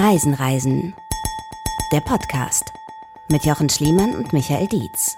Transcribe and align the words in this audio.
Reisen, 0.00 0.32
Reisen. 0.34 0.94
Der 1.92 1.98
Podcast 1.98 2.72
mit 3.32 3.44
Jochen 3.44 3.68
Schliemann 3.68 4.14
und 4.14 4.32
Michael 4.32 4.68
Dietz. 4.68 5.16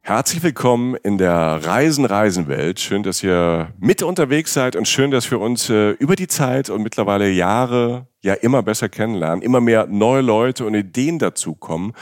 Herzlich 0.00 0.42
willkommen 0.42 0.94
in 0.94 1.18
der 1.18 1.62
Reisen, 1.66 2.06
Reisen 2.06 2.48
Welt. 2.48 2.80
Schön, 2.80 3.02
dass 3.02 3.22
ihr 3.22 3.74
mit 3.78 4.02
unterwegs 4.02 4.54
seid 4.54 4.74
und 4.74 4.88
schön, 4.88 5.10
dass 5.10 5.30
wir 5.30 5.38
uns 5.38 5.68
äh, 5.68 5.90
über 5.90 6.16
die 6.16 6.28
Zeit 6.28 6.70
und 6.70 6.82
mittlerweile 6.82 7.28
Jahre 7.28 8.06
ja 8.22 8.32
immer 8.32 8.62
besser 8.62 8.88
kennenlernen, 8.88 9.42
immer 9.42 9.60
mehr 9.60 9.86
neue 9.86 10.22
Leute 10.22 10.64
und 10.64 10.74
Ideen 10.74 11.18
dazukommen. 11.18 11.92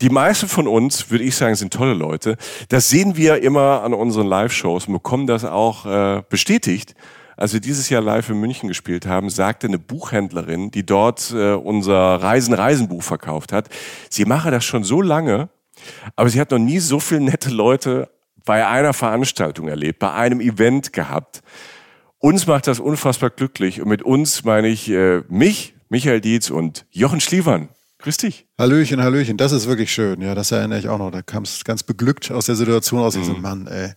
Die 0.00 0.10
meisten 0.10 0.48
von 0.48 0.66
uns, 0.66 1.12
würde 1.12 1.22
ich 1.22 1.36
sagen, 1.36 1.54
sind 1.54 1.72
tolle 1.72 1.94
Leute. 1.94 2.36
Das 2.68 2.88
sehen 2.88 3.16
wir 3.16 3.44
immer 3.44 3.84
an 3.84 3.94
unseren 3.94 4.26
Live-Shows 4.26 4.88
und 4.88 4.94
bekommen 4.94 5.28
das 5.28 5.44
auch 5.44 5.86
äh, 5.86 6.22
bestätigt 6.28 6.96
als 7.40 7.54
wir 7.54 7.60
dieses 7.60 7.88
Jahr 7.88 8.02
live 8.02 8.28
in 8.28 8.38
München 8.38 8.68
gespielt 8.68 9.06
haben, 9.06 9.30
sagte 9.30 9.66
eine 9.66 9.78
Buchhändlerin, 9.78 10.70
die 10.70 10.84
dort 10.84 11.32
äh, 11.34 11.54
unser 11.54 11.96
Reisen-Reisen-Buch 11.96 13.02
verkauft 13.02 13.54
hat, 13.54 13.70
sie 14.10 14.26
mache 14.26 14.50
das 14.50 14.62
schon 14.62 14.84
so 14.84 15.00
lange, 15.00 15.48
aber 16.16 16.28
sie 16.28 16.38
hat 16.38 16.50
noch 16.50 16.58
nie 16.58 16.80
so 16.80 17.00
viele 17.00 17.22
nette 17.22 17.48
Leute 17.48 18.10
bei 18.44 18.66
einer 18.66 18.92
Veranstaltung 18.92 19.68
erlebt, 19.68 20.00
bei 20.00 20.12
einem 20.12 20.40
Event 20.42 20.92
gehabt. 20.92 21.40
Uns 22.18 22.46
macht 22.46 22.66
das 22.66 22.78
unfassbar 22.78 23.30
glücklich 23.30 23.80
und 23.80 23.88
mit 23.88 24.02
uns 24.02 24.44
meine 24.44 24.68
ich 24.68 24.90
äh, 24.90 25.22
mich, 25.28 25.74
Michael 25.88 26.20
Dietz 26.20 26.50
und 26.50 26.84
Jochen 26.90 27.22
Schlievern. 27.22 27.70
Grüß 28.02 28.16
dich. 28.16 28.46
Hallöchen, 28.58 29.02
Hallöchen, 29.02 29.36
das 29.36 29.52
ist 29.52 29.66
wirklich 29.66 29.92
schön. 29.92 30.22
Ja, 30.22 30.34
das 30.34 30.50
erinnere 30.52 30.78
ich 30.78 30.88
auch 30.88 30.98
noch. 30.98 31.10
Da 31.10 31.20
kam 31.20 31.42
es 31.42 31.64
ganz 31.64 31.82
beglückt 31.82 32.30
aus 32.30 32.46
der 32.46 32.54
Situation 32.54 33.00
aus. 33.00 33.14
Ich 33.14 33.26
so, 33.26 33.34
mhm. 33.34 33.42
Mann, 33.42 33.66
ey. 33.66 33.92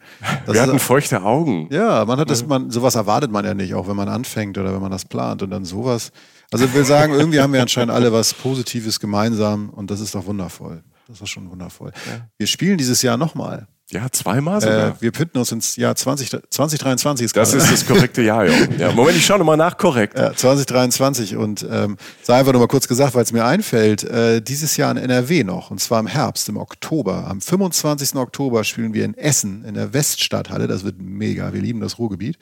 Wir 0.45 0.61
hatten 0.61 0.79
feuchte 0.79 1.23
Augen. 1.23 1.69
Ja, 1.71 2.03
man 2.03 2.19
hat 2.19 2.29
das, 2.29 2.45
man, 2.45 2.69
sowas 2.69 2.95
erwartet 2.95 3.31
man 3.31 3.45
ja 3.45 3.53
nicht, 3.53 3.73
auch 3.73 3.87
wenn 3.87 3.95
man 3.95 4.09
anfängt 4.09 4.57
oder 4.57 4.73
wenn 4.73 4.81
man 4.81 4.91
das 4.91 5.05
plant 5.05 5.41
und 5.41 5.51
dann 5.51 5.63
sowas. 5.63 6.11
Also 6.51 6.65
ich 6.65 6.73
will 6.73 6.83
sagen, 6.85 7.13
irgendwie 7.13 7.39
haben 7.39 7.53
wir 7.53 7.61
anscheinend 7.61 7.93
alle 7.93 8.11
was 8.11 8.33
Positives 8.33 8.99
gemeinsam 8.99 9.69
und 9.69 9.89
das 9.89 10.01
ist 10.01 10.13
doch 10.15 10.25
wundervoll. 10.25 10.83
Das 11.07 11.21
ist 11.21 11.29
schon 11.29 11.49
wundervoll. 11.49 11.91
Ja. 12.07 12.27
Wir 12.37 12.47
spielen 12.47 12.77
dieses 12.77 13.01
Jahr 13.01 13.17
nochmal. 13.17 13.67
Ja, 13.93 14.07
zweimal 14.11 14.59
sogar. 14.59 14.89
Äh, 14.89 14.93
wir 15.01 15.11
pinnen 15.11 15.31
uns 15.35 15.51
ins 15.51 15.75
Jahr 15.75 15.95
20, 15.95 16.31
2023. 16.49 17.25
Ist 17.25 17.37
das 17.37 17.51
gerade. 17.51 17.63
ist 17.63 17.71
das 17.71 17.85
korrekte 17.85 18.23
Jahr, 18.23 18.45
ja. 18.45 18.53
ja. 18.79 18.91
Moment, 18.91 19.17
ich 19.17 19.25
schaue 19.25 19.37
nochmal 19.37 19.55
nach, 19.55 19.77
korrekt. 19.77 20.17
Ja, 20.17 20.33
2023 20.33 21.35
und 21.35 21.65
ähm, 21.69 21.97
sei 22.23 22.39
einfach 22.39 22.53
nochmal 22.53 22.67
kurz 22.67 22.87
gesagt, 22.87 23.13
weil 23.13 23.21
es 23.21 23.31
mir 23.31 23.45
einfällt, 23.45 24.03
äh, 24.03 24.41
dieses 24.41 24.77
Jahr 24.77 24.89
in 24.89 24.97
NRW 24.97 25.43
noch 25.43 25.69
und 25.69 25.79
zwar 25.79 25.99
im 25.99 26.07
Herbst, 26.07 26.49
im 26.49 26.57
Oktober. 26.57 27.27
Am 27.27 27.39
25. 27.39 28.15
Oktober 28.15 28.63
spielen 28.63 28.95
wir 28.95 29.05
in 29.05 29.15
Essen 29.15 29.63
in 29.63 29.75
der 29.75 29.93
Weststadthalle, 29.93 30.65
das 30.65 30.83
wird 30.83 30.99
mega, 30.99 31.53
wir 31.53 31.61
lieben 31.61 31.79
das 31.79 31.99
Ruhrgebiet. 31.99 32.37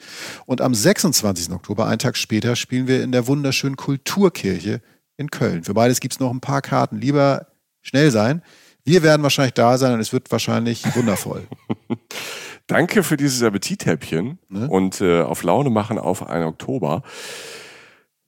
Und 0.46 0.62
am 0.62 0.74
26. 0.74 1.52
Oktober, 1.52 1.86
einen 1.86 1.98
Tag 1.98 2.16
später, 2.16 2.56
spielen 2.56 2.86
wir 2.86 3.02
in 3.02 3.12
der 3.12 3.26
wunderschönen 3.26 3.76
Kulturkirche 3.76 4.80
in 5.18 5.30
Köln. 5.30 5.64
Für 5.64 5.74
beides 5.74 6.00
gibt 6.00 6.14
es 6.14 6.20
noch 6.20 6.30
ein 6.30 6.40
paar 6.40 6.62
Karten. 6.62 6.98
Lieber 6.98 7.48
schnell 7.82 8.10
sein. 8.10 8.42
Wir 8.84 9.02
werden 9.02 9.22
wahrscheinlich 9.22 9.54
da 9.54 9.78
sein 9.78 9.94
und 9.94 10.00
es 10.00 10.12
wird 10.12 10.30
wahrscheinlich 10.32 10.84
wundervoll. 10.96 11.46
Danke 12.66 13.02
für 13.02 13.16
dieses 13.16 13.42
Appetithäppchen 13.42 14.38
ne? 14.48 14.68
und 14.68 15.00
äh, 15.00 15.22
auf 15.22 15.42
Laune 15.42 15.70
machen 15.70 15.98
auf 15.98 16.26
1. 16.28 16.46
Oktober. 16.46 17.02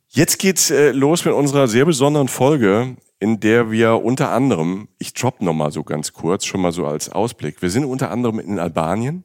Jetzt 0.09 0.39
geht's 0.39 0.71
äh, 0.71 0.93
los 0.93 1.25
mit 1.25 1.35
unserer 1.35 1.67
sehr 1.67 1.85
besonderen 1.85 2.29
Folge, 2.29 2.97
in 3.19 3.41
der 3.41 3.71
wir 3.71 4.05
unter 4.05 4.31
anderem, 4.31 4.89
ich 4.99 5.15
drop 5.15 5.41
noch 5.41 5.55
mal 5.55 5.73
so 5.73 5.83
ganz 5.83 6.13
kurz, 6.13 6.45
schon 6.45 6.61
mal 6.61 6.73
so 6.73 6.87
als 6.87 7.09
Ausblick. 7.09 7.63
Wir 7.63 7.71
sind 7.71 7.85
unter 7.85 8.11
anderem 8.11 8.39
in 8.39 8.59
Albanien, 8.59 9.25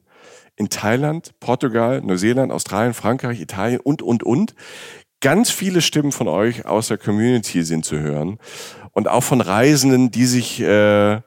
in 0.56 0.68
Thailand, 0.68 1.32
Portugal, 1.38 2.00
Neuseeland, 2.00 2.50
Australien, 2.50 2.94
Frankreich, 2.94 3.40
Italien 3.40 3.80
und, 3.80 4.02
und, 4.02 4.22
und. 4.22 4.54
Ganz 5.20 5.50
viele 5.50 5.82
Stimmen 5.82 6.12
von 6.12 6.28
euch 6.28 6.64
aus 6.64 6.88
der 6.88 6.96
Community 6.96 7.62
sind 7.62 7.84
zu 7.84 7.98
hören 7.98 8.38
und 8.92 9.08
auch 9.08 9.22
von 9.22 9.40
Reisenden, 9.40 10.10
die 10.10 10.26
sich 10.26 10.60
äh, 10.60 11.20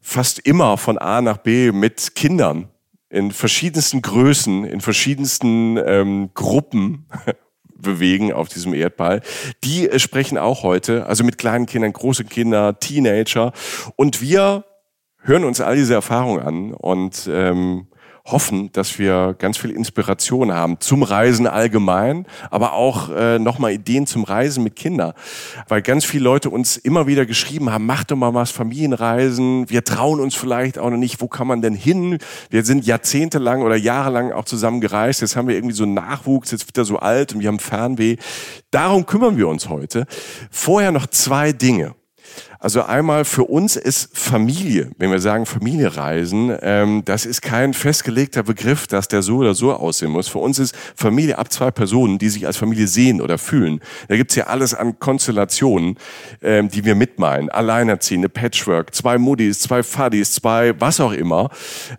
fast 0.00 0.40
immer 0.40 0.76
von 0.76 0.98
A 0.98 1.20
nach 1.20 1.38
B 1.38 1.72
mit 1.72 2.14
Kindern 2.14 2.68
in 3.08 3.30
verschiedensten 3.30 4.02
Größen, 4.02 4.64
in 4.64 4.80
verschiedensten 4.80 5.76
ähm, 5.76 6.30
Gruppen 6.34 7.06
bewegen 7.74 8.32
auf 8.32 8.48
diesem 8.48 8.74
Erdball. 8.74 9.20
Die 9.64 9.88
äh, 9.88 9.98
sprechen 9.98 10.38
auch 10.38 10.62
heute, 10.62 11.06
also 11.06 11.24
mit 11.24 11.38
kleinen 11.38 11.66
Kindern, 11.66 11.92
große 11.92 12.24
Kinder, 12.24 12.80
Teenager. 12.80 13.52
Und 13.96 14.20
wir 14.22 14.64
hören 15.18 15.44
uns 15.44 15.60
all 15.60 15.76
diese 15.76 15.94
Erfahrungen 15.94 16.40
an 16.40 16.74
und 16.74 17.28
ähm, 17.30 17.86
hoffen, 18.24 18.70
dass 18.72 18.98
wir 18.98 19.34
ganz 19.38 19.56
viel 19.56 19.70
Inspiration 19.70 20.52
haben 20.52 20.78
zum 20.78 21.02
Reisen 21.02 21.46
allgemein, 21.46 22.26
aber 22.50 22.74
auch 22.74 23.10
äh, 23.10 23.38
nochmal 23.38 23.72
Ideen 23.72 24.06
zum 24.06 24.22
Reisen 24.22 24.62
mit 24.62 24.76
Kindern. 24.76 25.12
Weil 25.68 25.82
ganz 25.82 26.04
viele 26.04 26.24
Leute 26.24 26.50
uns 26.50 26.76
immer 26.76 27.06
wieder 27.06 27.26
geschrieben 27.26 27.70
haben, 27.70 27.84
mach 27.84 28.04
doch 28.04 28.16
mal 28.16 28.32
was 28.32 28.50
Familienreisen, 28.52 29.68
wir 29.68 29.84
trauen 29.84 30.20
uns 30.20 30.34
vielleicht 30.34 30.78
auch 30.78 30.90
noch 30.90 30.96
nicht, 30.96 31.20
wo 31.20 31.26
kann 31.26 31.46
man 31.46 31.62
denn 31.62 31.74
hin? 31.74 32.18
Wir 32.50 32.64
sind 32.64 32.86
jahrzehntelang 32.86 33.62
oder 33.62 33.76
jahrelang 33.76 34.32
auch 34.32 34.44
zusammen 34.44 34.80
gereist, 34.80 35.20
jetzt 35.20 35.34
haben 35.34 35.48
wir 35.48 35.56
irgendwie 35.56 35.74
so 35.74 35.84
einen 35.84 35.94
Nachwuchs, 35.94 36.52
jetzt 36.52 36.66
wird 36.68 36.78
er 36.78 36.84
so 36.84 36.98
alt 36.98 37.34
und 37.34 37.40
wir 37.40 37.48
haben 37.48 37.58
Fernweh. 37.58 38.16
Darum 38.70 39.04
kümmern 39.04 39.36
wir 39.36 39.48
uns 39.48 39.68
heute. 39.68 40.06
Vorher 40.50 40.92
noch 40.92 41.06
zwei 41.08 41.52
Dinge. 41.52 41.94
Also 42.62 42.84
einmal 42.84 43.24
für 43.24 43.42
uns 43.42 43.74
ist 43.74 44.16
Familie, 44.16 44.92
wenn 44.96 45.10
wir 45.10 45.18
sagen 45.18 45.46
Familiereisen, 45.46 46.56
ähm, 46.62 47.02
das 47.04 47.26
ist 47.26 47.42
kein 47.42 47.74
festgelegter 47.74 48.44
Begriff, 48.44 48.86
dass 48.86 49.08
der 49.08 49.22
so 49.22 49.38
oder 49.38 49.52
so 49.54 49.72
aussehen 49.74 50.12
muss. 50.12 50.28
Für 50.28 50.38
uns 50.38 50.60
ist 50.60 50.72
Familie 50.94 51.38
ab 51.38 51.52
zwei 51.52 51.72
Personen, 51.72 52.18
die 52.18 52.28
sich 52.28 52.46
als 52.46 52.56
Familie 52.56 52.86
sehen 52.86 53.20
oder 53.20 53.36
fühlen. 53.36 53.80
Da 54.06 54.14
gibt's 54.14 54.36
ja 54.36 54.44
alles 54.44 54.74
an 54.74 55.00
Konstellationen, 55.00 55.96
ähm, 56.40 56.68
die 56.68 56.84
wir 56.84 56.94
mitmeinen. 56.94 57.48
Alleinerziehende, 57.48 58.28
Patchwork, 58.28 58.94
zwei 58.94 59.18
Muddis, 59.18 59.58
zwei 59.58 59.82
Fuddies, 59.82 60.30
zwei 60.30 60.80
was 60.80 61.00
auch 61.00 61.12
immer. 61.12 61.50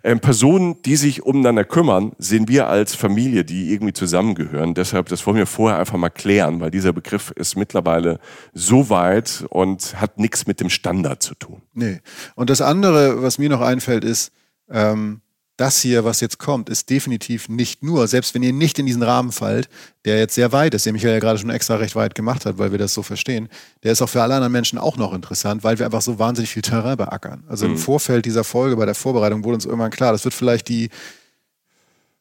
Ähm, 0.02 0.18
Personen, 0.20 0.80
die 0.80 0.96
sich 0.96 1.26
umeinander 1.26 1.64
kümmern, 1.64 2.12
sehen 2.16 2.48
wir 2.48 2.68
als 2.68 2.94
Familie, 2.94 3.44
die 3.44 3.70
irgendwie 3.74 3.92
zusammengehören. 3.92 4.72
Deshalb, 4.72 5.10
das 5.10 5.26
wollen 5.26 5.36
wir 5.36 5.46
vorher 5.46 5.78
einfach 5.78 5.98
mal 5.98 6.08
klären, 6.08 6.60
weil 6.60 6.70
dieser 6.70 6.94
Begriff 6.94 7.32
ist 7.32 7.54
mittlerweile 7.54 8.18
so 8.54 8.88
weit 8.88 9.44
und 9.50 10.00
hat 10.00 10.18
nichts 10.18 10.46
mit 10.46 10.53
mit 10.54 10.60
dem 10.60 10.70
Standard 10.70 11.20
zu 11.20 11.34
tun. 11.34 11.62
Nee. 11.72 12.00
Und 12.36 12.48
das 12.48 12.60
andere, 12.60 13.22
was 13.22 13.38
mir 13.38 13.48
noch 13.48 13.60
einfällt, 13.60 14.04
ist, 14.04 14.30
ähm, 14.70 15.20
das 15.56 15.80
hier, 15.80 16.04
was 16.04 16.20
jetzt 16.20 16.38
kommt, 16.38 16.68
ist 16.68 16.90
definitiv 16.90 17.48
nicht 17.48 17.82
nur, 17.82 18.06
selbst 18.06 18.34
wenn 18.34 18.42
ihr 18.42 18.52
nicht 18.52 18.78
in 18.78 18.86
diesen 18.86 19.02
Rahmen 19.02 19.32
fallt, 19.32 19.68
der 20.04 20.18
jetzt 20.18 20.34
sehr 20.34 20.52
weit 20.52 20.74
ist, 20.74 20.86
den 20.86 20.92
Michael 20.94 21.14
ja 21.14 21.20
gerade 21.20 21.38
schon 21.38 21.50
extra 21.50 21.76
recht 21.76 21.96
weit 21.96 22.14
gemacht 22.14 22.46
hat, 22.46 22.58
weil 22.58 22.70
wir 22.70 22.78
das 22.78 22.94
so 22.94 23.02
verstehen, 23.02 23.48
der 23.82 23.92
ist 23.92 24.02
auch 24.02 24.08
für 24.08 24.22
alle 24.22 24.34
anderen 24.34 24.52
Menschen 24.52 24.78
auch 24.78 24.96
noch 24.96 25.12
interessant, 25.12 25.64
weil 25.64 25.78
wir 25.78 25.86
einfach 25.86 26.02
so 26.02 26.18
wahnsinnig 26.18 26.50
viel 26.50 26.62
Terrain 26.62 26.96
beackern. 26.96 27.44
Also 27.48 27.66
mhm. 27.66 27.72
im 27.72 27.78
Vorfeld 27.78 28.26
dieser 28.26 28.44
Folge, 28.44 28.76
bei 28.76 28.86
der 28.86 28.94
Vorbereitung 28.94 29.42
wurde 29.42 29.56
uns 29.56 29.64
irgendwann 29.64 29.90
klar, 29.90 30.12
das 30.12 30.24
wird 30.24 30.34
vielleicht 30.34 30.68
die, 30.68 30.88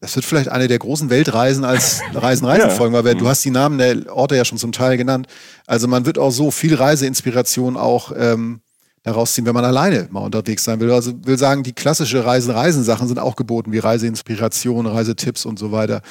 das 0.04 0.18
wird 0.18 0.26
vielleicht 0.26 0.50
eine 0.50 0.68
der 0.68 0.80
großen 0.80 1.10
Weltreisen 1.10 1.64
als 1.64 2.02
Reisen-Reisen-Folgen, 2.14 2.94
weil 3.06 3.16
du 3.16 3.26
hast 3.30 3.46
die 3.46 3.52
Namen 3.52 3.78
der 3.78 4.14
Orte 4.14 4.36
ja 4.36 4.44
schon 4.44 4.58
zum 4.58 4.74
Teil 4.74 4.98
genannt. 4.98 5.28
Also 5.66 5.88
man 5.88 6.06
wird 6.06 6.20
auch 6.20 6.32
so 6.32 6.52
viel 6.52 6.76
Reiseinspiration 6.76 7.78
auch 7.78 8.12
ähm, 8.14 8.60
daraus 9.04 9.34
ziehen, 9.34 9.46
wenn 9.46 9.54
man 9.54 9.64
alleine 9.64 10.10
mal 10.12 10.20
unterwegs 10.20 10.66
sein 10.66 10.82
will. 10.82 10.92
Also 10.92 11.14
will 11.24 11.38
sagen, 11.38 11.64
die 11.64 11.72
klassische 11.72 12.26
Reisen-Reisen-Sachen 12.26 13.08
sind 13.08 13.18
auch 13.18 13.38
geboten, 13.38 13.72
wie 13.72 13.80
Reiseinspiration, 13.80 14.88
Reisetipps 14.88 15.46
und 15.46 15.58
so 15.58 15.72
weiter. 15.72 16.02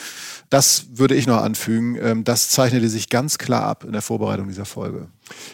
Das 0.48 0.86
würde 0.94 1.14
ich 1.14 1.26
noch 1.26 1.42
anfügen. 1.42 1.98
Ähm, 2.00 2.24
das 2.24 2.48
zeichnete 2.48 2.88
sich 2.88 3.10
ganz 3.10 3.36
klar 3.36 3.64
ab 3.64 3.84
in 3.84 3.92
der 3.92 4.00
Vorbereitung 4.00 4.48
dieser 4.48 4.64
Folge. 4.64 5.08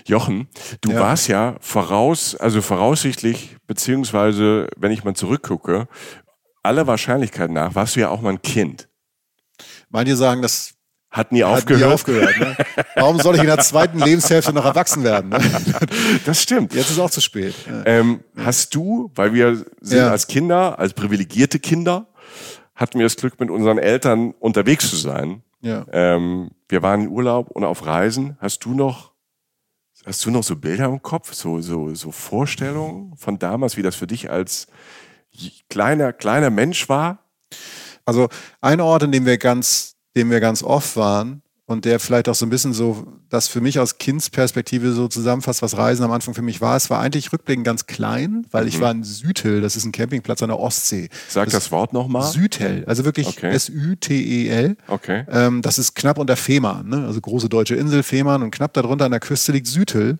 Jochen, 0.06 0.46
du 0.80 0.92
ja. 0.92 1.00
warst 1.00 1.26
ja 1.26 1.56
voraus, 1.58 2.36
also 2.36 2.62
voraussichtlich, 2.62 3.56
beziehungsweise, 3.66 4.68
wenn 4.76 4.92
ich 4.92 5.02
mal 5.02 5.14
zurückgucke, 5.14 5.88
aller 6.62 6.86
Wahrscheinlichkeit 6.86 7.50
nach 7.50 7.74
warst 7.74 7.96
du 7.96 8.00
ja 8.00 8.08
auch 8.10 8.20
mal 8.20 8.30
ein 8.30 8.42
Kind. 8.42 8.88
Manche 9.90 10.16
sagen, 10.16 10.42
das 10.42 10.74
hat 11.10 11.32
nie 11.32 11.42
hat 11.42 11.58
aufgehört. 11.58 11.86
Nie 11.86 11.92
aufgehört 11.92 12.38
ne? 12.38 12.56
Warum 12.94 13.18
soll 13.18 13.36
ich 13.36 13.40
in 13.40 13.46
der 13.46 13.58
zweiten 13.58 13.98
Lebenshälfte 13.98 14.52
noch 14.52 14.64
erwachsen 14.64 15.04
werden? 15.04 15.30
Ne? 15.30 15.40
Das 16.26 16.42
stimmt. 16.42 16.74
Jetzt 16.74 16.90
ist 16.90 16.98
auch 16.98 17.10
zu 17.10 17.20
spät. 17.20 17.54
Ähm, 17.86 18.20
hast 18.36 18.74
du, 18.74 19.10
weil 19.14 19.32
wir 19.32 19.64
sind 19.80 19.98
ja. 19.98 20.10
als 20.10 20.26
Kinder, 20.26 20.78
als 20.78 20.92
privilegierte 20.92 21.58
Kinder, 21.58 22.08
hatten 22.74 22.98
wir 22.98 23.06
das 23.06 23.16
Glück, 23.16 23.40
mit 23.40 23.50
unseren 23.50 23.78
Eltern 23.78 24.32
unterwegs 24.38 24.90
zu 24.90 24.96
sein. 24.96 25.42
Ja. 25.60 25.86
Ähm, 25.90 26.50
wir 26.68 26.82
waren 26.82 27.02
in 27.02 27.08
Urlaub 27.08 27.50
und 27.50 27.64
auf 27.64 27.86
Reisen. 27.86 28.36
Hast 28.40 28.64
du 28.64 28.74
noch, 28.74 29.12
hast 30.04 30.24
du 30.24 30.30
noch 30.30 30.44
so 30.44 30.56
Bilder 30.56 30.84
im 30.84 31.02
Kopf, 31.02 31.32
so, 31.32 31.60
so, 31.60 31.94
so 31.94 32.12
Vorstellungen 32.12 33.16
von 33.16 33.38
damals, 33.38 33.76
wie 33.76 33.82
das 33.82 33.96
für 33.96 34.06
dich 34.06 34.30
als 34.30 34.68
kleiner, 35.68 36.12
kleiner 36.12 36.50
Mensch 36.50 36.88
war? 36.88 37.24
Also 38.04 38.28
ein 38.60 38.80
Ort, 38.80 39.02
in 39.02 39.12
dem 39.12 39.26
wir 39.26 39.38
ganz, 39.38 39.96
dem 40.16 40.30
wir 40.30 40.40
ganz 40.40 40.62
oft 40.62 40.96
waren, 40.96 41.42
und 41.68 41.84
der 41.84 42.00
vielleicht 42.00 42.30
auch 42.30 42.34
so 42.34 42.46
ein 42.46 42.50
bisschen 42.50 42.72
so 42.72 43.06
das 43.28 43.46
für 43.46 43.60
mich 43.60 43.78
aus 43.78 43.98
Kindsperspektive 43.98 44.92
so 44.92 45.06
zusammenfasst, 45.06 45.60
was 45.60 45.76
Reisen 45.76 46.02
am 46.02 46.10
Anfang 46.12 46.32
für 46.32 46.40
mich 46.40 46.62
war. 46.62 46.74
Es 46.76 46.88
war 46.88 46.98
eigentlich 46.98 47.30
rückblickend 47.30 47.66
ganz 47.66 47.84
klein, 47.84 48.46
weil 48.50 48.62
mhm. 48.62 48.68
ich 48.68 48.80
war 48.80 48.90
in 48.90 49.04
Südhill, 49.04 49.60
das 49.60 49.76
ist 49.76 49.84
ein 49.84 49.92
Campingplatz 49.92 50.42
an 50.42 50.48
der 50.48 50.58
Ostsee. 50.58 51.10
Sag 51.28 51.44
das, 51.44 51.52
das 51.52 51.70
Wort 51.70 51.92
nochmal. 51.92 52.22
Südhill, 52.22 52.84
also 52.86 53.04
wirklich 53.04 53.28
okay. 53.28 53.50
S-Ü-T-E-L. 53.50 54.78
Okay. 54.86 55.26
Ähm, 55.30 55.60
das 55.60 55.78
ist 55.78 55.94
knapp 55.94 56.16
unter 56.16 56.36
Fehmarn, 56.36 56.88
ne? 56.88 57.04
also 57.06 57.20
große 57.20 57.50
deutsche 57.50 57.74
Insel 57.74 58.02
Fehmarn 58.02 58.42
und 58.42 58.50
knapp 58.50 58.72
darunter 58.72 59.04
an 59.04 59.10
der 59.10 59.20
Küste 59.20 59.52
liegt 59.52 59.66
Südhill. 59.66 60.18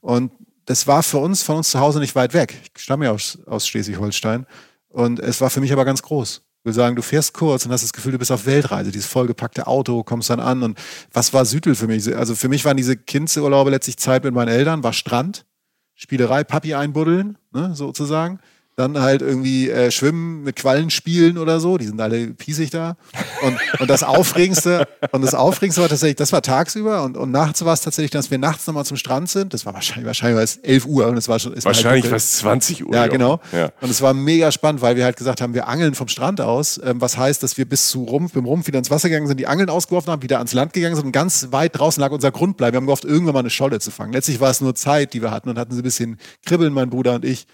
Und 0.00 0.32
das 0.66 0.86
war 0.86 1.02
für 1.02 1.18
uns, 1.18 1.42
von 1.42 1.56
uns 1.56 1.70
zu 1.70 1.80
Hause 1.80 2.00
nicht 2.00 2.14
weit 2.14 2.34
weg. 2.34 2.60
Ich 2.76 2.82
stamme 2.82 3.06
ja 3.06 3.12
aus, 3.12 3.38
aus 3.46 3.66
Schleswig-Holstein. 3.66 4.46
Und 4.88 5.20
es 5.20 5.40
war 5.40 5.50
für 5.50 5.60
mich 5.60 5.72
aber 5.72 5.84
ganz 5.84 6.02
groß 6.02 6.42
will 6.66 6.72
sagen, 6.72 6.96
du 6.96 7.02
fährst 7.02 7.32
kurz 7.32 7.64
und 7.64 7.72
hast 7.72 7.84
das 7.84 7.92
Gefühl, 7.92 8.12
du 8.12 8.18
bist 8.18 8.32
auf 8.32 8.44
Weltreise. 8.44 8.90
Dieses 8.90 9.06
vollgepackte 9.06 9.66
Auto, 9.66 10.02
kommst 10.02 10.28
dann 10.28 10.40
an. 10.40 10.62
Und 10.62 10.78
was 11.12 11.32
war 11.32 11.44
Südel 11.44 11.76
für 11.76 11.86
mich? 11.86 12.14
Also 12.14 12.34
für 12.34 12.48
mich 12.48 12.64
waren 12.64 12.76
diese 12.76 12.96
Kindsurlaube 12.96 13.70
letztlich 13.70 13.96
Zeit 13.96 14.24
mit 14.24 14.34
meinen 14.34 14.48
Eltern, 14.48 14.82
war 14.82 14.92
Strand, 14.92 15.46
Spielerei, 15.94 16.44
Papi 16.44 16.74
einbuddeln, 16.74 17.38
ne, 17.52 17.74
sozusagen 17.74 18.40
dann 18.76 19.00
halt 19.00 19.22
irgendwie 19.22 19.70
äh, 19.70 19.90
schwimmen, 19.90 20.42
mit 20.42 20.56
Quallen 20.56 20.90
spielen 20.90 21.38
oder 21.38 21.60
so. 21.60 21.78
Die 21.78 21.86
sind 21.86 21.98
alle 21.98 22.28
piesig 22.28 22.68
da. 22.68 22.96
Und, 23.42 23.56
und 23.80 23.88
das 23.88 24.02
Aufregendste, 24.02 24.86
und 25.12 25.22
das 25.22 25.34
Aufregendste 25.34 25.80
war 25.80 25.88
tatsächlich, 25.88 26.16
das 26.16 26.30
war 26.32 26.42
tagsüber 26.42 27.02
und, 27.02 27.16
und 27.16 27.30
nachts 27.30 27.64
war 27.64 27.72
es 27.72 27.80
tatsächlich, 27.80 28.10
dass 28.10 28.30
wir 28.30 28.36
nachts 28.36 28.66
nochmal 28.66 28.84
zum 28.84 28.98
Strand 28.98 29.30
sind. 29.30 29.54
Das 29.54 29.64
war 29.64 29.72
wahrscheinlich, 29.72 30.06
wahrscheinlich 30.06 30.36
war 30.36 30.42
es 30.42 30.58
11 30.58 30.84
Uhr 30.84 31.06
und 31.06 31.16
es 31.16 31.26
war 31.26 31.38
schon. 31.38 31.54
Es 31.54 31.64
wahrscheinlich 31.64 32.04
war, 32.04 32.10
halt 32.10 32.16
was 32.16 32.32
20 32.32 32.86
Uhr. 32.86 32.94
Ja, 32.94 33.06
genau. 33.06 33.40
Ja. 33.52 33.70
Und 33.80 33.90
es 33.90 34.02
war 34.02 34.12
mega 34.12 34.52
spannend, 34.52 34.82
weil 34.82 34.94
wir 34.96 35.04
halt 35.04 35.16
gesagt 35.16 35.40
haben, 35.40 35.54
wir 35.54 35.68
angeln 35.68 35.94
vom 35.94 36.08
Strand 36.08 36.42
aus, 36.42 36.78
ähm, 36.84 37.00
was 37.00 37.16
heißt, 37.16 37.42
dass 37.42 37.56
wir 37.56 37.64
bis 37.64 37.88
zu 37.88 38.04
Rumpf, 38.04 38.34
mit 38.34 38.44
dem 38.44 38.46
Rumpf 38.46 38.66
wieder 38.66 38.78
ins 38.78 38.90
Wasser 38.90 39.08
gegangen 39.08 39.26
sind, 39.26 39.40
die 39.40 39.46
Angeln 39.46 39.70
ausgeworfen 39.70 40.12
haben, 40.12 40.22
wieder 40.22 40.36
ans 40.36 40.52
Land 40.52 40.74
gegangen 40.74 40.96
sind 40.96 41.06
und 41.06 41.12
ganz 41.12 41.48
weit 41.50 41.78
draußen 41.78 41.98
lag 41.98 42.10
unser 42.10 42.30
Grundbleiben. 42.30 42.74
Wir 42.74 42.76
haben 42.76 42.86
gehofft, 42.86 43.06
irgendwann 43.06 43.32
mal 43.32 43.40
eine 43.40 43.50
Scholle 43.50 43.80
zu 43.80 43.90
fangen. 43.90 44.12
Letztlich 44.12 44.38
war 44.38 44.50
es 44.50 44.60
nur 44.60 44.74
Zeit, 44.74 45.14
die 45.14 45.22
wir 45.22 45.30
hatten 45.30 45.48
und 45.48 45.58
hatten 45.58 45.72
so 45.72 45.80
ein 45.80 45.82
bisschen 45.82 46.18
Kribbeln, 46.44 46.74
mein 46.74 46.90
Bruder 46.90 47.14
und 47.14 47.24
ich 47.24 47.46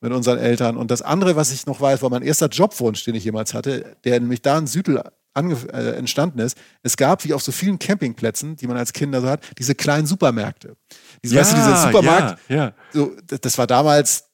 mit 0.00 0.12
unseren 0.12 0.38
Eltern. 0.38 0.76
Und 0.76 0.90
das 0.90 1.02
andere, 1.02 1.36
was 1.36 1.52
ich 1.52 1.66
noch 1.66 1.80
weiß, 1.80 2.02
war 2.02 2.10
mein 2.10 2.22
erster 2.22 2.48
Jobwunsch, 2.48 3.04
den 3.04 3.14
ich 3.14 3.24
jemals 3.24 3.54
hatte, 3.54 3.96
der 4.04 4.20
nämlich 4.20 4.42
da 4.42 4.58
in 4.58 4.66
Südel 4.66 5.02
äh, 5.34 5.90
entstanden 5.96 6.40
ist. 6.40 6.56
Es 6.82 6.96
gab, 6.96 7.24
wie 7.24 7.32
auf 7.34 7.42
so 7.42 7.52
vielen 7.52 7.78
Campingplätzen, 7.78 8.56
die 8.56 8.66
man 8.66 8.76
als 8.76 8.92
Kinder 8.92 9.20
so 9.20 9.28
hat, 9.28 9.40
diese 9.58 9.74
kleinen 9.74 10.06
Supermärkte. 10.06 10.76
Diese, 11.22 11.34
ja, 11.34 11.40
weißt 11.40 11.52
du, 11.52 11.56
dieser 11.56 11.76
Supermarkt, 11.82 12.38
ja, 12.48 12.56
ja. 12.56 12.72
So, 12.92 13.12
das, 13.26 13.40
das 13.40 13.58
war 13.58 13.66
damals, 13.66 14.24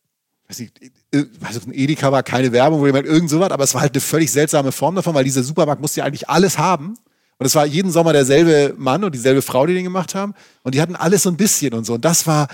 weiß 0.48 0.60
ich, 0.60 0.72
also 1.42 1.60
ein 1.66 1.72
Edeka 1.72 2.10
war 2.10 2.22
keine 2.22 2.52
Werbung, 2.52 2.80
wo 2.80 2.86
jemand 2.86 3.06
irgend 3.06 3.30
so 3.30 3.40
was, 3.40 3.50
aber 3.50 3.64
es 3.64 3.74
war 3.74 3.82
halt 3.82 3.94
eine 3.94 4.00
völlig 4.00 4.30
seltsame 4.32 4.72
Form 4.72 4.94
davon, 4.94 5.14
weil 5.14 5.24
dieser 5.24 5.42
Supermarkt 5.42 5.80
musste 5.80 6.00
ja 6.00 6.06
eigentlich 6.06 6.28
alles 6.28 6.58
haben. 6.58 6.94
Und 7.36 7.46
es 7.46 7.54
war 7.54 7.66
jeden 7.66 7.90
Sommer 7.90 8.12
derselbe 8.12 8.74
Mann 8.76 9.02
und 9.04 9.14
dieselbe 9.14 9.42
Frau, 9.42 9.66
die 9.66 9.74
den 9.74 9.84
gemacht 9.84 10.14
haben. 10.14 10.34
Und 10.62 10.74
die 10.74 10.80
hatten 10.80 10.96
alles 10.96 11.24
so 11.24 11.30
ein 11.30 11.36
bisschen 11.36 11.74
und 11.74 11.84
so. 11.84 11.94
Und 11.94 12.04
das 12.04 12.26
war, 12.26 12.48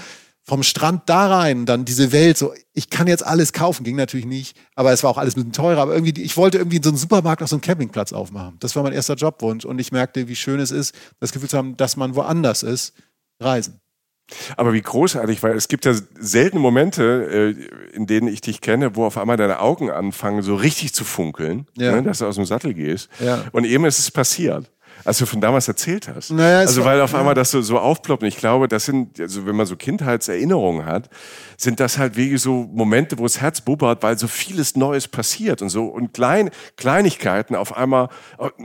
vom 0.50 0.64
Strand 0.64 1.02
da 1.06 1.28
rein, 1.28 1.64
dann 1.64 1.84
diese 1.84 2.10
Welt, 2.10 2.36
so, 2.36 2.52
ich 2.72 2.90
kann 2.90 3.06
jetzt 3.06 3.24
alles 3.24 3.52
kaufen, 3.52 3.84
ging 3.84 3.94
natürlich 3.94 4.26
nicht, 4.26 4.56
aber 4.74 4.92
es 4.92 5.04
war 5.04 5.10
auch 5.10 5.16
alles 5.16 5.36
ein 5.36 5.42
bisschen 5.42 5.52
teurer, 5.52 5.80
aber 5.80 5.94
irgendwie, 5.94 6.20
ich 6.20 6.36
wollte 6.36 6.58
irgendwie 6.58 6.78
in 6.78 6.82
so 6.82 6.90
einem 6.90 6.96
Supermarkt 6.96 7.40
auf 7.40 7.48
so 7.48 7.54
einem 7.54 7.60
Campingplatz 7.60 8.12
aufmachen. 8.12 8.56
Das 8.58 8.74
war 8.74 8.82
mein 8.82 8.92
erster 8.92 9.14
Jobwunsch 9.14 9.64
und 9.64 9.78
ich 9.78 9.92
merkte, 9.92 10.26
wie 10.26 10.34
schön 10.34 10.58
es 10.58 10.72
ist, 10.72 10.92
das 11.20 11.30
Gefühl 11.30 11.48
zu 11.48 11.56
haben, 11.56 11.76
dass 11.76 11.96
man 11.96 12.16
woanders 12.16 12.64
ist, 12.64 12.94
reisen. 13.40 13.78
Aber 14.56 14.72
wie 14.72 14.82
großartig, 14.82 15.40
weil 15.44 15.54
es 15.54 15.68
gibt 15.68 15.84
ja 15.84 15.94
seltene 16.18 16.60
Momente, 16.60 17.54
äh, 17.54 17.94
in 17.94 18.08
denen 18.08 18.26
ich 18.26 18.40
dich 18.40 18.60
kenne, 18.60 18.96
wo 18.96 19.04
auf 19.04 19.18
einmal 19.18 19.36
deine 19.36 19.60
Augen 19.60 19.88
anfangen, 19.88 20.42
so 20.42 20.56
richtig 20.56 20.94
zu 20.94 21.04
funkeln, 21.04 21.68
ja. 21.76 21.92
ne, 21.92 22.02
dass 22.02 22.18
du 22.18 22.26
aus 22.26 22.34
dem 22.34 22.44
Sattel 22.44 22.74
gehst. 22.74 23.08
Ja. 23.20 23.44
Und 23.52 23.66
eben 23.66 23.84
ist 23.84 24.00
es 24.00 24.10
passiert 24.10 24.68
als 25.04 25.18
du 25.18 25.26
von 25.26 25.40
damals 25.40 25.68
erzählt 25.68 26.08
hast. 26.08 26.30
Naja, 26.30 26.60
also 26.60 26.84
weil 26.84 27.00
auf 27.00 27.14
einmal 27.14 27.34
das 27.34 27.50
so, 27.50 27.60
so 27.62 27.78
aufploppt. 27.78 28.22
Und 28.22 28.28
ich 28.28 28.36
glaube, 28.36 28.68
das 28.68 28.84
sind, 28.84 29.20
also 29.20 29.46
wenn 29.46 29.56
man 29.56 29.66
so 29.66 29.76
Kindheitserinnerungen 29.76 30.86
hat, 30.86 31.08
sind 31.56 31.80
das 31.80 31.98
halt 31.98 32.16
wirklich 32.16 32.40
so 32.40 32.68
Momente, 32.72 33.18
wo 33.18 33.24
das 33.24 33.40
Herz 33.40 33.60
bubbert, 33.60 34.02
weil 34.02 34.18
so 34.18 34.28
vieles 34.28 34.76
Neues 34.76 35.08
passiert 35.08 35.62
und 35.62 35.68
so 35.68 35.86
und 35.86 36.14
klein, 36.14 36.50
Kleinigkeiten 36.76 37.54
auf 37.54 37.76
einmal 37.76 38.08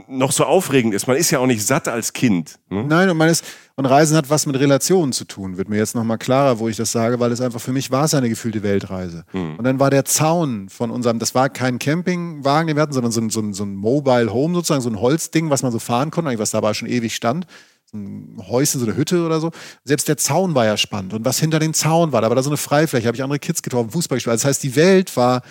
noch 0.08 0.32
so 0.32 0.44
aufregend 0.44 0.94
ist. 0.94 1.06
Man 1.06 1.16
ist 1.16 1.30
ja 1.30 1.38
auch 1.38 1.46
nicht 1.46 1.66
satt 1.66 1.88
als 1.88 2.12
Kind. 2.12 2.58
Ne? 2.68 2.84
Nein, 2.84 3.10
und 3.10 3.16
man 3.16 3.28
ist, 3.28 3.44
und 3.76 3.86
Reisen 3.86 4.16
hat 4.16 4.30
was 4.30 4.46
mit 4.46 4.58
Relationen 4.58 5.12
zu 5.12 5.26
tun, 5.26 5.58
wird 5.58 5.68
mir 5.68 5.76
jetzt 5.76 5.94
nochmal 5.94 6.18
klarer, 6.18 6.58
wo 6.58 6.68
ich 6.68 6.76
das 6.76 6.92
sage, 6.92 7.20
weil 7.20 7.30
es 7.30 7.40
einfach 7.40 7.60
für 7.60 7.72
mich 7.72 7.90
war 7.90 8.04
es 8.04 8.14
eine 8.14 8.28
gefühlte 8.28 8.62
Weltreise. 8.62 9.24
Mhm. 9.32 9.56
Und 9.56 9.64
dann 9.64 9.78
war 9.78 9.90
der 9.90 10.06
Zaun 10.06 10.68
von 10.70 10.90
unserem, 10.90 11.18
das 11.18 11.34
war 11.34 11.50
kein 11.50 11.78
Campingwagen, 11.78 12.68
den 12.68 12.76
wir 12.76 12.82
hatten, 12.82 12.94
sondern 12.94 13.12
so 13.12 13.20
ein, 13.20 13.30
so 13.30 13.40
ein, 13.40 13.52
so 13.52 13.64
ein 13.64 13.76
Mobile 13.76 14.32
Home 14.32 14.54
sozusagen, 14.54 14.80
so 14.80 14.88
ein 14.88 15.00
Holzding, 15.00 15.50
was 15.50 15.62
man 15.62 15.72
so 15.72 15.78
fahren 15.78 16.10
konnte, 16.10 16.38
was 16.38 16.50
dabei 16.50 16.74
schon 16.74 16.88
ewig 16.88 17.14
stand 17.14 17.46
so 17.88 17.98
ein 17.98 18.36
Häuschen, 18.48 18.80
so 18.80 18.86
eine 18.86 18.96
Hütte 18.96 19.24
oder 19.24 19.40
so. 19.40 19.52
Selbst 19.84 20.08
der 20.08 20.16
Zaun 20.16 20.54
war 20.54 20.64
ja 20.64 20.76
spannend. 20.76 21.14
Und 21.14 21.24
was 21.24 21.38
hinter 21.38 21.60
dem 21.60 21.72
Zaun 21.72 22.12
war, 22.12 22.20
da 22.20 22.28
war 22.28 22.34
da 22.34 22.42
so 22.42 22.50
eine 22.50 22.56
Freifläche, 22.56 23.06
habe 23.06 23.16
ich 23.16 23.22
andere 23.22 23.38
Kids 23.38 23.62
getroffen, 23.62 23.90
Fußball 23.90 24.16
gespielt. 24.16 24.32
Also 24.32 24.42
das 24.42 24.48
heißt, 24.48 24.62
die 24.62 24.74
Welt 24.74 25.16
war 25.16 25.42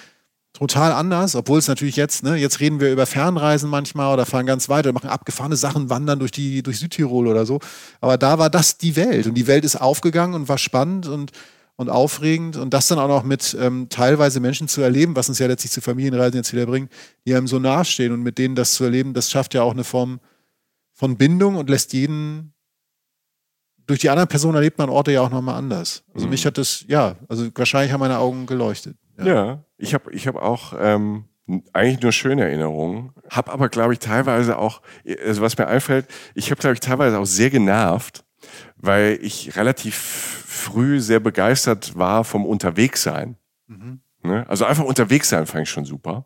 total 0.55 0.93
anders, 0.93 1.35
obwohl 1.35 1.59
es 1.59 1.67
natürlich 1.67 1.97
jetzt, 1.97 2.23
ne, 2.23 2.35
jetzt 2.35 2.61
reden 2.61 2.79
wir 2.79 2.91
über 2.91 3.05
Fernreisen 3.05 3.69
manchmal 3.69 4.13
oder 4.13 4.25
fahren 4.25 4.45
ganz 4.45 4.69
weiter, 4.69 4.93
machen 4.93 5.09
abgefahrene 5.09 5.57
Sachen, 5.57 5.89
wandern 5.89 6.19
durch 6.19 6.31
die, 6.31 6.63
durch 6.63 6.79
Südtirol 6.79 7.27
oder 7.27 7.45
so. 7.45 7.59
Aber 7.99 8.17
da 8.17 8.39
war 8.39 8.49
das 8.49 8.77
die 8.77 8.95
Welt 8.95 9.27
und 9.27 9.35
die 9.35 9.47
Welt 9.47 9.65
ist 9.65 9.75
aufgegangen 9.75 10.33
und 10.33 10.47
war 10.47 10.57
spannend 10.57 11.07
und, 11.07 11.31
und 11.75 11.89
aufregend 11.89 12.55
und 12.55 12.73
das 12.73 12.87
dann 12.87 12.99
auch 12.99 13.09
noch 13.09 13.23
mit 13.23 13.55
ähm, 13.59 13.87
teilweise 13.89 14.39
Menschen 14.39 14.69
zu 14.69 14.81
erleben, 14.81 15.15
was 15.17 15.27
uns 15.27 15.39
ja 15.39 15.47
letztlich 15.47 15.73
zu 15.73 15.81
Familienreisen 15.81 16.37
jetzt 16.37 16.53
wieder 16.53 16.65
bringt, 16.65 16.89
die 17.27 17.35
einem 17.35 17.47
so 17.47 17.59
nahestehen 17.59 18.13
und 18.13 18.23
mit 18.23 18.37
denen 18.37 18.55
das 18.55 18.73
zu 18.75 18.85
erleben, 18.85 19.13
das 19.13 19.29
schafft 19.29 19.53
ja 19.53 19.61
auch 19.61 19.73
eine 19.73 19.83
Form 19.83 20.21
von 20.93 21.17
Bindung 21.17 21.57
und 21.57 21.69
lässt 21.69 21.91
jeden 21.91 22.53
durch 23.87 23.99
die 23.99 24.09
anderen 24.09 24.29
Personen 24.29 24.55
erlebt 24.55 24.79
man 24.79 24.89
Orte 24.89 25.11
ja 25.11 25.21
auch 25.21 25.29
nochmal 25.29 25.55
anders. 25.55 26.03
Also 26.13 26.25
mhm. 26.25 26.31
mich 26.31 26.45
hat 26.45 26.57
das, 26.57 26.85
ja, 26.87 27.17
also 27.27 27.49
wahrscheinlich 27.53 27.91
haben 27.91 27.99
meine 27.99 28.17
Augen 28.17 28.47
geleuchtet. 28.47 28.97
Ja, 29.17 29.25
ja 29.25 29.63
ich 29.77 29.93
habe 29.93 30.11
ich 30.11 30.27
hab 30.27 30.35
auch 30.35 30.73
ähm, 30.79 31.25
eigentlich 31.73 32.01
nur 32.01 32.11
schöne 32.11 32.43
Erinnerungen, 32.43 33.11
habe 33.29 33.51
aber, 33.51 33.69
glaube 33.69 33.93
ich, 33.93 33.99
teilweise 33.99 34.57
auch, 34.57 34.81
also 35.23 35.41
was 35.41 35.57
mir 35.57 35.67
einfällt, 35.67 36.07
ich 36.33 36.49
habe, 36.51 36.59
glaube 36.59 36.73
ich, 36.73 36.79
teilweise 36.79 37.19
auch 37.19 37.25
sehr 37.25 37.49
genervt, 37.49 38.23
weil 38.77 39.19
ich 39.21 39.55
relativ 39.55 39.95
früh 39.95 40.99
sehr 40.99 41.19
begeistert 41.19 41.97
war 41.97 42.23
vom 42.23 42.45
Unterwegssein. 42.45 43.37
Mhm. 43.67 43.99
Ne? 44.23 44.45
Also 44.47 44.65
einfach 44.65 44.83
unterwegs 44.83 45.29
sein 45.29 45.45
fand 45.45 45.63
ich 45.63 45.69
schon 45.69 45.85
super. 45.85 46.25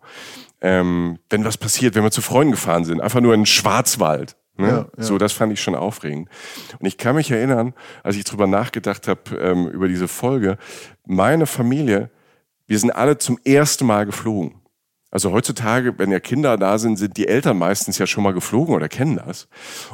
Ähm, 0.62 1.20
wenn 1.30 1.46
was 1.46 1.58
passiert, 1.58 1.96
wenn 1.96 2.04
wir 2.04 2.12
zu 2.12 2.22
Freunden 2.22 2.52
gefahren 2.52 2.86
sind, 2.86 3.02
einfach 3.02 3.22
nur 3.22 3.34
in 3.34 3.42
den 3.42 3.46
Schwarzwald. 3.46 4.38
Ne? 4.58 4.68
Ja, 4.68 4.78
ja. 4.78 5.04
So, 5.04 5.18
das 5.18 5.32
fand 5.32 5.54
ich 5.54 5.62
schon 5.62 5.76
aufregend. 5.76 6.30
Und 6.80 6.86
ich 6.86 6.98
kann 6.98 7.16
mich 7.16 7.32
erinnern, 7.32 7.74
als 8.04 8.16
ich 8.16 8.26
drüber 8.26 8.48
nachgedacht 8.48 9.08
habe, 9.08 9.38
ähm, 9.38 9.68
über 9.68 9.88
diese 9.88 10.08
Folge, 10.08 10.58
meine 11.06 11.46
Familie, 11.46 12.10
wir 12.70 12.78
sind 12.78 12.92
alle 12.92 13.18
zum 13.18 13.40
ersten 13.44 13.86
Mal 13.88 14.06
geflogen. 14.06 14.62
Also 15.10 15.32
heutzutage, 15.32 15.98
wenn 15.98 16.12
ja 16.12 16.20
Kinder 16.20 16.56
da 16.56 16.78
sind, 16.78 16.98
sind 16.98 17.18
die 17.18 17.28
Eltern 17.28 17.58
meistens 17.58 17.98
ja 17.98 18.06
schon 18.06 18.24
mal 18.24 18.32
geflogen 18.32 18.76
oder 18.76 18.88
kennen 18.88 19.20
das. 19.26 19.48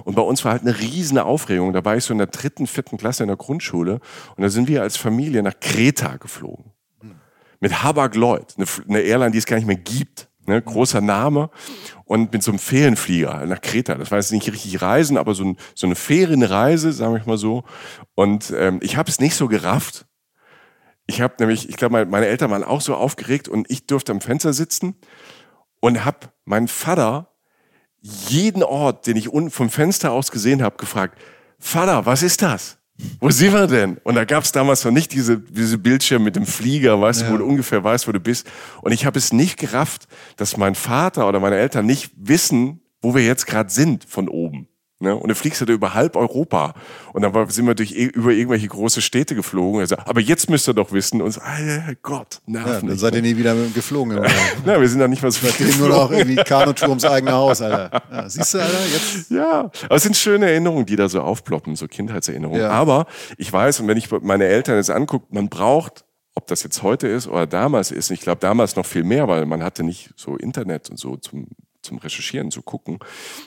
Und 0.04 0.16
bei 0.16 0.22
uns 0.22 0.44
war 0.44 0.52
halt 0.52 0.64
eine 0.64 0.78
riesige 0.78 1.24
Aufregung. 1.24 1.72
Da 1.72 1.86
war 1.86 1.96
ich 1.96 2.04
so 2.04 2.14
in 2.14 2.18
der 2.18 2.28
dritten, 2.28 2.68
vierten 2.68 2.98
Klasse 2.98 3.24
in 3.24 3.28
der 3.28 3.38
Grundschule 3.38 4.02
und 4.36 4.44
da 4.44 4.50
sind 4.50 4.68
wir 4.68 4.82
als 4.82 4.98
Familie 4.98 5.42
nach 5.42 5.58
Kreta 5.62 6.18
geflogen. 6.18 6.74
Mit 7.62 7.82
Habak 7.82 8.14
Lloyd, 8.16 8.56
eine 8.90 9.00
Airline, 9.00 9.32
die 9.32 9.38
es 9.38 9.46
gar 9.46 9.56
nicht 9.56 9.68
mehr 9.68 9.78
gibt. 9.78 10.28
Ne, 10.48 10.62
großer 10.62 11.02
Name 11.02 11.50
und 12.04 12.32
mit 12.32 12.44
so 12.44 12.52
einem 12.52 12.60
Ferienflieger 12.60 13.48
nach 13.48 13.62
Kreta. 13.62 13.96
Das 13.96 14.12
war 14.12 14.20
jetzt 14.20 14.32
nicht 14.32 14.48
richtig 14.48 14.80
Reisen, 14.80 15.18
aber 15.18 15.34
so, 15.34 15.44
ein, 15.44 15.58
so 15.74 15.88
eine 15.88 15.96
Ferienreise, 15.96 16.92
sagen 16.92 17.16
wir 17.16 17.24
mal 17.26 17.38
so. 17.38 17.64
Und 18.14 18.54
ähm, 18.56 18.78
ich 18.84 18.96
habe 18.96 19.10
es 19.10 19.20
nicht 19.20 19.34
so 19.34 19.48
gerafft. 19.48 20.06
Ich 21.08 21.22
habe 21.22 21.36
nämlich, 21.40 21.70
ich 21.70 21.78
glaube, 21.78 22.06
meine 22.06 22.26
Eltern 22.26 22.52
waren 22.52 22.64
auch 22.64 22.82
so 22.82 22.96
aufgeregt 22.96 23.48
und 23.48 23.70
ich 23.70 23.86
durfte 23.86 24.12
am 24.12 24.22
Fenster 24.22 24.54
sitzen 24.54 24.96
und 25.80 26.04
habe 26.04 26.32
meinen 26.46 26.68
Vater 26.68 27.32
jeden 28.02 28.64
Ort, 28.64 29.08
den 29.08 29.18
ich 29.18 29.30
unten 29.30 29.52
vom 29.52 29.70
Fenster 29.70 30.12
aus 30.12 30.32
gesehen 30.32 30.62
habe, 30.62 30.78
gefragt, 30.78 31.20
Vater, 31.60 32.06
was 32.06 32.24
ist 32.24 32.42
das? 32.42 32.78
Wo 33.20 33.30
sind 33.30 33.54
wir 33.54 33.68
denn? 33.68 33.98
Und 34.04 34.16
da 34.16 34.24
gab 34.24 34.44
es 34.44 34.52
damals 34.52 34.86
noch 34.86 34.92
nicht 34.92 35.12
diese, 35.12 35.40
diese 35.40 35.78
Bildschirme 35.78 36.26
mit 36.26 36.36
dem 36.36 36.46
Flieger, 36.46 37.00
weißt 37.02 37.22
ja. 37.22 37.28
du, 37.28 37.34
wo 37.34 37.38
du 37.38 37.46
ungefähr 37.46 37.84
weißt, 37.84 38.08
wo 38.08 38.12
du 38.12 38.20
bist. 38.20 38.48
Und 38.82 38.94
ich 38.94 39.06
habe 39.06 39.18
es 39.18 39.34
nicht 39.34 39.58
gerafft, 39.58 40.08
dass 40.38 40.56
mein 40.56 40.76
Vater 40.76 41.28
oder 41.28 41.40
meine 41.40 41.58
Eltern 41.58 41.86
nicht 41.86 42.12
wissen, 42.16 42.82
wo 43.02 43.14
wir 43.14 43.24
jetzt 43.24 43.48
gerade 43.48 43.70
sind 43.70 44.06
von 44.06 44.30
oben. 44.30 44.68
Ne? 45.00 45.14
Und 45.14 45.28
dann 45.28 45.36
fliegst 45.36 45.60
du 45.60 45.66
da 45.66 45.74
über 45.74 45.94
halb 45.94 46.16
Europa. 46.16 46.74
Und 47.12 47.22
dann 47.22 47.50
sind 47.50 47.68
wir 47.68 47.76
durch, 47.76 47.92
über 47.92 48.32
irgendwelche 48.32 48.68
große 48.68 49.02
Städte 49.02 49.36
geflogen. 49.36 49.82
Also, 49.82 49.98
aber 49.98 50.22
jetzt 50.22 50.50
müsst 50.50 50.70
ihr 50.70 50.74
doch 50.74 50.94
wissen. 50.94 51.22
Und 51.22 51.32
so, 51.32 51.42
oh 51.42 51.94
Gott, 52.02 52.40
nerven. 52.46 52.72
Ja, 52.72 52.80
dann 52.82 52.98
seid 52.98 53.16
ihr 53.16 53.22
nie 53.22 53.36
wieder 53.36 53.56
geflogen. 53.74 54.18
ja, 54.66 54.80
wir 54.80 54.88
sind 54.88 55.00
da 55.00 55.10
nicht 55.10 55.22
mal 55.22 55.32
so 55.32 55.46
viel 55.48 55.76
nur 55.76 55.90
noch 55.90 56.12
irgendwie 56.12 56.36
Kanutour 56.36 56.90
ums 56.90 57.04
eigene 57.04 57.32
Haus, 57.34 57.62
Alter. 57.62 58.02
Ja, 58.10 58.30
siehst 58.30 58.54
du, 58.54 58.60
Alter, 58.60 58.80
jetzt. 58.94 59.32
Ja, 59.32 59.70
aber 59.84 59.96
es 59.96 60.04
sind 60.04 60.16
schöne 60.16 60.50
Erinnerungen, 60.50 60.86
die 60.86 60.96
da 60.96 61.10
so 61.10 61.20
aufploppen, 61.20 61.76
so 61.76 61.88
Kindheitserinnerungen. 61.88 62.62
Ja. 62.62 62.70
Aber 62.70 63.06
ich 63.38 63.52
weiß, 63.52 63.82
und 63.82 63.90
wenn 63.90 63.98
ich 63.98 64.10
meine 64.22 64.46
Eltern 64.46 64.78
jetzt 64.78 64.92
angucke, 64.92 65.28
man 65.30 65.50
braucht 65.50 66.06
ob 66.38 66.48
das 66.48 66.64
jetzt 66.64 66.84
heute 66.84 67.08
ist 67.08 67.30
oder 67.30 67.48
damals 67.48 67.92
ist, 67.92 68.12
ich 68.12 68.20
glaube 68.20 68.42
damals 68.42 68.76
noch 68.76 68.86
viel 68.86 69.06
mehr, 69.06 69.30
weil 69.30 69.46
man 69.46 69.64
hatte 69.64 69.84
nicht 69.84 70.10
so 70.18 70.36
Internet 70.36 70.90
und 70.90 71.00
so 71.00 71.16
zum 71.16 71.48
zum 71.86 71.98
Recherchieren, 71.98 72.52
zu 72.52 72.62
gucken. 72.62 73.00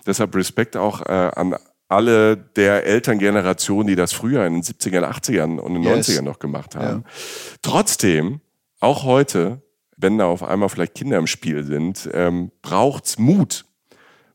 Deshalb 0.06 0.34
Respekt 0.34 0.76
auch 0.76 1.02
äh, 1.02 1.12
an 1.34 1.56
alle 1.88 2.36
der 2.36 2.84
Elterngeneration, 2.84 3.86
die 3.86 3.96
das 3.96 4.12
früher 4.12 4.46
in 4.46 4.54
den 4.54 4.62
70ern, 4.62 5.04
80ern 5.04 5.58
und 5.58 5.74
den 5.74 5.82
yes. 5.82 6.08
90ern 6.08 6.22
noch 6.22 6.38
gemacht 6.38 6.76
haben. 6.76 7.04
Ja. 7.04 7.10
Trotzdem, 7.62 8.40
auch 8.80 9.04
heute, 9.04 9.62
wenn 9.96 10.18
da 10.18 10.26
auf 10.26 10.42
einmal 10.42 10.68
vielleicht 10.68 10.94
Kinder 10.94 11.18
im 11.18 11.26
Spiel 11.26 11.64
sind, 11.64 12.08
ähm, 12.12 12.52
braucht's 12.62 13.18
Mut. 13.18 13.64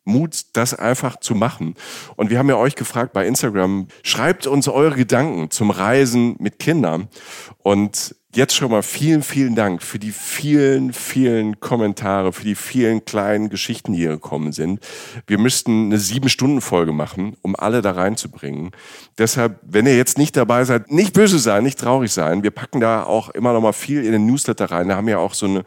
Mut, 0.05 0.47
das 0.53 0.73
einfach 0.73 1.17
zu 1.19 1.33
machen. 1.33 1.75
Und 2.17 2.29
wir 2.29 2.37
haben 2.37 2.49
ja 2.49 2.57
euch 2.57 2.75
gefragt 2.75 3.13
bei 3.13 3.25
Instagram, 3.25 3.87
schreibt 4.03 4.47
uns 4.47 4.67
eure 4.67 4.95
Gedanken 4.95 5.49
zum 5.49 5.71
Reisen 5.71 6.35
mit 6.39 6.59
Kindern. 6.59 7.07
Und 7.59 8.15
jetzt 8.35 8.55
schon 8.55 8.71
mal 8.71 8.81
vielen, 8.81 9.21
vielen 9.21 9.55
Dank 9.55 9.83
für 9.83 9.99
die 9.99 10.11
vielen, 10.11 10.93
vielen 10.93 11.59
Kommentare, 11.59 12.33
für 12.33 12.43
die 12.43 12.55
vielen 12.55 13.05
kleinen 13.05 13.49
Geschichten, 13.49 13.93
die 13.93 13.99
hier 13.99 14.09
gekommen 14.09 14.51
sind. 14.51 14.79
Wir 15.27 15.37
müssten 15.37 15.85
eine 15.85 15.99
Sieben-Stunden-Folge 15.99 16.93
machen, 16.93 17.35
um 17.41 17.55
alle 17.55 17.81
da 17.81 17.91
reinzubringen. 17.91 18.71
Deshalb, 19.17 19.59
wenn 19.61 19.85
ihr 19.85 19.97
jetzt 19.97 20.17
nicht 20.17 20.35
dabei 20.35 20.65
seid, 20.65 20.91
nicht 20.91 21.13
böse 21.13 21.39
sein, 21.39 21.63
nicht 21.63 21.79
traurig 21.79 22.11
sein. 22.11 22.43
Wir 22.43 22.51
packen 22.51 22.79
da 22.79 23.03
auch 23.03 23.29
immer 23.29 23.53
noch 23.53 23.61
mal 23.61 23.73
viel 23.73 24.03
in 24.03 24.11
den 24.11 24.25
Newsletter 24.25 24.65
rein. 24.71 24.87
Da 24.87 24.95
haben 24.95 25.07
wir 25.07 25.19
auch 25.19 25.33
so 25.33 25.45
eine 25.45 25.63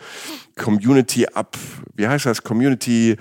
Community 0.56 1.26
ab, 1.26 1.56
wie 1.94 2.08
heißt 2.08 2.26
das? 2.26 2.42
Community 2.42 3.16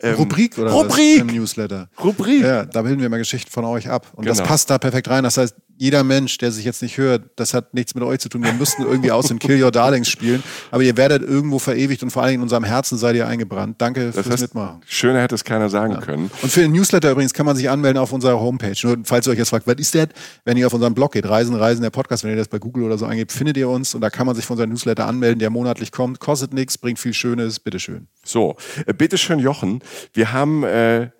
ähm, 0.00 0.14
Rubrik 0.16 0.58
oder 0.58 0.70
Rubrik 0.70 1.20
im 1.20 1.28
Newsletter. 1.28 1.88
Rubrik. 2.02 2.42
Ja, 2.42 2.66
da 2.66 2.82
bilden 2.82 3.00
wir 3.00 3.08
mal 3.08 3.18
Geschichten 3.18 3.50
von 3.50 3.64
euch 3.64 3.88
ab 3.88 4.08
und 4.14 4.24
genau. 4.24 4.36
das 4.36 4.46
passt 4.46 4.68
da 4.70 4.78
perfekt 4.78 5.08
rein. 5.08 5.24
Das 5.24 5.38
heißt, 5.38 5.54
jeder 5.76 6.04
Mensch, 6.04 6.38
der 6.38 6.52
sich 6.52 6.64
jetzt 6.64 6.82
nicht 6.82 6.98
hört, 6.98 7.22
das 7.36 7.52
hat 7.52 7.74
nichts 7.74 7.94
mit 7.94 8.04
euch 8.04 8.20
zu 8.20 8.28
tun. 8.28 8.44
Wir 8.44 8.52
müssten 8.52 8.82
irgendwie 8.82 9.10
aus 9.10 9.26
dem 9.26 9.38
Kill 9.38 9.62
Your 9.62 9.72
Darlings 9.72 10.08
spielen, 10.08 10.42
aber 10.70 10.82
ihr 10.82 10.96
werdet 10.96 11.22
irgendwo 11.22 11.58
verewigt 11.58 12.02
und 12.02 12.10
vor 12.10 12.22
allen 12.22 12.30
Dingen 12.30 12.40
in 12.40 12.44
unserem 12.44 12.64
Herzen 12.64 12.96
seid 12.96 13.16
ihr 13.16 13.26
eingebrannt. 13.26 13.80
Danke 13.80 14.06
das 14.06 14.14
fürs 14.14 14.30
heißt, 14.30 14.42
Mitmachen. 14.42 14.82
Schöner 14.86 15.20
hätte 15.20 15.34
es 15.34 15.44
keiner 15.44 15.68
sagen 15.68 15.94
ja. 15.94 16.00
können. 16.00 16.30
Und 16.42 16.52
für 16.52 16.60
den 16.60 16.72
Newsletter 16.72 17.10
übrigens 17.10 17.32
kann 17.32 17.46
man 17.46 17.56
sich 17.56 17.68
anmelden 17.68 17.98
auf 18.00 18.12
unserer 18.12 18.38
Homepage. 18.38 18.76
Nur 18.84 18.98
falls 19.04 19.26
ihr 19.26 19.32
euch 19.32 19.38
jetzt 19.38 19.50
fragt, 19.50 19.66
was 19.66 19.76
ist 19.76 19.94
das? 19.94 20.08
Wenn 20.44 20.56
ihr 20.56 20.66
auf 20.66 20.74
unseren 20.74 20.94
Blog 20.94 21.12
geht, 21.12 21.28
Reisen, 21.28 21.56
Reisen, 21.56 21.82
der 21.82 21.90
Podcast, 21.90 22.22
wenn 22.22 22.30
ihr 22.30 22.36
das 22.36 22.48
bei 22.48 22.58
Google 22.58 22.84
oder 22.84 22.98
so 22.98 23.06
eingebt, 23.06 23.32
findet 23.32 23.56
ihr 23.56 23.68
uns 23.68 23.94
und 23.94 24.00
da 24.00 24.10
kann 24.10 24.26
man 24.26 24.36
sich 24.36 24.44
von 24.44 24.54
unserem 24.54 24.70
Newsletter 24.70 25.06
anmelden, 25.06 25.40
der 25.40 25.50
monatlich 25.50 25.90
kommt, 25.90 26.20
kostet 26.20 26.54
nichts, 26.54 26.73
bringt 26.78 26.98
viel 26.98 27.14
Schönes, 27.14 27.60
bitteschön. 27.60 28.08
So, 28.24 28.56
äh, 28.86 28.92
bitteschön 28.92 29.38
Jochen, 29.38 29.82
wir 30.12 30.32
haben 30.32 30.64
äh, 30.64 31.10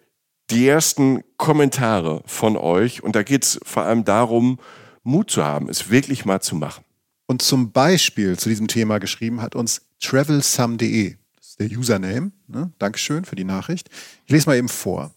die 0.50 0.66
ersten 0.66 1.22
Kommentare 1.36 2.22
von 2.26 2.56
euch 2.56 3.02
und 3.02 3.16
da 3.16 3.22
geht 3.22 3.44
es 3.44 3.60
vor 3.64 3.84
allem 3.84 4.04
darum, 4.04 4.58
Mut 5.02 5.30
zu 5.30 5.44
haben, 5.44 5.68
es 5.68 5.90
wirklich 5.90 6.24
mal 6.24 6.40
zu 6.40 6.56
machen. 6.56 6.84
Und 7.26 7.42
zum 7.42 7.72
Beispiel 7.72 8.38
zu 8.38 8.48
diesem 8.48 8.68
Thema 8.68 8.98
geschrieben 8.98 9.40
hat 9.40 9.54
uns 9.54 9.82
travelsum.de. 10.00 11.16
Das 11.36 11.48
ist 11.48 11.60
der 11.60 11.70
Username. 11.70 12.32
Ne? 12.48 12.72
Dankeschön 12.78 13.24
für 13.24 13.36
die 13.36 13.44
Nachricht. 13.44 13.88
Ich 14.26 14.32
lese 14.32 14.48
mal 14.48 14.56
eben 14.56 14.68
vor. 14.68 15.12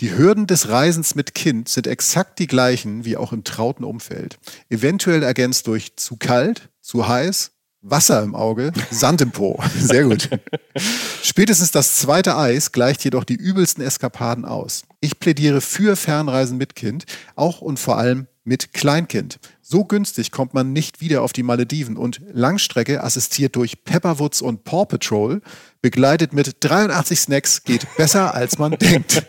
Die 0.00 0.14
Hürden 0.16 0.46
des 0.46 0.68
Reisens 0.68 1.14
mit 1.14 1.34
Kind 1.34 1.68
sind 1.68 1.86
exakt 1.86 2.38
die 2.38 2.46
gleichen 2.46 3.04
wie 3.04 3.16
auch 3.16 3.32
im 3.32 3.44
trauten 3.44 3.84
Umfeld. 3.84 4.38
Eventuell 4.68 5.22
ergänzt 5.22 5.68
durch 5.68 5.96
zu 5.96 6.16
kalt, 6.16 6.68
zu 6.82 7.08
heiß, 7.08 7.52
Wasser 7.88 8.22
im 8.22 8.34
Auge, 8.34 8.72
Sand 8.90 9.20
im 9.20 9.30
Po. 9.30 9.62
Sehr 9.78 10.04
gut. 10.04 10.28
Spätestens 11.22 11.70
das 11.70 11.96
zweite 11.96 12.36
Eis 12.36 12.72
gleicht 12.72 13.04
jedoch 13.04 13.24
die 13.24 13.36
übelsten 13.36 13.84
Eskapaden 13.84 14.44
aus. 14.44 14.84
Ich 15.00 15.20
plädiere 15.20 15.60
für 15.60 15.96
Fernreisen 15.96 16.58
mit 16.58 16.74
Kind, 16.74 17.04
auch 17.36 17.60
und 17.60 17.78
vor 17.78 17.96
allem 17.96 18.26
mit 18.44 18.72
Kleinkind. 18.72 19.38
So 19.60 19.84
günstig 19.84 20.30
kommt 20.30 20.54
man 20.54 20.72
nicht 20.72 21.00
wieder 21.00 21.22
auf 21.22 21.32
die 21.32 21.42
Malediven 21.42 21.96
und 21.96 22.20
Langstrecke 22.32 23.02
assistiert 23.02 23.56
durch 23.56 23.84
Pepperwoods 23.84 24.40
und 24.40 24.64
Paw 24.64 24.86
Patrol, 24.86 25.42
begleitet 25.86 26.32
mit 26.32 26.56
83 26.64 27.20
Snacks, 27.20 27.62
geht 27.62 27.86
besser 27.96 28.34
als 28.34 28.58
man 28.58 28.72
denkt. 28.80 29.24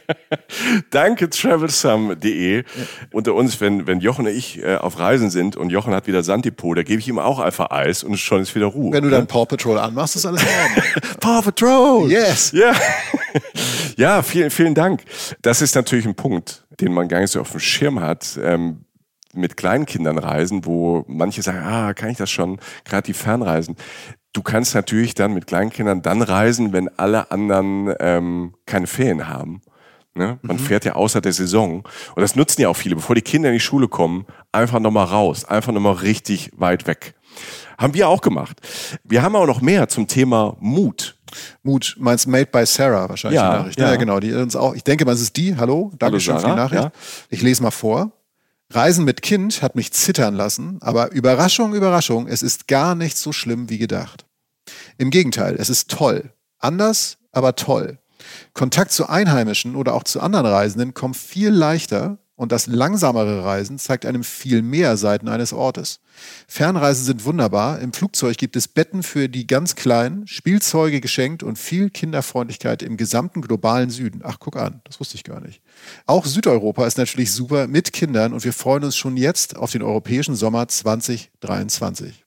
Danke 0.90 1.30
travelsum.de. 1.30 2.58
Ja. 2.58 2.64
Unter 3.12 3.36
uns, 3.36 3.62
wenn, 3.62 3.86
wenn 3.86 4.00
Jochen 4.00 4.26
und 4.26 4.32
ich 4.32 4.64
äh, 4.64 4.78
auf 4.78 4.98
Reisen 4.98 5.30
sind 5.30 5.56
und 5.56 5.70
Jochen 5.70 5.94
hat 5.94 6.08
wieder 6.08 6.24
Sanddepot, 6.24 6.76
da 6.76 6.82
gebe 6.82 7.00
ich 7.00 7.08
ihm 7.08 7.20
auch 7.20 7.38
einfach 7.38 7.70
Eis 7.70 8.04
und 8.04 8.18
schon 8.18 8.42
ist 8.42 8.56
wieder 8.56 8.66
Ruhe. 8.66 8.92
Wenn 8.92 9.04
du 9.04 9.12
dann 9.12 9.28
Paw 9.28 9.46
Patrol 9.46 9.78
anmachst, 9.78 10.16
ist 10.16 10.26
alles 10.26 10.42
in 10.42 10.48
Ordnung. 10.48 11.12
Paw 11.20 11.42
Patrol! 11.44 12.10
Yes! 12.10 12.52
Ja. 12.54 12.74
ja, 13.98 14.24
vielen, 14.24 14.50
vielen 14.50 14.74
Dank. 14.74 15.04
Das 15.44 15.62
ist 15.62 15.76
natürlich 15.76 16.08
ein 16.08 16.16
Punkt, 16.16 16.66
den 16.82 16.92
man 16.92 17.08
gar 17.08 17.20
nicht 17.20 17.34
so 17.34 17.42
auf 17.42 17.52
dem 17.52 17.60
Schirm 17.60 18.00
hat. 18.00 18.40
Ähm, 18.42 18.84
mit 19.34 19.58
Kleinkindern 19.58 20.18
reisen, 20.18 20.66
wo 20.66 21.06
manche 21.08 21.44
sagen, 21.44 21.60
ah, 21.60 21.94
kann 21.94 22.10
ich 22.10 22.18
das 22.18 22.32
schon, 22.32 22.58
gerade 22.84 23.06
die 23.06 23.14
Fernreisen. 23.14 23.76
Du 24.38 24.44
kannst 24.44 24.76
natürlich 24.76 25.16
dann 25.16 25.34
mit 25.34 25.48
Kleinkindern 25.48 26.04
dann 26.04 26.22
reisen, 26.22 26.72
wenn 26.72 26.90
alle 27.00 27.32
anderen 27.32 27.92
ähm, 28.00 28.54
keine 28.68 28.86
Ferien 28.86 29.28
haben. 29.28 29.64
Ne? 30.14 30.38
Man 30.44 30.58
mhm. 30.58 30.62
fährt 30.62 30.86
ja 30.86 30.94
außer 30.94 31.22
der 31.22 31.34
Saison. 31.34 31.78
Und 32.14 32.22
das 32.22 32.36
nutzen 32.36 32.62
ja 32.62 32.70
auch 32.70 32.76
viele, 32.76 32.94
bevor 32.94 33.16
die 33.16 33.24
Kinder 33.24 33.50
in 33.50 33.56
die 33.56 33.60
Schule 33.60 33.88
kommen, 33.88 34.28
einfach 34.52 34.80
nochmal 34.80 35.08
raus, 35.08 35.44
einfach 35.44 35.74
nochmal 35.74 35.94
richtig 35.94 36.52
weit 36.56 36.86
weg. 36.86 37.16
Haben 37.80 37.96
wir 37.96 38.08
auch 38.08 38.22
gemacht. 38.22 38.62
Wir 39.04 39.24
haben 39.24 39.36
auch 39.36 39.48
noch 39.48 39.62
mehr 39.62 39.90
zum 39.90 40.08
Thema 40.08 40.56
Mut. 40.60 41.18
Mut, 41.64 41.96
meinst 41.98 42.28
Made 42.28 42.50
by 42.52 42.64
Sarah 42.68 43.10
wahrscheinlich 43.10 43.42
ja, 43.42 43.50
die 43.50 43.58
Nachricht. 43.58 43.80
Ja. 43.80 43.90
ja, 43.90 43.96
genau. 43.96 44.20
Die 44.20 44.34
uns 44.34 44.56
auch, 44.56 44.76
ich 44.76 44.84
denke 44.84 45.04
mal, 45.04 45.14
es 45.14 45.22
ist 45.22 45.36
die. 45.36 45.58
Hallo, 45.58 45.92
danke 45.98 46.20
schön 46.20 46.38
für 46.38 46.46
die 46.46 46.54
Nachricht. 46.54 46.84
Ja. 46.84 46.92
Ich 47.32 47.42
lese 47.42 47.64
mal 47.64 47.72
vor. 47.72 48.12
Reisen 48.70 49.04
mit 49.04 49.24
Kind 49.24 49.64
hat 49.64 49.76
mich 49.76 49.94
zittern 49.94 50.36
lassen, 50.36 50.78
aber 50.82 51.12
Überraschung, 51.12 51.74
Überraschung, 51.74 52.28
es 52.28 52.44
ist 52.44 52.68
gar 52.68 52.94
nicht 52.94 53.18
so 53.18 53.32
schlimm 53.32 53.70
wie 53.70 53.80
gedacht. 53.80 54.27
Im 54.98 55.10
Gegenteil, 55.10 55.56
es 55.58 55.70
ist 55.70 55.90
toll. 55.90 56.32
Anders, 56.60 57.18
aber 57.32 57.56
toll. 57.56 58.00
Kontakt 58.54 58.92
zu 58.92 59.08
Einheimischen 59.08 59.76
oder 59.76 59.94
auch 59.94 60.04
zu 60.04 60.20
anderen 60.20 60.48
Reisenden 60.48 60.94
kommt 60.94 61.18
viel 61.18 61.50
leichter 61.50 62.18
und 62.38 62.52
das 62.52 62.68
langsamere 62.68 63.44
Reisen 63.44 63.80
zeigt 63.80 64.06
einem 64.06 64.24
viel 64.24 64.62
mehr 64.62 64.96
Seiten 64.96 65.28
eines 65.28 65.54
Ortes. 65.54 66.00
Fernreisen 66.48 67.04
sind 67.04 67.26
wunderbar. 67.26 67.80
Im 67.80 67.94
Flugzeug 67.94 68.38
gibt 68.38 68.56
es 68.56 68.68
Betten 68.68 69.02
für 69.02 69.28
die 69.28 69.48
ganz 69.48 69.76
Kleinen, 69.76 70.28
Spielzeuge 70.28 71.02
geschenkt 71.02 71.42
und 71.42 71.58
viel 71.58 71.90
Kinderfreundlichkeit 71.90 72.84
im 72.84 72.96
gesamten 72.96 73.42
globalen 73.42 73.90
Süden. 73.90 74.22
Ach, 74.24 74.38
guck 74.40 74.56
an, 74.56 74.82
das 74.84 75.00
wusste 75.00 75.16
ich 75.16 75.24
gar 75.24 75.42
nicht. 75.42 75.64
Auch 76.06 76.28
Südeuropa 76.28 76.86
ist 76.86 77.00
natürlich 77.00 77.32
super 77.32 77.66
mit 77.66 77.92
Kindern 77.92 78.34
und 78.34 78.44
wir 78.44 78.54
freuen 78.54 78.84
uns 78.84 78.96
schon 78.96 79.18
jetzt 79.18 79.56
auf 79.56 79.72
den 79.72 79.82
europäischen 79.82 80.36
Sommer 80.36 80.68
2023. 80.68 82.27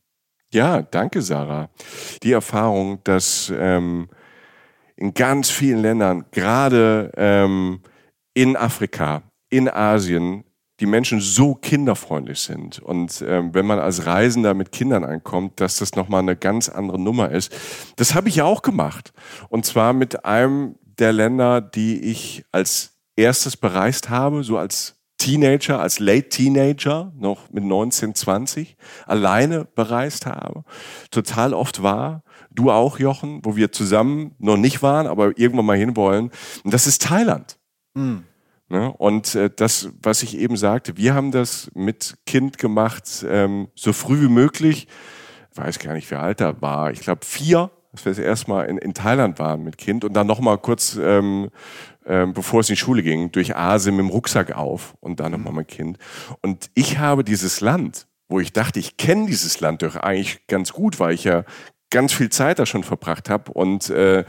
Ja, 0.52 0.82
danke, 0.82 1.22
Sarah. 1.22 1.70
Die 2.22 2.32
Erfahrung, 2.32 2.98
dass 3.04 3.52
ähm, 3.56 4.08
in 4.96 5.14
ganz 5.14 5.48
vielen 5.48 5.80
Ländern, 5.80 6.24
gerade 6.32 7.12
ähm, 7.16 7.80
in 8.34 8.56
Afrika, 8.56 9.22
in 9.48 9.68
Asien 9.68 10.44
die 10.80 10.86
Menschen 10.86 11.20
so 11.20 11.54
kinderfreundlich 11.54 12.40
sind. 12.40 12.80
Und 12.80 13.22
ähm, 13.26 13.54
wenn 13.54 13.66
man 13.66 13.78
als 13.78 14.06
Reisender 14.06 14.54
mit 14.54 14.72
Kindern 14.72 15.04
ankommt, 15.04 15.60
dass 15.60 15.76
das 15.76 15.94
nochmal 15.94 16.20
eine 16.20 16.36
ganz 16.36 16.68
andere 16.68 16.98
Nummer 16.98 17.30
ist. 17.30 17.54
Das 17.96 18.14
habe 18.14 18.28
ich 18.28 18.36
ja 18.36 18.44
auch 18.44 18.62
gemacht. 18.62 19.12
Und 19.50 19.66
zwar 19.66 19.92
mit 19.92 20.24
einem 20.24 20.76
der 20.82 21.12
Länder, 21.12 21.60
die 21.60 22.00
ich 22.00 22.44
als 22.50 22.98
erstes 23.14 23.56
bereist 23.56 24.08
habe, 24.08 24.42
so 24.42 24.58
als 24.58 24.99
Teenager, 25.20 25.80
als 25.80 25.98
Late 25.98 26.30
Teenager, 26.30 27.12
noch 27.14 27.50
mit 27.50 27.62
19, 27.62 28.14
20, 28.14 28.76
alleine 29.06 29.66
bereist 29.66 30.24
habe. 30.24 30.64
Total 31.10 31.52
oft 31.52 31.82
war. 31.82 32.22
Du 32.50 32.70
auch, 32.70 32.98
Jochen, 32.98 33.44
wo 33.44 33.54
wir 33.54 33.70
zusammen 33.70 34.34
noch 34.38 34.56
nicht 34.56 34.82
waren, 34.82 35.06
aber 35.06 35.38
irgendwann 35.38 35.66
mal 35.66 35.76
hinwollen. 35.76 36.30
Und 36.64 36.74
das 36.74 36.86
ist 36.86 37.02
Thailand. 37.02 37.58
Mhm. 37.94 38.24
Ne? 38.70 38.90
Und 38.96 39.34
äh, 39.34 39.50
das, 39.54 39.90
was 40.02 40.22
ich 40.22 40.38
eben 40.38 40.56
sagte, 40.56 40.96
wir 40.96 41.12
haben 41.12 41.32
das 41.32 41.70
mit 41.74 42.16
Kind 42.24 42.56
gemacht, 42.56 43.24
ähm, 43.28 43.68
so 43.74 43.92
früh 43.92 44.22
wie 44.22 44.32
möglich. 44.32 44.88
Ich 45.52 45.58
weiß 45.58 45.80
gar 45.80 45.92
nicht, 45.92 46.10
wie 46.10 46.14
alt 46.14 46.40
er 46.40 46.62
war. 46.62 46.92
Ich 46.92 47.00
glaube 47.00 47.26
vier, 47.26 47.70
als 47.92 48.04
wir 48.06 48.12
das 48.12 48.18
erste 48.18 48.50
Mal 48.50 48.64
in, 48.64 48.78
in 48.78 48.94
Thailand 48.94 49.38
waren 49.38 49.64
mit 49.64 49.76
Kind 49.76 50.02
und 50.04 50.14
dann 50.14 50.26
nochmal 50.26 50.56
kurz, 50.56 50.96
ähm, 50.98 51.50
ähm, 52.06 52.32
bevor 52.32 52.60
es 52.60 52.68
in 52.68 52.74
die 52.74 52.80
Schule 52.80 53.02
ging, 53.02 53.30
durch 53.32 53.56
Asien 53.56 53.96
mit 53.96 54.04
dem 54.04 54.10
Rucksack 54.10 54.52
auf 54.56 54.94
und 55.00 55.20
dann 55.20 55.32
nochmal 55.32 55.52
mit 55.52 55.68
Kind. 55.68 55.98
Und 56.42 56.70
ich 56.74 56.98
habe 56.98 57.24
dieses 57.24 57.60
Land, 57.60 58.06
wo 58.28 58.40
ich 58.40 58.52
dachte, 58.52 58.78
ich 58.78 58.96
kenne 58.96 59.26
dieses 59.26 59.60
Land 59.60 59.82
doch 59.82 59.96
eigentlich 59.96 60.46
ganz 60.46 60.72
gut, 60.72 61.00
weil 61.00 61.14
ich 61.14 61.24
ja 61.24 61.44
ganz 61.90 62.12
viel 62.12 62.30
Zeit 62.30 62.58
da 62.58 62.66
schon 62.66 62.84
verbracht 62.84 63.28
habe 63.28 63.52
und 63.52 63.90
äh, 63.90 64.24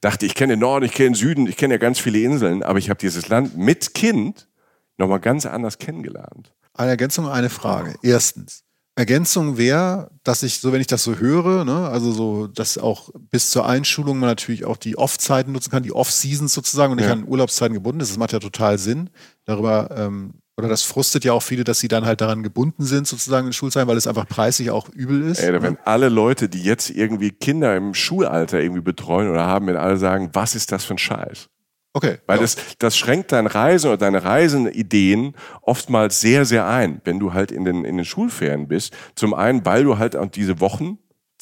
dachte, 0.00 0.26
ich 0.26 0.34
kenne 0.34 0.54
den 0.54 0.60
Norden, 0.60 0.86
ich 0.86 0.92
kenne 0.92 1.10
den 1.10 1.14
Süden, 1.14 1.46
ich 1.46 1.56
kenne 1.56 1.74
ja 1.74 1.78
ganz 1.78 1.98
viele 1.98 2.18
Inseln, 2.20 2.62
aber 2.62 2.78
ich 2.78 2.90
habe 2.90 2.98
dieses 2.98 3.28
Land 3.28 3.56
mit 3.56 3.94
Kind 3.94 4.48
nochmal 4.96 5.20
ganz 5.20 5.46
anders 5.46 5.78
kennengelernt. 5.78 6.54
Eine 6.74 6.92
Ergänzung, 6.92 7.28
eine 7.28 7.50
Frage. 7.50 7.94
Erstens, 8.02 8.64
Ergänzung 8.94 9.56
wäre, 9.56 10.10
dass 10.22 10.42
ich, 10.42 10.60
so 10.60 10.72
wenn 10.72 10.82
ich 10.82 10.86
das 10.86 11.02
so 11.02 11.16
höre, 11.16 11.64
ne, 11.64 11.88
also 11.88 12.12
so, 12.12 12.46
dass 12.46 12.76
auch 12.76 13.08
bis 13.30 13.50
zur 13.50 13.66
Einschulung 13.66 14.18
man 14.18 14.28
natürlich 14.28 14.66
auch 14.66 14.76
die 14.76 14.98
Off-Zeiten 14.98 15.52
nutzen 15.52 15.70
kann, 15.70 15.82
die 15.82 15.92
Off-Seasons 15.92 16.52
sozusagen 16.52 16.92
und 16.92 16.98
nicht 16.98 17.06
ja. 17.06 17.12
an 17.12 17.26
Urlaubszeiten 17.26 17.72
gebunden 17.72 18.00
ist. 18.00 18.10
Das 18.10 18.18
macht 18.18 18.32
ja 18.32 18.38
total 18.38 18.78
Sinn. 18.78 19.08
Darüber 19.46 19.90
ähm, 19.96 20.34
oder 20.58 20.68
das 20.68 20.82
frustet 20.82 21.24
ja 21.24 21.32
auch 21.32 21.42
viele, 21.42 21.64
dass 21.64 21.78
sie 21.80 21.88
dann 21.88 22.04
halt 22.04 22.20
daran 22.20 22.42
gebunden 22.42 22.84
sind, 22.84 23.06
sozusagen 23.06 23.46
in 23.46 23.52
Schulzeit, 23.54 23.86
weil 23.86 23.96
es 23.96 24.06
einfach 24.06 24.28
preislich 24.28 24.70
auch 24.70 24.90
übel 24.90 25.22
ist. 25.22 25.40
Ey, 25.40 25.50
da 25.50 25.62
werden 25.62 25.78
alle 25.84 26.10
Leute, 26.10 26.50
die 26.50 26.62
jetzt 26.62 26.90
irgendwie 26.90 27.30
Kinder 27.30 27.74
im 27.74 27.94
Schulalter 27.94 28.60
irgendwie 28.60 28.82
betreuen 28.82 29.30
oder 29.30 29.46
haben, 29.46 29.66
wenn 29.66 29.76
alle 29.76 29.96
sagen, 29.96 30.30
was 30.34 30.54
ist 30.54 30.70
das 30.70 30.84
für 30.84 30.94
ein 30.94 30.98
Scheiß? 30.98 31.48
Okay. 31.94 32.18
Weil 32.26 32.36
ja. 32.36 32.42
das, 32.42 32.56
das 32.78 32.96
schränkt 32.96 33.32
dein 33.32 33.46
Reisen 33.46 33.88
oder 33.88 33.98
deine 33.98 34.24
Reisenideen 34.24 35.34
oftmals 35.60 36.20
sehr, 36.20 36.44
sehr 36.44 36.66
ein, 36.66 37.00
wenn 37.04 37.18
du 37.18 37.34
halt 37.34 37.52
in 37.52 37.64
den, 37.64 37.84
in 37.84 37.96
den 37.96 38.06
Schulferien 38.06 38.68
bist. 38.68 38.94
Zum 39.14 39.34
einen, 39.34 39.64
weil 39.66 39.84
du 39.84 39.98
halt 39.98 40.16
auch 40.16 40.26
diese 40.26 40.60
Wochen 40.60 40.98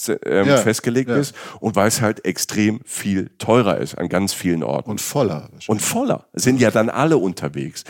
ähm, 0.09 0.49
Ja, 0.49 0.57
festgelegt 0.57 1.11
ja. 1.11 1.16
bist 1.16 1.35
und 1.61 1.76
weil 1.76 1.88
es 1.88 2.00
halt 2.00 2.25
extrem 2.25 2.80
viel 2.85 3.30
teurer 3.38 3.78
ist 3.78 3.97
an 3.97 4.09
ganz 4.09 4.33
vielen 4.33 4.62
Orten. 4.62 4.90
Und 4.90 5.00
voller. 5.00 5.50
Und 5.66 5.83
voller. 5.83 6.26
Sind 6.33 6.61
ja 6.61 6.71
dann 6.71 6.88
alle 6.88 7.19
unterwegs. 7.19 7.85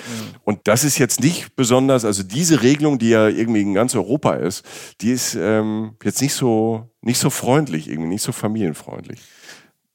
Und 0.45 0.61
das 0.65 0.85
ist 0.85 0.99
jetzt 0.99 1.21
nicht 1.21 1.57
besonders, 1.57 2.05
also 2.05 2.23
diese 2.23 2.63
Regelung, 2.63 2.99
die 2.99 3.11
ja 3.11 3.29
irgendwie 3.29 3.63
in 3.63 3.75
ganz 3.75 3.95
Europa 3.95 4.35
ist, 4.35 4.65
die 5.01 5.13
ist 5.13 5.35
ähm, 5.35 5.93
jetzt 6.03 6.21
nicht 6.21 6.35
so, 6.35 6.91
nicht 7.01 7.19
so 7.19 7.31
freundlich, 7.31 7.89
irgendwie 7.89 8.09
nicht 8.09 8.23
so 8.23 8.33
familienfreundlich. 8.33 9.21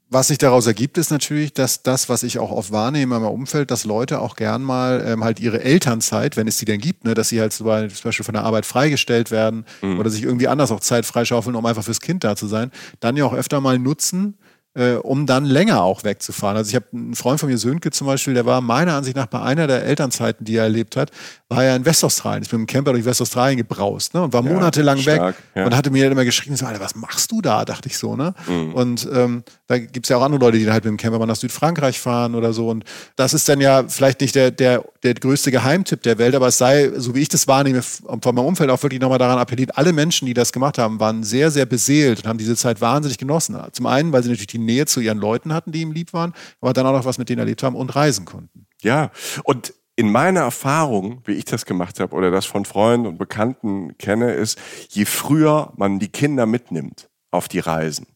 Was 0.09 0.27
sich 0.27 0.37
daraus 0.37 0.67
ergibt, 0.67 0.97
ist 0.99 1.09
natürlich, 1.09 1.53
dass 1.53 1.81
das, 1.81 2.09
was 2.09 2.21
ich 2.21 2.37
auch 2.37 2.51
oft 2.51 2.71
wahrnehme 2.71 3.15
in 3.15 3.21
meinem 3.21 3.33
Umfeld, 3.33 3.71
dass 3.71 3.85
Leute 3.85 4.21
auch 4.21 4.35
gern 4.35 4.61
mal 4.61 5.03
ähm, 5.05 5.23
halt 5.23 5.39
ihre 5.39 5.61
Elternzeit, 5.63 6.37
wenn 6.37 6.47
es 6.47 6.57
die 6.57 6.65
denn 6.65 6.79
gibt, 6.79 7.05
ne, 7.05 7.15
dass 7.15 7.29
sie 7.29 7.41
halt 7.41 7.53
zum 7.53 7.65
Beispiel 7.65 8.23
von 8.23 8.33
der 8.33 8.43
Arbeit 8.43 8.67
freigestellt 8.67 9.31
werden 9.31 9.65
oder 9.81 10.09
sich 10.11 10.23
irgendwie 10.23 10.47
anders 10.47 10.71
auch 10.71 10.79
Zeit 10.79 11.05
freischaufeln, 11.05 11.55
um 11.55 11.65
einfach 11.65 11.83
fürs 11.83 12.01
Kind 12.01 12.23
da 12.23 12.35
zu 12.35 12.45
sein, 12.45 12.71
dann 12.99 13.17
ja 13.17 13.25
auch 13.25 13.33
öfter 13.33 13.61
mal 13.61 13.79
nutzen, 13.79 14.37
äh, 14.75 14.95
um 14.95 15.25
dann 15.25 15.45
länger 15.45 15.81
auch 15.81 16.03
wegzufahren. 16.03 16.57
Also 16.57 16.69
ich 16.69 16.75
habe 16.75 16.85
einen 16.93 17.15
Freund 17.15 17.39
von 17.39 17.49
mir, 17.49 17.57
Sönke 17.57 17.91
zum 17.91 18.07
Beispiel, 18.07 18.33
der 18.33 18.45
war 18.45 18.61
meiner 18.61 18.93
Ansicht 18.93 19.15
nach 19.15 19.25
bei 19.27 19.41
einer 19.41 19.67
der 19.67 19.83
Elternzeiten, 19.83 20.45
die 20.45 20.57
er 20.57 20.63
erlebt 20.63 20.95
hat, 20.97 21.11
war 21.47 21.63
er 21.63 21.75
in 21.75 21.85
Westaustralien. 21.85 22.41
Ich 22.41 22.49
bin 22.49 22.61
mit 22.61 22.69
dem 22.69 22.73
Camper 22.73 22.93
durch 22.93 23.05
Westaustralien 23.05 23.57
gebraust 23.57 24.15
ne, 24.15 24.23
und 24.23 24.33
war 24.33 24.43
Ja, 24.43 24.51
monatelang 24.51 24.97
stark, 24.97 25.37
weg 25.37 25.43
ja. 25.53 25.65
und 25.65 25.75
hatte 25.75 25.91
mir 25.91 26.03
dann 26.03 26.13
immer 26.13 26.25
geschrieben, 26.25 26.55
so, 26.55 26.65
Alter, 26.65 26.79
was 26.79 26.95
machst 26.95 27.31
du 27.31 27.39
da? 27.41 27.65
Dachte 27.65 27.87
ich 27.87 27.97
so, 27.99 28.15
ne? 28.15 28.33
Und 28.73 29.07
ähm, 29.13 29.43
da 29.67 29.77
gibt's 29.77 30.09
ja 30.09 30.17
auch 30.17 30.23
andere 30.23 30.39
Leute, 30.39 30.57
die 30.57 30.63
dann 30.65 30.73
halt 30.73 30.85
mit 30.85 30.91
dem 30.91 30.97
Campermann 30.97 31.27
nach 31.27 31.35
Südfrankreich 31.35 31.99
fahren 31.99 32.33
oder 32.33 32.51
so. 32.51 32.69
Und 32.69 32.83
das 33.15 33.35
ist 33.35 33.47
dann 33.47 33.61
ja 33.61 33.83
vielleicht 33.87 34.21
nicht 34.21 34.33
der, 34.33 34.49
der, 34.49 34.83
der 35.03 35.13
größte 35.13 35.51
Geheimtipp 35.51 36.01
der 36.01 36.17
Welt, 36.17 36.33
aber 36.33 36.47
es 36.47 36.57
sei, 36.57 36.91
so 36.95 37.13
wie 37.13 37.21
ich 37.21 37.29
das 37.29 37.47
wahrnehme, 37.47 37.83
von 37.83 38.19
meinem 38.23 38.45
Umfeld 38.45 38.71
auch 38.71 38.81
wirklich 38.81 39.01
nochmal 39.01 39.19
daran 39.19 39.37
appelliert, 39.37 39.77
alle 39.77 39.93
Menschen, 39.93 40.25
die 40.25 40.33
das 40.33 40.51
gemacht 40.51 40.79
haben, 40.79 40.99
waren 40.99 41.23
sehr, 41.23 41.51
sehr 41.51 41.67
beseelt 41.67 42.19
und 42.23 42.27
haben 42.27 42.39
diese 42.39 42.55
Zeit 42.55 42.81
wahnsinnig 42.81 43.19
genossen. 43.19 43.55
Zum 43.71 43.85
einen, 43.85 44.11
weil 44.11 44.23
sie 44.23 44.29
natürlich 44.29 44.47
die 44.47 44.57
Nähe 44.57 44.87
zu 44.87 44.99
ihren 44.99 45.19
Leuten 45.19 45.53
hatten, 45.53 45.71
die 45.71 45.81
ihm 45.81 45.91
lieb 45.91 46.11
waren, 46.13 46.33
aber 46.59 46.73
dann 46.73 46.87
auch 46.87 46.93
noch 46.93 47.05
was 47.05 47.19
mit 47.19 47.29
denen 47.29 47.39
erlebt 47.39 47.61
haben 47.61 47.75
und 47.75 47.95
reisen 47.95 48.25
konnten. 48.25 48.65
Ja, 48.81 49.11
und 49.43 49.73
in 49.95 50.11
meiner 50.11 50.41
Erfahrung, 50.41 51.21
wie 51.25 51.33
ich 51.33 51.45
das 51.45 51.65
gemacht 51.65 51.99
habe 51.99 52.15
oder 52.15 52.31
das 52.31 52.45
von 52.45 52.65
Freunden 52.65 53.07
und 53.07 53.17
Bekannten 53.17 53.97
kenne, 53.97 54.33
ist, 54.33 54.59
je 54.89 55.05
früher 55.05 55.71
man 55.77 55.99
die 55.99 56.09
Kinder 56.09 56.45
mitnimmt 56.45 57.09
auf 57.31 57.47
die 57.47 57.59
Reisen, 57.59 58.07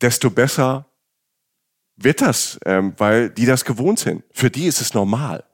desto 0.00 0.30
besser 0.30 0.86
wird 1.96 2.20
das, 2.20 2.58
ähm, 2.64 2.94
weil 2.96 3.28
die 3.30 3.44
das 3.46 3.64
gewohnt 3.64 3.98
sind. 3.98 4.22
Für 4.32 4.50
die 4.50 4.66
ist 4.66 4.80
es 4.80 4.94
normal. 4.94 5.44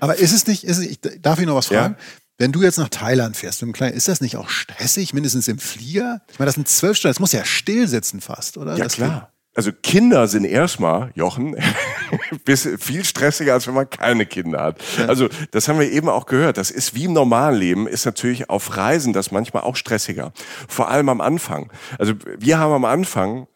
Aber 0.00 0.16
ist 0.16 0.32
es 0.32 0.48
nicht, 0.48 0.64
ist 0.64 0.78
es, 0.78 0.84
ich, 0.86 1.00
darf 1.00 1.38
ich 1.38 1.46
noch 1.46 1.54
was 1.54 1.68
Ja. 1.68 1.82
fragen? 1.82 1.96
Wenn 2.38 2.50
du 2.50 2.60
jetzt 2.62 2.78
nach 2.78 2.88
Thailand 2.88 3.36
fährst 3.36 3.62
mit 3.62 3.68
dem 3.68 3.72
Kleinen, 3.72 3.94
ist 3.96 4.08
das 4.08 4.20
nicht 4.20 4.36
auch 4.36 4.48
stressig, 4.48 5.14
mindestens 5.14 5.46
im 5.46 5.60
Flieger? 5.60 6.22
Ich 6.32 6.40
meine, 6.40 6.46
das 6.46 6.56
sind 6.56 6.66
zwölf 6.66 6.96
Stunden, 6.96 7.12
das 7.12 7.20
muss 7.20 7.30
ja 7.30 7.44
still 7.44 7.86
sitzen 7.86 8.20
fast, 8.20 8.56
oder? 8.56 8.76
Ja 8.76 8.82
Das 8.84 8.94
klar. 8.94 9.31
Also 9.54 9.70
Kinder 9.70 10.28
sind 10.28 10.44
erstmal, 10.44 11.10
Jochen, 11.14 11.56
bis 12.44 12.66
viel 12.78 13.04
stressiger, 13.04 13.52
als 13.52 13.66
wenn 13.66 13.74
man 13.74 13.88
keine 13.88 14.24
Kinder 14.24 14.62
hat. 14.62 14.80
Also 15.06 15.28
das 15.50 15.68
haben 15.68 15.78
wir 15.78 15.90
eben 15.90 16.08
auch 16.08 16.24
gehört. 16.24 16.56
Das 16.56 16.70
ist 16.70 16.94
wie 16.94 17.04
im 17.04 17.12
normalen 17.12 17.56
Leben, 17.58 17.86
ist 17.86 18.06
natürlich 18.06 18.48
auf 18.48 18.76
Reisen 18.76 19.12
das 19.12 19.30
manchmal 19.30 19.64
auch 19.64 19.76
stressiger. 19.76 20.32
Vor 20.68 20.88
allem 20.88 21.10
am 21.10 21.20
Anfang. 21.20 21.70
Also 21.98 22.14
wir 22.38 22.58
haben 22.58 22.72
am 22.72 22.86
Anfang 22.86 23.46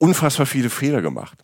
unfassbar 0.00 0.46
viele 0.46 0.70
Fehler 0.70 1.02
gemacht 1.02 1.38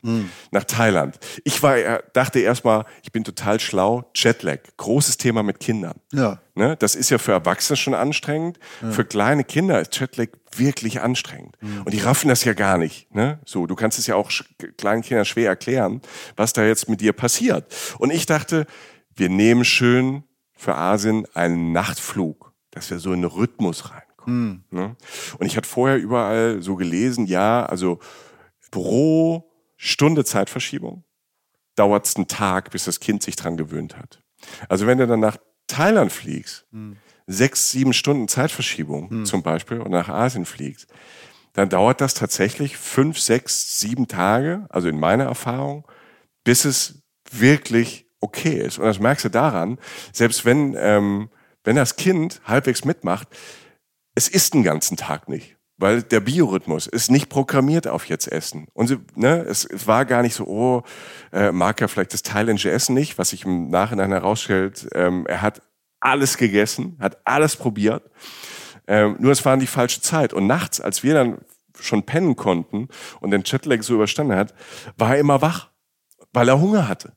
nach 0.50 0.64
Thailand. 0.64 1.18
Ich 1.44 1.62
war, 1.62 1.76
äh, 1.76 2.02
dachte 2.14 2.40
erstmal, 2.40 2.86
ich 3.02 3.12
bin 3.12 3.22
total 3.22 3.60
schlau. 3.60 4.10
Jetlag, 4.14 4.60
großes 4.78 5.18
Thema 5.18 5.42
mit 5.42 5.60
Kindern. 5.60 6.00
Ja. 6.12 6.40
Ne? 6.54 6.74
Das 6.78 6.94
ist 6.94 7.10
ja 7.10 7.18
für 7.18 7.32
Erwachsene 7.32 7.76
schon 7.76 7.92
anstrengend. 7.92 8.58
Für 8.90 9.04
kleine 9.04 9.44
Kinder 9.44 9.78
ist 9.78 9.98
Jetlag 10.00 10.28
wirklich 10.56 11.02
anstrengend. 11.02 11.56
Und 11.84 11.92
die 11.92 11.98
raffen 11.98 12.28
das 12.28 12.44
ja 12.44 12.54
gar 12.54 12.78
nicht. 12.78 13.14
Ne? 13.14 13.38
So, 13.44 13.66
du 13.66 13.74
kannst 13.74 13.98
es 13.98 14.06
ja 14.06 14.14
auch 14.14 14.30
kleinen 14.78 15.02
Kindern 15.02 15.26
schwer 15.26 15.50
erklären, 15.50 16.00
was 16.34 16.54
da 16.54 16.64
jetzt 16.64 16.88
mit 16.88 17.02
dir 17.02 17.12
passiert. 17.12 17.74
Und 17.98 18.10
ich 18.10 18.24
dachte, 18.24 18.66
wir 19.14 19.28
nehmen 19.28 19.64
schön 19.66 20.24
für 20.54 20.74
Asien 20.74 21.26
einen 21.34 21.72
Nachtflug, 21.72 22.54
dass 22.70 22.90
wir 22.90 22.98
so 22.98 23.12
in 23.12 23.20
den 23.20 23.30
Rhythmus 23.30 23.90
reinkommen. 23.90 24.64
Ne? 24.70 24.96
Und 25.38 25.46
ich 25.46 25.58
hatte 25.58 25.68
vorher 25.68 25.98
überall 25.98 26.62
so 26.62 26.76
gelesen, 26.76 27.26
ja, 27.26 27.66
also 27.66 27.98
pro 28.70 29.50
Stunde 29.76 30.24
Zeitverschiebung 30.24 31.04
dauert 31.74 32.06
es 32.06 32.16
einen 32.16 32.28
Tag, 32.28 32.70
bis 32.70 32.84
das 32.84 33.00
Kind 33.00 33.22
sich 33.22 33.36
dran 33.36 33.56
gewöhnt 33.56 33.96
hat. 33.96 34.22
Also 34.68 34.86
wenn 34.86 34.98
du 34.98 35.06
dann 35.06 35.20
nach 35.20 35.36
Thailand 35.66 36.12
fliegst, 36.12 36.66
sechs, 37.26 37.70
sieben 37.70 37.92
Stunden 37.92 38.28
Zeitverschiebung 38.28 39.10
zum 39.24 39.42
Beispiel, 39.42 39.80
und 39.80 39.90
nach 39.90 40.08
Asien 40.08 40.46
fliegst, 40.46 40.88
dann 41.52 41.68
dauert 41.68 42.00
das 42.00 42.14
tatsächlich 42.14 42.76
fünf, 42.76 43.18
sechs, 43.18 43.80
sieben 43.80 44.08
Tage, 44.08 44.66
also 44.68 44.88
in 44.88 45.00
meiner 45.00 45.24
Erfahrung, 45.24 45.86
bis 46.44 46.64
es 46.64 47.02
wirklich 47.30 48.06
okay 48.20 48.60
ist. 48.60 48.78
Und 48.78 48.84
das 48.84 49.00
merkst 49.00 49.24
du 49.24 49.30
daran, 49.30 49.78
selbst 50.12 50.44
wenn, 50.44 50.76
ähm, 50.78 51.30
wenn 51.64 51.76
das 51.76 51.96
Kind 51.96 52.40
halbwegs 52.44 52.84
mitmacht, 52.84 53.28
es 54.14 54.28
isst 54.28 54.54
den 54.54 54.62
ganzen 54.62 54.96
Tag 54.96 55.28
nicht. 55.28 55.56
Weil 55.78 56.02
der 56.02 56.20
Biorhythmus 56.20 56.86
ist 56.86 57.10
nicht 57.10 57.28
programmiert 57.28 57.86
auf 57.86 58.08
jetzt 58.08 58.32
Essen. 58.32 58.66
Und 58.72 58.86
sie, 58.86 58.98
ne, 59.14 59.44
es, 59.46 59.68
war 59.86 60.06
gar 60.06 60.22
nicht 60.22 60.34
so, 60.34 60.46
oh, 60.46 60.82
äh, 61.32 61.52
mag 61.52 61.80
er 61.80 61.88
vielleicht 61.88 62.14
das 62.14 62.22
thailändische 62.22 62.70
Essen 62.70 62.94
nicht, 62.94 63.18
was 63.18 63.30
sich 63.30 63.44
im 63.44 63.68
Nachhinein 63.68 64.10
herausstellt, 64.10 64.88
ähm, 64.94 65.26
er 65.26 65.42
hat 65.42 65.60
alles 66.00 66.38
gegessen, 66.38 66.96
hat 67.00 67.18
alles 67.24 67.56
probiert. 67.56 68.10
Ähm, 68.86 69.16
nur 69.18 69.32
es 69.32 69.44
war 69.44 69.56
die 69.56 69.66
falsche 69.66 70.00
Zeit. 70.00 70.32
Und 70.32 70.46
nachts, 70.46 70.80
als 70.80 71.02
wir 71.02 71.14
dann 71.14 71.38
schon 71.78 72.04
pennen 72.04 72.36
konnten 72.36 72.88
und 73.20 73.30
den 73.30 73.42
Jetlag 73.44 73.82
so 73.82 73.94
überstanden 73.94 74.36
hat, 74.36 74.54
war 74.96 75.14
er 75.14 75.20
immer 75.20 75.42
wach, 75.42 75.70
weil 76.32 76.48
er 76.48 76.60
Hunger 76.60 76.88
hatte. 76.88 77.12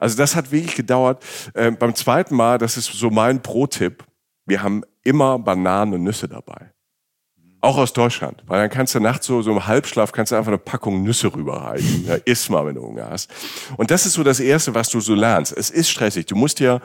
Also 0.00 0.16
das 0.16 0.36
hat 0.36 0.52
wirklich 0.52 0.74
gedauert. 0.74 1.24
Ähm, 1.54 1.76
beim 1.78 1.94
zweiten 1.94 2.34
Mal, 2.34 2.58
das 2.58 2.76
ist 2.76 2.92
so 2.92 3.10
mein 3.10 3.42
Pro-Tipp, 3.42 4.04
wir 4.44 4.62
haben 4.62 4.82
immer 5.02 5.38
Bananen 5.38 5.94
und 5.94 6.02
Nüsse 6.02 6.28
dabei. 6.28 6.71
Auch 7.62 7.78
aus 7.78 7.92
Deutschland. 7.92 8.42
Weil 8.46 8.60
dann 8.60 8.70
kannst 8.70 8.94
du 8.94 9.00
nachts 9.00 9.26
so, 9.26 9.40
so 9.40 9.52
im 9.52 9.66
Halbschlaf 9.66 10.10
kannst 10.10 10.32
du 10.32 10.36
einfach 10.36 10.48
eine 10.48 10.58
Packung 10.58 11.02
Nüsse 11.02 11.32
rüberreichen. 11.34 12.04
Ja, 12.08 12.16
iss 12.24 12.48
mal, 12.48 12.66
wenn 12.66 12.74
du 12.74 12.82
Hunger 12.82 13.08
hast. 13.08 13.30
Und 13.76 13.92
das 13.92 14.04
ist 14.04 14.14
so 14.14 14.24
das 14.24 14.40
Erste, 14.40 14.74
was 14.74 14.88
du 14.88 15.00
so 15.00 15.14
lernst. 15.14 15.56
Es 15.56 15.70
ist 15.70 15.88
stressig. 15.88 16.26
Du 16.26 16.34
musst 16.34 16.58
dir 16.58 16.80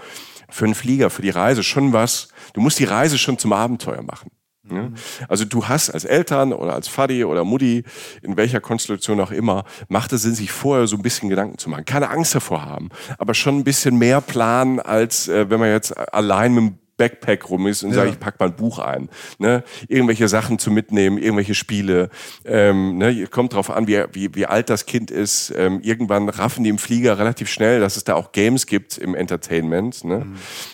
für 0.49 0.65
einen 0.65 0.75
Flieger, 0.75 1.09
für 1.09 1.23
die 1.23 1.31
Reise 1.31 1.63
schon 1.63 1.93
was, 1.93 2.27
du 2.53 2.61
musst 2.61 2.79
die 2.79 2.85
Reise 2.85 3.17
schon 3.17 3.37
zum 3.39 3.53
Abenteuer 3.53 4.03
machen. 4.03 4.29
Ja? 4.71 4.91
Also 5.27 5.45
du 5.45 5.67
hast 5.67 5.89
als 5.89 6.05
Eltern 6.05 6.53
oder 6.53 6.73
als 6.73 6.87
Faddy 6.87 7.23
oder 7.25 7.43
Mutti, 7.43 7.83
in 8.21 8.37
welcher 8.37 8.59
Konstellation 8.59 9.19
auch 9.19 9.31
immer, 9.31 9.65
macht 9.87 10.13
es 10.13 10.21
Sinn, 10.21 10.35
sich 10.35 10.51
vorher 10.51 10.87
so 10.87 10.95
ein 10.95 11.01
bisschen 11.01 11.29
Gedanken 11.29 11.57
zu 11.57 11.69
machen. 11.69 11.85
Keine 11.85 12.09
Angst 12.09 12.35
davor 12.35 12.65
haben, 12.65 12.89
aber 13.17 13.33
schon 13.33 13.57
ein 13.57 13.63
bisschen 13.63 13.97
mehr 13.97 14.21
planen, 14.21 14.79
als 14.79 15.27
äh, 15.27 15.49
wenn 15.49 15.59
man 15.59 15.69
jetzt 15.69 15.97
allein 16.13 16.53
mit 16.53 16.63
dem 16.63 16.79
Backpack 16.97 17.49
rum 17.49 17.67
ist 17.67 17.83
und 17.83 17.91
Ja. 17.91 17.97
sage, 17.97 18.09
ich 18.09 18.19
pack 18.19 18.39
mal 18.39 18.47
ein 18.47 18.55
Buch 18.55 18.79
ein. 18.79 19.09
Ne? 19.37 19.63
Irgendwelche 19.87 20.27
Sachen 20.27 20.59
zu 20.59 20.71
mitnehmen, 20.71 21.17
irgendwelche 21.17 21.55
Spiele. 21.55 22.09
Ähm, 22.45 22.97
ne? 22.97 23.27
Kommt 23.27 23.53
drauf 23.53 23.69
an, 23.69 23.87
wie, 23.87 24.03
wie, 24.13 24.33
wie 24.35 24.45
alt 24.45 24.69
das 24.69 24.85
Kind 24.85 25.11
ist. 25.11 25.53
Ähm, 25.55 25.79
irgendwann 25.81 26.29
raffen 26.29 26.63
die 26.63 26.69
im 26.69 26.77
Flieger 26.77 27.17
relativ 27.19 27.49
schnell, 27.49 27.79
dass 27.79 27.97
es 27.97 28.03
da 28.03 28.15
auch 28.15 28.31
Games 28.31 28.65
gibt 28.65 28.97
im 28.97 29.15
Entertainment. 29.15 30.03
Ne? 30.03 30.25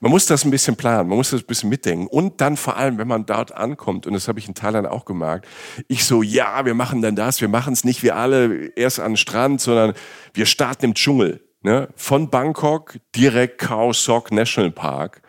Man 0.01 0.12
muss 0.12 0.25
das 0.25 0.45
ein 0.45 0.51
bisschen 0.51 0.75
planen, 0.75 1.09
man 1.09 1.17
muss 1.17 1.31
das 1.31 1.41
ein 1.41 1.47
bisschen 1.47 1.69
mitdenken. 1.69 2.07
Und 2.07 2.41
dann 2.41 2.57
vor 2.57 2.77
allem, 2.77 2.97
wenn 2.97 3.07
man 3.07 3.25
dort 3.25 3.51
ankommt, 3.53 4.07
und 4.07 4.13
das 4.13 4.27
habe 4.27 4.39
ich 4.39 4.47
in 4.47 4.55
Thailand 4.55 4.88
auch 4.88 5.05
gemerkt, 5.05 5.47
ich 5.88 6.05
so, 6.05 6.23
ja, 6.23 6.65
wir 6.65 6.73
machen 6.73 7.01
dann 7.01 7.15
das, 7.15 7.41
wir 7.41 7.47
machen 7.49 7.73
es 7.73 7.83
nicht 7.83 8.03
wie 8.03 8.12
alle 8.12 8.67
erst 8.75 8.99
an 8.99 9.12
den 9.12 9.17
Strand, 9.17 9.62
sondern 9.62 9.93
wir 10.33 10.45
starten 10.45 10.86
im 10.86 10.93
Dschungel. 10.93 11.41
Ne? 11.65 11.88
Von 11.95 12.30
Bangkok 12.30 12.97
direkt 13.15 13.58
Khao 13.58 13.93
Sok 13.93 14.34
National 14.34 14.69
Park. 14.69 15.21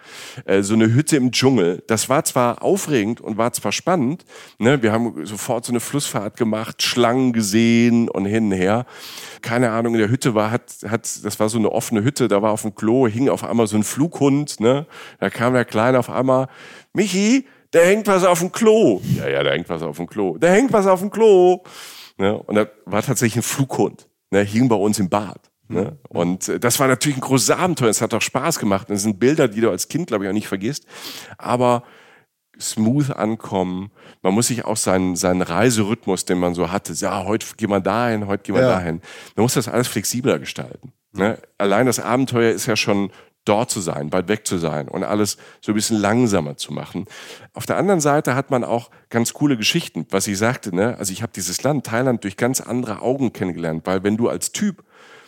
Äh, 0.47 0.62
so 0.62 0.75
eine 0.75 0.92
Hütte 0.92 1.16
im 1.16 1.31
Dschungel. 1.31 1.85
Das 1.87 2.09
war 2.09 2.25
zwar 2.25 2.61
aufregend 2.61 3.20
und 3.20 3.38
war 3.38 3.53
zwar 3.53 3.70
spannend. 3.70 4.25
Ne? 4.59 4.83
Wir 4.83 4.90
haben 4.90 5.25
sofort 5.25 5.64
so 5.64 5.70
eine 5.70 5.79
Flussfahrt 5.79 6.37
gemacht, 6.37 6.83
Schlangen 6.83 7.33
gesehen 7.33 8.09
und 8.09 8.27
hin 8.27 8.47
und 8.47 8.53
her. 8.53 8.85
Keine 9.42 9.70
Ahnung, 9.70 9.94
in 9.94 10.01
der 10.01 10.11
Hütte 10.11 10.35
war, 10.35 10.51
hat, 10.51 10.75
hat, 10.88 11.25
das 11.25 11.38
war 11.38 11.49
so 11.49 11.59
eine 11.59 11.70
offene 11.70 12.03
Hütte, 12.03 12.27
da 12.27 12.42
war 12.42 12.51
auf 12.51 12.62
dem 12.62 12.75
Klo, 12.75 13.07
hing 13.07 13.29
auf 13.29 13.44
einmal 13.44 13.68
so 13.68 13.77
ein 13.77 13.85
Flughund. 13.85 14.59
Ne? 14.59 14.87
Da 15.20 15.31
kam 15.31 15.55
der 15.55 15.64
Kleine 15.64 16.01
auf 16.01 16.11
einmal, 16.11 16.49
Michi, 16.94 17.47
da 17.70 17.79
hängt 17.79 18.09
was 18.09 18.25
auf 18.25 18.40
dem 18.40 18.51
Klo. 18.51 19.01
Ja, 19.16 19.29
ja, 19.29 19.44
da 19.44 19.51
hängt 19.53 19.68
was 19.68 19.83
auf 19.83 19.99
dem 19.99 20.09
Klo. 20.09 20.37
Da 20.37 20.49
hängt 20.49 20.73
was 20.73 20.88
auf 20.88 20.99
dem 20.99 21.11
Klo. 21.11 21.62
Ne? 22.18 22.37
Und 22.37 22.57
da 22.57 22.66
war 22.87 23.03
tatsächlich 23.03 23.37
ein 23.37 23.42
Flughund. 23.42 24.09
Ne? 24.31 24.40
Hing 24.40 24.68
bei 24.68 24.77
uns 24.77 24.99
im 24.99 25.09
Bad. 25.09 25.51
Ne? 25.68 25.98
Und 26.09 26.48
äh, 26.48 26.61
das 26.61 26.79
war 26.79 26.88
natürlich 26.88 27.16
ein 27.16 27.22
großes 27.22 27.50
Abenteuer. 27.50 27.88
Es 27.88 28.00
hat 28.00 28.14
auch 28.14 28.22
Spaß 28.22 28.59
gemacht. 28.59 28.88
Und 28.88 28.94
das 28.94 29.03
sind 29.03 29.18
Bilder, 29.18 29.48
die 29.48 29.61
du 29.61 29.70
als 29.70 29.88
Kind, 29.88 30.09
glaube 30.09 30.24
ich, 30.24 30.31
auch 30.31 30.35
nicht 30.35 30.48
vergisst. 30.48 30.87
Aber 31.38 31.85
smooth 32.61 33.11
ankommen. 33.11 33.90
Man 34.22 34.35
muss 34.35 34.48
sich 34.48 34.64
auch 34.64 34.77
seinen, 34.77 35.16
seinen 35.16 35.42
Reiserhythmus, 35.42 36.24
den 36.24 36.38
man 36.38 36.55
so 36.55 36.70
hatte, 36.70 36.92
ja, 36.92 37.24
heute 37.24 37.46
gehen 37.57 37.70
wir 37.70 37.81
dahin, 37.81 38.27
heute 38.27 38.42
gehen 38.44 38.55
wir 38.55 38.62
ja. 38.62 38.68
dahin. 38.68 39.00
Man 39.35 39.42
muss 39.42 39.55
das 39.55 39.68
alles 39.68 39.88
flexibler 39.88 40.38
gestalten. 40.38 40.92
Ne? 41.12 41.38
Allein 41.59 41.87
das 41.87 42.00
Abenteuer 42.00 42.53
ist 42.53 42.66
ja 42.66 42.77
schon 42.77 43.11
dort 43.44 43.70
zu 43.70 43.81
sein, 43.81 44.12
weit 44.12 44.29
weg 44.29 44.46
zu 44.46 44.57
sein 44.57 44.88
und 44.88 45.05
alles 45.05 45.37
so 45.61 45.72
ein 45.72 45.74
bisschen 45.74 45.98
langsamer 45.98 46.57
zu 46.57 46.72
machen. 46.72 47.05
Auf 47.53 47.66
der 47.66 47.77
anderen 47.77 48.00
Seite 48.00 48.35
hat 48.35 48.50
man 48.50 48.64
auch 48.64 48.90
ganz 49.11 49.35
coole 49.35 49.57
Geschichten, 49.57 50.07
was 50.11 50.27
ich 50.27 50.38
sagte. 50.38 50.74
Ne? 50.74 50.96
Also 50.98 51.12
ich 51.12 51.22
habe 51.22 51.33
dieses 51.35 51.62
Land 51.62 51.87
Thailand 51.87 52.24
durch 52.24 52.37
ganz 52.37 52.61
andere 52.61 53.03
Augen 53.03 53.33
kennengelernt, 53.33 53.87
weil 53.87 54.03
wenn 54.03 54.16
du 54.16 54.29
als 54.29 54.53
Typ 54.53 54.83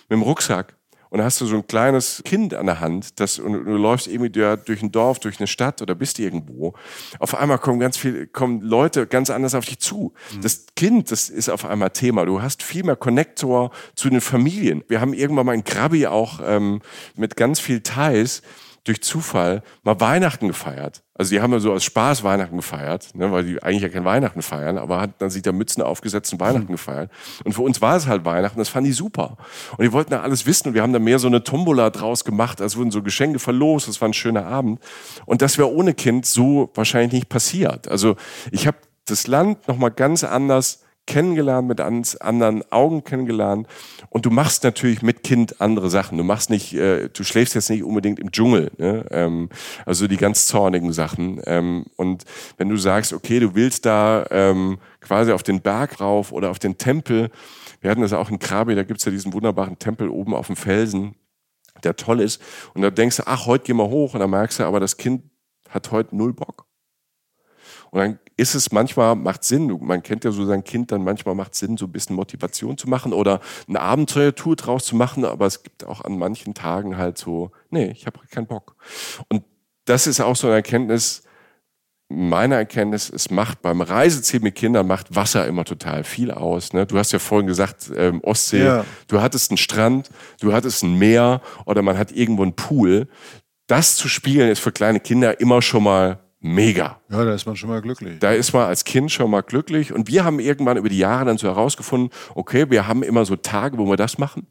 mit 0.08 0.18
dem 0.18 0.22
Rucksack 0.22 0.76
und 1.10 1.22
hast 1.22 1.40
du 1.40 1.46
so 1.46 1.56
ein 1.56 1.66
kleines 1.66 2.22
Kind 2.24 2.54
an 2.54 2.66
der 2.66 2.80
Hand, 2.80 3.20
das, 3.20 3.38
und 3.38 3.52
du 3.52 3.76
läufst 3.76 4.06
irgendwie 4.06 4.30
durch 4.30 4.82
ein 4.82 4.92
Dorf, 4.92 5.18
durch 5.18 5.38
eine 5.38 5.46
Stadt 5.46 5.80
oder 5.82 5.94
bist 5.94 6.18
irgendwo. 6.18 6.74
Auf 7.18 7.34
einmal 7.34 7.58
kommen 7.58 7.80
ganz 7.80 7.96
viele, 7.96 8.26
kommen 8.26 8.60
Leute 8.60 9.06
ganz 9.06 9.30
anders 9.30 9.54
auf 9.54 9.64
dich 9.64 9.78
zu. 9.78 10.12
Mhm. 10.34 10.40
Das 10.42 10.66
Kind, 10.74 11.10
das 11.10 11.30
ist 11.30 11.48
auf 11.48 11.64
einmal 11.64 11.90
Thema. 11.90 12.24
Du 12.24 12.42
hast 12.42 12.62
viel 12.62 12.84
mehr 12.84 12.96
Connector 12.96 13.70
zu 13.94 14.10
den 14.10 14.20
Familien. 14.20 14.84
Wir 14.88 15.00
haben 15.00 15.14
irgendwann 15.14 15.46
mal 15.46 15.54
in 15.54 15.64
Krabi 15.64 16.06
auch 16.06 16.40
ähm, 16.44 16.80
mit 17.14 17.36
ganz 17.36 17.60
viel 17.60 17.80
Thais 17.80 18.42
durch 18.86 19.02
Zufall 19.02 19.62
mal 19.82 20.00
Weihnachten 20.00 20.48
gefeiert. 20.48 21.02
Also 21.14 21.30
die 21.30 21.40
haben 21.40 21.52
ja 21.52 21.58
so 21.58 21.72
aus 21.72 21.82
Spaß 21.82 22.22
Weihnachten 22.24 22.56
gefeiert, 22.56 23.14
ne, 23.14 23.32
weil 23.32 23.44
die 23.44 23.62
eigentlich 23.62 23.82
ja 23.82 23.88
kein 23.88 24.04
Weihnachten 24.04 24.42
feiern, 24.42 24.78
aber 24.78 25.00
hat 25.00 25.10
dann 25.18 25.30
sich 25.30 25.42
da 25.42 25.50
Mützen 25.50 25.82
aufgesetzt 25.82 26.32
und 26.32 26.40
Weihnachten 26.40 26.68
mhm. 26.68 26.76
gefeiert. 26.76 27.10
Und 27.44 27.52
für 27.52 27.62
uns 27.62 27.80
war 27.80 27.96
es 27.96 28.06
halt 28.06 28.24
Weihnachten, 28.24 28.58
das 28.58 28.68
fanden 28.68 28.86
die 28.86 28.92
super. 28.92 29.36
Und 29.76 29.84
die 29.84 29.92
wollten 29.92 30.10
da 30.10 30.20
alles 30.22 30.46
wissen 30.46 30.68
und 30.68 30.74
wir 30.74 30.82
haben 30.82 30.92
da 30.92 30.98
mehr 30.98 31.18
so 31.18 31.26
eine 31.26 31.42
Tombola 31.42 31.90
draus 31.90 32.24
gemacht, 32.24 32.60
als 32.60 32.76
wurden 32.76 32.90
so 32.90 33.02
Geschenke 33.02 33.38
verlost, 33.38 33.88
das 33.88 34.00
war 34.00 34.08
ein 34.08 34.14
schöner 34.14 34.46
Abend. 34.46 34.80
Und 35.24 35.42
das 35.42 35.58
wäre 35.58 35.72
ohne 35.72 35.94
Kind 35.94 36.26
so 36.26 36.70
wahrscheinlich 36.74 37.12
nicht 37.12 37.28
passiert. 37.28 37.88
Also 37.88 38.16
ich 38.50 38.66
habe 38.66 38.78
das 39.06 39.26
Land 39.26 39.66
nochmal 39.68 39.90
ganz 39.90 40.22
anders 40.22 40.85
kennengelernt, 41.06 41.68
mit 41.68 41.80
anderen 41.80 42.70
Augen 42.70 43.04
kennengelernt. 43.04 43.66
Und 44.10 44.26
du 44.26 44.30
machst 44.30 44.64
natürlich 44.64 45.02
mit 45.02 45.22
Kind 45.22 45.60
andere 45.60 45.90
Sachen. 45.90 46.18
Du 46.18 46.24
machst 46.24 46.50
nicht, 46.50 46.74
äh, 46.74 47.08
du 47.08 47.24
schläfst 47.24 47.54
jetzt 47.54 47.70
nicht 47.70 47.84
unbedingt 47.84 48.18
im 48.18 48.30
Dschungel. 48.30 48.70
Ne? 48.78 49.06
Ähm, 49.10 49.48
also 49.84 50.06
die 50.08 50.16
ganz 50.16 50.46
zornigen 50.46 50.92
Sachen. 50.92 51.40
Ähm, 51.46 51.86
und 51.96 52.24
wenn 52.56 52.68
du 52.68 52.76
sagst, 52.76 53.12
okay, 53.12 53.40
du 53.40 53.54
willst 53.54 53.86
da 53.86 54.26
ähm, 54.30 54.78
quasi 55.00 55.32
auf 55.32 55.42
den 55.42 55.60
Berg 55.60 56.00
rauf 56.00 56.32
oder 56.32 56.50
auf 56.50 56.58
den 56.58 56.78
Tempel. 56.78 57.30
Wir 57.80 57.90
hatten 57.90 58.00
das 58.00 58.12
auch 58.12 58.30
in 58.30 58.38
Krabi, 58.38 58.74
da 58.74 58.82
gibt's 58.82 59.04
ja 59.04 59.12
diesen 59.12 59.32
wunderbaren 59.32 59.78
Tempel 59.78 60.08
oben 60.08 60.34
auf 60.34 60.48
dem 60.48 60.56
Felsen, 60.56 61.14
der 61.84 61.96
toll 61.96 62.20
ist. 62.20 62.42
Und 62.74 62.82
da 62.82 62.90
denkst 62.90 63.18
du, 63.18 63.22
ach, 63.26 63.46
heute 63.46 63.64
gehen 63.64 63.76
wir 63.76 63.88
hoch. 63.88 64.14
Und 64.14 64.20
dann 64.20 64.30
merkst 64.30 64.58
du, 64.58 64.64
aber 64.64 64.80
das 64.80 64.96
Kind 64.96 65.22
hat 65.68 65.90
heute 65.92 66.16
null 66.16 66.32
Bock. 66.32 66.65
Und 67.90 68.00
dann 68.00 68.18
ist 68.36 68.54
es 68.54 68.72
manchmal, 68.72 69.16
macht 69.16 69.44
Sinn, 69.44 69.78
man 69.80 70.02
kennt 70.02 70.24
ja 70.24 70.30
so 70.30 70.44
sein 70.44 70.64
Kind, 70.64 70.92
dann 70.92 71.02
manchmal 71.02 71.34
macht 71.34 71.54
Sinn, 71.54 71.76
so 71.76 71.86
ein 71.86 71.92
bisschen 71.92 72.16
Motivation 72.16 72.76
zu 72.76 72.88
machen 72.88 73.12
oder 73.12 73.40
eine 73.68 73.80
Abenteuertour 73.80 74.56
draus 74.56 74.84
zu 74.84 74.96
machen, 74.96 75.24
aber 75.24 75.46
es 75.46 75.62
gibt 75.62 75.84
auch 75.84 76.02
an 76.02 76.18
manchen 76.18 76.54
Tagen 76.54 76.96
halt 76.96 77.18
so, 77.18 77.50
nee, 77.70 77.86
ich 77.86 78.06
habe 78.06 78.20
keinen 78.30 78.46
Bock. 78.46 78.76
Und 79.28 79.44
das 79.86 80.06
ist 80.06 80.20
auch 80.20 80.36
so 80.36 80.48
eine 80.48 80.56
Erkenntnis, 80.56 81.22
meine 82.08 82.54
Erkenntnis, 82.54 83.10
es 83.10 83.30
macht 83.30 83.62
beim 83.62 83.80
Reiseziel 83.80 84.40
mit 84.40 84.54
Kindern 84.54 84.86
macht 84.86 85.16
Wasser 85.16 85.46
immer 85.46 85.64
total 85.64 86.04
viel 86.04 86.30
aus. 86.30 86.72
Ne? 86.72 86.86
Du 86.86 86.98
hast 86.98 87.12
ja 87.12 87.18
vorhin 87.18 87.48
gesagt, 87.48 87.90
ähm, 87.96 88.20
Ostsee, 88.22 88.64
ja. 88.64 88.84
du 89.08 89.20
hattest 89.20 89.50
einen 89.50 89.58
Strand, 89.58 90.10
du 90.40 90.52
hattest 90.52 90.84
ein 90.84 90.94
Meer 90.98 91.40
oder 91.64 91.82
man 91.82 91.98
hat 91.98 92.12
irgendwo 92.12 92.42
einen 92.42 92.54
Pool. 92.54 93.08
Das 93.66 93.96
zu 93.96 94.08
spielen 94.08 94.48
ist 94.48 94.60
für 94.60 94.70
kleine 94.70 95.00
Kinder 95.00 95.40
immer 95.40 95.62
schon 95.62 95.82
mal 95.82 96.20
mega. 96.46 97.00
Ja, 97.10 97.24
da 97.24 97.34
ist 97.34 97.46
man 97.46 97.56
schon 97.56 97.68
mal 97.68 97.82
glücklich. 97.82 98.18
Da 98.20 98.32
ist 98.32 98.52
man 98.52 98.66
als 98.66 98.84
Kind 98.84 99.10
schon 99.10 99.30
mal 99.30 99.42
glücklich. 99.42 99.92
Und 99.92 100.08
wir 100.08 100.24
haben 100.24 100.38
irgendwann 100.38 100.76
über 100.76 100.88
die 100.88 100.98
Jahre 100.98 101.24
dann 101.26 101.38
so 101.38 101.48
herausgefunden, 101.48 102.10
okay, 102.34 102.70
wir 102.70 102.86
haben 102.86 103.02
immer 103.02 103.24
so 103.24 103.36
Tage, 103.36 103.78
wo 103.78 103.86
wir 103.86 103.96
das 103.96 104.18
machen. 104.18 104.46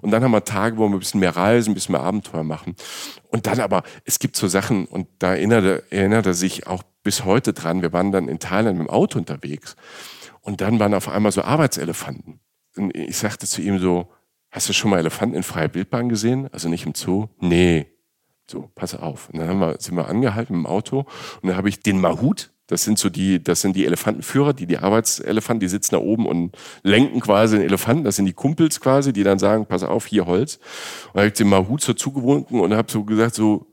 Und 0.00 0.10
dann 0.10 0.22
haben 0.22 0.30
wir 0.30 0.44
Tage, 0.44 0.76
wo 0.76 0.88
wir 0.88 0.96
ein 0.96 0.98
bisschen 0.98 1.20
mehr 1.20 1.36
reisen, 1.36 1.70
ein 1.70 1.74
bisschen 1.74 1.92
mehr 1.92 2.02
Abenteuer 2.02 2.42
machen. 2.42 2.76
Und 3.28 3.46
dann 3.46 3.60
aber, 3.60 3.82
es 4.04 4.18
gibt 4.18 4.36
so 4.36 4.48
Sachen, 4.48 4.86
und 4.86 5.08
da 5.18 5.34
erinnert, 5.34 5.84
erinnert 5.90 6.26
er 6.26 6.34
sich 6.34 6.66
auch 6.66 6.82
bis 7.02 7.24
heute 7.24 7.52
dran, 7.52 7.82
wir 7.82 7.92
waren 7.92 8.12
dann 8.12 8.28
in 8.28 8.38
Thailand 8.38 8.78
mit 8.78 8.88
dem 8.88 8.90
Auto 8.90 9.18
unterwegs. 9.18 9.76
Und 10.40 10.60
dann 10.60 10.78
waren 10.78 10.94
auf 10.94 11.08
einmal 11.08 11.32
so 11.32 11.42
Arbeitselefanten. 11.42 12.40
Und 12.76 12.94
ich 12.96 13.16
sagte 13.16 13.46
zu 13.46 13.62
ihm 13.62 13.78
so, 13.78 14.10
hast 14.50 14.68
du 14.68 14.72
schon 14.72 14.90
mal 14.90 14.98
Elefanten 14.98 15.36
in 15.36 15.42
freier 15.42 15.74
Wildbahn 15.74 16.08
gesehen? 16.08 16.48
Also 16.52 16.68
nicht 16.68 16.86
im 16.86 16.94
Zoo? 16.94 17.28
Nee. 17.40 17.95
So, 18.48 18.70
pass 18.74 18.94
auf. 18.94 19.28
Und 19.30 19.40
dann 19.40 19.48
haben 19.48 19.58
wir, 19.60 19.76
sind 19.78 19.96
wir 19.96 20.08
angehalten 20.08 20.54
im 20.54 20.66
Auto 20.66 21.00
und 21.42 21.48
dann 21.48 21.56
habe 21.56 21.68
ich 21.68 21.80
den 21.80 22.00
Mahut, 22.00 22.50
das 22.68 22.82
sind 22.82 22.98
so 22.98 23.10
die, 23.10 23.42
das 23.42 23.60
sind 23.60 23.76
die 23.76 23.86
Elefantenführer, 23.86 24.52
die 24.52 24.66
die 24.66 24.78
Arbeitselefanten, 24.78 25.60
die 25.60 25.68
sitzen 25.68 25.94
da 25.94 26.00
oben 26.00 26.26
und 26.26 26.56
lenken 26.82 27.20
quasi 27.20 27.56
den 27.56 27.64
Elefanten. 27.64 28.04
Das 28.04 28.16
sind 28.16 28.26
die 28.26 28.32
Kumpels 28.32 28.80
quasi, 28.80 29.12
die 29.12 29.22
dann 29.22 29.38
sagen, 29.38 29.66
pass 29.66 29.84
auf, 29.84 30.06
hier 30.06 30.26
Holz. 30.26 30.58
Und 31.12 31.20
habe 31.20 31.28
ich 31.28 31.34
den 31.34 31.48
Mahut 31.48 31.80
so 31.80 31.92
zugewunken 31.92 32.58
und 32.58 32.74
habe 32.74 32.90
so 32.90 33.04
gesagt 33.04 33.36
so, 33.36 33.66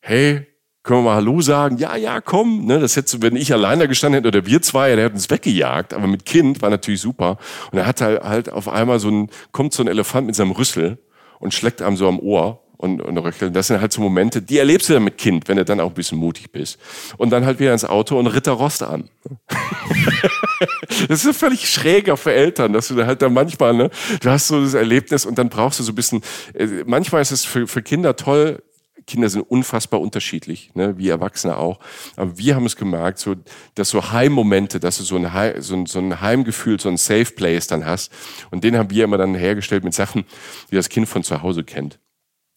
hey, 0.00 0.48
können 0.82 1.00
wir 1.00 1.10
mal 1.10 1.14
Hallo 1.14 1.40
sagen? 1.40 1.78
Ja, 1.78 1.96
ja, 1.96 2.20
komm. 2.20 2.66
Ne, 2.66 2.80
das 2.80 2.96
hätte, 2.96 3.22
wenn 3.22 3.36
ich 3.36 3.52
alleine 3.52 3.86
gestanden 3.86 4.18
hätte 4.18 4.36
oder 4.36 4.46
wir 4.46 4.60
zwei, 4.62 4.94
der 4.96 5.04
hätte 5.04 5.14
uns 5.14 5.30
weggejagt. 5.30 5.94
Aber 5.94 6.08
mit 6.08 6.26
Kind 6.26 6.60
war 6.60 6.70
natürlich 6.70 7.00
super. 7.00 7.38
Und 7.70 7.78
er 7.78 7.86
hat 7.86 8.00
halt, 8.00 8.22
halt 8.22 8.52
auf 8.52 8.68
einmal 8.68 8.98
so 8.98 9.10
ein, 9.10 9.30
kommt 9.52 9.72
so 9.72 9.82
ein 9.82 9.88
Elefant 9.88 10.26
mit 10.26 10.34
seinem 10.34 10.50
Rüssel 10.50 10.98
und 11.38 11.54
schlägt 11.54 11.82
einem 11.82 11.96
so 11.96 12.08
am 12.08 12.18
Ohr 12.18 12.63
und, 12.76 13.00
und 13.00 13.18
röcheln. 13.18 13.52
Das 13.52 13.68
sind 13.68 13.80
halt 13.80 13.92
so 13.92 14.00
Momente, 14.00 14.42
die 14.42 14.58
erlebst 14.58 14.88
du 14.88 14.94
dann 14.94 15.04
mit 15.04 15.18
Kind, 15.18 15.48
wenn 15.48 15.56
du 15.56 15.64
dann 15.64 15.80
auch 15.80 15.88
ein 15.88 15.94
bisschen 15.94 16.18
mutig 16.18 16.50
bist. 16.52 16.78
Und 17.16 17.30
dann 17.30 17.46
halt 17.46 17.58
wieder 17.58 17.72
ins 17.72 17.84
Auto 17.84 18.18
und 18.18 18.26
Ritter 18.26 18.52
Rost 18.52 18.82
an. 18.82 19.08
das 21.08 21.24
ist 21.24 21.36
völlig 21.36 21.68
schräger 21.68 22.16
für 22.16 22.32
Eltern, 22.32 22.72
dass 22.72 22.88
du 22.88 22.94
da 22.94 23.06
halt 23.06 23.22
dann 23.22 23.32
manchmal, 23.32 23.74
ne, 23.74 23.90
du 24.20 24.30
hast 24.30 24.48
so 24.48 24.60
das 24.60 24.74
Erlebnis 24.74 25.26
und 25.26 25.38
dann 25.38 25.48
brauchst 25.48 25.78
du 25.78 25.82
so 25.82 25.92
ein 25.92 25.94
bisschen, 25.94 26.22
äh, 26.54 26.66
manchmal 26.86 27.22
ist 27.22 27.30
es 27.30 27.44
für, 27.44 27.66
für 27.66 27.82
Kinder 27.82 28.16
toll, 28.16 28.62
Kinder 29.06 29.28
sind 29.28 29.42
unfassbar 29.42 30.00
unterschiedlich, 30.00 30.70
ne, 30.74 30.96
wie 30.96 31.08
Erwachsene 31.08 31.56
auch. 31.56 31.78
Aber 32.16 32.38
wir 32.38 32.54
haben 32.54 32.66
es 32.66 32.76
gemerkt, 32.76 33.18
so, 33.18 33.34
dass 33.74 33.90
so 33.90 34.12
Heimmomente, 34.12 34.80
dass 34.80 34.98
du 34.98 35.04
so 35.04 35.16
ein, 35.16 35.32
Heim, 35.32 35.60
so, 35.60 35.74
ein, 35.74 35.86
so 35.86 35.98
ein 35.98 36.20
Heimgefühl, 36.20 36.80
so 36.80 36.88
ein 36.88 36.96
Safe 36.96 37.26
Place 37.26 37.66
dann 37.66 37.84
hast. 37.84 38.12
Und 38.50 38.64
den 38.64 38.78
haben 38.78 38.90
wir 38.90 39.04
immer 39.04 39.18
dann 39.18 39.34
hergestellt 39.34 39.84
mit 39.84 39.94
Sachen, 39.94 40.24
die 40.70 40.76
das 40.76 40.88
Kind 40.88 41.08
von 41.08 41.22
zu 41.22 41.42
Hause 41.42 41.64
kennt. 41.64 41.98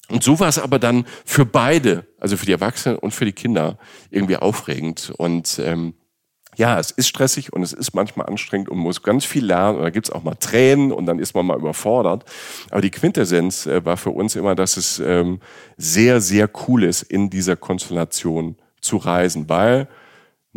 Und 0.10 0.24
so 0.24 0.40
war 0.40 0.48
es 0.48 0.58
aber 0.58 0.80
dann 0.80 1.06
für 1.26 1.46
beide, 1.46 2.06
also 2.20 2.38
für 2.38 2.46
die 2.46 2.54
Erwachsenen 2.54 2.98
und 2.98 3.12
für 3.12 3.26
die 3.26 3.34
Kinder, 3.34 3.78
irgendwie 4.10 4.38
aufregend. 4.38 5.12
Und 5.18 5.60
ähm, 5.60 5.96
ja, 6.56 6.80
es 6.80 6.92
ist 6.92 7.08
stressig 7.08 7.54
und 7.54 7.62
es 7.62 7.74
ist 7.74 7.94
manchmal 7.94 8.28
anstrengend 8.28 8.70
und 8.70 8.80
muss 8.80 9.04
ganz 9.04 9.26
viel 9.26 9.46
lernen. 9.46 9.78
Und 9.78 9.84
da 9.84 9.90
gibt's 9.90 10.10
auch 10.10 10.24
mal 10.24 10.36
Tränen 10.36 10.92
und 10.92 11.06
dann 11.06 11.20
ist 11.20 11.36
man 11.36 11.46
mal 11.46 11.58
überfordert. 11.58 12.26
Aber 12.72 12.82
die 12.82 12.90
Quintessenz 12.90 13.68
äh, 13.68 13.86
war 13.86 13.98
für 13.98 14.10
uns 14.10 14.36
immer, 14.36 14.56
dass 14.56 14.78
es 14.78 15.00
ähm, 15.00 15.40
sehr, 15.78 16.20
sehr 16.20 16.50
cool 16.68 16.84
ist, 16.84 17.04
in 17.04 17.30
dieser 17.30 17.56
Konstellation 17.56 18.56
zu 18.82 18.98
reisen, 18.98 19.50
weil 19.50 19.88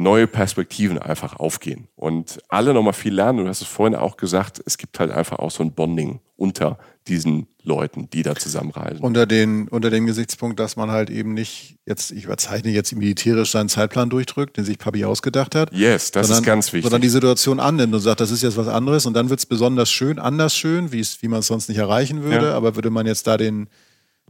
neue 0.02 0.26
Perspektiven 0.26 0.98
einfach 0.98 1.38
aufgehen 1.38 1.88
und 1.94 2.38
alle 2.48 2.74
nochmal 2.74 2.92
viel 2.92 3.14
lernen. 3.14 3.44
Du 3.44 3.48
hast 3.48 3.60
es 3.60 3.68
vorhin 3.68 3.94
auch 3.94 4.16
gesagt, 4.16 4.60
es 4.64 4.78
gibt 4.78 4.98
halt 4.98 5.10
einfach 5.10 5.38
auch 5.38 5.50
so 5.50 5.62
ein 5.62 5.72
Bonding 5.72 6.20
unter 6.36 6.78
diesen 7.06 7.48
Leuten, 7.62 8.08
die 8.10 8.22
da 8.22 8.34
zusammenreisen. 8.34 9.00
Unter, 9.00 9.26
den, 9.26 9.68
unter 9.68 9.90
dem 9.90 10.06
Gesichtspunkt, 10.06 10.58
dass 10.58 10.76
man 10.76 10.90
halt 10.90 11.10
eben 11.10 11.34
nicht 11.34 11.76
jetzt, 11.84 12.12
ich 12.12 12.24
überzeichne 12.24 12.70
jetzt 12.70 12.94
militärisch 12.94 13.50
seinen 13.50 13.68
Zeitplan 13.68 14.08
durchdrückt, 14.08 14.56
den 14.56 14.64
sich 14.64 14.78
Papi 14.78 15.04
ausgedacht 15.04 15.54
hat. 15.54 15.72
Yes, 15.72 16.10
das 16.10 16.28
sondern, 16.28 16.42
ist 16.42 16.46
ganz 16.46 16.72
wichtig. 16.72 16.84
Sondern 16.84 17.02
die 17.02 17.08
Situation 17.08 17.60
annimmt 17.60 17.92
und 17.92 18.00
sagt, 18.00 18.20
das 18.20 18.30
ist 18.30 18.42
jetzt 18.42 18.56
was 18.56 18.68
anderes 18.68 19.06
und 19.06 19.14
dann 19.14 19.28
wird 19.28 19.40
es 19.40 19.46
besonders 19.46 19.90
schön, 19.90 20.18
anders 20.18 20.56
schön, 20.56 20.92
wie 20.92 21.28
man 21.28 21.40
es 21.40 21.46
sonst 21.46 21.68
nicht 21.68 21.78
erreichen 21.78 22.22
würde. 22.22 22.46
Ja. 22.46 22.54
Aber 22.54 22.74
würde 22.74 22.90
man 22.90 23.06
jetzt 23.06 23.26
da 23.26 23.36
den, 23.36 23.68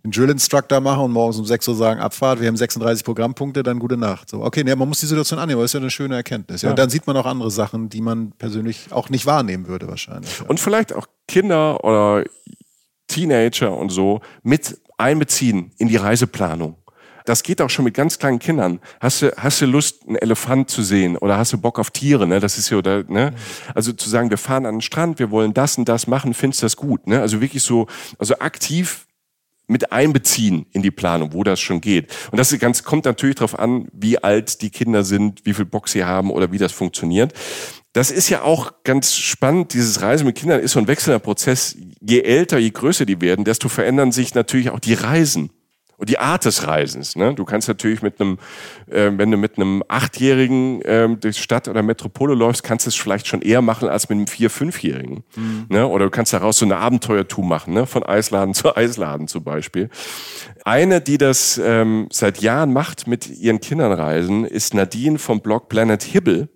den 0.05 0.11
Drill 0.11 0.31
Instructor 0.31 0.81
machen 0.81 1.05
und 1.05 1.13
morgens 1.13 1.39
um 1.39 1.45
6 1.45 1.69
Uhr 1.69 1.75
sagen, 1.75 2.01
Abfahrt, 2.01 2.41
wir 2.41 2.49
haben 2.49 2.57
36 2.57 3.05
Programmpunkte, 3.05 3.63
dann 3.63 3.79
gute 3.79 3.97
Nacht. 3.97 4.31
So, 4.31 4.43
okay, 4.43 4.65
nee, 4.65 4.75
man 4.75 4.89
muss 4.89 5.01
die 5.01 5.07
Situation 5.07 5.39
annehmen, 5.39 5.59
aber 5.59 5.65
das 5.65 5.71
ist 5.71 5.75
ja 5.75 5.81
eine 5.81 5.91
schöne 5.91 6.17
Erkenntnis. 6.17 6.63
Ja. 6.63 6.69
ja. 6.69 6.73
Und 6.73 6.79
dann 6.79 6.91
sieht 6.91 7.07
man 7.07 7.17
auch 7.17 7.27
andere 7.27 7.51
Sachen, 7.51 7.89
die 7.89 8.01
man 8.01 8.33
persönlich 8.33 8.87
auch 8.91 9.11
nicht 9.11 9.27
wahrnehmen 9.27 9.67
würde 9.69 9.89
wahrscheinlich. 9.89 10.39
Ja. 10.39 10.47
Und 10.47 10.61
vielleicht 10.61 10.93
auch 10.93 11.07
Kinder 11.29 11.85
oder 11.85 12.25
Teenager 13.09 13.77
und 13.77 13.91
so 13.91 14.21
mit 14.43 14.79
einbeziehen 14.97 15.73
in 15.79 15.89
die 15.89 15.97
Reiseplanung. 15.97 16.77
Das 17.27 17.43
geht 17.43 17.61
auch 17.61 17.71
schon 17.71 17.85
mit 17.85 17.95
ganz 17.95 18.19
kleinen 18.19 18.39
Kindern. 18.39 18.81
Hast 18.99 19.23
du, 19.23 19.33
hast 19.37 19.61
du 19.61 19.67
Lust, 19.67 20.07
einen 20.07 20.17
Elefant 20.17 20.71
zu 20.71 20.83
sehen 20.83 21.17
oder 21.17 21.37
hast 21.37 21.53
du 21.53 21.59
Bock 21.59 21.79
auf 21.79 21.91
Tiere? 21.91 22.27
Ne? 22.27 22.41
Das 22.41 22.57
ist 22.57 22.71
ja, 22.71 22.79
oder, 22.79 23.05
ne? 23.05 23.35
Also 23.75 23.93
zu 23.93 24.09
sagen, 24.09 24.31
wir 24.31 24.39
fahren 24.39 24.67
an 24.67 24.77
den 24.77 24.81
Strand, 24.81 25.19
wir 25.19 25.31
wollen 25.31 25.53
das 25.53 25.77
und 25.77 25.89
das 25.89 26.07
machen, 26.07 26.35
findest 26.35 26.63
du 26.63 26.67
das 26.67 26.77
gut? 26.77 27.07
Ne? 27.07 27.21
Also 27.21 27.41
wirklich 27.41 27.63
so, 27.63 27.87
also 28.19 28.39
aktiv 28.39 29.07
mit 29.71 29.93
einbeziehen 29.93 30.67
in 30.73 30.83
die 30.83 30.91
Planung, 30.91 31.33
wo 31.33 31.45
das 31.45 31.61
schon 31.61 31.81
geht. 31.81 32.13
Und 32.31 32.39
das 32.39 32.57
ganz, 32.59 32.83
kommt 32.83 33.05
natürlich 33.05 33.37
darauf 33.37 33.59
an, 33.59 33.89
wie 33.93 34.19
alt 34.19 34.63
die 34.63 34.71
Kinder 34.71 35.05
sind, 35.05 35.47
wie 35.47 35.55
viel 35.55 35.65
Bock 35.65 35.89
sie 35.89 36.05
haben 36.05 36.31
oder 36.31 36.51
wie 36.51 36.59
das 36.59 36.73
funktioniert. 36.73 37.33
Das 37.93 38.11
ist 38.11 38.29
ja 38.29 38.43
auch 38.43 38.73
ganz 38.85 39.15
spannend. 39.15 39.73
Dieses 39.73 40.03
Reisen 40.03 40.27
mit 40.27 40.37
Kindern 40.37 40.61
ist 40.61 40.73
so 40.73 40.81
ein 40.81 40.89
wechselnder 40.89 41.21
Prozess. 41.21 41.77
Je 42.01 42.21
älter, 42.21 42.59
je 42.59 42.71
größer 42.71 43.07
die 43.07 43.21
werden, 43.21 43.45
desto 43.45 43.69
verändern 43.69 44.13
sich 44.13 44.35
natürlich 44.35 44.71
auch 44.71 44.81
die 44.81 44.95
Reisen. 44.95 45.51
Und 46.01 46.09
die 46.09 46.19
Art 46.19 46.47
des 46.47 46.67
Reisens. 46.67 47.15
Ne? 47.15 47.35
Du 47.35 47.45
kannst 47.45 47.69
natürlich 47.69 48.01
mit 48.01 48.23
einem, 48.23 48.39
äh, 48.87 49.11
wenn 49.17 49.31
du 49.31 49.37
mit 49.37 49.59
einem 49.59 49.85
Achtjährigen 49.87 50.81
äh, 50.81 51.15
durch 51.15 51.37
Stadt 51.37 51.69
oder 51.69 51.83
Metropole 51.83 52.35
läufst, 52.35 52.63
kannst 52.63 52.87
du 52.87 52.89
es 52.89 52.95
vielleicht 52.95 53.27
schon 53.27 53.43
eher 53.43 53.61
machen 53.61 53.87
als 53.87 54.09
mit 54.09 54.17
einem 54.17 54.27
Vier-, 54.27 54.49
Fünfjährigen. 54.49 55.25
Mhm. 55.37 55.67
Ne? 55.69 55.87
Oder 55.87 56.07
du 56.07 56.11
kannst 56.11 56.33
daraus 56.33 56.57
so 56.57 56.65
eine 56.65 56.79
Abenteuertour 56.79 57.45
machen, 57.45 57.75
ne? 57.75 57.85
von 57.85 58.03
Eisladen 58.03 58.55
zu 58.55 58.75
Eisladen 58.75 59.29
zum 59.29 59.45
Beispiel. 59.45 59.91
Eine, 60.65 61.03
die 61.03 61.19
das 61.19 61.61
ähm, 61.63 62.09
seit 62.11 62.41
Jahren 62.41 62.73
macht 62.73 63.07
mit 63.07 63.29
ihren 63.29 63.61
Kindern 63.61 63.93
reisen, 63.93 64.47
ist 64.47 64.73
Nadine 64.73 65.19
vom 65.19 65.43
Blog 65.43 65.69
Planet 65.69 66.03
Hibble. 66.03 66.49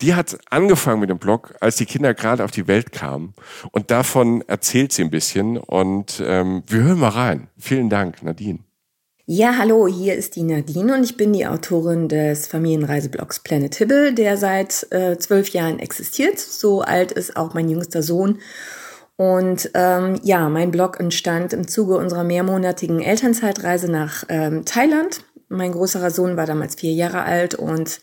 Die 0.00 0.14
hat 0.14 0.38
angefangen 0.48 1.00
mit 1.00 1.10
dem 1.10 1.18
Blog, 1.18 1.54
als 1.60 1.76
die 1.76 1.86
Kinder 1.86 2.14
gerade 2.14 2.44
auf 2.44 2.52
die 2.52 2.68
Welt 2.68 2.92
kamen. 2.92 3.34
Und 3.72 3.90
davon 3.90 4.42
erzählt 4.46 4.92
sie 4.92 5.02
ein 5.02 5.10
bisschen. 5.10 5.56
Und 5.56 6.22
ähm, 6.24 6.62
wir 6.66 6.82
hören 6.82 7.00
mal 7.00 7.08
rein. 7.08 7.48
Vielen 7.58 7.90
Dank, 7.90 8.22
Nadine. 8.22 8.60
Ja, 9.26 9.58
hallo, 9.58 9.86
hier 9.86 10.14
ist 10.14 10.36
die 10.36 10.42
Nadine 10.42 10.94
und 10.94 11.04
ich 11.04 11.18
bin 11.18 11.34
die 11.34 11.46
Autorin 11.46 12.08
des 12.08 12.46
Familienreiseblogs 12.46 13.40
Planet 13.40 13.74
Hibble, 13.74 14.14
der 14.14 14.38
seit 14.38 14.86
äh, 14.90 15.18
zwölf 15.18 15.50
Jahren 15.50 15.80
existiert. 15.80 16.38
So 16.38 16.80
alt 16.80 17.12
ist 17.12 17.36
auch 17.36 17.52
mein 17.52 17.68
jüngster 17.68 18.02
Sohn. 18.02 18.38
Und 19.16 19.70
ähm, 19.74 20.18
ja, 20.22 20.48
mein 20.48 20.70
Blog 20.70 21.00
entstand 21.00 21.52
im 21.52 21.66
Zuge 21.66 21.96
unserer 21.96 22.24
mehrmonatigen 22.24 23.02
Elternzeitreise 23.02 23.90
nach 23.90 24.24
ähm, 24.28 24.64
Thailand. 24.64 25.24
Mein 25.48 25.72
größerer 25.72 26.10
Sohn 26.10 26.36
war 26.36 26.46
damals 26.46 26.74
vier 26.74 26.92
Jahre 26.92 27.22
alt 27.22 27.54
und 27.54 28.00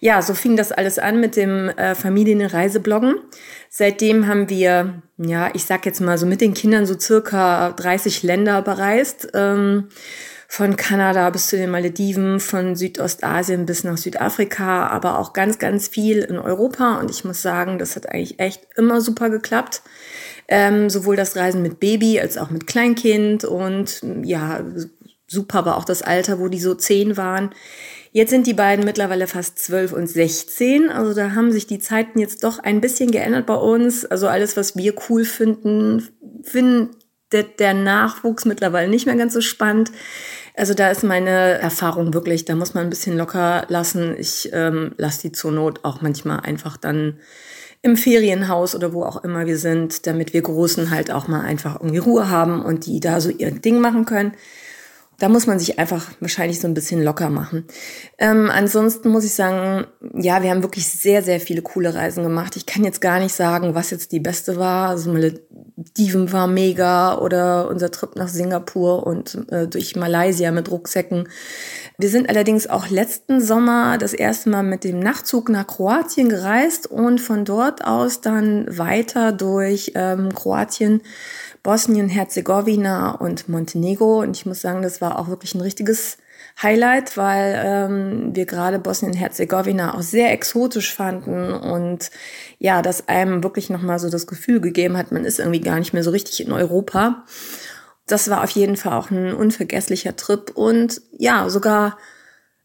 ja, 0.00 0.22
so 0.22 0.34
fing 0.34 0.56
das 0.56 0.70
alles 0.70 0.98
an 0.98 1.20
mit 1.20 1.36
dem 1.36 1.68
äh, 1.70 1.94
Familienreisebloggen. 1.94 3.16
Seitdem 3.68 4.28
haben 4.28 4.48
wir, 4.48 5.02
ja, 5.18 5.50
ich 5.54 5.64
sag 5.64 5.86
jetzt 5.86 6.00
mal 6.00 6.18
so 6.18 6.26
mit 6.26 6.40
den 6.40 6.54
Kindern 6.54 6.86
so 6.86 6.98
circa 6.98 7.72
30 7.72 8.22
Länder 8.22 8.62
bereist. 8.62 9.28
Ähm, 9.34 9.88
von 10.46 10.76
Kanada 10.76 11.28
bis 11.30 11.48
zu 11.48 11.56
den 11.56 11.70
Malediven, 11.70 12.38
von 12.38 12.76
Südostasien 12.76 13.66
bis 13.66 13.82
nach 13.82 13.96
Südafrika, 13.96 14.86
aber 14.86 15.18
auch 15.18 15.32
ganz, 15.32 15.58
ganz 15.58 15.88
viel 15.88 16.18
in 16.18 16.38
Europa. 16.38 17.00
Und 17.00 17.10
ich 17.10 17.24
muss 17.24 17.42
sagen, 17.42 17.80
das 17.80 17.96
hat 17.96 18.08
eigentlich 18.08 18.38
echt 18.38 18.62
immer 18.76 19.00
super 19.00 19.30
geklappt. 19.30 19.82
Ähm, 20.46 20.90
sowohl 20.90 21.16
das 21.16 21.34
Reisen 21.34 21.60
mit 21.60 21.80
Baby 21.80 22.20
als 22.20 22.38
auch 22.38 22.50
mit 22.50 22.68
Kleinkind 22.68 23.44
und 23.44 24.00
ja, 24.22 24.60
super 25.26 25.64
war 25.64 25.76
auch 25.76 25.84
das 25.84 26.02
Alter, 26.02 26.38
wo 26.38 26.48
die 26.48 26.60
so 26.60 26.74
zehn 26.74 27.16
waren. 27.16 27.50
Jetzt 28.12 28.30
sind 28.30 28.46
die 28.46 28.54
beiden 28.54 28.84
mittlerweile 28.84 29.26
fast 29.26 29.58
zwölf 29.58 29.92
und 29.92 30.06
sechzehn. 30.06 30.88
Also 30.88 31.14
da 31.14 31.32
haben 31.32 31.50
sich 31.50 31.66
die 31.66 31.80
Zeiten 31.80 32.20
jetzt 32.20 32.44
doch 32.44 32.60
ein 32.60 32.80
bisschen 32.80 33.10
geändert 33.10 33.46
bei 33.46 33.56
uns. 33.56 34.04
Also 34.04 34.28
alles, 34.28 34.56
was 34.56 34.76
wir 34.76 34.94
cool 35.08 35.24
finden, 35.24 36.08
der, 37.32 37.42
der 37.42 37.74
Nachwuchs 37.74 38.44
mittlerweile 38.44 38.88
nicht 38.88 39.06
mehr 39.06 39.16
ganz 39.16 39.32
so 39.32 39.40
spannend. 39.40 39.90
Also 40.56 40.74
da 40.74 40.90
ist 40.90 41.02
meine 41.02 41.58
Erfahrung 41.58 42.14
wirklich, 42.14 42.44
da 42.44 42.54
muss 42.54 42.74
man 42.74 42.84
ein 42.84 42.90
bisschen 42.90 43.16
locker 43.16 43.64
lassen. 43.68 44.14
Ich 44.16 44.50
ähm, 44.52 44.92
lasse 44.96 45.22
die 45.22 45.32
zur 45.32 45.50
Not 45.50 45.80
auch 45.82 46.00
manchmal 46.00 46.40
einfach 46.40 46.76
dann 46.76 47.18
im 47.82 47.96
Ferienhaus 47.96 48.76
oder 48.76 48.92
wo 48.92 49.02
auch 49.02 49.24
immer 49.24 49.46
wir 49.46 49.58
sind, 49.58 50.06
damit 50.06 50.32
wir 50.32 50.42
Großen 50.42 50.90
halt 50.90 51.10
auch 51.10 51.26
mal 51.26 51.40
einfach 51.40 51.74
irgendwie 51.74 51.98
Ruhe 51.98 52.30
haben 52.30 52.64
und 52.64 52.86
die 52.86 53.00
da 53.00 53.20
so 53.20 53.30
ihr 53.30 53.50
Ding 53.50 53.80
machen 53.80 54.04
können. 54.04 54.34
Da 55.18 55.28
muss 55.28 55.46
man 55.46 55.58
sich 55.58 55.78
einfach 55.78 56.10
wahrscheinlich 56.20 56.60
so 56.60 56.66
ein 56.66 56.74
bisschen 56.74 57.02
locker 57.02 57.30
machen. 57.30 57.64
Ähm, 58.18 58.50
ansonsten 58.52 59.10
muss 59.10 59.24
ich 59.24 59.34
sagen, 59.34 59.86
ja, 60.14 60.42
wir 60.42 60.50
haben 60.50 60.62
wirklich 60.62 60.88
sehr, 60.88 61.22
sehr 61.22 61.40
viele 61.40 61.62
coole 61.62 61.94
Reisen 61.94 62.24
gemacht. 62.24 62.56
Ich 62.56 62.66
kann 62.66 62.84
jetzt 62.84 63.00
gar 63.00 63.20
nicht 63.20 63.34
sagen, 63.34 63.74
was 63.74 63.90
jetzt 63.90 64.12
die 64.12 64.20
beste 64.20 64.56
war. 64.56 64.88
Also 64.88 65.12
Malediven 65.12 66.32
war 66.32 66.46
mega 66.46 67.18
oder 67.18 67.68
unser 67.68 67.90
Trip 67.90 68.16
nach 68.16 68.28
Singapur 68.28 69.06
und 69.06 69.46
äh, 69.50 69.68
durch 69.68 69.94
Malaysia 69.94 70.50
mit 70.50 70.70
Rucksäcken. 70.70 71.28
Wir 71.96 72.08
sind 72.08 72.28
allerdings 72.28 72.66
auch 72.66 72.88
letzten 72.88 73.40
Sommer 73.40 73.98
das 73.98 74.14
erste 74.14 74.50
Mal 74.50 74.64
mit 74.64 74.82
dem 74.82 74.98
Nachtzug 74.98 75.48
nach 75.48 75.66
Kroatien 75.66 76.28
gereist 76.28 76.88
und 76.88 77.20
von 77.20 77.44
dort 77.44 77.84
aus 77.84 78.20
dann 78.20 78.66
weiter 78.76 79.30
durch 79.30 79.92
ähm, 79.94 80.34
Kroatien 80.34 81.02
Bosnien-Herzegowina 81.64 83.12
und 83.12 83.48
Montenegro. 83.48 84.20
Und 84.20 84.36
ich 84.36 84.46
muss 84.46 84.60
sagen, 84.60 84.82
das 84.82 85.00
war 85.00 85.18
auch 85.18 85.26
wirklich 85.26 85.56
ein 85.56 85.60
richtiges 85.60 86.18
Highlight, 86.62 87.16
weil 87.16 87.60
ähm, 87.64 88.36
wir 88.36 88.46
gerade 88.46 88.78
Bosnien-Herzegowina 88.78 89.94
auch 89.94 90.02
sehr 90.02 90.30
exotisch 90.30 90.94
fanden 90.94 91.52
und 91.52 92.10
ja, 92.58 92.80
das 92.80 93.08
einem 93.08 93.42
wirklich 93.42 93.70
nochmal 93.70 93.98
so 93.98 94.08
das 94.08 94.28
Gefühl 94.28 94.60
gegeben 94.60 94.96
hat, 94.96 95.10
man 95.10 95.24
ist 95.24 95.40
irgendwie 95.40 95.60
gar 95.60 95.80
nicht 95.80 95.92
mehr 95.92 96.04
so 96.04 96.10
richtig 96.10 96.46
in 96.46 96.52
Europa. 96.52 97.24
Das 98.06 98.30
war 98.30 98.44
auf 98.44 98.50
jeden 98.50 98.76
Fall 98.76 98.92
auch 98.92 99.10
ein 99.10 99.34
unvergesslicher 99.34 100.14
Trip 100.14 100.52
und 100.54 101.00
ja, 101.18 101.48
sogar 101.48 101.98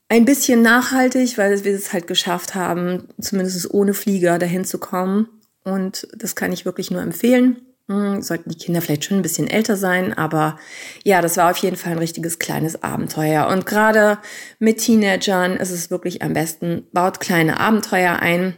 ein 0.07 0.25
bisschen 0.25 0.62
nachhaltig, 0.62 1.38
weil 1.38 1.63
wir 1.63 1.73
es 1.73 1.93
halt 1.93 2.05
geschafft 2.05 2.53
haben, 2.53 3.07
zumindest 3.19 3.73
ohne 3.73 3.93
Flieger 3.93 4.38
dahin 4.38 4.65
zu 4.65 4.77
kommen. 4.77 5.29
Und 5.63 6.07
das 6.15 6.35
kann 6.35 6.51
ich 6.51 6.65
wirklich 6.65 6.91
nur 6.91 7.01
empfehlen. 7.01 7.62
Sollten 7.89 8.52
die 8.52 8.58
Kinder 8.58 8.82
vielleicht 8.82 9.06
schon 9.06 9.17
ein 9.17 9.23
bisschen 9.23 9.49
älter 9.49 9.75
sein, 9.75 10.13
aber 10.13 10.60
ja, 11.04 11.23
das 11.23 11.38
war 11.38 11.49
auf 11.49 11.58
jeden 11.58 11.75
Fall 11.75 11.93
ein 11.93 11.97
richtiges 11.97 12.38
kleines 12.38 12.84
Abenteuer. 12.84 13.47
Und 13.47 13.65
gerade 13.65 14.19
mit 14.60 14.78
Teenagern 14.78 15.58
ist 15.58 15.71
es 15.71 15.89
wirklich 15.89 16.21
am 16.21 16.34
besten, 16.34 16.86
baut 16.93 17.19
kleine 17.19 17.60
Abenteuer 17.60 18.19
ein. 18.19 18.56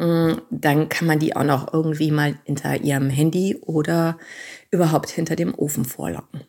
Hm, 0.00 0.42
dann 0.50 0.88
kann 0.88 1.06
man 1.06 1.20
die 1.20 1.36
auch 1.36 1.44
noch 1.44 1.72
irgendwie 1.72 2.10
mal 2.10 2.34
hinter 2.44 2.80
ihrem 2.80 3.08
Handy 3.08 3.56
oder 3.60 4.18
überhaupt 4.72 5.10
hinter 5.10 5.36
dem 5.36 5.54
Ofen 5.54 5.84
vorlocken. 5.84 6.40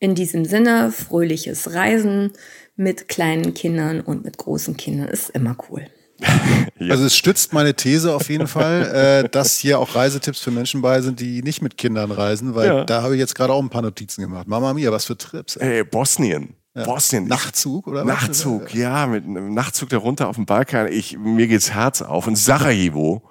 In 0.00 0.14
diesem 0.14 0.44
Sinne, 0.44 0.92
fröhliches 0.92 1.72
Reisen 1.72 2.32
mit 2.76 3.08
kleinen 3.08 3.54
Kindern 3.54 4.02
und 4.02 4.22
mit 4.22 4.36
großen 4.36 4.76
Kindern 4.76 5.08
ist 5.08 5.30
immer 5.30 5.56
cool. 5.70 5.86
ja. 6.78 6.92
Also 6.92 7.04
es 7.04 7.16
stützt 7.16 7.52
meine 7.52 7.74
These 7.74 8.12
auf 8.14 8.28
jeden 8.28 8.46
Fall, 8.46 9.22
äh, 9.24 9.28
dass 9.28 9.58
hier 9.58 9.78
auch 9.78 9.94
Reisetipps 9.94 10.40
für 10.40 10.50
Menschen 10.50 10.82
bei 10.82 11.00
sind, 11.00 11.20
die 11.20 11.42
nicht 11.42 11.62
mit 11.62 11.76
Kindern 11.76 12.10
reisen, 12.10 12.54
weil 12.54 12.66
ja. 12.66 12.84
da 12.84 13.02
habe 13.02 13.14
ich 13.14 13.20
jetzt 13.20 13.34
gerade 13.34 13.52
auch 13.52 13.62
ein 13.62 13.70
paar 13.70 13.82
Notizen 13.82 14.22
gemacht. 14.22 14.48
Mama 14.48 14.72
mia, 14.74 14.92
was 14.92 15.04
für 15.04 15.16
Trips. 15.16 15.56
Ey, 15.56 15.84
Bosnien. 15.84 16.54
Ja. 16.74 16.84
Bosnien. 16.84 17.26
Nachtzug 17.26 17.86
oder 17.86 18.06
was? 18.06 18.06
Nachtzug, 18.06 18.74
ja, 18.74 19.06
mit 19.06 19.24
einem 19.24 19.54
Nachtzug 19.54 19.88
da 19.88 19.98
runter 19.98 20.28
auf 20.28 20.36
dem 20.36 20.46
Balkan. 20.46 20.88
Ich, 20.92 21.18
mir 21.18 21.48
geht's 21.48 21.72
Herz 21.72 22.02
auf. 22.02 22.26
Und 22.26 22.36
Sarajevo 22.36 23.22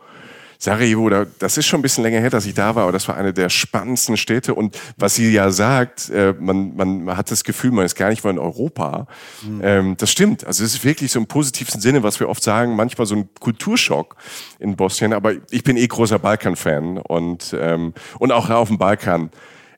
Sarajevo, 0.61 1.09
das 1.09 1.57
ist 1.57 1.67
schon 1.67 1.79
ein 1.79 1.81
bisschen 1.81 2.03
länger 2.03 2.19
her, 2.19 2.29
dass 2.29 2.45
ich 2.45 2.53
da 2.53 2.75
war, 2.75 2.83
aber 2.83 2.91
das 2.91 3.07
war 3.07 3.15
eine 3.15 3.33
der 3.33 3.47
spannendsten 3.47 4.17
Städte. 4.17 4.53
Und 4.53 4.77
was 4.97 5.15
sie 5.15 5.31
ja 5.31 5.51
sagt, 5.51 6.09
äh, 6.09 6.33
man, 6.37 6.75
man 6.75 7.15
hat 7.15 7.31
das 7.31 7.45
Gefühl, 7.45 7.71
man 7.71 7.85
ist 7.85 7.95
gar 7.95 8.09
nicht 8.09 8.25
mehr 8.25 8.31
in 8.31 8.39
Europa. 8.39 9.07
Mhm. 9.41 9.95
Das 9.97 10.11
stimmt. 10.11 10.45
Also 10.45 10.65
es 10.65 10.75
ist 10.75 10.83
wirklich 10.83 11.13
so 11.13 11.19
im 11.19 11.27
positivsten 11.27 11.79
Sinne, 11.79 12.03
was 12.03 12.19
wir 12.19 12.27
oft 12.27 12.43
sagen, 12.43 12.75
manchmal 12.75 13.07
so 13.07 13.15
ein 13.15 13.29
Kulturschock 13.39 14.17
in 14.59 14.75
Bosnien. 14.75 15.13
Aber 15.13 15.33
ich 15.49 15.63
bin 15.63 15.77
eh 15.77 15.87
großer 15.87 16.19
Balkan-Fan 16.19 16.97
und, 16.97 17.55
ähm, 17.57 17.93
und 18.19 18.33
auch 18.33 18.49
auf 18.49 18.67
dem 18.67 18.77
Balkan 18.77 19.31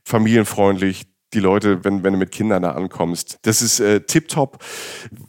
familienfreundlich, 0.03 1.05
die 1.33 1.39
Leute, 1.39 1.83
wenn, 1.83 2.03
wenn 2.03 2.13
du 2.13 2.19
mit 2.19 2.31
Kindern 2.31 2.63
da 2.63 2.71
ankommst. 2.71 3.39
Das 3.43 3.61
ist 3.61 3.79
äh, 3.79 4.01
tipptopp. 4.01 4.63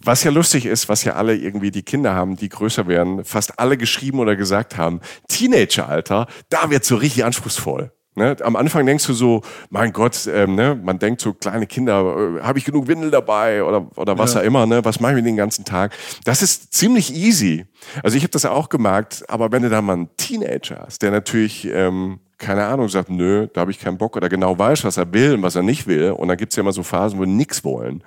Was 0.05 0.25
ja 0.25 0.31
lustig 0.31 0.67
ist, 0.67 0.89
was 0.89 1.05
ja 1.05 1.15
alle 1.15 1.37
irgendwie 1.37 1.71
die 1.71 1.83
Kinder 1.83 2.15
haben, 2.15 2.37
die 2.37 2.49
größer 2.49 2.87
werden, 2.89 3.25
fast 3.25 3.59
alle 3.59 3.77
geschrieben 3.77 4.19
oder 4.19 4.37
gesagt 4.37 4.77
haben, 4.77 5.01
Teenageralter, 5.29 6.27
da 6.49 6.71
wird 6.71 6.85
so 6.85 6.97
richtig 6.97 7.25
anspruchsvoll. 7.25 7.93
Ne? 8.15 8.37
Am 8.43 8.57
Anfang 8.57 8.85
denkst 8.85 9.07
du 9.07 9.15
so, 9.15 9.43
mein 9.71 9.93
Gott, 9.93 10.29
ähm, 10.31 10.55
ne? 10.55 10.79
man 10.83 10.99
denkt 10.99 11.23
so, 11.23 11.33
kleine 11.33 11.67
Kinder, 11.67 12.37
äh, 12.39 12.43
habe 12.43 12.59
ich 12.59 12.65
genug 12.65 12.87
Windel 12.87 13.11
dabei 13.11 13.65
oder, 13.65 13.87
oder 13.97 14.19
was 14.19 14.35
ja. 14.35 14.41
auch 14.41 14.45
immer, 14.45 14.67
ne? 14.67 14.85
was 14.85 15.01
machen 15.01 15.17
wir 15.17 15.23
den 15.23 15.37
ganzen 15.37 15.65
Tag? 15.65 15.97
Das 16.25 16.43
ist 16.43 16.75
ziemlich 16.75 17.15
easy. 17.15 17.65
Also 18.03 18.17
ich 18.19 18.23
habe 18.23 18.33
das 18.33 18.43
ja 18.43 18.51
auch 18.51 18.69
gemerkt, 18.69 19.25
aber 19.29 19.51
wenn 19.51 19.63
du 19.63 19.71
da 19.71 19.81
mal 19.81 19.95
einen 19.95 20.17
Teenager 20.17 20.85
hast, 20.85 21.01
der 21.01 21.11
natürlich 21.11 21.67
ähm, 21.73 22.21
keine 22.43 22.67
Ahnung, 22.67 22.89
sagt, 22.89 23.09
nö, 23.09 23.47
da 23.53 23.63
habe 23.63 23.71
ich 23.71 23.79
keinen 23.79 23.97
Bock 23.97 24.17
oder 24.17 24.29
genau 24.29 24.59
weiß, 24.59 24.85
was 24.85 24.97
er 24.97 25.13
will 25.13 25.35
und 25.35 25.43
was 25.43 25.55
er 25.55 25.63
nicht 25.63 25.87
will. 25.87 26.11
Und 26.11 26.27
dann 26.27 26.37
gibt's 26.37 26.57
ja 26.57 26.63
immer 26.63 26.73
so 26.73 26.83
Phasen, 26.83 27.19
wo 27.19 27.25
nichts 27.25 27.63
wollen. 27.63 28.03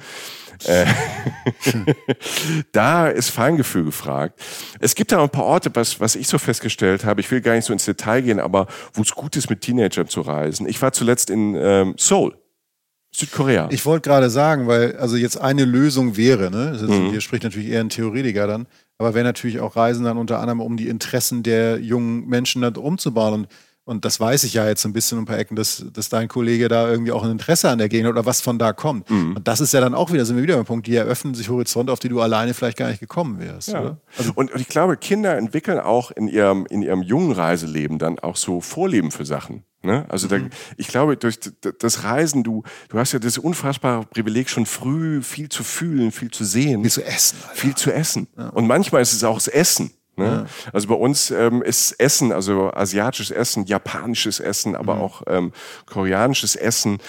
Äh, 0.66 0.86
da 2.72 3.08
ist 3.08 3.30
Feingefühl 3.30 3.86
gefragt. 3.86 4.40
Es 4.80 4.96
gibt 4.96 5.12
da 5.12 5.22
ein 5.22 5.30
paar 5.30 5.46
Orte, 5.46 5.72
was, 5.74 6.00
was 6.00 6.16
ich 6.16 6.28
so 6.28 6.38
festgestellt 6.38 7.06
habe. 7.06 7.22
Ich 7.22 7.30
will 7.32 7.42
gar 7.42 7.56
nicht 7.56 7.66
so 7.66 7.74
ins 7.74 7.86
Detail 7.86 8.22
gehen, 8.22 8.40
aber 8.40 8.68
wo 8.94 9.02
es 9.02 9.12
gut 9.12 9.36
ist, 9.36 9.50
mit 9.50 9.62
Teenagern 9.62 10.08
zu 10.08 10.22
reisen. 10.22 10.68
Ich 10.68 10.82
war 10.82 10.92
zuletzt 10.94 11.30
in 11.30 11.56
ähm, 11.56 11.96
Seoul. 11.98 12.36
Südkorea. 13.16 13.70
Ich 13.72 13.86
wollte 13.86 14.10
gerade 14.10 14.30
sagen, 14.30 14.68
weil 14.68 14.98
also 14.98 15.16
jetzt 15.16 15.38
eine 15.38 15.64
Lösung 15.64 16.18
wäre, 16.18 16.52
ne? 16.52 16.72
Ist, 16.72 16.82
mhm. 16.82 17.12
Hier 17.12 17.22
spricht 17.22 17.44
natürlich 17.44 17.70
eher 17.70 17.80
ein 17.80 17.90
Theoretiker 17.90 18.46
dann, 18.46 18.68
aber 18.98 19.14
wäre 19.14 19.24
natürlich 19.24 19.62
auch 19.62 19.78
Reisen 19.78 20.04
dann 20.04 20.18
unter 20.18 20.40
anderem, 20.40 20.60
um 20.60 20.76
die 20.76 20.90
Interessen 20.90 21.42
der 21.42 21.80
jungen 21.80 22.28
Menschen 22.28 22.62
dann 22.62 22.76
umzubauen. 22.76 23.34
Und 23.34 23.48
Und 23.86 24.04
das 24.04 24.20
weiß 24.20 24.44
ich 24.46 24.56
ja 24.56 24.68
jetzt 24.68 24.82
so 24.82 24.90
ein 24.90 24.94
bisschen 24.94 25.20
ein 25.20 25.26
paar 25.26 25.38
Ecken, 25.38 25.56
dass, 25.56 25.86
dass 25.94 26.10
dein 26.10 26.28
Kollege 26.28 26.68
da 26.68 26.90
irgendwie 26.90 27.12
auch 27.12 27.24
ein 27.24 27.30
Interesse 27.30 27.70
an 27.70 27.78
der 27.78 27.88
Gegend 27.88 28.10
oder 28.10 28.26
was 28.26 28.42
von 28.42 28.58
da 28.58 28.74
kommt. 28.74 29.10
Mhm. 29.12 29.36
Und 29.36 29.48
das 29.48 29.62
ist 29.62 29.74
ja 29.74 29.80
dann 29.80 29.94
auch 29.94 30.12
wieder, 30.12 30.26
sind 30.26 30.38
wir 30.38 30.44
wieder 30.44 30.56
beim 30.56 30.66
Punkt, 30.66 30.88
die 30.88 30.96
eröffnen 30.96 31.36
sich 31.36 31.50
Horizonte, 31.50 31.94
auf 31.94 32.00
die 32.00 32.10
du 32.10 32.20
alleine 32.20 32.56
vielleicht 32.56 32.78
gar 32.78 32.90
nicht 32.90 33.00
gekommen 33.00 33.40
wärst. 33.40 33.70
Ja. 33.70 33.98
Also 34.18 34.32
und, 34.34 34.52
und 34.52 34.60
ich 34.60 34.70
glaube, 34.70 34.98
Kinder 34.98 35.38
entwickeln 35.38 35.80
auch 35.80 36.10
in 36.10 36.28
ihrem, 36.28 36.66
in 36.66 36.82
ihrem 36.82 37.04
jungen 37.04 37.32
Reiseleben 37.32 38.00
dann 38.00 38.18
auch 38.18 38.38
so 38.38 38.60
Vorleben 38.60 39.12
für 39.12 39.24
Sachen. 39.24 39.64
Ne? 39.84 40.06
Also 40.10 40.28
da, 40.28 40.40
mhm. 40.40 40.50
ich 40.78 40.88
glaube, 40.88 41.16
durch 41.16 41.40
das 41.62 42.04
Reisen, 42.04 42.44
du, 42.44 42.64
du 42.90 42.98
hast 42.98 43.12
ja 43.12 43.20
das 43.20 43.38
unfassbare 43.38 44.06
Privileg, 44.08 44.50
schon 44.50 44.66
früh 44.66 45.22
viel 45.22 45.50
zu 45.50 45.64
fühlen, 45.64 46.12
viel 46.12 46.32
zu 46.32 46.44
sehen. 46.44 46.82
Viel 46.82 46.92
zu 46.92 47.06
essen. 47.06 47.38
Alter. 47.44 47.56
Viel 47.56 47.76
zu 47.76 47.94
essen. 47.94 48.28
Ja. 48.36 48.50
Und 48.50 48.66
manchmal 48.66 49.04
ist 49.04 49.14
es 49.14 49.24
auch 49.24 49.36
das 49.36 49.48
Essen. 49.48 49.92
Ne? 50.18 50.26
Ja. 50.26 50.72
Also 50.72 50.88
bei 50.88 50.96
uns 50.96 51.32
ähm, 51.32 51.62
ist 51.62 51.94
Essen, 52.00 52.32
also 52.32 52.72
asiatisches 52.72 53.32
Essen, 53.32 53.66
japanisches 53.66 54.40
Essen, 54.40 54.76
aber 54.76 54.96
mhm. 54.96 55.02
auch 55.02 55.22
ähm, 55.28 55.52
koreanisches 55.86 56.56
Essen 56.56 57.00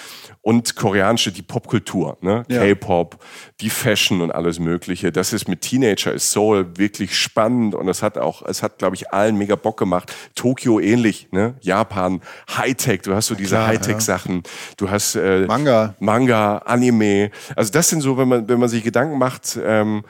und 0.41 0.75
koreanische, 0.75 1.31
die 1.31 1.41
Popkultur, 1.41 2.17
ne? 2.21 2.43
Ja. 2.47 2.61
K-Pop, 2.61 3.23
die 3.59 3.69
Fashion 3.69 4.21
und 4.21 4.31
alles 4.31 4.59
Mögliche. 4.59 5.11
Das 5.11 5.33
ist 5.33 5.47
mit 5.47 5.61
Teenager 5.61 6.13
ist 6.13 6.31
Soul 6.31 6.77
wirklich 6.77 7.17
spannend 7.17 7.75
und 7.75 7.89
es 7.89 8.01
hat 8.01 8.17
auch, 8.17 8.41
es 8.43 8.63
hat, 8.63 8.77
glaube 8.77 8.95
ich, 8.95 9.11
allen 9.11 9.37
mega 9.37 9.55
Bock 9.55 9.77
gemacht. 9.77 10.13
Tokio 10.35 10.79
ähnlich, 10.79 11.29
ne? 11.31 11.55
Japan, 11.61 12.21
Hightech, 12.49 13.01
du 13.01 13.13
hast 13.13 13.27
so 13.27 13.35
diese 13.35 13.65
Hightech-Sachen, 13.65 14.43
du 14.77 14.89
hast 14.89 15.15
äh, 15.15 15.45
Manga. 15.47 15.95
Manga, 15.99 16.59
Anime. 16.59 17.31
Also 17.55 17.71
das 17.71 17.89
sind 17.89 18.01
so, 18.01 18.17
wenn 18.17 18.27
man, 18.27 18.47
wenn 18.47 18.59
man 18.59 18.69
sich 18.69 18.83
Gedanken 18.83 19.17
macht, 19.17 19.59
ähm, 19.61 20.03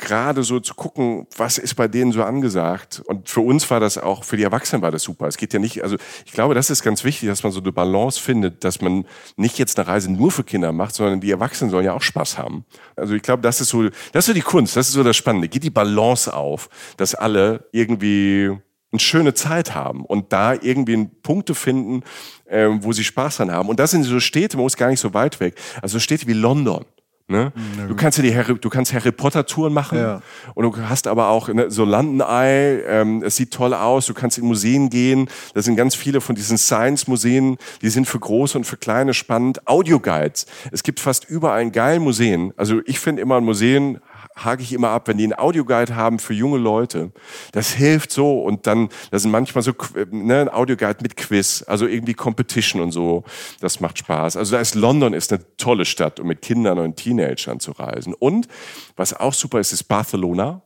gerade 0.00 0.42
so 0.42 0.58
zu 0.60 0.74
gucken, 0.74 1.26
was 1.36 1.58
ist 1.58 1.74
bei 1.74 1.86
denen 1.86 2.12
so 2.12 2.22
angesagt. 2.24 3.02
Und 3.06 3.28
für 3.28 3.40
uns 3.40 3.70
war 3.70 3.80
das 3.80 3.98
auch, 3.98 4.24
für 4.24 4.36
die 4.36 4.42
Erwachsenen 4.42 4.82
war 4.82 4.90
das 4.90 5.02
super. 5.02 5.28
Es 5.28 5.36
geht 5.36 5.52
ja 5.52 5.58
nicht, 5.58 5.82
also 5.82 5.96
ich 6.24 6.32
glaube, 6.32 6.54
das 6.54 6.70
ist 6.70 6.82
ganz 6.82 7.04
wichtig, 7.04 7.28
dass 7.28 7.42
man 7.42 7.52
so 7.52 7.60
eine 7.60 7.72
Balance 7.72 8.20
findet, 8.20 8.64
dass 8.64 8.80
man 8.80 9.04
nicht 9.36 9.58
jetzt 9.58 9.78
eine 9.78 9.86
Reise 9.86 10.10
nur 10.10 10.30
für 10.30 10.44
Kinder 10.44 10.72
macht, 10.72 10.94
sondern 10.94 11.20
die 11.20 11.30
Erwachsenen 11.30 11.70
sollen 11.70 11.84
ja 11.84 11.94
auch 11.94 12.02
Spaß 12.02 12.38
haben. 12.38 12.64
Also 12.96 13.14
ich 13.14 13.22
glaube, 13.22 13.42
das 13.42 13.60
ist 13.60 13.68
so, 13.68 13.84
das 13.84 14.24
ist 14.24 14.26
so 14.26 14.32
die 14.32 14.40
Kunst, 14.40 14.76
das 14.76 14.88
ist 14.88 14.94
so 14.94 15.02
das 15.02 15.16
Spannende. 15.16 15.48
Geht 15.48 15.64
die 15.64 15.70
Balance 15.70 16.32
auf, 16.34 16.68
dass 16.96 17.14
alle 17.14 17.68
irgendwie 17.72 18.50
eine 18.92 19.00
schöne 19.00 19.34
Zeit 19.34 19.74
haben 19.74 20.04
und 20.04 20.32
da 20.32 20.54
irgendwie 20.54 21.08
Punkte 21.22 21.54
finden, 21.54 22.02
äh, 22.46 22.68
wo 22.80 22.92
sie 22.92 23.04
Spaß 23.04 23.36
dran 23.36 23.52
haben. 23.52 23.68
Und 23.68 23.78
das 23.78 23.92
sind 23.92 24.02
so 24.02 24.18
Städte, 24.18 24.56
man 24.56 24.64
muss 24.64 24.76
gar 24.76 24.88
nicht 24.88 25.00
so 25.00 25.14
weit 25.14 25.38
weg. 25.40 25.54
Also 25.80 25.98
Städte 25.98 26.26
wie 26.26 26.32
London. 26.32 26.84
Ne? 27.30 27.52
Du 27.88 27.94
kannst 27.94 28.18
ja 28.18 28.24
die 28.24 28.34
Harry, 28.34 28.58
du 28.58 28.68
kannst 28.68 28.92
Harry 28.92 29.12
Potter 29.12 29.46
Touren 29.46 29.72
machen 29.72 29.98
ja. 29.98 30.20
und 30.54 30.64
du 30.64 30.88
hast 30.88 31.06
aber 31.06 31.28
auch 31.28 31.48
ne, 31.48 31.70
so 31.70 31.84
London 31.84 32.20
Eye. 32.20 32.82
Ähm, 32.86 33.22
es 33.22 33.36
sieht 33.36 33.52
toll 33.52 33.72
aus. 33.72 34.06
Du 34.06 34.14
kannst 34.14 34.36
in 34.36 34.44
Museen 34.44 34.90
gehen. 34.90 35.28
Da 35.54 35.62
sind 35.62 35.76
ganz 35.76 35.94
viele 35.94 36.20
von 36.20 36.34
diesen 36.34 36.58
Science 36.58 37.06
Museen. 37.06 37.56
Die 37.82 37.88
sind 37.88 38.06
für 38.06 38.18
große 38.18 38.58
und 38.58 38.64
für 38.64 38.76
kleine 38.76 39.14
spannend. 39.14 39.66
Audio 39.68 40.00
Guides. 40.00 40.46
Es 40.72 40.82
gibt 40.82 40.98
fast 40.98 41.24
überall 41.30 41.60
ein 41.60 41.72
geil 41.72 42.00
Museen. 42.00 42.52
Also 42.56 42.80
ich 42.84 42.98
finde 42.98 43.22
immer 43.22 43.40
Museen 43.40 44.00
hake 44.44 44.62
ich 44.62 44.72
immer 44.72 44.90
ab, 44.90 45.08
wenn 45.08 45.18
die 45.18 45.24
einen 45.24 45.38
Audioguide 45.38 45.94
haben 45.94 46.18
für 46.18 46.34
junge 46.34 46.58
Leute. 46.58 47.12
Das 47.52 47.72
hilft 47.72 48.12
so 48.12 48.40
und 48.42 48.66
dann, 48.66 48.88
das 49.10 49.22
sind 49.22 49.30
manchmal 49.30 49.62
so 49.62 49.72
ne, 50.10 50.40
ein 50.40 50.48
Audioguide 50.48 50.98
mit 51.02 51.16
Quiz, 51.16 51.64
also 51.66 51.86
irgendwie 51.86 52.14
Competition 52.14 52.82
und 52.82 52.92
so. 52.92 53.24
Das 53.60 53.80
macht 53.80 53.98
Spaß. 53.98 54.36
Also 54.36 54.56
da 54.56 54.60
ist 54.60 54.74
London 54.74 55.12
ist 55.12 55.32
eine 55.32 55.44
tolle 55.56 55.84
Stadt, 55.84 56.20
um 56.20 56.28
mit 56.28 56.42
Kindern 56.42 56.78
und 56.78 56.96
Teenagern 56.96 57.60
zu 57.60 57.72
reisen. 57.72 58.14
Und 58.14 58.48
was 58.96 59.14
auch 59.14 59.34
super 59.34 59.60
ist, 59.60 59.72
ist 59.72 59.84
Barcelona. 59.84 60.62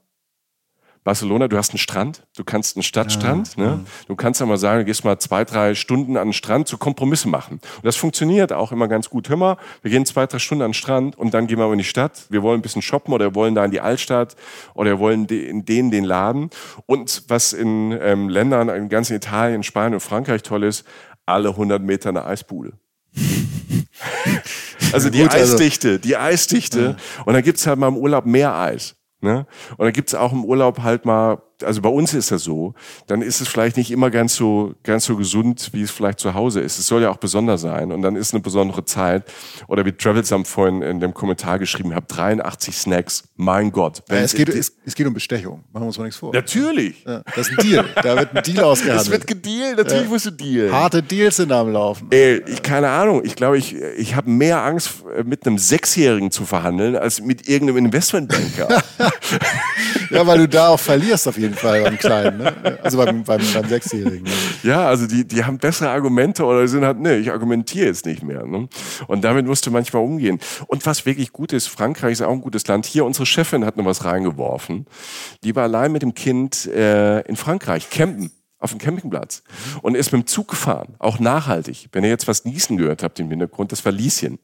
Barcelona, 1.04 1.48
du 1.48 1.58
hast 1.58 1.70
einen 1.70 1.78
Strand, 1.78 2.22
du 2.34 2.44
kannst 2.44 2.76
einen 2.76 2.82
Stadtstrand, 2.82 3.56
ja, 3.56 3.62
ne? 3.62 3.70
Ja. 3.70 3.80
Du 4.08 4.16
kannst 4.16 4.40
ja 4.40 4.46
mal 4.46 4.56
sagen, 4.56 4.80
du 4.80 4.84
gehst 4.86 5.04
mal 5.04 5.18
zwei, 5.18 5.44
drei 5.44 5.74
Stunden 5.74 6.16
an 6.16 6.28
den 6.28 6.32
Strand 6.32 6.66
zu 6.66 6.78
Kompromisse 6.78 7.28
machen. 7.28 7.60
Und 7.76 7.84
das 7.84 7.96
funktioniert 7.96 8.54
auch 8.54 8.72
immer 8.72 8.88
ganz 8.88 9.10
gut. 9.10 9.28
Hör 9.28 9.36
mal, 9.36 9.58
wir 9.82 9.90
gehen 9.90 10.06
zwei, 10.06 10.26
drei 10.26 10.38
Stunden 10.38 10.62
an 10.62 10.70
den 10.70 10.74
Strand 10.74 11.16
und 11.18 11.34
dann 11.34 11.46
gehen 11.46 11.58
wir 11.58 11.70
in 11.70 11.78
die 11.78 11.84
Stadt. 11.84 12.24
Wir 12.30 12.42
wollen 12.42 12.60
ein 12.60 12.62
bisschen 12.62 12.80
shoppen 12.80 13.12
oder 13.12 13.26
wir 13.26 13.34
wollen 13.34 13.54
da 13.54 13.64
in 13.64 13.70
die 13.70 13.82
Altstadt 13.82 14.34
oder 14.72 14.92
wir 14.92 14.98
wollen 14.98 15.26
in 15.26 15.66
denen 15.66 15.90
den 15.90 16.04
Laden. 16.04 16.48
Und 16.86 17.24
was 17.28 17.52
in 17.52 17.92
ähm, 18.00 18.30
Ländern, 18.30 18.70
in 18.70 18.88
ganz 18.88 19.10
Italien, 19.10 19.62
Spanien 19.62 19.94
und 19.94 20.00
Frankreich 20.00 20.42
toll 20.42 20.64
ist, 20.64 20.86
alle 21.26 21.50
100 21.50 21.82
Meter 21.82 22.08
eine 22.08 22.24
Eisbude. 22.24 22.72
also 24.92 25.10
die 25.10 25.20
Gut, 25.20 25.34
also 25.34 25.54
Eisdichte, 25.54 25.98
die 25.98 26.16
Eisdichte. 26.16 26.96
Ja. 26.96 27.22
Und 27.24 27.34
dann 27.34 27.42
gibt's 27.42 27.66
halt 27.66 27.78
mal 27.78 27.88
im 27.88 27.98
Urlaub 27.98 28.24
mehr 28.24 28.54
Eis. 28.54 28.96
Ne? 29.24 29.46
Und 29.78 29.86
dann 29.86 29.92
gibt's 29.92 30.14
auch 30.14 30.32
im 30.32 30.44
Urlaub 30.44 30.82
halt 30.82 31.06
mal 31.06 31.38
also 31.62 31.80
bei 31.80 31.88
uns 31.88 32.14
ist 32.14 32.30
das 32.30 32.42
so, 32.42 32.74
dann 33.06 33.22
ist 33.22 33.40
es 33.40 33.48
vielleicht 33.48 33.76
nicht 33.76 33.90
immer 33.90 34.10
ganz 34.10 34.34
so, 34.34 34.74
ganz 34.82 35.04
so 35.04 35.16
gesund, 35.16 35.70
wie 35.72 35.82
es 35.82 35.90
vielleicht 35.90 36.18
zu 36.18 36.34
Hause 36.34 36.60
ist. 36.60 36.78
Es 36.78 36.86
soll 36.86 37.02
ja 37.02 37.10
auch 37.10 37.16
besonders 37.16 37.60
sein 37.60 37.92
und 37.92 38.02
dann 38.02 38.16
ist 38.16 38.34
eine 38.34 38.42
besondere 38.42 38.84
Zeit. 38.84 39.24
Oder 39.68 39.84
wie 39.84 39.92
Travelsam 39.92 40.44
vorhin 40.44 40.82
in 40.82 41.00
dem 41.00 41.14
Kommentar 41.14 41.58
geschrieben 41.58 41.94
hat, 41.94 42.04
83 42.08 42.76
Snacks, 42.76 43.24
mein 43.36 43.70
Gott. 43.70 44.02
Ja, 44.08 44.16
es, 44.16 44.34
geht, 44.34 44.48
es, 44.48 44.72
es, 44.84 44.94
geht 44.94 45.06
um 45.06 45.14
Bestechung, 45.14 45.64
machen 45.72 45.84
wir 45.84 45.86
uns 45.86 45.98
mal 45.98 46.04
nichts 46.04 46.18
vor. 46.18 46.32
Natürlich. 46.32 47.04
Ja, 47.04 47.22
das 47.36 47.48
ist 47.48 47.58
ein 47.58 47.68
Deal, 47.68 47.84
da 48.02 48.16
wird 48.16 48.36
ein 48.36 48.42
Deal 48.42 48.64
ausgehandelt. 48.64 49.06
Es 49.06 49.10
wird 49.10 49.26
gedealt, 49.26 49.76
natürlich 49.78 50.04
ja. 50.04 50.08
musst 50.08 50.26
du 50.26 50.30
dealen. 50.30 50.72
Harte 50.72 51.02
Deals 51.02 51.36
sind 51.36 51.52
am 51.52 51.72
Laufen. 51.72 52.08
Ey, 52.10 52.42
ich, 52.46 52.62
keine 52.62 52.88
Ahnung, 52.88 53.22
ich 53.24 53.36
glaube, 53.36 53.58
ich, 53.58 53.74
ich 53.74 54.14
habe 54.16 54.30
mehr 54.30 54.62
Angst, 54.62 55.04
mit 55.24 55.46
einem 55.46 55.58
Sechsjährigen 55.58 56.30
zu 56.30 56.44
verhandeln, 56.44 56.96
als 56.96 57.20
mit 57.20 57.48
irgendeinem 57.48 57.86
Investmentbanker. 57.86 58.68
ja, 60.10 60.26
weil 60.26 60.38
du 60.38 60.48
da 60.48 60.68
auch 60.68 60.80
verlierst 60.80 61.28
auf 61.28 61.38
jeden 61.38 61.43
jeden 61.44 61.54
Fall 61.54 61.82
beim 61.82 61.98
Kleinen, 61.98 62.38
ne? 62.38 62.78
also 62.82 62.98
beim, 62.98 63.24
beim, 63.24 63.40
beim 63.54 63.68
Sechsjährigen. 63.68 64.24
Ne? 64.24 64.30
Ja, 64.62 64.86
also 64.86 65.06
die, 65.06 65.26
die 65.26 65.44
haben 65.44 65.58
bessere 65.58 65.90
Argumente 65.90 66.44
oder 66.44 66.66
sind 66.66 66.84
halt, 66.84 66.98
ne, 66.98 67.16
ich 67.16 67.30
argumentiere 67.30 67.86
jetzt 67.86 68.06
nicht 68.06 68.22
mehr. 68.22 68.44
Ne? 68.46 68.68
Und 69.06 69.24
damit 69.24 69.46
musst 69.46 69.66
du 69.66 69.70
manchmal 69.70 70.02
umgehen. 70.02 70.40
Und 70.66 70.84
was 70.86 71.06
wirklich 71.06 71.32
gut 71.32 71.52
ist, 71.52 71.68
Frankreich 71.68 72.12
ist 72.12 72.22
auch 72.22 72.32
ein 72.32 72.40
gutes 72.40 72.66
Land. 72.66 72.86
Hier, 72.86 73.04
unsere 73.04 73.26
Chefin 73.26 73.64
hat 73.64 73.76
noch 73.76 73.84
was 73.84 74.04
reingeworfen. 74.04 74.86
Die 75.44 75.54
war 75.54 75.64
allein 75.64 75.92
mit 75.92 76.02
dem 76.02 76.14
Kind 76.14 76.66
äh, 76.66 77.20
in 77.22 77.36
Frankreich, 77.36 77.90
campen 77.90 78.30
auf 78.58 78.70
dem 78.70 78.78
Campingplatz 78.78 79.42
und 79.82 79.94
ist 79.94 80.10
mit 80.10 80.22
dem 80.22 80.26
Zug 80.26 80.48
gefahren, 80.48 80.94
auch 80.98 81.18
nachhaltig. 81.18 81.88
Wenn 81.92 82.02
ihr 82.02 82.08
jetzt 82.08 82.26
was 82.26 82.46
Niesen 82.46 82.78
gehört 82.78 83.02
habt 83.02 83.20
im 83.20 83.28
Hintergrund, 83.28 83.72
das 83.72 83.84
war 83.84 83.92
Lieschen, 83.92 84.38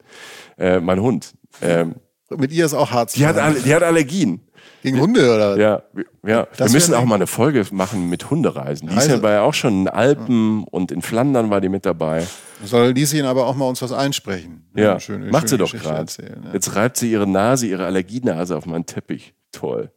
äh, 0.59 0.79
mein 0.79 1.01
Hund. 1.01 1.33
Ähm, 1.59 1.95
mit 2.29 2.51
ihr 2.51 2.65
ist 2.65 2.73
auch 2.73 2.91
hart. 2.91 3.15
Die 3.15 3.25
hat, 3.25 3.35
die 3.65 3.73
hat 3.73 3.83
Allergien. 3.83 4.41
Gegen 4.81 4.99
Hunde 4.99 5.33
oder? 5.33 5.57
Ja, 5.57 5.83
ja. 6.25 6.47
wir 6.55 6.69
müssen 6.69 6.93
auch 6.93 7.05
mal 7.05 7.15
eine 7.15 7.27
Folge 7.27 7.65
machen 7.71 8.09
mit 8.09 8.29
Hundereisen. 8.29 8.89
Die 8.89 8.95
Reise. 8.95 9.21
war 9.21 9.31
ja 9.31 9.41
auch 9.43 9.53
schon 9.53 9.81
in 9.81 9.87
Alpen 9.87 10.63
und 10.63 10.91
in 10.91 11.01
Flandern 11.01 11.49
war 11.49 11.61
die 11.61 11.69
mit 11.69 11.85
dabei. 11.85 12.25
Soll 12.63 12.91
Lieschen 12.91 13.25
aber 13.25 13.45
auch 13.45 13.55
mal 13.55 13.65
uns 13.65 13.81
was 13.81 13.91
einsprechen. 13.91 14.65
Ja, 14.75 14.99
schöne, 14.99 15.31
macht 15.31 15.49
sie 15.49 15.57
doch 15.57 15.71
gerade. 15.71 16.11
Ja. 16.19 16.53
Jetzt 16.53 16.75
reibt 16.75 16.97
sie 16.97 17.11
ihre 17.11 17.27
Nase, 17.27 17.67
ihre 17.67 17.85
Allergienase 17.85 18.57
auf 18.57 18.65
meinen 18.65 18.85
Teppich. 18.85 19.33
Toll. 19.51 19.91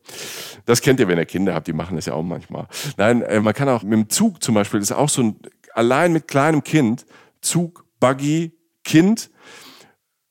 Das 0.67 0.83
kennt 0.83 1.01
ihr, 1.01 1.09
wenn 1.09 1.19
ihr 1.19 1.27
Kinder 1.27 1.55
habt, 1.55 1.67
die 1.67 1.73
machen 1.73 1.97
das 1.97 2.07
ja 2.07 2.15
auch 2.15 2.23
manchmal. 2.23 2.67
Nein, 2.97 3.23
äh, 3.23 3.41
man 3.41 3.55
kann 3.55 3.69
auch 3.69 3.83
mit 3.83 3.93
dem 3.93 4.09
Zug 4.09 4.43
zum 4.43 4.55
Beispiel, 4.55 4.81
das 4.81 4.91
ist 4.91 4.97
auch 4.97 5.09
so 5.09 5.23
ein, 5.23 5.37
allein 5.73 6.13
mit 6.13 6.27
kleinem 6.29 6.65
Kind, 6.65 7.07
Zug, 7.41 7.85
Buggy, 8.01 8.53
Kind, 8.83 9.31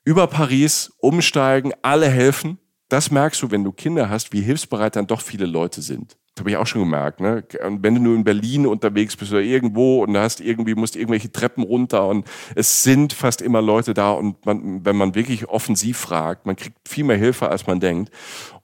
über 0.04 0.28
Paris 0.28 0.92
umsteigen, 0.98 1.72
alle 1.82 2.10
helfen 2.10 2.60
das 2.94 3.10
merkst 3.10 3.42
du, 3.42 3.50
wenn 3.50 3.64
du 3.64 3.72
Kinder 3.72 4.10
hast, 4.10 4.34
wie 4.34 4.42
hilfsbereit 4.42 4.96
dann 4.96 5.08
doch 5.08 5.22
viele 5.22 5.48
Leute 5.48 5.82
sind. 5.82 6.16
Das 6.36 6.42
habe 6.42 6.52
ich 6.52 6.58
auch 6.58 6.68
schon 6.68 6.84
gemerkt. 6.84 7.20
Ne? 7.20 7.44
Und 7.66 7.82
wenn 7.84 7.96
du 7.96 8.02
nur 8.02 8.16
in 8.16 8.24
Berlin 8.24 8.68
unterwegs 8.68 9.16
bist 9.16 9.32
oder 9.32 9.42
irgendwo 9.42 10.04
und 10.04 10.16
hast 10.16 10.42
irgendwie, 10.42 10.76
musst 10.76 10.96
irgendwelche 10.96 11.32
Treppen 11.32 11.64
runter 11.64 12.08
und 12.08 12.28
es 12.56 12.84
sind 12.84 13.14
fast 13.14 13.42
immer 13.42 13.64
Leute 13.64 13.96
da 13.96 14.12
und 14.12 14.46
man, 14.46 14.86
wenn 14.86 14.96
man 14.96 15.16
wirklich 15.16 15.50
offensiv 15.50 15.98
fragt, 15.98 16.46
man 16.46 16.56
kriegt 16.56 16.88
viel 16.88 17.04
mehr 17.04 17.18
Hilfe, 17.18 17.50
als 17.50 17.66
man 17.66 17.80
denkt. 17.80 18.12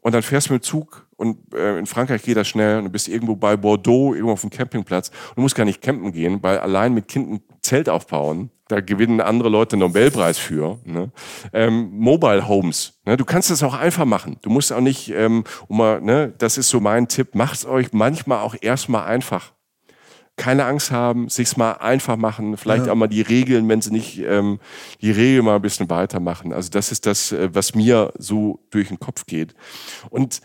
Und 0.02 0.14
dann 0.14 0.22
fährst 0.22 0.50
du 0.50 0.54
mit 0.54 0.64
dem 0.64 0.66
Zug 0.66 1.08
und 1.16 1.54
äh, 1.54 1.80
in 1.80 1.88
Frankreich 1.88 2.22
geht 2.22 2.38
das 2.38 2.48
schnell 2.48 2.78
und 2.78 2.86
du 2.86 2.90
bist 2.92 3.08
irgendwo 3.08 3.36
bei 3.36 3.58
Bordeaux, 3.58 4.14
irgendwo 4.14 4.34
auf 4.34 4.42
dem 4.42 4.52
Campingplatz 4.52 5.10
und 5.30 5.38
du 5.38 5.42
musst 5.42 5.56
gar 5.56 5.66
nicht 5.66 5.82
campen 5.82 6.12
gehen, 6.12 6.42
weil 6.42 6.60
allein 6.60 6.94
mit 6.94 7.08
Kind 7.08 7.32
ein 7.32 7.42
Zelt 7.62 7.90
aufbauen 7.90 8.52
da 8.70 8.82
gewinnen 8.82 9.20
andere 9.20 9.50
Leute 9.50 9.76
Nobelpreis 9.76 10.38
für. 10.38 10.80
Ne? 10.86 11.12
Ähm, 11.54 11.90
Mobile 11.92 12.48
Homes. 12.48 12.94
Ne? 13.04 13.18
Du 13.18 13.26
kannst 13.26 13.50
das 13.50 13.64
auch 13.64 13.74
einfach 13.74 14.06
machen. 14.06 14.38
Du 14.44 14.50
musst 14.50 14.72
auch 14.72 14.80
nicht, 14.80 15.10
ähm, 15.10 15.44
um 15.68 15.78
mal, 15.78 16.00
ne? 16.00 16.34
das 16.38 16.58
ist 16.58 16.70
so 16.70 16.80
mein 16.80 17.08
Tipp, 17.08 17.36
macht 17.36 17.66
euch 17.66 17.92
manchmal 17.92 18.40
auch 18.40 18.56
erstmal 18.62 19.06
einfach. 19.06 19.54
Keine 20.38 20.66
Angst 20.66 20.92
haben, 20.92 21.28
sich's 21.28 21.58
mal 21.58 21.74
einfach 21.74 22.16
machen, 22.16 22.56
vielleicht 22.56 22.86
ja. 22.86 22.94
auch 22.94 22.96
mal 22.96 23.08
die 23.08 23.22
Regeln, 23.22 23.68
wenn 23.68 23.82
sie 23.82 23.92
nicht 23.92 24.20
ähm, 24.20 24.60
die 25.02 25.12
Regeln 25.12 25.44
mal 25.44 25.56
ein 25.56 25.62
bisschen 25.62 25.90
weitermachen. 25.90 26.54
Also 26.54 26.70
das 26.70 26.94
ist 26.94 27.08
das, 27.08 27.32
äh, 27.32 27.50
was 27.54 27.76
mir 27.76 28.14
so 28.18 28.60
durch 28.70 28.88
den 28.88 29.00
Kopf 29.00 29.26
geht. 29.26 29.54
Und 30.10 30.42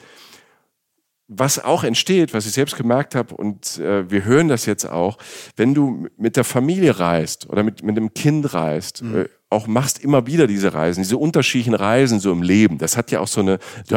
was 1.28 1.62
auch 1.62 1.84
entsteht, 1.84 2.34
was 2.34 2.46
ich 2.46 2.52
selbst 2.52 2.76
gemerkt 2.76 3.14
habe, 3.14 3.34
und 3.34 3.78
äh, 3.78 4.10
wir 4.10 4.24
hören 4.24 4.48
das 4.48 4.66
jetzt 4.66 4.84
auch, 4.84 5.16
wenn 5.56 5.74
du 5.74 6.08
mit 6.16 6.36
der 6.36 6.44
Familie 6.44 6.98
reist 6.98 7.48
oder 7.48 7.62
mit, 7.62 7.82
mit 7.82 7.96
einem 7.96 8.12
Kind 8.12 8.52
reist, 8.52 9.02
mhm. 9.02 9.22
äh, 9.22 9.28
auch 9.50 9.66
machst 9.66 10.02
immer 10.02 10.26
wieder 10.26 10.46
diese 10.46 10.74
Reisen, 10.74 11.02
diese 11.02 11.16
unterschiedlichen 11.16 11.74
Reisen 11.74 12.20
so 12.20 12.32
im 12.32 12.42
Leben. 12.42 12.78
Das 12.78 12.96
hat 12.96 13.10
ja 13.10 13.20
auch 13.20 13.28
so 13.28 13.40
eine, 13.40 13.58
du, 13.88 13.96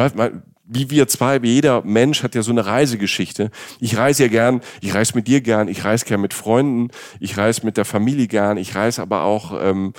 wie 0.64 0.90
wir 0.90 1.08
zwei, 1.08 1.42
wie 1.42 1.54
jeder 1.54 1.82
Mensch 1.82 2.22
hat 2.22 2.34
ja 2.34 2.42
so 2.42 2.52
eine 2.52 2.64
Reisegeschichte. 2.64 3.50
Ich 3.80 3.96
reise 3.96 4.24
ja 4.24 4.28
gern, 4.28 4.60
ich 4.80 4.94
reise 4.94 5.14
mit 5.14 5.26
dir 5.26 5.40
gern, 5.40 5.66
ich 5.66 5.84
reise 5.84 6.04
gern 6.04 6.20
mit 6.20 6.34
Freunden, 6.34 6.90
ich 7.20 7.36
reise 7.36 7.64
mit 7.64 7.76
der 7.76 7.84
Familie 7.84 8.28
gern, 8.28 8.56
ich 8.56 8.74
reise 8.74 9.02
aber 9.02 9.22
auch 9.22 9.58
ähm, 9.60 9.94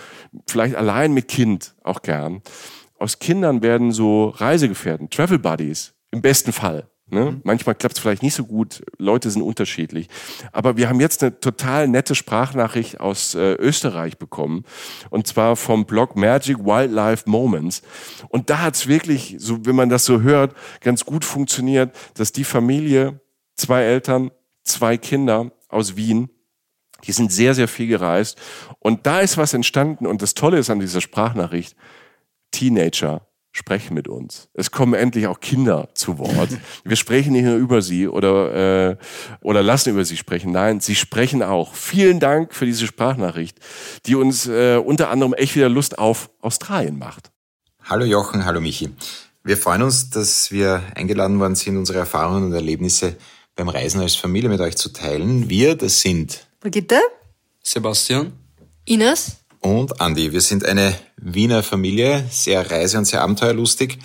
vielleicht 0.47 0.75
allein 0.75 1.13
mit 1.13 1.27
Kind 1.27 1.75
auch 1.83 2.01
gern. 2.01 2.41
Aus 2.97 3.19
Kindern 3.19 3.61
werden 3.61 3.91
so 3.91 4.29
Reisegefährten, 4.29 5.09
Travel 5.09 5.39
Buddies, 5.39 5.93
im 6.11 6.21
besten 6.21 6.53
Fall. 6.53 6.87
Ne? 7.11 7.31
Mhm. 7.31 7.41
Manchmal 7.43 7.75
klappt 7.75 7.97
es 7.97 8.01
vielleicht 8.01 8.23
nicht 8.23 8.35
so 8.35 8.45
gut, 8.45 8.83
Leute 8.97 9.29
sind 9.31 9.41
unterschiedlich. 9.41 10.07
Aber 10.51 10.77
wir 10.77 10.89
haben 10.89 10.99
jetzt 10.99 11.23
eine 11.23 11.39
total 11.39 11.87
nette 11.87 12.15
Sprachnachricht 12.15 12.99
aus 12.99 13.35
äh, 13.35 13.53
Österreich 13.53 14.17
bekommen. 14.17 14.63
Und 15.09 15.27
zwar 15.27 15.55
vom 15.55 15.85
Blog 15.85 16.15
Magic 16.15 16.59
Wildlife 16.59 17.29
Moments. 17.29 17.81
Und 18.29 18.49
da 18.49 18.59
hat 18.59 18.75
es 18.75 18.87
wirklich, 18.87 19.35
so 19.39 19.65
wenn 19.65 19.75
man 19.75 19.89
das 19.89 20.05
so 20.05 20.21
hört, 20.21 20.55
ganz 20.81 21.05
gut 21.05 21.25
funktioniert, 21.25 21.95
dass 22.15 22.31
die 22.31 22.43
Familie, 22.43 23.19
zwei 23.55 23.83
Eltern, 23.83 24.31
zwei 24.63 24.97
Kinder 24.97 25.51
aus 25.67 25.95
Wien, 25.95 26.29
die 27.05 27.11
sind 27.11 27.31
sehr, 27.31 27.55
sehr 27.55 27.67
viel 27.67 27.87
gereist. 27.87 28.37
Und 28.79 29.05
da 29.05 29.21
ist 29.21 29.37
was 29.37 29.53
entstanden. 29.53 30.05
Und 30.05 30.21
das 30.21 30.33
Tolle 30.33 30.57
ist 30.57 30.69
an 30.69 30.79
dieser 30.79 31.01
Sprachnachricht, 31.01 31.75
Teenager 32.51 33.28
sprechen 33.51 33.93
mit 33.93 34.07
uns. 34.07 34.49
Es 34.53 34.71
kommen 34.71 34.93
endlich 34.93 35.27
auch 35.27 35.39
Kinder 35.39 35.89
zu 35.93 36.19
Wort. 36.19 36.49
Wir 36.83 36.95
sprechen 36.95 37.33
nicht 37.33 37.45
nur 37.45 37.55
über 37.55 37.81
sie 37.81 38.07
oder, 38.07 38.91
äh, 38.91 38.97
oder 39.41 39.63
lassen 39.63 39.89
über 39.91 40.05
sie 40.05 40.17
sprechen. 40.17 40.51
Nein, 40.51 40.79
sie 40.79 40.95
sprechen 40.95 41.43
auch. 41.43 41.73
Vielen 41.73 42.19
Dank 42.19 42.53
für 42.53 42.65
diese 42.65 42.85
Sprachnachricht, 42.85 43.59
die 44.05 44.15
uns 44.15 44.47
äh, 44.47 44.77
unter 44.77 45.09
anderem 45.09 45.33
echt 45.33 45.55
wieder 45.55 45.69
Lust 45.69 45.97
auf 45.97 46.29
Australien 46.41 46.97
macht. 46.97 47.31
Hallo 47.83 48.05
Jochen, 48.05 48.45
hallo 48.45 48.61
Michi. 48.61 48.89
Wir 49.43 49.57
freuen 49.57 49.81
uns, 49.81 50.09
dass 50.09 50.51
wir 50.51 50.83
eingeladen 50.95 51.39
worden 51.39 51.55
sind, 51.55 51.77
unsere 51.77 51.99
Erfahrungen 51.99 52.45
und 52.45 52.53
Erlebnisse 52.53 53.15
beim 53.55 53.69
Reisen 53.69 53.99
als 53.99 54.15
Familie 54.15 54.49
mit 54.49 54.61
euch 54.61 54.75
zu 54.75 54.89
teilen. 54.89 55.49
Wir, 55.49 55.75
das 55.75 56.01
sind 56.01 56.47
Brigitte, 56.59 56.99
Sebastian, 57.63 58.33
Ines 58.85 59.37
und 59.59 59.99
Andi. 60.01 60.31
Wir 60.31 60.41
sind 60.41 60.65
eine 60.65 60.93
Wiener 61.21 61.63
Familie, 61.63 62.25
sehr 62.29 62.69
reise- 62.69 62.97
und 62.97 63.05
sehr 63.05 63.21
abenteuerlustig. 63.21 63.99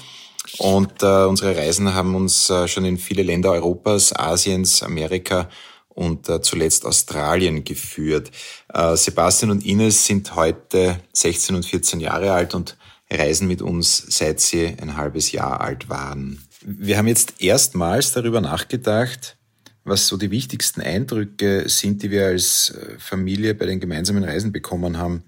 Und 0.59 1.03
äh, 1.03 1.25
unsere 1.25 1.57
Reisen 1.57 1.95
haben 1.95 2.15
uns 2.15 2.51
äh, 2.51 2.69
schon 2.69 2.85
in 2.85 2.99
viele 2.99 3.23
Länder 3.23 3.53
Europas, 3.53 4.15
Asiens, 4.15 4.83
Amerika 4.83 5.49
und 5.89 6.29
äh, 6.29 6.43
zuletzt 6.43 6.85
Australien 6.85 7.65
geführt. 7.65 8.31
Äh, 8.73 8.97
Sebastian 8.97 9.51
und 9.51 9.65
Ines 9.65 10.07
sind 10.07 10.35
heute 10.35 11.01
16 11.13 11.57
und 11.57 11.65
14 11.65 12.01
Jahre 12.01 12.33
alt 12.33 12.55
und 12.55 12.77
reisen 13.11 13.49
mit 13.49 13.63
uns, 13.63 14.05
seit 14.09 14.41
sie 14.41 14.77
ein 14.81 14.97
halbes 14.97 15.33
Jahr 15.33 15.61
alt 15.61 15.89
waren. 15.89 16.43
Wir 16.63 16.99
haben 16.99 17.09
jetzt 17.09 17.41
erstmals 17.41 18.13
darüber 18.13 18.41
nachgedacht, 18.41 19.37
was 19.85 20.09
so 20.09 20.17
die 20.17 20.31
wichtigsten 20.31 20.81
Eindrücke 20.81 21.69
sind, 21.69 22.03
die 22.03 22.11
wir 22.11 22.27
als 22.27 22.71
äh, 22.71 22.99
Familie 22.99 23.55
bei 23.55 23.67
den 23.67 23.81
gemeinsamen 23.81 24.25
Reisen 24.25 24.53
bekommen 24.53 24.99
haben. 24.99 25.25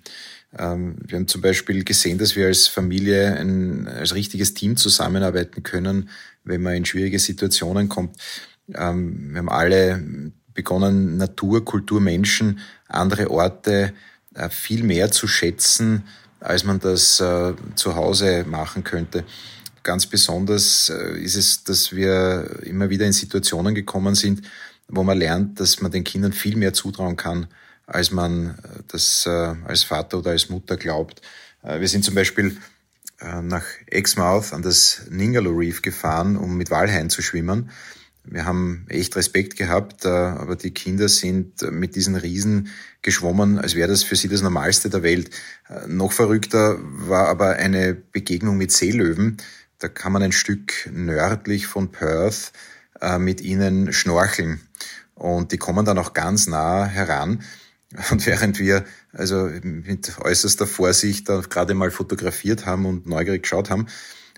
Ähm, 0.58 0.96
wir 1.04 1.18
haben 1.18 1.28
zum 1.28 1.40
Beispiel 1.40 1.84
gesehen, 1.84 2.18
dass 2.18 2.36
wir 2.36 2.46
als 2.46 2.66
Familie 2.66 3.36
ein, 3.36 3.88
als 3.88 4.14
richtiges 4.14 4.54
Team 4.54 4.76
zusammenarbeiten 4.76 5.62
können, 5.62 6.08
wenn 6.44 6.62
man 6.62 6.74
in 6.74 6.84
schwierige 6.84 7.18
Situationen 7.18 7.88
kommt. 7.88 8.16
Ähm, 8.74 9.32
wir 9.32 9.38
haben 9.38 9.48
alle 9.48 10.32
begonnen, 10.54 11.16
Natur, 11.16 11.64
Kultur, 11.64 12.00
Menschen, 12.00 12.60
andere 12.88 13.30
Orte 13.30 13.92
äh, 14.34 14.48
viel 14.48 14.82
mehr 14.82 15.10
zu 15.10 15.28
schätzen, 15.28 16.04
als 16.40 16.64
man 16.64 16.80
das 16.80 17.20
äh, 17.20 17.54
zu 17.74 17.94
Hause 17.94 18.44
machen 18.48 18.84
könnte. 18.84 19.24
Ganz 19.82 20.06
besonders 20.06 20.88
äh, 20.88 21.18
ist 21.18 21.36
es, 21.36 21.64
dass 21.64 21.94
wir 21.94 22.62
immer 22.62 22.90
wieder 22.90 23.06
in 23.06 23.12
Situationen 23.12 23.74
gekommen 23.74 24.14
sind, 24.14 24.42
wo 24.88 25.02
man 25.02 25.18
lernt, 25.18 25.60
dass 25.60 25.80
man 25.80 25.90
den 25.90 26.04
Kindern 26.04 26.32
viel 26.32 26.56
mehr 26.56 26.72
zutrauen 26.72 27.16
kann, 27.16 27.46
als 27.86 28.10
man 28.10 28.50
äh, 28.50 28.82
das 28.88 29.26
äh, 29.26 29.54
als 29.64 29.82
Vater 29.82 30.18
oder 30.18 30.30
als 30.30 30.48
Mutter 30.48 30.76
glaubt. 30.76 31.22
Wir 31.62 31.88
sind 31.88 32.04
zum 32.04 32.14
Beispiel 32.14 32.56
nach 33.42 33.64
Exmouth 33.88 34.52
an 34.52 34.62
das 34.62 35.02
Ningaloo 35.10 35.58
Reef 35.58 35.82
gefahren, 35.82 36.36
um 36.36 36.56
mit 36.56 36.70
Walhaien 36.70 37.10
zu 37.10 37.22
schwimmen. 37.22 37.70
Wir 38.22 38.44
haben 38.44 38.86
echt 38.88 39.16
Respekt 39.16 39.56
gehabt, 39.56 40.06
aber 40.06 40.54
die 40.54 40.70
Kinder 40.70 41.08
sind 41.08 41.62
mit 41.72 41.96
diesen 41.96 42.14
Riesen 42.14 42.68
geschwommen, 43.02 43.58
als 43.58 43.74
wäre 43.74 43.88
das 43.88 44.04
für 44.04 44.14
sie 44.14 44.28
das 44.28 44.42
Normalste 44.42 44.90
der 44.90 45.02
Welt. 45.02 45.30
Noch 45.88 46.12
verrückter 46.12 46.78
war 46.80 47.26
aber 47.26 47.54
eine 47.54 47.94
Begegnung 47.94 48.56
mit 48.58 48.70
Seelöwen. 48.70 49.38
Da 49.80 49.88
kann 49.88 50.12
man 50.12 50.22
ein 50.22 50.32
Stück 50.32 50.88
nördlich 50.92 51.66
von 51.66 51.90
Perth 51.90 52.52
äh, 53.00 53.18
mit 53.18 53.40
ihnen 53.40 53.92
schnorcheln. 53.92 54.60
Und 55.14 55.52
die 55.52 55.58
kommen 55.58 55.84
dann 55.84 55.98
auch 55.98 56.12
ganz 56.14 56.46
nah 56.46 56.86
heran. 56.86 57.42
Und 58.10 58.26
während 58.26 58.58
wir 58.58 58.84
also 59.12 59.50
mit 59.62 60.18
äußerster 60.20 60.66
Vorsicht 60.66 61.28
da 61.28 61.40
gerade 61.40 61.74
mal 61.74 61.90
fotografiert 61.90 62.66
haben 62.66 62.86
und 62.86 63.06
neugierig 63.06 63.42
geschaut 63.42 63.70
haben, 63.70 63.86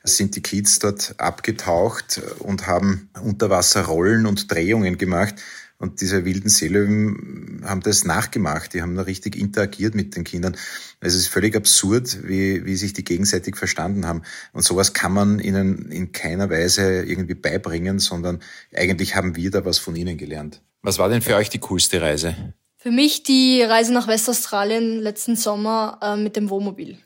sind 0.05 0.37
die 0.37 0.43
Kids 0.43 0.79
dort 0.79 1.15
abgetaucht 1.19 2.23
und 2.39 2.67
haben 2.67 3.11
Unterwasserrollen 3.21 4.27
und 4.27 4.51
Drehungen 4.51 4.97
gemacht. 4.97 5.35
Und 5.81 6.01
diese 6.01 6.25
wilden 6.25 6.49
Seelöwen 6.49 7.63
haben 7.65 7.83
das 7.83 8.05
nachgemacht. 8.05 8.75
Die 8.75 8.83
haben 8.83 8.97
da 8.97 9.03
richtig 9.03 9.37
interagiert 9.37 9.95
mit 9.95 10.17
den 10.17 10.25
Kindern. 10.25 10.57
Es 11.01 11.15
ist 11.15 11.29
völlig 11.29 11.55
absurd, 11.55 12.19
wie, 12.25 12.65
wie 12.65 12.75
sich 12.75 12.95
die 12.95 13.05
gegenseitig 13.05 13.57
verstanden 13.57 14.05
haben. 14.07 14.23
Und 14.53 14.63
sowas 14.63 14.93
kann 14.93 15.13
man 15.13 15.39
ihnen 15.39 15.93
in 15.93 16.11
keiner 16.11 16.51
Weise 16.51 17.05
irgendwie 17.05 17.35
beibringen, 17.35 18.01
sondern 18.01 18.41
eigentlich 18.75 19.15
haben 19.15 19.37
wir 19.37 19.53
da 19.53 19.65
was 19.65 19.79
von 19.79 19.95
ihnen 19.95 20.17
gelernt. 20.17 20.63
Was 20.83 20.99
war 20.99 21.09
denn 21.09 21.23
für 21.23 21.37
euch 21.37 21.49
die 21.49 21.61
coolste 21.61 22.01
Reise? 22.01 22.55
Für 22.81 22.93
mich 22.93 23.25
die 23.25 23.61
Reise 23.63 23.93
nach 23.93 24.07
Westaustralien 24.07 25.01
letzten 25.01 25.35
Sommer 25.35 25.99
äh, 26.01 26.17
mit 26.17 26.37
dem 26.37 26.49
Wohnmobil. 26.49 26.97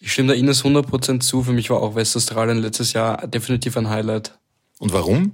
Ich 0.00 0.10
stimme 0.10 0.28
da 0.28 0.34
Ines 0.34 0.64
100% 0.64 1.20
zu. 1.20 1.42
Für 1.42 1.52
mich 1.52 1.68
war 1.68 1.82
auch 1.82 1.94
Westaustralien 1.94 2.62
letztes 2.62 2.94
Jahr 2.94 3.26
definitiv 3.26 3.76
ein 3.76 3.90
Highlight. 3.90 4.38
Und 4.78 4.94
warum? 4.94 5.32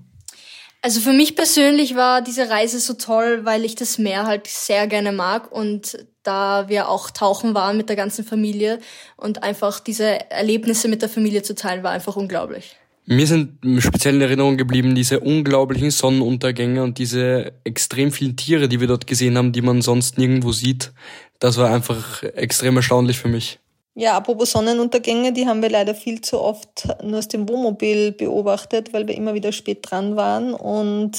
Also 0.83 1.01
für 1.01 1.13
mich 1.13 1.37
persönlich 1.37 1.95
war 1.95 2.23
diese 2.23 2.51
Reise 2.51 2.81
so 2.81 2.95
toll, 2.95 3.45
weil 3.45 3.65
ich 3.65 3.77
das 3.77 3.99
Meer 3.99 4.27
halt 4.27 4.49
sehr 4.49 4.89
gerne 4.89 5.13
mag 5.13 5.53
und 5.53 6.05
da 6.25 6.69
wir 6.69 6.89
auch 6.89 7.11
tauchen 7.11 7.55
waren 7.55 7.77
mit 7.77 7.89
der 7.89 7.97
ganzen 7.97 8.25
Familie 8.25 8.81
und 9.17 9.45
einfach 9.45 9.79
diese 9.79 10.29
Erlebnisse 10.31 10.89
mit 10.89 11.03
der 11.03 11.09
Familie 11.09 11.43
zu 11.43 11.55
teilen, 11.55 11.85
war 11.85 11.93
einfach 11.93 12.17
unglaublich. 12.17 12.77
Mir 13.07 13.27
sind 13.27 13.59
speziell 13.81 14.15
in 14.15 14.23
Erinnerung 14.23 14.57
geblieben 14.57 14.95
diese 14.95 15.21
unglaublichen 15.21 15.91
Sonnenuntergänge 15.91 16.83
und 16.83 16.99
diese 16.99 17.53
extrem 17.65 18.11
vielen 18.13 18.37
Tiere, 18.37 18.67
die 18.67 18.81
wir 18.81 18.87
dort 18.87 19.07
gesehen 19.07 19.37
haben, 19.37 19.53
die 19.53 19.61
man 19.61 19.83
sonst 19.83 20.17
nirgendwo 20.17 20.53
sieht. 20.53 20.93
Das 21.39 21.59
war 21.59 21.71
einfach 21.71 22.23
extrem 22.23 22.77
erstaunlich 22.77 23.19
für 23.19 23.29
mich. 23.29 23.59
Ja, 23.97 24.17
apropos 24.17 24.51
Sonnenuntergänge, 24.51 25.33
die 25.33 25.47
haben 25.47 25.63
wir 25.63 25.71
leider 25.71 25.95
viel 25.95 26.21
zu 26.21 26.41
oft 26.41 26.89
nur 27.05 27.19
aus 27.19 27.29
dem 27.29 27.49
Wohnmobil 27.49 28.11
beobachtet, 28.11 28.93
weil 28.93 29.07
wir 29.07 29.15
immer 29.15 29.35
wieder 29.35 29.53
spät 29.53 29.89
dran 29.89 30.17
waren 30.17 30.53
und 30.53 31.17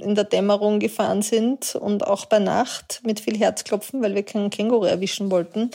in 0.00 0.14
der 0.14 0.24
Dämmerung 0.24 0.78
gefahren 0.78 1.20
sind 1.20 1.74
und 1.74 2.06
auch 2.06 2.24
bei 2.24 2.38
Nacht 2.38 3.02
mit 3.04 3.20
viel 3.20 3.36
Herzklopfen, 3.36 4.00
weil 4.00 4.14
wir 4.14 4.22
keinen 4.22 4.48
Känguru 4.48 4.86
erwischen 4.86 5.30
wollten. 5.30 5.70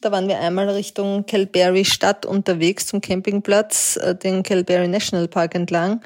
Da 0.00 0.12
waren 0.12 0.28
wir 0.28 0.38
einmal 0.38 0.68
Richtung 0.68 1.26
Calberry 1.26 1.84
Stadt 1.84 2.24
unterwegs 2.24 2.86
zum 2.86 3.00
Campingplatz, 3.00 3.96
äh, 3.96 4.14
den 4.14 4.44
Calberry 4.44 4.86
National 4.86 5.26
Park 5.26 5.56
entlang. 5.56 6.02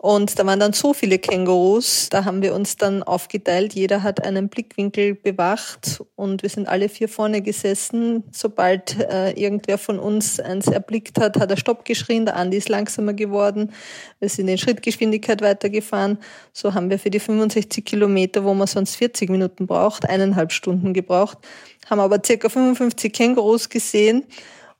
Und 0.00 0.38
da 0.38 0.46
waren 0.46 0.60
dann 0.60 0.74
so 0.74 0.94
viele 0.94 1.18
Kängurus, 1.18 2.08
da 2.08 2.24
haben 2.24 2.40
wir 2.40 2.54
uns 2.54 2.76
dann 2.76 3.02
aufgeteilt. 3.02 3.74
Jeder 3.74 4.04
hat 4.04 4.24
einen 4.24 4.48
Blickwinkel 4.48 5.16
bewacht 5.16 6.04
und 6.14 6.44
wir 6.44 6.50
sind 6.50 6.68
alle 6.68 6.88
vier 6.88 7.08
vorne 7.08 7.42
gesessen. 7.42 8.22
Sobald 8.30 8.96
äh, 9.00 9.32
irgendwer 9.32 9.76
von 9.76 9.98
uns 9.98 10.38
eins 10.38 10.68
erblickt 10.68 11.18
hat, 11.18 11.36
hat 11.36 11.50
er 11.50 11.56
Stopp 11.56 11.84
geschrien. 11.84 12.26
Der 12.26 12.36
Andi 12.36 12.58
ist 12.58 12.68
langsamer 12.68 13.12
geworden. 13.12 13.72
Wir 14.20 14.28
sind 14.28 14.46
in 14.46 14.56
Schrittgeschwindigkeit 14.56 15.42
weitergefahren. 15.42 16.18
So 16.52 16.74
haben 16.74 16.90
wir 16.90 17.00
für 17.00 17.10
die 17.10 17.18
65 17.18 17.84
Kilometer, 17.84 18.44
wo 18.44 18.54
man 18.54 18.68
sonst 18.68 18.94
40 18.94 19.28
Minuten 19.30 19.66
braucht, 19.66 20.08
eineinhalb 20.08 20.52
Stunden 20.52 20.94
gebraucht. 20.94 21.38
Haben 21.90 22.00
aber 22.00 22.20
circa 22.24 22.48
55 22.48 23.12
Kängurus 23.12 23.68
gesehen 23.68 24.26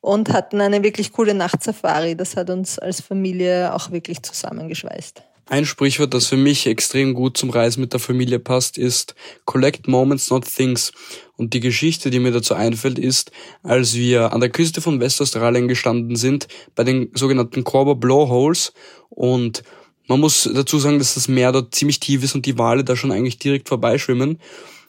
und 0.01 0.32
hatten 0.32 0.61
eine 0.61 0.82
wirklich 0.82 1.12
coole 1.12 1.34
Nachtsafari. 1.34 2.16
Das 2.16 2.36
hat 2.36 2.51
uns 2.51 2.78
als 2.78 3.01
Familie 3.01 3.74
auch 3.74 3.90
wirklich 3.90 4.22
zusammengeschweißt. 4.22 5.22
Ein 5.51 5.64
Sprichwort, 5.64 6.12
das 6.12 6.26
für 6.26 6.36
mich 6.36 6.66
extrem 6.66 7.14
gut 7.14 7.38
zum 7.38 7.49
Reisen 7.49 7.80
mit 7.80 7.94
der 7.94 8.01
Familie 8.01 8.38
passt, 8.38 8.76
ist 8.76 9.14
Collect 9.46 9.88
Moments, 9.88 10.28
not 10.28 10.44
Things. 10.44 10.92
Und 11.36 11.55
die 11.55 11.61
Geschichte, 11.61 12.11
die 12.11 12.18
mir 12.18 12.32
dazu 12.32 12.55
einfällt, 12.55 12.99
ist, 12.99 13.32
als 13.62 13.94
wir 13.94 14.34
an 14.34 14.40
der 14.40 14.51
Küste 14.51 14.82
von 14.82 15.01
Westaustralien 15.01 15.66
gestanden 15.66 16.16
sind, 16.16 16.49
bei 16.74 16.84
den 16.84 17.11
sogenannten 17.14 17.64
Corber 17.64 17.94
Blowholes. 17.94 18.74
Und 19.09 19.62
man 20.07 20.20
muss 20.20 20.49
dazu 20.53 20.78
sagen, 20.78 20.99
dass 20.99 21.14
das 21.14 21.28
Meer 21.28 21.53
dort 21.53 21.74
ziemlich 21.74 21.99
tief 21.99 22.22
ist 22.22 22.34
und 22.34 22.44
die 22.44 22.59
Wale 22.59 22.84
da 22.84 22.94
schon 22.94 23.12
eigentlich 23.12 23.38
direkt 23.38 23.70
vorbeischwimmen. 23.70 24.38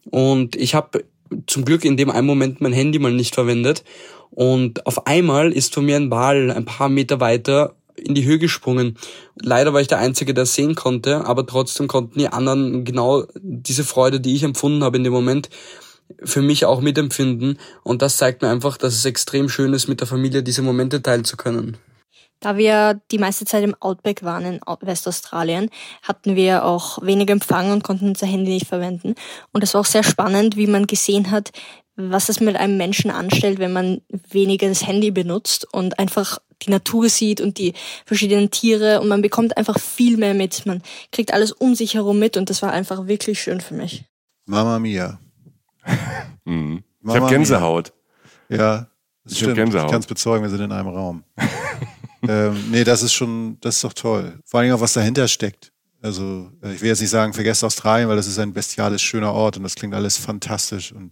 Und 0.09 0.57
ich 0.57 0.75
habe 0.75 1.05
zum 1.47 1.65
Glück 1.65 1.85
in 1.85 1.97
dem 1.97 2.09
einen 2.09 2.27
Moment 2.27 2.61
mein 2.61 2.73
Handy 2.73 2.99
mal 2.99 3.13
nicht 3.13 3.35
verwendet 3.35 3.83
und 4.31 4.85
auf 4.85 5.07
einmal 5.07 5.51
ist 5.51 5.73
von 5.73 5.85
mir 5.85 5.95
ein 5.95 6.11
Wal 6.11 6.51
ein 6.51 6.65
paar 6.65 6.89
Meter 6.89 7.19
weiter 7.19 7.75
in 7.95 8.15
die 8.15 8.25
Höhe 8.25 8.39
gesprungen. 8.39 8.97
Leider 9.35 9.73
war 9.73 9.81
ich 9.81 9.87
der 9.87 9.99
Einzige, 9.99 10.33
der 10.33 10.45
sehen 10.45 10.75
konnte, 10.75 11.25
aber 11.25 11.45
trotzdem 11.45 11.87
konnten 11.87 12.19
die 12.19 12.29
anderen 12.29 12.85
genau 12.85 13.25
diese 13.41 13.83
Freude, 13.83 14.19
die 14.19 14.35
ich 14.35 14.43
empfunden 14.43 14.83
habe 14.83 14.97
in 14.97 15.03
dem 15.03 15.13
Moment, 15.13 15.49
für 16.23 16.41
mich 16.41 16.65
auch 16.65 16.81
mitempfinden. 16.81 17.59
Und 17.83 18.01
das 18.01 18.17
zeigt 18.17 18.41
mir 18.41 18.49
einfach, 18.49 18.77
dass 18.77 18.95
es 18.95 19.05
extrem 19.05 19.49
schön 19.49 19.73
ist, 19.73 19.87
mit 19.87 19.99
der 19.99 20.07
Familie 20.07 20.43
diese 20.43 20.61
Momente 20.61 21.01
teilen 21.01 21.25
zu 21.25 21.37
können. 21.37 21.77
Da 22.39 22.55
wir 22.55 23.01
die 23.11 23.17
meiste 23.17 23.45
Zeit 23.45 23.63
im 23.63 23.75
Outback 23.81 24.23
waren 24.23 24.45
in 24.45 24.59
Westaustralien, 24.81 25.69
hatten 26.03 26.35
wir 26.35 26.63
auch 26.63 27.01
wenig 27.01 27.29
Empfang 27.29 27.71
und 27.71 27.83
konnten 27.83 28.07
unser 28.07 28.27
Handy 28.27 28.51
nicht 28.51 28.67
verwenden. 28.67 29.15
Und 29.51 29.63
es 29.63 29.73
war 29.73 29.81
auch 29.81 29.85
sehr 29.85 30.03
spannend, 30.03 30.55
wie 30.55 30.67
man 30.67 30.87
gesehen 30.87 31.31
hat, 31.31 31.51
was 31.97 32.29
es 32.29 32.39
mit 32.39 32.55
einem 32.55 32.77
Menschen 32.77 33.11
anstellt, 33.11 33.59
wenn 33.59 33.73
man 33.73 34.01
weniger 34.29 34.69
das 34.69 34.87
Handy 34.87 35.11
benutzt 35.11 35.67
und 35.73 35.99
einfach 35.99 36.39
die 36.61 36.69
Natur 36.69 37.09
sieht 37.09 37.41
und 37.41 37.57
die 37.57 37.73
verschiedenen 38.05 38.51
Tiere 38.51 39.01
und 39.01 39.09
man 39.09 39.21
bekommt 39.21 39.57
einfach 39.57 39.77
viel 39.79 40.17
mehr 40.17 40.33
mit. 40.33 40.65
Man 40.65 40.81
kriegt 41.11 41.33
alles 41.33 41.51
um 41.51 41.75
sich 41.75 41.95
herum 41.95 42.19
mit 42.19 42.37
und 42.37 42.49
das 42.49 42.61
war 42.61 42.71
einfach 42.71 43.07
wirklich 43.07 43.41
schön 43.41 43.59
für 43.59 43.73
mich. 43.73 44.05
Mama 44.45 44.79
Mia. 44.79 45.19
mhm. 46.45 46.83
Ich 47.03 47.15
habe 47.15 47.29
Gänsehaut. 47.29 47.93
Mia. 48.47 48.57
Ja, 48.59 48.87
das 49.25 49.33
ich, 49.33 49.47
ich 49.47 49.55
kann 49.55 49.99
es 49.99 50.07
bezeugen, 50.07 50.43
wir 50.43 50.49
sind 50.49 50.61
in 50.61 50.71
einem 50.71 50.87
Raum. 50.87 51.23
ähm, 52.27 52.71
nee, 52.71 52.83
das 52.83 53.01
ist 53.01 53.13
schon, 53.13 53.57
das 53.61 53.75
ist 53.75 53.83
doch 53.83 53.93
toll. 53.93 54.39
Vor 54.45 54.59
allem 54.59 54.73
auch, 54.73 54.81
was 54.81 54.93
dahinter 54.93 55.27
steckt. 55.27 55.71
Also, 56.01 56.51
äh, 56.61 56.73
ich 56.73 56.81
will 56.81 56.89
jetzt 56.89 57.01
nicht 57.01 57.09
sagen, 57.09 57.33
vergesst 57.33 57.63
Australien, 57.63 58.09
weil 58.09 58.15
das 58.15 58.27
ist 58.27 58.39
ein 58.39 58.53
bestiales, 58.53 59.01
schöner 59.01 59.33
Ort 59.33 59.57
und 59.57 59.63
das 59.63 59.75
klingt 59.75 59.93
alles 59.93 60.17
fantastisch 60.17 60.91
und, 60.91 61.11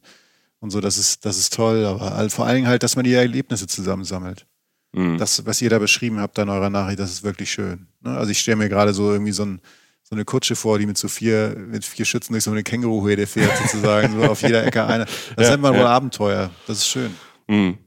und 0.59 0.71
so, 0.71 0.81
das 0.81 0.97
ist, 0.97 1.25
das 1.25 1.37
ist 1.37 1.53
toll. 1.53 1.85
Aber 1.85 2.29
vor 2.29 2.45
allen 2.45 2.55
Dingen 2.55 2.67
halt, 2.67 2.83
dass 2.83 2.95
man 2.95 3.05
die 3.05 3.13
Erlebnisse 3.13 3.67
zusammensammelt. 3.67 4.45
Mhm. 4.93 5.17
Das, 5.17 5.45
was 5.45 5.61
ihr 5.61 5.69
da 5.69 5.79
beschrieben 5.79 6.19
habt 6.19 6.39
an 6.39 6.49
eurer 6.49 6.69
Nachricht, 6.69 6.99
das 6.99 7.11
ist 7.11 7.23
wirklich 7.23 7.51
schön. 7.51 7.87
Ne? 8.01 8.11
Also, 8.11 8.31
ich 8.31 8.39
stelle 8.39 8.57
mir 8.57 8.69
gerade 8.69 8.93
so 8.93 9.11
irgendwie 9.11 9.33
so, 9.33 9.43
ein, 9.43 9.61
so, 10.03 10.15
eine 10.15 10.23
Kutsche 10.23 10.55
vor, 10.55 10.79
die 10.79 10.85
mit 10.85 10.97
so 10.97 11.09
vier, 11.09 11.55
mit 11.57 11.83
vier 11.83 12.05
Schützen 12.05 12.33
durch 12.33 12.45
so 12.45 12.51
eine 12.51 12.63
Känguruherde 12.63 13.27
fährt, 13.27 13.55
sozusagen, 13.57 14.13
so 14.13 14.23
auf 14.23 14.41
jeder 14.41 14.65
Ecke 14.65 14.85
eine. 14.85 15.05
Das 15.05 15.15
ja, 15.45 15.49
nennt 15.51 15.63
man 15.63 15.73
ja. 15.73 15.79
wohl 15.79 15.87
Abenteuer. 15.87 16.49
Das 16.65 16.77
ist 16.77 16.87
schön. 16.87 17.13
Mhm. 17.47 17.77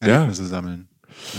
Erlebnisse 0.00 0.42
ja. 0.42 0.48
sammeln. 0.48 0.88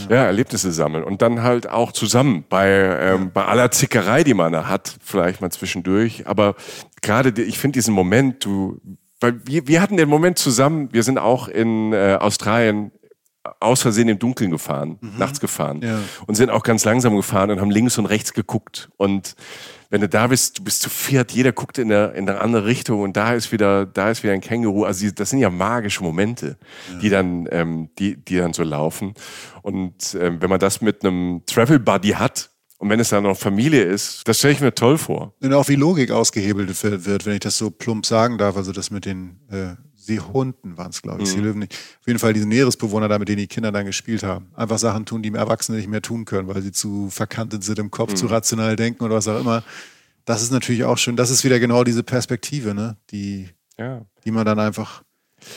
Ja. 0.09 0.15
ja. 0.15 0.25
Erlebnisse 0.25 0.71
sammeln 0.71 1.03
und 1.03 1.21
dann 1.21 1.43
halt 1.43 1.69
auch 1.69 1.91
zusammen 1.91 2.45
bei, 2.49 2.69
ähm, 2.69 3.31
bei 3.33 3.45
aller 3.45 3.71
Zickerei, 3.71 4.23
die 4.23 4.33
man 4.33 4.53
da 4.53 4.67
hat, 4.67 4.95
vielleicht 5.03 5.41
mal 5.41 5.51
zwischendurch. 5.51 6.27
Aber 6.27 6.55
gerade, 7.01 7.41
ich 7.41 7.59
finde 7.59 7.77
diesen 7.77 7.93
Moment, 7.93 8.45
du, 8.45 8.79
weil 9.19 9.45
wir, 9.45 9.67
wir 9.67 9.81
hatten 9.81 9.97
den 9.97 10.09
Moment 10.09 10.37
zusammen, 10.37 10.89
wir 10.91 11.03
sind 11.03 11.17
auch 11.17 11.47
in 11.47 11.93
äh, 11.93 12.17
Australien 12.19 12.91
aus 13.59 13.81
Versehen 13.81 14.07
im 14.07 14.19
Dunkeln 14.19 14.51
gefahren, 14.51 14.97
mhm. 15.01 15.17
nachts 15.17 15.39
gefahren 15.39 15.81
ja. 15.83 15.99
und 16.27 16.35
sind 16.35 16.49
auch 16.49 16.63
ganz 16.63 16.85
langsam 16.85 17.15
gefahren 17.15 17.51
und 17.51 17.59
haben 17.59 17.71
links 17.71 17.97
und 17.97 18.05
rechts 18.05 18.33
geguckt 18.33 18.89
und 18.97 19.35
wenn 19.93 20.01
du 20.01 20.09
da 20.09 20.25
bist, 20.25 20.57
du 20.57 20.63
bist 20.63 20.81
zu 20.81 20.89
viert, 20.89 21.33
jeder 21.33 21.51
guckt 21.51 21.77
in 21.77 21.93
eine, 21.93 22.13
in 22.13 22.27
eine 22.27 22.41
andere 22.41 22.65
Richtung 22.65 23.01
und 23.01 23.15
da 23.15 23.35
ist 23.35 23.51
wieder, 23.51 23.85
da 23.85 24.09
ist 24.09 24.23
wieder 24.23 24.33
ein 24.33 24.41
Känguru. 24.41 24.85
Also 24.85 25.07
das 25.11 25.29
sind 25.29 25.37
ja 25.37 25.51
magische 25.51 26.01
Momente, 26.01 26.57
ja. 26.91 26.97
die 26.97 27.09
dann, 27.09 27.47
ähm, 27.51 27.89
die, 27.99 28.15
die 28.15 28.37
dann 28.37 28.53
so 28.53 28.63
laufen. 28.63 29.13
Und 29.61 30.17
ähm, 30.19 30.41
wenn 30.41 30.49
man 30.49 30.59
das 30.59 30.81
mit 30.81 31.05
einem 31.05 31.43
Travel 31.45 31.77
Buddy 31.77 32.09
hat, 32.09 32.49
und 32.79 32.89
wenn 32.89 32.99
es 32.99 33.09
dann 33.09 33.21
noch 33.21 33.37
Familie 33.37 33.83
ist, 33.83 34.27
das 34.27 34.39
stelle 34.39 34.55
ich 34.55 34.61
mir 34.61 34.73
toll 34.73 34.97
vor. 34.97 35.35
Und 35.39 35.53
auch 35.53 35.67
wie 35.67 35.75
Logik 35.75 36.09
ausgehebelt 36.09 36.83
wird, 36.83 37.27
wenn 37.27 37.33
ich 37.35 37.41
das 37.41 37.59
so 37.59 37.69
plump 37.69 38.07
sagen 38.07 38.39
darf. 38.39 38.57
Also 38.57 38.71
das 38.71 38.89
mit 38.89 39.05
den 39.05 39.41
äh, 39.51 39.75
Seehunden 40.03 40.77
waren 40.77 40.89
es, 40.89 41.01
glaube 41.01 41.23
ich, 41.23 41.29
mhm. 41.29 41.33
Seelöwen 41.33 41.59
nicht. 41.59 41.73
Auf 41.73 42.07
jeden 42.07 42.19
Fall 42.19 42.33
diese 42.33 42.45
Meeresbewohner 42.45 43.07
da, 43.07 43.19
mit 43.19 43.29
denen 43.29 43.39
die 43.39 43.47
Kinder 43.47 43.71
dann 43.71 43.85
gespielt 43.85 44.23
haben. 44.23 44.47
Einfach 44.55 44.77
Sachen 44.77 45.05
tun, 45.05 45.21
die 45.21 45.29
im 45.29 45.35
Erwachsenen 45.35 45.79
nicht 45.79 45.89
mehr 45.89 46.01
tun 46.01 46.25
können, 46.25 46.47
weil 46.47 46.61
sie 46.61 46.71
zu 46.71 47.09
verkantet 47.09 47.63
sind 47.63 47.79
im 47.79 47.91
Kopf, 47.91 48.11
mhm. 48.11 48.15
zu 48.17 48.27
rational 48.27 48.75
denken 48.75 49.03
oder 49.03 49.15
was 49.15 49.27
auch 49.27 49.39
immer. 49.39 49.63
Das 50.25 50.41
ist 50.41 50.51
natürlich 50.51 50.83
auch 50.83 50.97
schön. 50.97 51.15
Das 51.15 51.29
ist 51.29 51.43
wieder 51.43 51.59
genau 51.59 51.83
diese 51.83 52.03
Perspektive, 52.03 52.73
ne? 52.73 52.97
die, 53.11 53.49
ja. 53.77 54.05
die 54.25 54.31
man 54.31 54.45
dann 54.45 54.59
einfach 54.59 55.03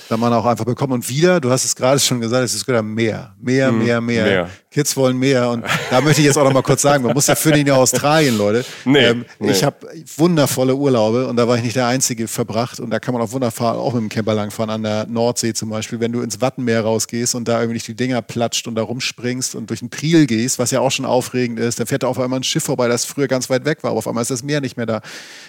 da 0.09 0.17
man 0.17 0.33
auch 0.33 0.47
einfach 0.47 0.65
bekommt. 0.65 0.93
Und 0.93 1.09
wieder, 1.09 1.41
du 1.41 1.51
hast 1.51 1.65
es 1.65 1.75
gerade 1.77 1.99
schon 1.99 2.21
gesagt, 2.21 2.45
es 2.45 2.55
ist 2.55 2.67
wieder 2.67 2.83
mehr, 2.83 3.35
mehr, 3.39 3.73
mhm, 3.73 3.79
mehr, 3.79 4.01
mehr, 4.01 4.25
mehr. 4.25 4.51
Kids 4.77 4.95
wollen 4.95 5.17
mehr. 5.17 5.49
Und 5.49 5.65
da 5.91 6.03
möchte 6.03 6.21
ich 6.21 6.27
jetzt 6.27 6.37
auch 6.37 6.45
noch 6.45 6.53
mal 6.53 6.63
kurz 6.63 6.83
sagen, 6.83 7.03
man 7.03 7.15
muss 7.15 7.29
ja 7.29 7.35
für 7.35 7.51
den 7.51 7.71
Australien, 7.71 8.37
Leute. 8.37 8.63
Nee, 8.85 9.07
ähm, 9.07 9.25
nee. 9.39 9.51
Ich 9.51 9.65
habe 9.65 9.77
wundervolle 10.19 10.75
Urlaube 10.75 11.29
und 11.29 11.37
da 11.37 11.49
war 11.49 11.57
ich 11.57 11.63
nicht 11.63 11.77
der 11.77 11.87
Einzige 11.87 12.29
verbracht. 12.29 12.79
Und 12.79 12.91
da 12.91 12.99
kann 12.99 13.15
man 13.15 13.23
auch 13.23 13.33
wunderbar 13.33 13.79
auch 13.79 13.95
mit 13.95 14.03
dem 14.03 14.09
Camper 14.11 14.35
langfahren, 14.35 14.69
an 14.69 14.83
der 14.83 15.07
Nordsee 15.07 15.55
zum 15.55 15.71
Beispiel. 15.71 15.99
Wenn 15.99 16.13
du 16.13 16.21
ins 16.21 16.43
Wattenmeer 16.43 16.83
rausgehst 16.83 17.35
und 17.35 17.49
da 17.49 17.63
irgendwie 17.63 17.79
die 17.79 17.95
Dinger 17.95 18.21
platscht 18.21 18.69
und 18.69 18.75
da 18.75 18.83
rumspringst 18.83 19.55
und 19.55 19.71
durch 19.71 19.81
den 19.81 19.89
Priel 19.89 20.27
gehst, 20.27 20.59
was 20.59 20.73
ja 20.73 20.81
auch 20.81 20.91
schon 20.91 21.07
aufregend 21.07 21.59
ist, 21.59 21.81
dann 21.81 21.87
fährt 21.87 22.03
da 22.03 22.09
auf 22.09 22.21
einmal 22.21 22.41
ein 22.41 22.45
Schiff 22.45 22.65
vorbei, 22.65 22.87
das 22.87 23.07
früher 23.07 23.29
ganz 23.29 23.49
weit 23.49 23.65
weg 23.65 23.83
war, 23.83 23.93
aber 23.93 23.99
auf 23.99 24.09
einmal 24.09 24.21
ist 24.21 24.31
das 24.31 24.43
Meer 24.43 24.61
nicht 24.61 24.77
mehr 24.77 24.85
da. 24.85 25.01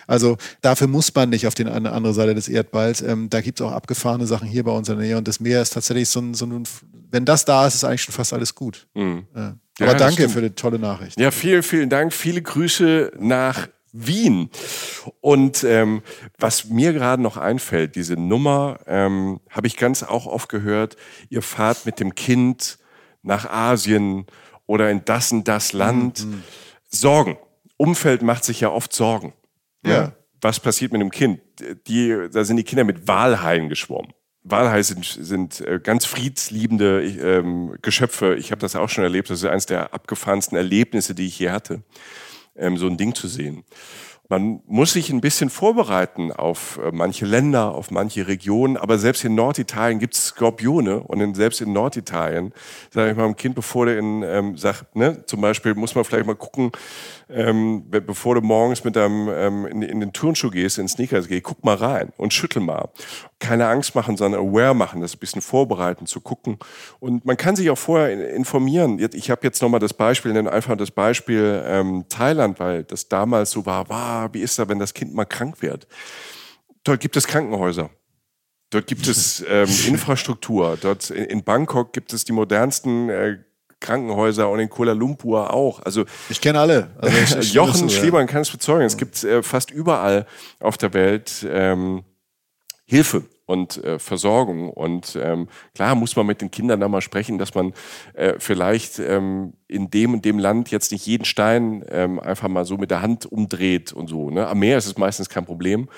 Also 0.08 0.38
dafür 0.62 0.88
muss 0.88 1.14
man 1.14 1.32
nicht 1.32 1.48
auf 1.48 1.54
die 1.54 1.66
andere 1.66 2.14
Seite 2.14 2.34
des 2.34 2.48
Erdballs. 2.48 3.02
Ähm, 3.02 3.30
da 3.30 3.42
gibt 3.42 3.60
es 3.60 3.66
auch 3.66 3.74
abgefahrene 3.74 4.26
Sachen 4.26 4.48
hier 4.48 4.64
bei 4.64 4.72
uns 4.72 4.88
in 4.88 4.98
der 4.98 5.06
Nähe 5.06 5.18
und 5.18 5.28
das 5.28 5.42
Meer 5.42 5.62
ist 5.62 5.74
tatsächlich 5.74 6.08
so 6.08 6.22
ein, 6.22 6.34
so 6.34 6.46
ein 6.46 6.64
wenn 7.10 7.26
das 7.26 7.46
da 7.46 7.68
ist, 7.68 7.76
ist 7.76 7.84
eigentlich 7.84 8.04
schon 8.04 8.14
fast 8.14 8.34
alles 8.34 8.56
gut. 8.56 8.88
Mhm. 8.94 9.28
Ja. 9.36 9.58
Aber 9.80 9.92
ja, 9.92 9.98
danke 9.98 10.30
für 10.30 10.42
die 10.42 10.50
tolle 10.52 10.80
Nachricht. 10.80 11.20
Ja, 11.20 11.32
vielen, 11.32 11.64
vielen 11.64 11.90
Dank. 11.90 12.14
Viele 12.14 12.42
Grüße 12.42 13.12
nach 13.20 13.68
Wien. 13.92 14.50
Und 15.22 15.64
ähm, 15.64 16.02
was 16.38 16.66
mir 16.66 16.94
gerade 16.94 17.22
noch 17.22 17.38
einfällt, 17.38 17.96
diese 17.96 18.16
Nummer 18.16 18.80
ähm, 18.88 19.40
habe 19.50 19.68
ich 19.68 19.78
ganz 19.78 20.04
auch 20.04 20.26
oft 20.26 20.50
gehört. 20.50 20.98
Ihr 21.30 21.42
fahrt 21.42 21.86
mit 21.86 22.00
dem 22.00 22.16
Kind 22.16 22.80
nach 23.22 23.50
Asien 23.50 24.26
oder 24.66 24.90
in 24.90 25.06
das 25.06 25.32
und 25.32 25.48
das 25.48 25.74
Land. 25.74 26.26
Mhm. 26.26 26.44
Sorgen. 26.90 27.38
Umfeld 27.78 28.24
macht 28.24 28.44
sich 28.44 28.62
ja 28.62 28.70
oft 28.70 28.94
Sorgen. 28.94 29.34
Ja. 29.86 29.92
ja. 29.92 30.12
Was 30.42 30.60
passiert 30.60 30.92
mit 30.92 31.02
dem 31.02 31.12
Kind? 31.12 31.40
Die, 31.88 32.30
da 32.32 32.44
sind 32.44 32.58
die 32.58 32.64
Kinder 32.64 32.84
mit 32.84 33.08
Walhaien 33.08 33.70
geschwommen. 33.70 34.14
Walhaie 34.50 34.84
sind, 34.84 35.06
sind 35.06 35.62
äh, 35.62 35.80
ganz 35.82 36.06
friedsliebende 36.06 37.04
ähm, 37.04 37.78
Geschöpfe. 37.82 38.36
Ich 38.36 38.52
habe 38.52 38.62
das 38.62 38.76
auch 38.76 38.90
schon 38.90 39.04
erlebt. 39.04 39.30
Das 39.30 39.40
ist 39.40 39.46
eines 39.46 39.66
der 39.66 39.94
abgefahrensten 39.94 40.58
Erlebnisse, 40.58 41.16
die 41.16 41.28
ich 41.28 41.40
je 41.40 41.50
hatte, 41.50 41.82
ähm, 42.56 42.78
so 42.78 42.88
ein 42.88 42.98
Ding 42.98 43.14
zu 43.14 43.28
sehen. 43.28 43.64
Man 44.30 44.62
muss 44.68 44.92
sich 44.92 45.10
ein 45.10 45.22
bisschen 45.22 45.50
vorbereiten 45.50 46.34
auf 46.34 46.80
äh, 46.84 46.92
manche 46.92 47.26
Länder, 47.26 47.74
auf 47.74 47.92
manche 47.92 48.28
Regionen, 48.28 48.76
aber 48.76 48.98
selbst 48.98 49.24
in 49.24 49.36
Norditalien 49.36 50.00
gibt 50.00 50.16
es 50.16 50.28
Skorpione 50.28 51.00
und 51.00 51.22
in, 51.22 51.34
selbst 51.34 51.62
in 51.62 51.72
Norditalien, 51.72 52.54
sage 52.92 53.12
ich 53.12 53.18
mal 53.18 53.24
dem 53.24 53.38
Kind, 53.38 53.56
bevor 53.56 53.86
der 53.86 53.98
in, 53.98 54.24
ähm, 54.24 54.58
sagt, 54.58 54.98
ne, 54.98 55.24
zum 55.28 55.40
Beispiel 55.40 55.76
muss 55.76 55.96
man 55.96 56.04
vielleicht 56.04 56.26
mal 56.26 56.36
gucken, 56.36 56.72
ähm, 57.30 57.90
bevor 57.90 58.36
du 58.36 58.42
morgens 58.42 58.84
mit 58.84 58.96
deinem 58.96 59.28
ähm, 59.30 59.66
in, 59.66 59.82
in, 59.82 60.00
den 60.00 60.14
Turnschuh 60.14 60.50
gehst, 60.50 60.78
in 60.78 60.88
Sneakers 60.88 61.28
gehst, 61.28 61.44
guck 61.44 61.64
mal 61.64 61.76
rein 61.76 62.14
und 62.18 62.34
schüttel 62.34 62.62
mal. 62.62 62.90
Keine 63.40 63.68
Angst 63.68 63.96
machen, 63.96 64.16
sondern 64.16 64.42
aware 64.42 64.74
machen, 64.74 65.02
das 65.02 65.16
ein 65.16 65.20
bisschen 65.20 65.42
vorbereiten, 65.42 66.06
zu 66.06 66.22
gucken. 66.22 66.58
Und 67.00 67.26
man 67.26 67.36
kann 67.36 67.56
sich 67.56 67.70
auch 67.70 67.78
vorher 67.78 68.34
informieren. 68.34 69.00
Ich 69.14 69.30
habe 69.30 69.42
jetzt 69.44 69.62
nochmal 69.62 69.80
das 69.80 69.94
Beispiel, 69.94 70.32
nenne 70.34 70.52
einfach 70.52 70.78
das 70.78 70.92
Beispiel 70.92 71.64
ähm, 71.66 72.06
Thailand, 72.08 72.60
weil 72.60 72.84
das 72.84 73.10
damals 73.10 73.52
so 73.52 73.66
war, 73.66 73.90
wow, 73.90 74.30
wie 74.34 74.42
ist 74.42 74.58
da, 74.58 74.70
wenn 74.70 74.80
das 74.80 74.94
Kind 74.94 75.14
mal 75.14 75.26
krank 75.26 75.62
wird? 75.62 75.88
Dort 76.84 77.02
gibt 77.02 77.18
es 77.18 77.28
Krankenhäuser. 77.28 77.90
Dort 78.70 78.88
gibt 78.88 79.08
es 79.08 79.44
ähm, 79.48 79.70
Infrastruktur. 79.88 80.78
Dort 80.82 81.10
in, 81.10 81.44
Bangkok 81.44 81.94
gibt 81.94 82.14
es 82.14 82.26
die 82.26 82.34
modernsten 82.34 83.10
äh, 83.10 83.38
Krankenhäuser 83.80 84.50
und 84.50 84.60
in 84.60 84.70
Kuala 84.70 84.94
Lumpur 84.94 85.54
auch. 85.54 85.82
Also 85.82 86.06
ich 86.30 86.42
kenne 86.42 86.60
alle. 86.60 86.90
Also 86.98 87.40
ich, 87.40 87.54
Jochen 87.54 87.90
Schliemann 87.90 88.28
kann 88.28 88.42
es 88.42 88.50
bezeugen. 88.50 88.86
Es 88.86 88.98
gibt 88.98 89.24
äh, 89.24 89.44
fast 89.44 89.72
überall 89.72 90.26
auf 90.60 90.78
der 90.78 90.94
Welt 90.94 91.46
ähm, 91.50 92.04
Hilfe 92.86 93.24
und 93.46 93.84
äh, 93.84 93.98
Versorgung. 93.98 94.70
Und 94.70 95.18
ähm, 95.22 95.48
klar 95.74 95.96
muss 95.96 96.16
man 96.16 96.26
mit 96.26 96.42
den 96.42 96.52
Kindern 96.52 96.80
da 96.80 96.88
mal 96.88 97.02
sprechen, 97.02 97.38
dass 97.38 97.56
man 97.56 97.74
äh, 98.14 98.36
vielleicht 98.40 99.00
ähm, 99.00 99.54
in 99.68 99.90
dem 99.90 100.14
und 100.14 100.26
dem 100.26 100.38
Land 100.40 100.70
jetzt 100.70 100.92
nicht 100.92 101.06
jeden 101.06 101.26
Stein 101.26 101.84
ähm, 101.90 102.20
einfach 102.20 102.50
mal 102.50 102.66
so 102.66 102.78
mit 102.78 102.92
der 102.92 103.02
Hand 103.02 103.26
umdreht 103.26 103.94
und 103.94 104.08
so. 104.08 104.30
Ne? 104.30 104.48
Am 104.48 104.60
Meer 104.60 104.78
ist 104.78 104.86
es 104.86 104.98
meistens 104.98 105.30
kein 105.30 105.46
Problem. 105.46 105.90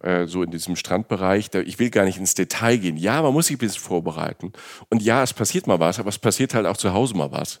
Äh, 0.00 0.26
so 0.26 0.44
in 0.44 0.50
diesem 0.52 0.76
Strandbereich. 0.76 1.50
Da, 1.50 1.60
ich 1.60 1.78
will 1.80 1.90
gar 1.90 2.04
nicht 2.04 2.18
ins 2.18 2.34
Detail 2.34 2.76
gehen. 2.76 2.96
Ja, 2.96 3.20
man 3.20 3.32
muss 3.32 3.46
sich 3.46 3.56
ein 3.56 3.58
bisschen 3.58 3.82
vorbereiten. 3.82 4.52
Und 4.90 5.02
ja, 5.02 5.24
es 5.24 5.32
passiert 5.32 5.66
mal 5.66 5.80
was, 5.80 5.98
aber 5.98 6.08
es 6.08 6.18
passiert 6.18 6.54
halt 6.54 6.66
auch 6.66 6.76
zu 6.76 6.92
Hause 6.92 7.16
mal 7.16 7.32
was. 7.32 7.60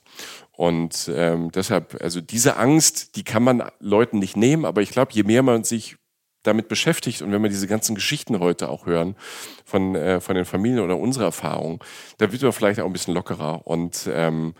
Und 0.52 1.10
ähm, 1.12 1.50
deshalb, 1.50 2.00
also 2.00 2.20
diese 2.20 2.56
Angst, 2.56 3.16
die 3.16 3.24
kann 3.24 3.42
man 3.42 3.68
Leuten 3.80 4.20
nicht 4.20 4.36
nehmen, 4.36 4.64
aber 4.64 4.82
ich 4.82 4.90
glaube, 4.90 5.12
je 5.12 5.24
mehr 5.24 5.42
man 5.42 5.64
sich 5.64 5.96
damit 6.44 6.68
beschäftigt 6.68 7.22
und 7.22 7.32
wenn 7.32 7.42
wir 7.42 7.50
diese 7.50 7.66
ganzen 7.66 7.96
Geschichten 7.96 8.38
heute 8.38 8.68
auch 8.68 8.86
hören 8.86 9.16
von, 9.64 9.96
äh, 9.96 10.20
von 10.20 10.36
den 10.36 10.44
Familien 10.44 10.80
oder 10.80 10.96
unserer 10.96 11.26
Erfahrung, 11.26 11.82
da 12.18 12.30
wird 12.30 12.42
man 12.42 12.52
vielleicht 12.52 12.80
auch 12.80 12.86
ein 12.86 12.92
bisschen 12.92 13.14
lockerer 13.14 13.66
und 13.66 14.08
ähm, 14.12 14.54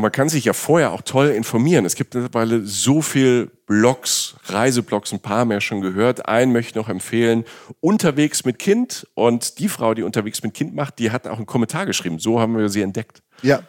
Und 0.00 0.04
man 0.04 0.12
kann 0.12 0.30
sich 0.30 0.46
ja 0.46 0.54
vorher 0.54 0.92
auch 0.92 1.02
toll 1.02 1.26
informieren. 1.26 1.84
Es 1.84 1.94
gibt 1.94 2.14
mittlerweile 2.14 2.64
so 2.64 3.02
viel 3.02 3.50
Blogs, 3.66 4.34
Reiseblogs, 4.44 5.12
ein 5.12 5.20
paar 5.20 5.44
mehr 5.44 5.60
schon 5.60 5.82
gehört. 5.82 6.26
Einen 6.26 6.52
möchte 6.52 6.70
ich 6.70 6.74
noch 6.74 6.88
empfehlen, 6.88 7.44
Unterwegs 7.80 8.46
mit 8.46 8.58
Kind. 8.58 9.06
Und 9.12 9.58
die 9.58 9.68
Frau, 9.68 9.92
die 9.92 10.02
Unterwegs 10.02 10.42
mit 10.42 10.54
Kind 10.54 10.74
macht, 10.74 11.00
die 11.00 11.10
hat 11.10 11.28
auch 11.28 11.36
einen 11.36 11.44
Kommentar 11.44 11.84
geschrieben. 11.84 12.18
So 12.18 12.40
haben 12.40 12.56
wir 12.56 12.70
sie 12.70 12.80
entdeckt. 12.80 13.22
Ja, 13.42 13.60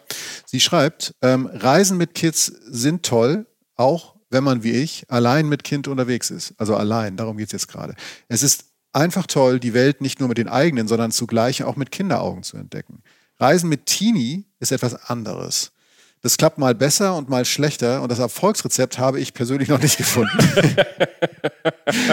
sie 0.46 0.58
schreibt, 0.58 1.14
ähm, 1.20 1.50
Reisen 1.52 1.98
mit 1.98 2.14
Kids 2.14 2.46
sind 2.46 3.02
toll, 3.02 3.44
auch 3.76 4.14
wenn 4.30 4.42
man 4.42 4.62
wie 4.62 4.72
ich 4.72 5.04
allein 5.08 5.50
mit 5.50 5.64
Kind 5.64 5.86
unterwegs 5.86 6.30
ist. 6.30 6.54
Also 6.56 6.76
allein, 6.76 7.18
darum 7.18 7.36
geht 7.36 7.48
es 7.48 7.52
jetzt 7.52 7.68
gerade. 7.68 7.94
Es 8.28 8.42
ist 8.42 8.68
einfach 8.94 9.26
toll, 9.26 9.60
die 9.60 9.74
Welt 9.74 10.00
nicht 10.00 10.18
nur 10.18 10.30
mit 10.30 10.38
den 10.38 10.48
eigenen, 10.48 10.88
sondern 10.88 11.10
zugleich 11.10 11.62
auch 11.62 11.76
mit 11.76 11.90
Kinderaugen 11.90 12.42
zu 12.42 12.56
entdecken. 12.56 13.02
Reisen 13.38 13.68
mit 13.68 13.84
Teenie 13.84 14.46
ist 14.60 14.72
etwas 14.72 14.94
anderes. 15.10 15.72
Das 16.24 16.36
klappt 16.36 16.56
mal 16.56 16.72
besser 16.72 17.16
und 17.16 17.28
mal 17.28 17.44
schlechter 17.44 18.00
und 18.00 18.12
das 18.12 18.20
Erfolgsrezept 18.20 18.96
habe 18.96 19.18
ich 19.18 19.34
persönlich 19.34 19.68
noch 19.68 19.82
nicht 19.82 19.96
gefunden. 19.96 20.30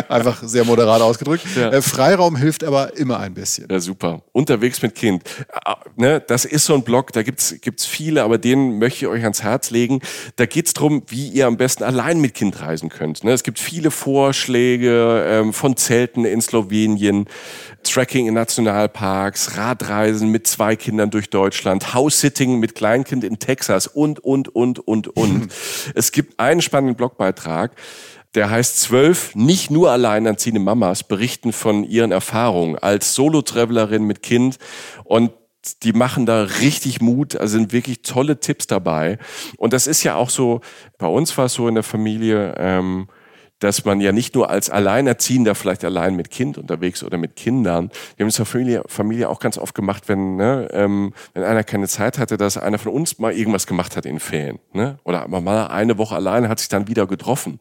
Einfach 0.10 0.41
sehr 0.41 0.66
moderat 0.66 1.01
ausgedrückt. 1.01 1.45
Ja. 1.55 1.70
Äh, 1.70 1.84
Freiraum 1.84 2.36
hilft 2.36 2.64
aber 2.64 2.97
immer 2.97 3.20
ein 3.20 3.36
bisschen. 3.36 3.68
Ja, 3.70 3.80
super. 3.80 4.24
Unterwegs 4.32 4.82
mit 4.82 4.95
Kind. 4.95 5.24
Äh, 5.64 5.74
ne, 5.95 6.24
das 6.26 6.45
ist 6.45 6.66
so 6.66 6.74
ein 6.74 6.82
Blog, 6.82 7.14
da 7.14 7.22
gibt's 7.22 7.53
gibt's 7.62 7.86
viele, 7.86 8.24
aber 8.24 8.39
den 8.39 8.80
möchte 8.80 9.05
ich 9.05 9.07
euch 9.12 9.22
ans 9.22 9.43
Herz 9.43 9.70
legen. 9.70 9.99
Da 10.38 10.47
geht's 10.47 10.74
drum, 10.74 11.03
wie 11.07 11.28
ihr 11.28 11.45
am 11.45 11.57
besten 11.57 11.84
allein 11.84 12.20
mit 12.20 12.34
Kind 12.34 12.60
reisen 12.62 12.89
könnt. 12.89 13.24
Ne, 13.24 13.32
es 13.32 13.43
gibt 13.43 13.60
viele 13.60 13.91
Vorschläge 13.91 15.24
ähm, 15.28 15.53
von 15.53 15.78
Zelten 15.78 16.26
in 16.26 16.41
Slowenien, 16.41 17.28
Tracking 17.90 18.28
in 18.28 18.36
Nationalparks, 18.36 19.58
Radreisen 19.58 20.30
mit 20.30 20.46
zwei 20.46 20.76
Kindern 20.76 21.10
durch 21.10 21.30
Deutschland, 21.30 21.94
House-Sitting 21.94 22.60
mit 22.60 22.76
Kleinkind 22.76 23.24
in 23.24 23.40
Texas 23.40 23.88
und, 23.88 24.20
und, 24.20 24.54
und, 24.56 24.80
und, 24.80 25.08
und. 25.08 25.52
es 25.96 26.12
gibt 26.12 26.40
einen 26.40 26.62
spannenden 26.62 26.96
Blogbeitrag, 26.96 27.72
der 28.36 28.52
heißt 28.52 28.80
zwölf 28.80 29.34
nicht 29.34 29.72
nur 29.72 29.92
alleinerziehende 29.92 30.60
Mamas 30.60 31.04
berichten 31.04 31.52
von 31.52 31.84
ihren 31.84 32.12
Erfahrungen 32.12 32.78
als 32.78 33.16
Solo-Travelerin 33.16 34.04
mit 34.04 34.22
Kind 34.22 34.60
und 35.04 35.32
die 35.84 35.94
machen 35.94 36.26
da 36.26 36.44
richtig 36.44 37.02
Mut, 37.02 37.36
also 37.36 37.58
sind 37.58 37.74
wirklich 37.74 38.02
tolle 38.02 38.40
Tipps 38.40 38.68
dabei. 38.68 39.18
Und 39.58 39.74
das 39.74 39.88
ist 39.88 40.04
ja 40.04 40.16
auch 40.16 40.30
so, 40.30 40.62
bei 40.98 41.08
uns 41.08 41.38
war 41.38 41.46
es 41.46 41.54
so 41.54 41.68
in 41.68 41.76
der 41.76 41.84
Familie, 41.84 42.56
ähm, 42.58 43.08
dass 43.60 43.86
man 43.86 44.01
ja 44.01 44.12
nicht 44.12 44.36
nur 44.36 44.49
als 44.49 44.70
Alleinerziehender 44.70 45.55
vielleicht 45.55 45.84
allein 45.84 46.16
mit 46.16 46.32
Kind 46.32 46.57
unterwegs 46.57 47.03
oder 47.03 47.18
mit 47.18 47.36
Kindern, 47.36 47.91
wir 48.16 48.24
haben 48.24 48.30
es 48.30 48.36
der 48.36 48.45
Familie, 48.45 48.84
Familie 48.88 49.30
auch 49.30 49.39
ganz 49.39 49.57
oft 49.57 49.76
gemacht, 49.76 50.03
wenn, 50.07 50.36
ne, 50.38 50.68
ähm, 50.72 51.14
wenn 51.34 51.43
einer 51.43 51.64
keine 51.64 51.88
Zeit 51.88 52.18
hatte, 52.18 52.38
dass 52.38 52.57
einer 52.57 52.80
von 52.80 52.91
uns 52.91 53.20
mal 53.20 53.34
irgendwas 53.34 53.68
gemacht 53.68 53.97
hat 53.97 54.05
in 54.05 54.20
Ferien. 54.20 54.60
Ne? 54.74 54.97
Oder 55.03 55.28
mal 55.28 55.68
eine 55.68 55.97
Woche 55.97 56.16
alleine 56.16 56.49
hat 56.49 56.60
sich 56.60 56.70
dann 56.70 56.88
wieder 56.88 57.07
getroffen. 57.07 57.60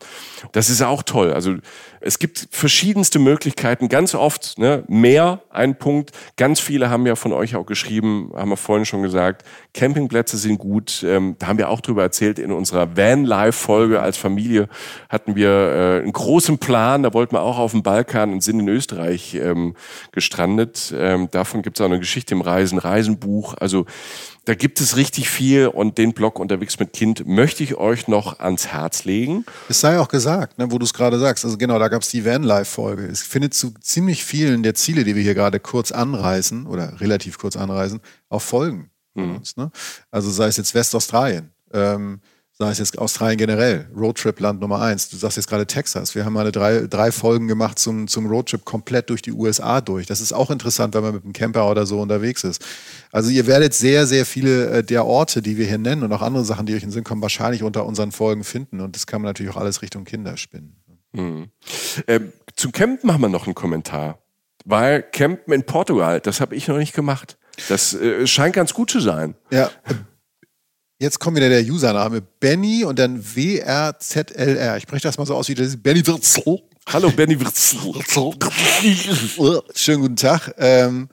Das 0.52 0.70
ist 0.70 0.82
auch 0.82 1.02
toll. 1.02 1.32
Also 1.32 1.56
es 2.00 2.18
gibt 2.18 2.48
verschiedenste 2.50 3.18
Möglichkeiten, 3.18 3.88
ganz 3.88 4.14
oft 4.14 4.58
ne, 4.58 4.84
mehr, 4.88 5.42
ein 5.50 5.78
Punkt. 5.78 6.12
Ganz 6.36 6.60
viele 6.60 6.90
haben 6.90 7.06
ja 7.06 7.16
von 7.16 7.32
euch 7.32 7.56
auch 7.56 7.66
geschrieben, 7.66 8.32
haben 8.34 8.50
wir 8.50 8.56
vorhin 8.56 8.84
schon 8.84 9.02
gesagt, 9.02 9.44
Campingplätze 9.74 10.36
sind 10.36 10.58
gut. 10.58 11.04
Ähm, 11.06 11.36
da 11.38 11.48
haben 11.48 11.58
wir 11.58 11.68
auch 11.68 11.80
drüber 11.80 12.02
erzählt 12.02 12.38
in 12.38 12.52
unserer 12.52 12.96
Van-Life-Folge 12.96 14.00
als 14.00 14.16
Familie 14.16 14.68
hatten 15.08 15.36
wir 15.36 15.50
äh, 15.50 16.02
einen 16.02 16.12
großen 16.12 16.58
Plan, 16.58 17.02
da 17.02 17.12
wollten 17.14 17.34
wir 17.34 17.42
auch 17.42 17.58
auf 17.58 17.72
dem 17.72 17.82
Balkan 17.82 18.32
und 18.32 18.42
sind 18.42 18.60
in 18.60 18.68
Österreich 18.68 19.34
ähm, 19.34 19.74
gestrandet. 20.12 20.92
Ähm, 20.96 21.28
davon 21.30 21.62
gibt 21.62 21.78
es 21.78 21.80
auch 21.80 21.86
eine 21.86 21.98
Geschichte 21.98 22.34
im 22.34 22.40
Reisen, 22.40 22.78
Reisenbuch. 22.78 23.54
Also 23.58 23.86
da 24.48 24.54
gibt 24.54 24.80
es 24.80 24.96
richtig 24.96 25.28
viel 25.28 25.66
und 25.66 25.98
den 25.98 26.14
Blog 26.14 26.38
unterwegs 26.38 26.78
mit 26.78 26.94
Kind 26.94 27.26
möchte 27.26 27.62
ich 27.62 27.74
euch 27.74 28.08
noch 28.08 28.38
ans 28.38 28.68
Herz 28.68 29.04
legen. 29.04 29.44
Es 29.68 29.80
sei 29.80 30.00
auch 30.00 30.08
gesagt, 30.08 30.56
ne, 30.56 30.72
wo 30.72 30.78
du 30.78 30.86
es 30.86 30.94
gerade 30.94 31.18
sagst. 31.18 31.44
Also 31.44 31.58
genau, 31.58 31.78
da 31.78 31.88
gab 31.88 32.00
es 32.00 32.08
die 32.08 32.24
Vanlife-Folge. 32.24 33.04
Es 33.04 33.20
findet 33.20 33.52
zu 33.52 33.74
ziemlich 33.82 34.24
vielen 34.24 34.62
der 34.62 34.74
Ziele, 34.74 35.04
die 35.04 35.14
wir 35.14 35.22
hier 35.22 35.34
gerade 35.34 35.60
kurz 35.60 35.92
anreißen 35.92 36.64
oder 36.64 36.98
relativ 36.98 37.36
kurz 37.36 37.58
anreißen, 37.58 38.00
auch 38.30 38.40
Folgen 38.40 38.90
mhm. 39.12 39.36
uns. 39.36 39.58
Ne? 39.58 39.70
Also 40.10 40.30
sei 40.30 40.46
es 40.46 40.56
jetzt 40.56 40.74
Westaustralien. 40.74 41.50
Ähm, 41.74 42.22
sei 42.60 42.70
es 42.70 42.78
jetzt 42.78 42.98
Australien 42.98 43.38
generell, 43.38 43.88
Roadtrip-Land 43.96 44.60
Nummer 44.60 44.80
eins. 44.80 45.08
Du 45.08 45.16
sagst 45.16 45.36
jetzt 45.36 45.48
gerade 45.48 45.64
Texas. 45.64 46.16
Wir 46.16 46.24
haben 46.24 46.32
mal 46.32 46.50
drei, 46.50 46.88
drei 46.88 47.12
Folgen 47.12 47.46
gemacht 47.46 47.78
zum, 47.78 48.08
zum 48.08 48.26
Roadtrip 48.26 48.64
komplett 48.64 49.10
durch 49.10 49.22
die 49.22 49.30
USA 49.30 49.80
durch. 49.80 50.06
Das 50.06 50.20
ist 50.20 50.32
auch 50.32 50.50
interessant, 50.50 50.94
wenn 50.94 51.02
man 51.02 51.14
mit 51.14 51.22
einem 51.22 51.32
Camper 51.32 51.70
oder 51.70 51.86
so 51.86 52.00
unterwegs 52.00 52.42
ist. 52.42 52.64
Also 53.12 53.30
ihr 53.30 53.46
werdet 53.46 53.74
sehr, 53.74 54.08
sehr 54.08 54.26
viele 54.26 54.70
äh, 54.70 54.82
der 54.82 55.06
Orte, 55.06 55.40
die 55.40 55.56
wir 55.56 55.66
hier 55.66 55.78
nennen 55.78 56.02
und 56.02 56.12
auch 56.12 56.20
andere 56.20 56.44
Sachen, 56.44 56.66
die 56.66 56.74
euch 56.74 56.82
in 56.82 56.88
den 56.88 56.94
Sinn 56.94 57.04
kommen, 57.04 57.22
wahrscheinlich 57.22 57.62
unter 57.62 57.86
unseren 57.86 58.10
Folgen 58.10 58.42
finden. 58.42 58.80
Und 58.80 58.96
das 58.96 59.06
kann 59.06 59.22
man 59.22 59.28
natürlich 59.28 59.52
auch 59.52 59.60
alles 59.60 59.80
Richtung 59.80 60.04
Kinder 60.04 60.36
spinnen. 60.36 60.76
Mhm. 61.12 61.50
Ähm, 62.08 62.32
zum 62.56 62.72
Campen 62.72 63.12
haben 63.12 63.20
wir 63.20 63.28
noch 63.28 63.46
einen 63.46 63.54
Kommentar. 63.54 64.18
Weil 64.64 65.02
Campen 65.02 65.54
in 65.54 65.62
Portugal, 65.62 66.18
das 66.18 66.40
habe 66.40 66.56
ich 66.56 66.66
noch 66.66 66.76
nicht 66.76 66.92
gemacht. 66.92 67.38
Das 67.68 67.94
äh, 67.94 68.26
scheint 68.26 68.56
ganz 68.56 68.74
gut 68.74 68.90
zu 68.90 68.98
sein. 68.98 69.36
Ja, 69.50 69.70
Jetzt 71.00 71.20
kommt 71.20 71.36
wieder 71.36 71.48
der 71.48 71.62
Username. 71.62 72.22
Benny 72.40 72.84
und 72.84 72.98
dann 72.98 73.24
WRZLR. 73.24 74.78
Ich 74.78 74.82
spreche 74.82 75.02
das 75.02 75.16
mal 75.16 75.26
so 75.26 75.36
aus 75.36 75.48
wie 75.48 75.54
das 75.54 75.76
Benny 75.76 76.04
Wirzel. 76.04 76.60
Hallo 76.88 77.12
Benny 77.12 77.38
Wirzel. 77.38 77.78
Schönen 79.76 80.02
guten 80.02 80.16
Tag. 80.16 80.52
Ähm, 80.58 81.08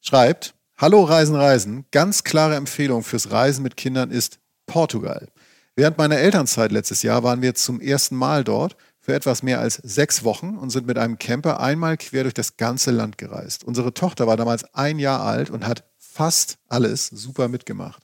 schreibt, 0.00 0.54
Hallo 0.78 1.04
Reisen, 1.04 1.36
Reisen. 1.36 1.84
Ganz 1.90 2.24
klare 2.24 2.56
Empfehlung 2.56 3.02
fürs 3.02 3.30
Reisen 3.30 3.62
mit 3.62 3.76
Kindern 3.76 4.10
ist 4.10 4.38
Portugal. 4.64 5.28
Während 5.76 5.98
meiner 5.98 6.16
Elternzeit 6.16 6.72
letztes 6.72 7.02
Jahr 7.02 7.22
waren 7.22 7.42
wir 7.42 7.54
zum 7.54 7.82
ersten 7.82 8.16
Mal 8.16 8.42
dort 8.42 8.74
für 9.00 9.12
etwas 9.12 9.42
mehr 9.42 9.60
als 9.60 9.74
sechs 9.74 10.24
Wochen 10.24 10.56
und 10.56 10.70
sind 10.70 10.86
mit 10.86 10.96
einem 10.96 11.18
Camper 11.18 11.60
einmal 11.60 11.98
quer 11.98 12.22
durch 12.22 12.32
das 12.32 12.56
ganze 12.56 12.90
Land 12.90 13.18
gereist. 13.18 13.64
Unsere 13.64 13.92
Tochter 13.92 14.26
war 14.26 14.38
damals 14.38 14.64
ein 14.74 14.98
Jahr 14.98 15.20
alt 15.20 15.50
und 15.50 15.66
hat 15.66 15.84
fast 15.98 16.56
alles 16.68 17.08
super 17.08 17.48
mitgemacht. 17.48 18.02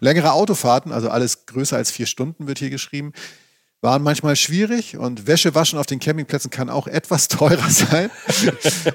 Längere 0.00 0.32
Autofahrten, 0.32 0.92
also 0.92 1.10
alles 1.10 1.46
größer 1.46 1.76
als 1.76 1.90
vier 1.90 2.06
Stunden 2.06 2.46
wird 2.46 2.58
hier 2.58 2.70
geschrieben, 2.70 3.12
waren 3.82 4.02
manchmal 4.02 4.36
schwierig 4.36 4.96
und 4.96 5.26
Wäsche 5.26 5.56
waschen 5.56 5.78
auf 5.78 5.86
den 5.86 5.98
Campingplätzen 5.98 6.50
kann 6.50 6.70
auch 6.70 6.86
etwas 6.86 7.28
teurer 7.28 7.68
sein. 7.68 8.10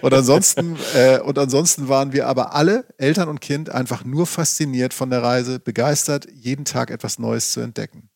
und, 0.01 0.13
ansonsten, 0.13 0.77
äh, 0.95 1.19
und 1.19 1.37
ansonsten 1.37 1.89
waren 1.89 2.13
wir 2.13 2.27
aber 2.27 2.55
alle, 2.55 2.85
Eltern 2.97 3.27
und 3.27 3.41
Kind, 3.41 3.69
einfach 3.69 4.05
nur 4.05 4.25
fasziniert 4.25 4.93
von 4.93 5.09
der 5.09 5.21
Reise, 5.21 5.59
begeistert, 5.59 6.27
jeden 6.33 6.63
Tag 6.63 6.89
etwas 6.89 7.19
Neues 7.19 7.51
zu 7.51 7.59
entdecken. 7.59 8.09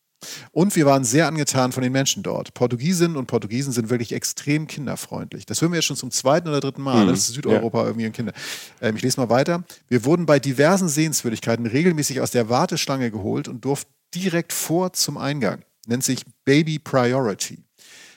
Und 0.52 0.74
wir 0.76 0.86
waren 0.86 1.04
sehr 1.04 1.26
angetan 1.26 1.72
von 1.72 1.82
den 1.82 1.92
Menschen 1.92 2.22
dort. 2.22 2.54
Portugiesinnen 2.54 3.16
und 3.16 3.26
Portugiesen 3.26 3.72
sind 3.72 3.90
wirklich 3.90 4.12
extrem 4.12 4.66
kinderfreundlich. 4.66 5.46
Das 5.46 5.60
hören 5.60 5.72
wir 5.72 5.78
jetzt 5.78 5.86
schon 5.86 5.96
zum 5.96 6.10
zweiten 6.10 6.48
oder 6.48 6.60
dritten 6.60 6.82
Mal. 6.82 7.04
Mhm. 7.04 7.10
Das 7.10 7.20
ist 7.20 7.34
Südeuropa 7.34 7.80
ja. 7.80 7.86
irgendwie 7.86 8.06
ein 8.06 8.12
Kinder. 8.12 8.32
Ähm, 8.80 8.96
ich 8.96 9.02
lese 9.02 9.20
mal 9.20 9.28
weiter. 9.28 9.64
Wir 9.88 10.04
wurden 10.04 10.26
bei 10.26 10.38
diversen 10.38 10.88
Sehenswürdigkeiten 10.88 11.66
regelmäßig 11.66 12.20
aus 12.20 12.30
der 12.30 12.48
Warteschlange 12.48 13.10
geholt 13.10 13.48
und 13.48 13.64
durften 13.64 13.92
direkt 14.14 14.52
vor 14.52 14.92
zum 14.92 15.16
Eingang. 15.16 15.64
Nennt 15.86 16.04
sich 16.04 16.24
Baby 16.44 16.78
Priority. 16.78 17.58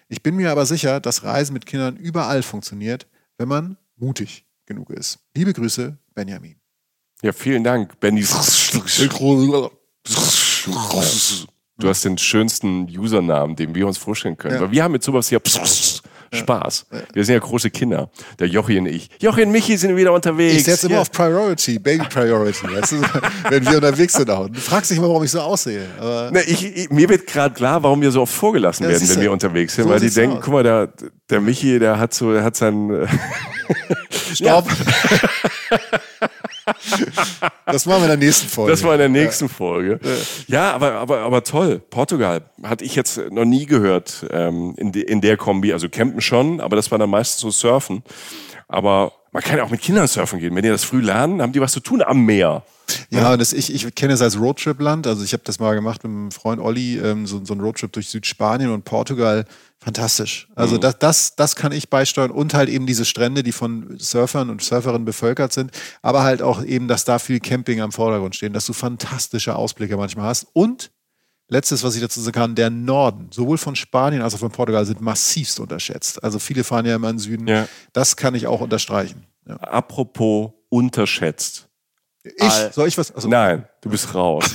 Ich 0.08 0.22
bin 0.22 0.36
mir 0.36 0.52
aber 0.52 0.66
sicher, 0.66 1.00
dass 1.00 1.24
Reisen 1.24 1.54
mit 1.54 1.66
Kindern 1.66 1.98
überall 1.98 2.44
funktioniert, 2.44 3.08
wenn 3.38 3.48
man 3.48 3.78
mutig 3.96 4.46
genug 4.66 4.92
ist. 4.92 5.20
Liebe 5.36 5.54
Grüße, 5.54 5.98
Benjamin. 6.14 6.58
Ja, 7.22 7.34
vielen 7.34 7.64
Dank, 7.64 8.00
Benny. 8.00 8.24
Du 11.78 11.90
hast 11.90 12.06
den 12.06 12.18
schönsten 12.18 12.88
Usernamen, 12.98 13.56
den 13.56 13.76
wir 13.76 13.86
uns 13.86 13.98
vorstellen 13.98 14.38
können. 14.38 14.56
Ja. 14.56 14.62
Weil 14.62 14.72
wir 14.72 14.84
haben 14.84 14.94
mit 14.94 15.04
sowas 15.04 15.28
hier 15.28 15.40
pss, 15.42 16.02
Spaß. 16.32 16.86
Ja. 16.92 17.00
Wir 17.14 17.26
sind 17.26 17.34
ja 17.34 17.40
große 17.40 17.70
Kinder. 17.70 18.10
Der 18.40 18.48
Jochi 18.48 18.78
und 18.78 18.86
ich. 18.86 19.10
Jochi 19.20 19.44
und 19.44 19.52
Michi 19.52 19.76
sind 19.78 19.96
wieder 19.96 20.14
unterwegs. 20.14 20.56
Ich 20.56 20.64
setze 20.64 20.88
immer 20.88 21.02
auf 21.02 21.12
Priority, 21.12 21.80
Baby 21.80 22.06
Priority. 22.06 22.68
weißt 22.68 22.92
du, 22.94 23.02
wenn 23.50 23.66
wir 23.66 23.76
unterwegs 23.76 24.14
sind. 24.14 24.30
Auch. 24.30 24.48
Du 24.48 24.60
fragst 24.60 24.92
dich 24.92 24.98
immer, 24.98 25.10
warum 25.10 25.24
ich 25.24 25.32
so 25.32 25.42
aussehe. 25.42 25.86
Ne, 26.32 26.44
ich, 26.44 26.66
ich, 26.66 26.90
mir 26.90 27.10
wird 27.10 27.28
gerade 27.28 27.54
klar, 27.54 27.84
warum 27.84 28.02
wir 28.02 28.12
so 28.12 28.22
oft 28.22 28.34
vorgelassen 28.34 28.88
werden, 28.88 29.08
wenn 29.10 29.22
wir 29.22 29.32
unterwegs 29.32 29.76
sind. 29.76 29.86
So 29.86 29.90
weil 29.90 30.00
die 30.00 30.10
denken, 30.10 30.38
aus. 30.38 30.44
guck 30.44 30.54
mal, 30.54 30.64
der, 30.64 30.94
der 31.30 31.42
Michi, 31.42 31.78
der 31.78 32.00
hat 32.00 32.14
so, 32.14 32.32
der 32.32 32.44
hat 32.44 32.56
seinen 32.56 33.08
Stopp. 34.34 34.68
das 37.66 37.86
machen 37.86 38.02
wir 38.02 38.14
in 38.14 38.20
der 38.20 38.28
nächsten 38.28 38.48
Folge. 38.48 38.72
Das 38.72 38.84
war 38.84 38.94
in 38.94 39.00
der 39.00 39.10
nächsten 39.10 39.46
ja. 39.46 39.54
Folge. 39.54 40.00
Ja, 40.48 40.74
aber, 40.74 40.94
aber, 40.94 41.20
aber 41.20 41.44
toll. 41.44 41.80
Portugal 41.90 42.42
hatte 42.64 42.84
ich 42.86 42.96
jetzt 42.96 43.18
noch 43.32 43.46
nie 43.46 43.66
gehört 43.66 44.26
ähm, 44.32 44.74
in, 44.78 44.92
de, 44.92 45.04
in 45.04 45.22
der 45.22 45.38
Kombi. 45.38 45.74
Also 45.74 45.90
campen 45.90 46.22
schon, 46.22 46.62
aber 46.62 46.76
das 46.76 46.92
war 46.92 46.98
dann 46.98 47.10
meistens 47.10 47.42
so 47.42 47.52
Surfen. 47.52 48.04
Aber 48.68 49.14
man 49.36 49.44
kann 49.44 49.58
ja 49.58 49.66
auch 49.66 49.70
mit 49.70 49.82
Kindern 49.82 50.08
surfen 50.08 50.40
gehen. 50.40 50.56
Wenn 50.56 50.64
die 50.64 50.70
das 50.70 50.86
früh 50.86 51.02
lernen, 51.02 51.42
haben 51.42 51.52
die 51.52 51.60
was 51.60 51.74
zu 51.74 51.82
tun 51.82 52.02
am 52.02 52.24
Meer. 52.24 52.64
Ja, 53.10 53.36
das, 53.36 53.52
ich, 53.52 53.74
ich 53.74 53.94
kenne 53.94 54.14
es 54.14 54.22
als 54.22 54.40
Roadtrip-Land. 54.40 55.08
Also 55.08 55.26
ich 55.26 55.34
habe 55.34 55.44
das 55.44 55.60
mal 55.60 55.76
gemacht 55.76 56.06
mit 56.06 56.14
meinem 56.14 56.32
Freund 56.32 56.62
Olli, 56.62 57.00
ähm, 57.00 57.28
so, 57.28 57.44
so 57.44 57.54
ein 57.54 57.60
Roadtrip 57.60 57.92
durch 57.92 58.08
Südspanien 58.08 58.72
und 58.72 58.86
Portugal. 58.86 59.44
Fantastisch. 59.80 60.48
Also 60.56 60.76
mhm. 60.76 60.80
das, 60.80 61.00
das, 61.00 61.36
das 61.36 61.58
kann 61.58 61.74
ich 61.74 61.90
beisteuern 61.90 62.32
und 62.32 62.54
halt 62.54 62.70
eben 62.70 62.86
diese 62.86 63.04
Strände, 63.04 63.44
die 63.44 63.52
von 63.52 63.98
Surfern 64.00 64.50
und 64.50 64.64
Surferinnen 64.64 65.04
bevölkert 65.04 65.52
sind, 65.52 65.72
aber 66.02 66.24
halt 66.24 66.42
auch 66.42 66.64
eben, 66.64 66.88
dass 66.88 67.04
da 67.04 67.20
viel 67.20 67.42
Camping 67.42 67.82
am 67.82 67.92
Vordergrund 67.92 68.38
stehen, 68.38 68.54
dass 68.54 68.66
du 68.66 68.72
fantastische 68.72 69.58
Ausblicke 69.58 69.98
manchmal 69.98 70.28
hast. 70.28 70.48
Und 70.54 70.92
letztes, 71.48 71.84
was 71.84 71.96
ich 71.96 72.02
dazu 72.02 72.22
sagen 72.22 72.34
kann, 72.34 72.56
der 72.56 72.70
Norden, 72.70 73.30
sowohl 73.32 73.58
von 73.58 73.76
Spanien 73.76 74.22
als 74.22 74.36
auch 74.36 74.40
von 74.40 74.52
Portugal, 74.52 74.86
sind 74.86 75.02
massivst 75.02 75.60
unterschätzt. 75.60 76.24
Also 76.24 76.40
viele 76.40 76.64
fahren 76.64 76.86
ja 76.86 76.96
immer 76.96 77.10
in 77.10 77.16
den 77.16 77.20
Süden. 77.22 77.48
Ja. 77.48 77.68
Das 77.94 78.16
kann 78.16 78.36
ich 78.36 78.48
auch 78.48 78.62
unterstreichen. 78.62 79.26
Ja. 79.48 79.56
Apropos 79.58 80.52
unterschätzt. 80.70 81.68
Ich? 82.24 82.54
Soll 82.72 82.88
ich 82.88 82.98
was? 82.98 83.12
Also, 83.12 83.28
Nein, 83.28 83.68
du 83.82 83.90
bist 83.90 84.14
raus. 84.16 84.46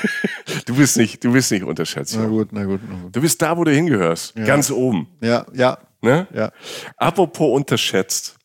du 0.64 0.74
bist 0.74 0.96
nicht, 0.96 1.22
du 1.22 1.32
bist 1.32 1.50
nicht 1.52 1.62
unterschätzt. 1.62 2.16
Na 2.16 2.26
gut, 2.26 2.48
na 2.52 2.64
gut, 2.64 2.80
na 2.88 3.02
gut. 3.02 3.14
Du 3.14 3.20
bist 3.20 3.40
da, 3.42 3.56
wo 3.56 3.64
du 3.64 3.70
hingehörst. 3.70 4.34
Ja. 4.34 4.44
Ganz 4.44 4.70
oben. 4.70 5.08
Ja, 5.20 5.44
ja. 5.52 5.78
Ne? 6.00 6.26
Ja. 6.32 6.50
Apropos 6.96 7.54
unterschätzt. 7.54 8.36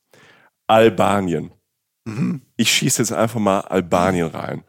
Albanien. 0.68 1.52
Mhm. 2.06 2.42
Ich 2.58 2.72
schieße 2.72 3.02
jetzt 3.02 3.14
einfach 3.14 3.40
mal 3.40 3.62
Albanien 3.62 4.28
rein. 4.28 4.64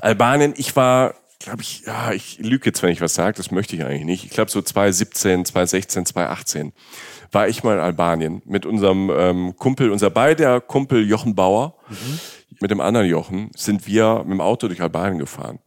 Albanien, 0.00 0.54
ich 0.56 0.76
war, 0.76 1.14
glaube 1.38 1.62
ich, 1.62 1.82
ja, 1.86 2.12
ich 2.12 2.38
lüge 2.38 2.66
jetzt, 2.66 2.82
wenn 2.82 2.90
ich 2.90 3.00
was 3.00 3.14
sage, 3.14 3.36
das 3.36 3.50
möchte 3.50 3.76
ich 3.76 3.84
eigentlich 3.84 4.04
nicht. 4.04 4.24
Ich 4.24 4.30
glaube 4.30 4.50
so 4.50 4.60
2017, 4.60 5.44
2016, 5.44 6.06
2018 6.06 6.72
war 7.30 7.48
ich 7.48 7.62
mal 7.62 7.74
in 7.74 7.80
Albanien 7.80 8.42
mit 8.44 8.66
unserem 8.66 9.10
ähm, 9.10 9.56
Kumpel, 9.56 9.90
unser 9.90 10.10
beider 10.10 10.60
Kumpel 10.60 11.06
Jochen 11.06 11.34
Bauer. 11.34 11.76
Mhm 11.88 12.18
mit 12.60 12.70
dem 12.70 12.80
anderen 12.80 13.06
Jochen 13.06 13.50
sind 13.54 13.86
wir 13.86 14.24
mit 14.24 14.32
dem 14.32 14.40
Auto 14.40 14.68
durch 14.68 14.80
Albanien 14.80 15.18
gefahren. 15.18 15.60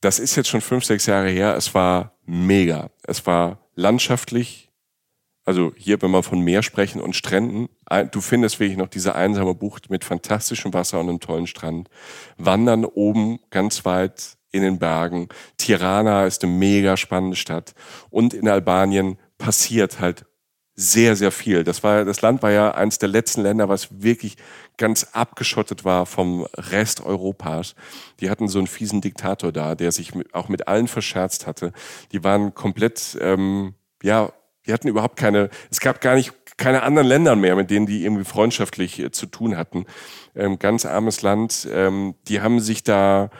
Das 0.00 0.18
ist 0.18 0.36
jetzt 0.36 0.48
schon 0.48 0.60
fünf, 0.60 0.84
sechs 0.84 1.06
Jahre 1.06 1.28
her. 1.28 1.56
Es 1.56 1.74
war 1.74 2.12
mega. 2.24 2.90
Es 3.02 3.26
war 3.26 3.58
landschaftlich. 3.74 4.70
Also 5.44 5.72
hier, 5.76 6.00
wenn 6.02 6.10
wir 6.10 6.22
von 6.22 6.40
Meer 6.40 6.62
sprechen 6.62 7.00
und 7.00 7.16
Stränden, 7.16 7.68
du 8.10 8.20
findest 8.20 8.60
wirklich 8.60 8.76
noch 8.76 8.88
diese 8.88 9.14
einsame 9.14 9.54
Bucht 9.54 9.88
mit 9.88 10.04
fantastischem 10.04 10.74
Wasser 10.74 11.00
und 11.00 11.08
einem 11.08 11.20
tollen 11.20 11.46
Strand. 11.46 11.88
Wandern 12.36 12.84
oben 12.84 13.40
ganz 13.50 13.84
weit 13.84 14.36
in 14.50 14.62
den 14.62 14.78
Bergen. 14.78 15.28
Tirana 15.56 16.26
ist 16.26 16.42
eine 16.42 16.52
mega 16.52 16.96
spannende 16.96 17.36
Stadt. 17.36 17.74
Und 18.10 18.34
in 18.34 18.48
Albanien 18.48 19.18
passiert 19.36 20.00
halt 20.00 20.24
sehr, 20.80 21.16
sehr 21.16 21.32
viel. 21.32 21.64
Das 21.64 21.82
war, 21.82 22.04
das 22.04 22.22
Land 22.22 22.40
war 22.40 22.52
ja 22.52 22.70
eines 22.70 22.98
der 22.98 23.08
letzten 23.08 23.42
Länder, 23.42 23.68
was 23.68 24.00
wirklich 24.00 24.36
ganz 24.76 25.08
abgeschottet 25.12 25.84
war 25.84 26.06
vom 26.06 26.46
Rest 26.56 27.00
Europas. 27.00 27.74
Die 28.20 28.30
hatten 28.30 28.46
so 28.46 28.58
einen 28.58 28.68
fiesen 28.68 29.00
Diktator 29.00 29.50
da, 29.50 29.74
der 29.74 29.90
sich 29.90 30.12
auch 30.32 30.48
mit 30.48 30.68
allen 30.68 30.86
verscherzt 30.86 31.48
hatte. 31.48 31.72
Die 32.12 32.22
waren 32.22 32.54
komplett, 32.54 33.18
ähm, 33.20 33.74
ja, 34.04 34.32
die 34.66 34.72
hatten 34.72 34.86
überhaupt 34.86 35.16
keine, 35.16 35.50
es 35.68 35.80
gab 35.80 36.00
gar 36.00 36.14
nicht 36.14 36.32
keine 36.56 36.84
anderen 36.84 37.08
Länder 37.08 37.34
mehr, 37.34 37.56
mit 37.56 37.70
denen 37.70 37.86
die 37.86 38.04
irgendwie 38.04 38.24
freundschaftlich 38.24 39.00
äh, 39.00 39.10
zu 39.10 39.26
tun 39.26 39.56
hatten. 39.56 39.84
Ähm, 40.36 40.60
ganz 40.60 40.86
armes 40.86 41.22
Land. 41.22 41.66
Ähm, 41.72 42.14
die 42.28 42.40
haben 42.40 42.60
sich 42.60 42.84
da 42.84 43.30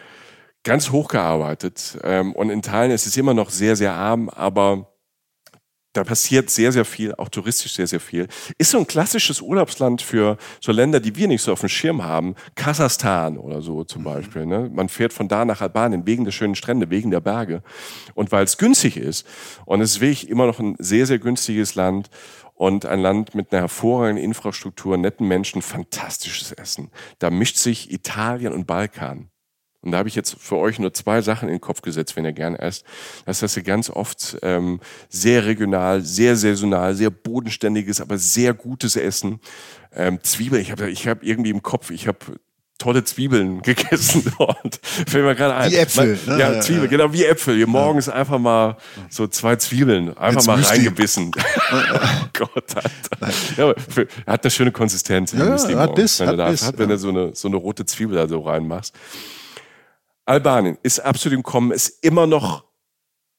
ganz 0.65 0.91
hochgearbeitet. 0.91 1.99
Ähm, 2.03 2.33
und 2.33 2.51
in 2.51 2.63
Teilen 2.63 2.91
ist 2.91 3.07
es 3.07 3.17
immer 3.17 3.35
noch 3.35 3.51
sehr, 3.51 3.77
sehr 3.77 3.95
arm, 3.95 4.29
aber 4.29 4.93
da 5.95 6.05
passiert 6.05 6.51
sehr, 6.51 6.71
sehr 6.71 6.85
viel, 6.85 7.15
auch 7.15 7.29
touristisch 7.29 7.75
sehr, 7.75 7.87
sehr 7.87 7.99
viel. 7.99 8.29
Ist 8.59 8.71
so 8.71 8.79
ein 8.79 8.87
klassisches 8.87 9.41
Urlaubsland 9.41 10.03
für 10.03 10.37
so 10.61 10.71
Länder, 10.71 11.01
die 11.01 11.17
wir 11.17 11.27
nicht 11.27 11.43
so 11.43 11.53
auf 11.53 11.61
dem 11.61 11.69
Schirm 11.69 12.05
haben. 12.05 12.35
Kasachstan 12.55 13.39
oder 13.39 13.63
so 13.63 13.85
zum 13.85 14.03
mhm. 14.03 14.05
Beispiel. 14.07 14.47
Ne? 14.47 14.71
Man 14.73 14.89
fährt 14.89 15.13
von 15.13 15.29
da 15.29 15.45
nach 15.45 15.61
Albanien 15.61 16.07
wegen 16.07 16.25
der 16.25 16.33
schönen 16.33 16.55
Strände, 16.55 16.91
wegen 16.91 17.11
der 17.11 17.21
Berge. 17.21 17.63
Und 18.15 18.31
weil 18.31 18.45
es 18.45 18.59
günstig 18.59 18.97
ist. 18.97 19.27
Und 19.65 19.81
es 19.81 19.93
ist 19.93 20.01
wirklich 20.01 20.29
immer 20.29 20.47
noch 20.47 20.61
ein 20.61 20.77
sehr, 20.79 21.07
sehr 21.07 21.19
günstiges 21.19 21.75
Land 21.75 22.11
und 22.55 22.87
ein 22.87 23.01
Land 23.01 23.35
mit 23.35 23.51
einer 23.53 23.63
hervorragenden 23.63 24.23
Infrastruktur, 24.23 24.97
netten 24.99 25.27
Menschen, 25.27 25.63
fantastisches 25.63 26.53
Essen. 26.53 26.91
Da 27.19 27.31
mischt 27.31 27.57
sich 27.57 27.91
Italien 27.91 28.53
und 28.53 28.67
Balkan. 28.67 29.31
Und 29.81 29.93
da 29.93 29.99
habe 29.99 30.09
ich 30.09 30.17
jetzt 30.17 30.37
für 30.41 30.57
euch 30.57 30.79
nur 30.79 30.93
zwei 30.93 31.23
Sachen 31.23 31.49
in 31.49 31.55
den 31.57 31.61
Kopf 31.61 31.83
gesetzt, 31.83 32.17
wenn 32.17 32.25
ihr 32.25 32.33
gerne 32.33 32.59
esst. 32.59 32.85
Das 33.27 33.43
heißt, 33.43 33.57
ihr 33.57 33.63
ganz 33.63 33.91
oft 33.91 34.37
ähm, 34.43 34.81
sehr 35.09 35.47
regional, 35.47 36.03
sehr 36.03 36.37
saisonal, 36.37 36.95
sehr 36.95 37.11
bodenständiges, 37.11 38.01
aber 38.01 38.19
sehr 38.19 38.55
gutes 38.55 38.97
Essen. 38.97 39.41
Ähm, 39.95 40.19
Zwiebeln, 40.23 40.63
ich 40.63 40.73
habe 40.73 40.91
ich 40.91 41.07
hab 41.07 41.23
irgendwie 41.23 41.51
im 41.51 41.63
Kopf, 41.63 41.91
ich 41.91 42.09
habe 42.09 42.19
tolle 42.79 43.05
Zwiebeln 43.05 43.61
gegessen 43.63 44.33
dort. 44.39 44.81
Fällt 44.83 45.25
mir 45.25 45.35
gerade 45.35 45.55
ein. 45.55 45.71
Wie 45.71 45.77
Äpfel. 45.77 46.19
Ne? 46.27 46.39
Ja, 46.39 46.61
Zwiebeln, 46.61 46.85
ja. 46.85 46.91
genau 46.91 47.13
wie 47.13 47.25
Äpfel. 47.25 47.57
Hier 47.57 47.67
morgens 47.67 48.07
ja. 48.07 48.15
einfach 48.15 48.39
mal 48.39 48.77
so 49.11 49.27
zwei 49.27 49.57
Zwiebeln, 49.57 50.17
einfach 50.17 50.41
Jetzt 50.41 50.47
mal 50.47 50.61
reingebissen. 50.61 51.31
oh 51.73 52.27
Gott, 52.33 52.77
Alter. 52.77 53.35
Ja, 53.57 53.75
für, 53.77 54.09
hat 54.27 54.45
eine 54.45 54.51
schöne 54.51 54.73
Konsistenz. 54.73 55.33
Ja, 55.33 55.41
hat 55.41 55.51
bis, 55.95 56.21
wenn 56.21 56.29
hat 56.29 56.39
du 56.39 56.51
bis, 56.51 56.67
hat, 56.67 56.79
wenn 56.79 56.89
du 56.89 56.99
so 56.99 57.09
eine, 57.11 57.35
so 57.35 57.49
eine 57.49 57.57
rote 57.57 57.85
Zwiebel 57.85 58.17
da 58.17 58.29
so 58.29 58.41
reinmachst. 58.41 58.95
Albanien 60.29 60.77
ist 60.83 61.01
absolut 61.01 61.39
im 61.39 61.43
Kommen, 61.43 61.73
ist 61.73 62.05
immer 62.05 62.27
noch, 62.27 62.65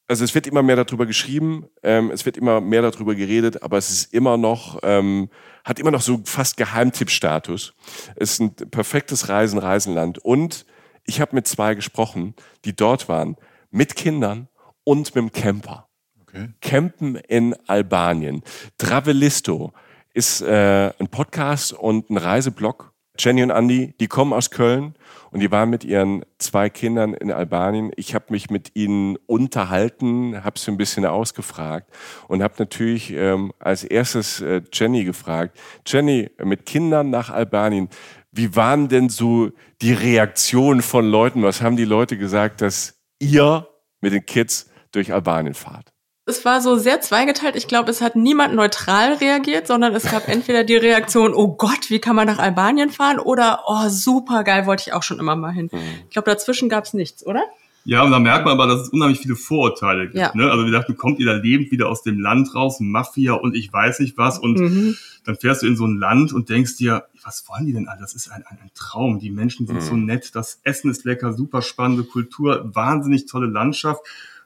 also 0.08 0.24
es 0.24 0.34
wird 0.34 0.48
immer 0.48 0.64
mehr 0.64 0.76
darüber 0.76 1.06
geschrieben, 1.06 1.68
ähm, 1.84 2.10
es 2.10 2.26
wird 2.26 2.36
immer 2.36 2.62
mehr 2.62 2.82
darüber 2.82 3.14
geredet, 3.14 3.62
aber 3.62 3.78
es 3.78 3.92
ist 3.92 4.14
immer 4.14 4.38
noch, 4.38 4.80
ähm, 4.82 5.30
hat 5.64 5.80
immer 5.80 5.92
noch 5.92 6.02
so 6.02 6.22
fast 6.26 6.58
Geheimtippstatus. 6.58 7.76
Es 8.16 8.32
ist 8.32 8.40
ein 8.40 8.56
perfektes 8.56 9.30
Reisen, 9.30 9.60
Reisenland. 9.60 10.18
Und 10.18 10.66
ich 11.06 11.22
habe 11.22 11.36
mit 11.36 11.48
zwei 11.48 11.76
gesprochen, 11.76 12.34
die 12.66 12.76
dort 12.76 13.08
waren, 13.08 13.36
mit 13.70 13.96
Kindern 13.96 14.48
und 14.84 15.14
mit 15.14 15.24
dem 15.24 15.32
Camper. 15.32 15.88
Okay. 16.22 16.50
Campen 16.60 17.18
in 17.18 17.56
Albanien. 17.68 18.42
Travelisto 18.80 19.74
ist 20.16 20.42
äh, 20.42 20.92
ein 20.98 21.08
Podcast 21.10 21.72
und 21.74 22.10
ein 22.10 22.18
Reiseblog. 22.18 22.94
Jenny 23.20 23.44
und 23.44 23.52
Andy, 23.52 23.94
die 24.00 24.08
kommen 24.08 24.34
aus 24.34 24.50
Köln 24.50 24.96
und 25.32 25.40
die 25.42 25.52
waren 25.52 25.70
mit 25.70 25.84
ihren 25.84 26.24
zwei 26.38 26.70
Kindern 26.70 27.14
in 27.14 27.32
Albanien. 27.32 27.92
Ich 27.96 28.16
habe 28.16 28.26
mich 28.30 28.50
mit 28.50 28.76
ihnen 28.76 29.18
unterhalten, 29.28 30.44
habe 30.44 30.60
sie 30.60 30.72
ein 30.72 30.78
bisschen 30.78 31.06
ausgefragt 31.06 31.92
und 32.28 32.42
habe 32.42 32.56
natürlich 32.58 33.12
ähm, 33.12 33.52
als 33.60 33.84
erstes 33.84 34.42
äh, 34.42 34.62
Jenny 34.72 35.04
gefragt, 35.04 35.58
Jenny, 35.86 36.30
mit 36.44 36.66
Kindern 36.66 37.10
nach 37.10 37.30
Albanien, 37.30 37.90
wie 38.32 38.56
waren 38.56 38.90
denn 38.90 39.10
so 39.10 39.52
die 39.82 39.94
Reaktionen 39.94 40.82
von 40.82 41.10
Leuten? 41.10 41.44
Was 41.44 41.62
haben 41.62 41.76
die 41.78 41.86
Leute 41.86 42.18
gesagt, 42.18 42.62
dass 42.62 43.00
ihr 43.20 43.68
mit 44.02 44.14
den 44.14 44.26
Kids 44.26 44.70
durch 44.92 45.12
Albanien 45.12 45.54
fahrt? 45.54 45.92
Es 46.30 46.46
war 46.46 46.62
so 46.62 46.78
sehr 46.78 47.02
zweigeteilt. 47.02 47.56
Ich 47.56 47.68
glaube, 47.68 47.92
es 47.92 48.02
hat 48.02 48.16
niemand 48.16 48.56
neutral 48.56 49.14
reagiert, 49.14 49.68
sondern 49.68 49.94
es 49.96 50.10
gab 50.10 50.28
entweder 50.28 50.64
die 50.64 50.78
Reaktion, 50.78 51.34
oh 51.34 51.50
Gott, 51.50 51.90
wie 51.90 52.00
kann 52.00 52.16
man 52.16 52.28
nach 52.28 52.40
Albanien 52.40 52.90
fahren? 52.90 53.20
Oder, 53.20 53.64
oh, 53.68 53.90
super 53.90 54.44
geil, 54.44 54.66
wollte 54.66 54.84
ich 54.88 54.94
auch 54.94 55.04
schon 55.04 55.20
immer 55.20 55.36
mal 55.36 55.52
hin. 55.52 55.70
Ich 56.06 56.12
glaube, 56.12 56.30
dazwischen 56.30 56.70
gab 56.70 56.86
es 56.86 56.94
nichts, 56.94 57.26
oder? 57.26 57.44
Ja, 57.86 58.04
und 58.04 58.12
da 58.12 58.20
merkt 58.20 58.46
man 58.46 58.54
aber, 58.54 58.68
dass 58.68 58.82
es 58.82 58.90
unheimlich 58.90 59.20
viele 59.20 59.36
Vorurteile 59.36 60.06
gibt. 60.06 60.18
Ja. 60.18 60.32
Ne? 60.36 60.52
Also 60.52 60.66
wir 60.66 60.72
dachten, 60.72 60.96
kommt 60.96 61.20
ihr 61.20 61.26
da 61.26 61.34
lebend 61.34 61.72
wieder 61.72 61.90
aus 61.90 62.04
dem 62.04 62.20
Land 62.20 62.54
raus, 62.54 62.80
Mafia 62.80 63.34
und 63.34 63.56
ich 63.56 63.72
weiß 63.72 64.00
nicht 64.02 64.18
was. 64.18 64.38
Und 64.38 64.60
mhm. 64.60 64.98
dann 65.26 65.36
fährst 65.38 65.64
du 65.64 65.68
in 65.68 65.76
so 65.76 65.86
ein 65.86 65.98
Land 65.98 66.34
und 66.34 66.50
denkst 66.50 66.78
dir, 66.78 67.06
was 67.24 67.46
wollen 67.48 67.66
die 67.66 67.74
denn 67.74 67.88
alle? 67.88 68.02
Das 68.02 68.14
ist 68.14 68.30
ein, 68.32 68.44
ein, 68.48 68.60
ein 68.62 68.72
Traum. 68.76 69.20
Die 69.20 69.32
Menschen 69.32 69.66
sind 69.66 69.78
mhm. 69.78 69.82
so 69.82 69.96
nett, 69.96 70.36
das 70.36 70.60
Essen 70.64 70.92
ist 70.92 71.06
lecker, 71.06 71.34
super 71.34 71.62
spannende 71.62 72.04
Kultur, 72.04 72.70
wahnsinnig 72.74 73.26
tolle 73.26 73.48
Landschaft 73.48 74.02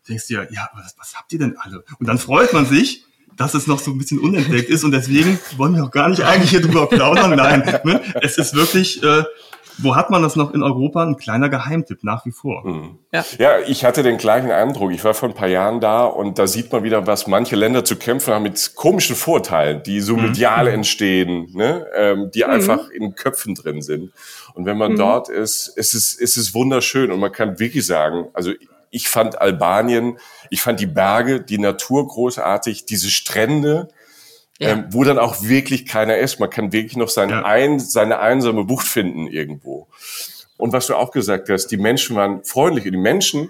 denkst 0.07 0.27
dir, 0.27 0.47
ja, 0.51 0.69
was, 0.73 0.95
was 0.97 1.15
habt 1.15 1.31
ihr 1.33 1.39
denn 1.39 1.55
alle? 1.57 1.83
Und 1.99 2.07
dann 2.07 2.17
freut 2.17 2.53
man 2.53 2.65
sich, 2.65 3.05
dass 3.37 3.53
es 3.53 3.67
noch 3.67 3.79
so 3.79 3.91
ein 3.91 3.97
bisschen 3.97 4.19
unentdeckt 4.19 4.69
ist 4.69 4.83
und 4.83 4.91
deswegen 4.91 5.39
wollen 5.57 5.75
wir 5.75 5.83
auch 5.83 5.91
gar 5.91 6.09
nicht 6.09 6.21
eigentlich 6.21 6.51
hier 6.51 6.61
drüber 6.61 6.87
plaudern. 6.87 7.35
Nein, 7.35 7.79
ne? 7.83 8.01
es 8.21 8.37
ist 8.37 8.53
wirklich, 8.53 9.01
äh, 9.01 9.23
wo 9.79 9.95
hat 9.95 10.09
man 10.09 10.21
das 10.21 10.35
noch 10.35 10.53
in 10.53 10.61
Europa? 10.61 11.03
Ein 11.03 11.17
kleiner 11.17 11.49
Geheimtipp 11.49 12.03
nach 12.03 12.25
wie 12.25 12.31
vor. 12.31 12.65
Mhm. 12.65 12.99
Ja. 13.11 13.25
ja, 13.39 13.59
ich 13.65 13.85
hatte 13.85 14.03
den 14.03 14.17
gleichen 14.17 14.51
Eindruck. 14.51 14.91
Ich 14.91 15.03
war 15.03 15.13
vor 15.13 15.29
ein 15.29 15.35
paar 15.35 15.47
Jahren 15.47 15.79
da 15.79 16.05
und 16.05 16.37
da 16.37 16.47
sieht 16.47 16.71
man 16.71 16.83
wieder, 16.83 17.07
was 17.07 17.27
manche 17.27 17.55
Länder 17.55 17.83
zu 17.83 17.95
kämpfen 17.95 18.33
haben 18.33 18.43
mit 18.43 18.75
komischen 18.75 19.15
Vorteilen, 19.15 19.81
die 19.83 20.01
so 20.01 20.15
mhm. 20.15 20.23
medial 20.23 20.65
mhm. 20.65 20.73
entstehen, 20.73 21.49
ne? 21.53 21.87
ähm, 21.95 22.29
die 22.33 22.43
mhm. 22.43 22.51
einfach 22.51 22.89
in 22.89 23.15
Köpfen 23.15 23.55
drin 23.55 23.81
sind. 23.81 24.11
Und 24.53 24.65
wenn 24.65 24.77
man 24.77 24.93
mhm. 24.93 24.97
dort 24.97 25.29
ist, 25.29 25.67
ist 25.75 25.95
es, 25.95 26.13
ist 26.13 26.37
es 26.37 26.53
wunderschön 26.53 27.11
und 27.11 27.19
man 27.19 27.31
kann 27.31 27.59
wirklich 27.59 27.85
sagen, 27.85 28.27
also 28.33 28.51
ich 28.93 29.09
fand 29.09 29.41
Albanien, 29.41 30.19
ich 30.51 30.61
fand 30.61 30.79
die 30.79 30.85
Berge, 30.85 31.41
die 31.41 31.57
Natur 31.57 32.07
großartig, 32.07 32.85
diese 32.85 33.09
Strände, 33.09 33.89
ja. 34.59 34.69
ähm, 34.69 34.85
wo 34.91 35.03
dann 35.03 35.17
auch 35.17 35.41
wirklich 35.41 35.87
keiner 35.87 36.17
ist. 36.17 36.39
Man 36.39 36.51
kann 36.51 36.71
wirklich 36.71 36.95
noch 36.95 37.09
seine, 37.09 37.33
ja. 37.33 37.45
ein, 37.45 37.79
seine 37.79 38.19
einsame 38.19 38.63
Bucht 38.63 38.87
finden 38.87 39.27
irgendwo. 39.27 39.87
Und 40.57 40.73
was 40.73 40.87
du 40.87 40.95
auch 40.95 41.11
gesagt 41.11 41.49
hast, 41.49 41.67
die 41.67 41.77
Menschen 41.77 42.15
waren 42.15 42.43
freundlich 42.43 42.85
und 42.85 42.91
die 42.91 42.97
Menschen 42.97 43.49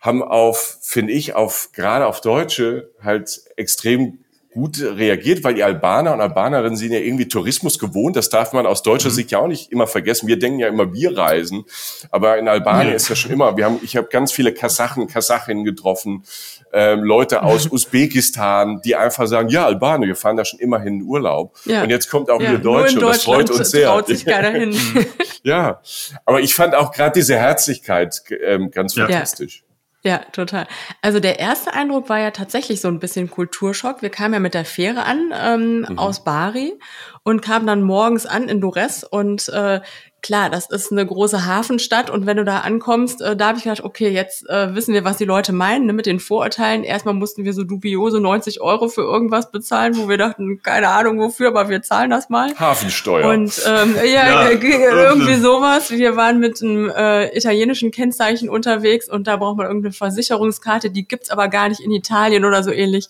haben 0.00 0.22
auf, 0.22 0.78
finde 0.82 1.14
ich, 1.14 1.34
auf 1.34 1.70
gerade 1.72 2.06
auf 2.06 2.20
Deutsche 2.20 2.90
halt 3.02 3.40
extrem 3.56 4.18
gut 4.58 4.80
reagiert, 4.80 5.44
weil 5.44 5.54
die 5.54 5.62
Albaner 5.62 6.12
und 6.12 6.20
Albanerinnen 6.20 6.76
sind 6.76 6.92
ja 6.92 6.98
irgendwie 6.98 7.28
Tourismus 7.28 7.78
gewohnt. 7.78 8.16
Das 8.16 8.28
darf 8.28 8.52
man 8.52 8.66
aus 8.66 8.82
deutscher 8.82 9.10
mhm. 9.10 9.14
Sicht 9.14 9.30
ja 9.30 9.38
auch 9.38 9.46
nicht 9.46 9.70
immer 9.70 9.86
vergessen. 9.86 10.26
Wir 10.26 10.38
denken 10.38 10.58
ja 10.58 10.66
immer, 10.66 10.92
wir 10.92 11.16
reisen. 11.16 11.64
Aber 12.10 12.38
in 12.38 12.48
Albanien 12.48 12.88
ja. 12.88 12.94
ist 12.96 13.08
ja 13.08 13.14
schon 13.14 13.30
immer, 13.30 13.56
wir 13.56 13.66
haben, 13.66 13.78
ich 13.82 13.96
habe 13.96 14.08
ganz 14.08 14.32
viele 14.32 14.52
Kasachen, 14.52 15.06
Kasachinnen 15.06 15.64
getroffen, 15.64 16.24
ähm, 16.72 17.04
Leute 17.04 17.44
aus 17.44 17.66
Usbekistan, 17.70 18.80
die 18.84 18.96
einfach 18.96 19.28
sagen, 19.28 19.48
ja, 19.48 19.64
Albanien, 19.64 20.08
wir 20.08 20.16
fahren 20.16 20.36
da 20.36 20.44
schon 20.44 20.58
immer 20.58 20.80
hin 20.80 21.00
in 21.00 21.02
Urlaub. 21.02 21.54
Ja. 21.64 21.84
Und 21.84 21.90
jetzt 21.90 22.10
kommt 22.10 22.28
auch 22.28 22.40
ja, 22.40 22.50
hier 22.50 22.58
Deutsche 22.58 22.98
und 22.98 23.02
das 23.06 23.22
freut 23.22 23.50
uns 23.50 23.70
sehr. 23.70 23.86
Traut 23.86 24.08
sich 24.08 24.24
keiner 24.24 24.50
hin. 24.50 24.76
ja, 25.44 25.80
aber 26.24 26.40
ich 26.40 26.52
fand 26.52 26.74
auch 26.74 26.90
gerade 26.90 27.12
diese 27.12 27.36
Herzlichkeit 27.36 28.22
ähm, 28.44 28.72
ganz 28.72 28.94
fantastisch. 28.94 29.62
Ja, 30.04 30.18
total. 30.30 30.68
Also 31.02 31.18
der 31.18 31.40
erste 31.40 31.74
Eindruck 31.74 32.08
war 32.08 32.20
ja 32.20 32.30
tatsächlich 32.30 32.80
so 32.80 32.86
ein 32.86 33.00
bisschen 33.00 33.28
Kulturschock. 33.28 34.00
Wir 34.00 34.10
kamen 34.10 34.34
ja 34.34 34.40
mit 34.40 34.54
der 34.54 34.64
Fähre 34.64 35.04
an 35.04 35.32
ähm, 35.34 35.86
mhm. 35.88 35.98
aus 35.98 36.22
Bari 36.22 36.78
und 37.24 37.42
kamen 37.42 37.66
dann 37.66 37.82
morgens 37.82 38.24
an 38.24 38.48
in 38.48 38.60
Dures 38.60 39.02
und 39.02 39.48
äh, 39.48 39.80
klar, 40.22 40.50
das 40.50 40.68
ist 40.68 40.90
eine 40.90 41.06
große 41.06 41.46
Hafenstadt 41.46 42.10
und 42.10 42.26
wenn 42.26 42.36
du 42.36 42.44
da 42.44 42.60
ankommst, 42.60 43.20
äh, 43.20 43.36
da 43.36 43.48
habe 43.48 43.58
ich 43.58 43.64
gedacht, 43.64 43.84
okay, 43.84 44.08
jetzt 44.08 44.48
äh, 44.48 44.74
wissen 44.74 44.94
wir, 44.94 45.04
was 45.04 45.16
die 45.16 45.24
Leute 45.24 45.52
meinen 45.52 45.86
ne, 45.86 45.92
mit 45.92 46.06
den 46.06 46.20
Vorurteilen. 46.20 46.84
Erstmal 46.84 47.14
mussten 47.14 47.44
wir 47.44 47.52
so 47.52 47.64
dubiose 47.64 48.20
90 48.20 48.60
Euro 48.60 48.88
für 48.88 49.02
irgendwas 49.02 49.50
bezahlen, 49.50 49.96
wo 49.96 50.08
wir 50.08 50.18
dachten, 50.18 50.60
keine 50.62 50.88
Ahnung 50.88 51.18
wofür, 51.18 51.48
aber 51.48 51.68
wir 51.68 51.82
zahlen 51.82 52.10
das 52.10 52.28
mal. 52.28 52.54
Hafensteuer. 52.58 53.28
Und 53.28 53.62
ähm, 53.66 53.96
ja, 54.04 54.50
ja 54.50 54.50
irgendwie 54.50 55.36
sowas. 55.36 55.90
Wir 55.90 56.16
waren 56.16 56.40
mit 56.40 56.62
einem 56.62 56.90
äh, 56.90 57.36
italienischen 57.36 57.90
Kennzeichen 57.90 58.48
unterwegs 58.48 59.08
und 59.08 59.26
da 59.26 59.36
braucht 59.36 59.56
man 59.56 59.66
irgendeine 59.66 59.92
Versicherungskarte, 59.92 60.90
die 60.90 61.06
gibt's 61.06 61.30
aber 61.30 61.48
gar 61.48 61.68
nicht 61.68 61.80
in 61.80 61.92
Italien 61.92 62.44
oder 62.44 62.62
so 62.62 62.72
ähnlich. 62.72 63.08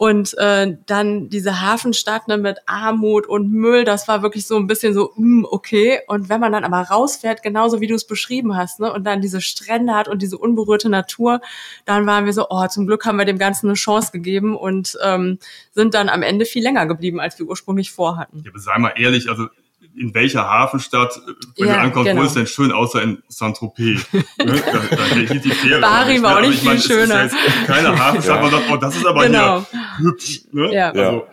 Und 0.00 0.34
äh, 0.38 0.78
dann 0.86 1.28
diese 1.28 1.60
Hafenstadt 1.60 2.26
ne, 2.26 2.38
mit 2.38 2.56
Armut 2.64 3.26
und 3.26 3.52
Müll, 3.52 3.84
das 3.84 4.08
war 4.08 4.22
wirklich 4.22 4.46
so 4.46 4.56
ein 4.56 4.66
bisschen 4.66 4.94
so, 4.94 5.12
mm, 5.14 5.44
okay. 5.50 6.00
Und 6.06 6.30
wenn 6.30 6.40
man 6.40 6.52
dann 6.52 6.64
aber 6.64 6.80
rausfährt, 6.80 7.42
genauso 7.42 7.82
wie 7.82 7.86
du 7.86 7.96
es 7.96 8.06
beschrieben 8.06 8.56
hast, 8.56 8.80
ne, 8.80 8.90
und 8.90 9.04
dann 9.04 9.20
diese 9.20 9.42
Strände 9.42 9.94
hat 9.94 10.08
und 10.08 10.22
diese 10.22 10.38
unberührte 10.38 10.88
Natur, 10.88 11.42
dann 11.84 12.06
waren 12.06 12.24
wir 12.24 12.32
so, 12.32 12.46
oh, 12.48 12.66
zum 12.68 12.86
Glück 12.86 13.04
haben 13.04 13.18
wir 13.18 13.26
dem 13.26 13.36
Ganzen 13.36 13.66
eine 13.66 13.74
Chance 13.74 14.10
gegeben 14.10 14.56
und 14.56 14.96
ähm, 15.04 15.38
sind 15.72 15.92
dann 15.92 16.08
am 16.08 16.22
Ende 16.22 16.46
viel 16.46 16.62
länger 16.62 16.86
geblieben, 16.86 17.20
als 17.20 17.38
wir 17.38 17.44
ursprünglich 17.44 17.92
vorhatten. 17.92 18.40
Ja, 18.42 18.52
aber 18.52 18.58
sei 18.58 18.78
mal 18.78 18.94
ehrlich, 18.96 19.28
also 19.28 19.48
in 19.96 20.14
welcher 20.14 20.48
Hafenstadt, 20.48 21.20
wenn 21.56 21.68
ja, 21.68 21.74
du 21.74 21.80
ankommst, 21.80 22.10
genau. 22.10 22.22
wo 22.22 22.26
ist 22.26 22.36
denn 22.36 22.46
schön, 22.46 22.72
außer 22.72 23.02
in 23.02 23.22
Saint-Tropez? 23.28 24.00
ne? 24.12 24.24
da, 24.38 24.96
da 24.96 25.04
hielt 25.14 25.44
die 25.44 25.50
Fähre. 25.50 25.80
Bari 25.80 26.22
war 26.22 26.36
auch 26.36 26.40
nicht 26.40 26.60
viel 26.60 26.80
schöner. 26.80 27.24
Ist 27.24 27.34
ja 27.34 27.66
keine 27.66 27.98
Hafenstadt, 27.98 28.36
ja. 28.36 28.42
man 28.42 28.50
sagt, 28.50 28.64
oh, 28.70 28.76
das 28.76 28.96
ist 28.96 29.06
aber 29.06 29.26
genau. 29.26 29.66
hier 29.70 30.06
hübsch. 30.06 30.40
Ne? 30.52 30.72
Ja. 30.72 30.90
Also, 30.90 31.26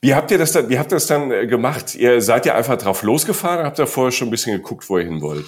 wie 0.00 0.14
habt 0.14 0.30
ihr 0.30 0.38
das 0.38 0.52
dann, 0.52 0.68
wie 0.68 0.78
habt 0.78 0.92
ihr 0.92 0.96
das 0.96 1.06
dann 1.06 1.30
äh, 1.30 1.46
gemacht? 1.46 1.94
Ihr 1.94 2.20
seid 2.20 2.44
ja 2.46 2.54
einfach 2.54 2.76
drauf 2.76 3.02
losgefahren, 3.02 3.64
habt 3.64 3.78
ihr 3.78 3.86
vorher 3.86 4.12
schon 4.12 4.28
ein 4.28 4.30
bisschen 4.30 4.56
geguckt, 4.56 4.88
wo 4.88 4.98
ihr 4.98 5.04
hin 5.04 5.22
wollt? 5.22 5.46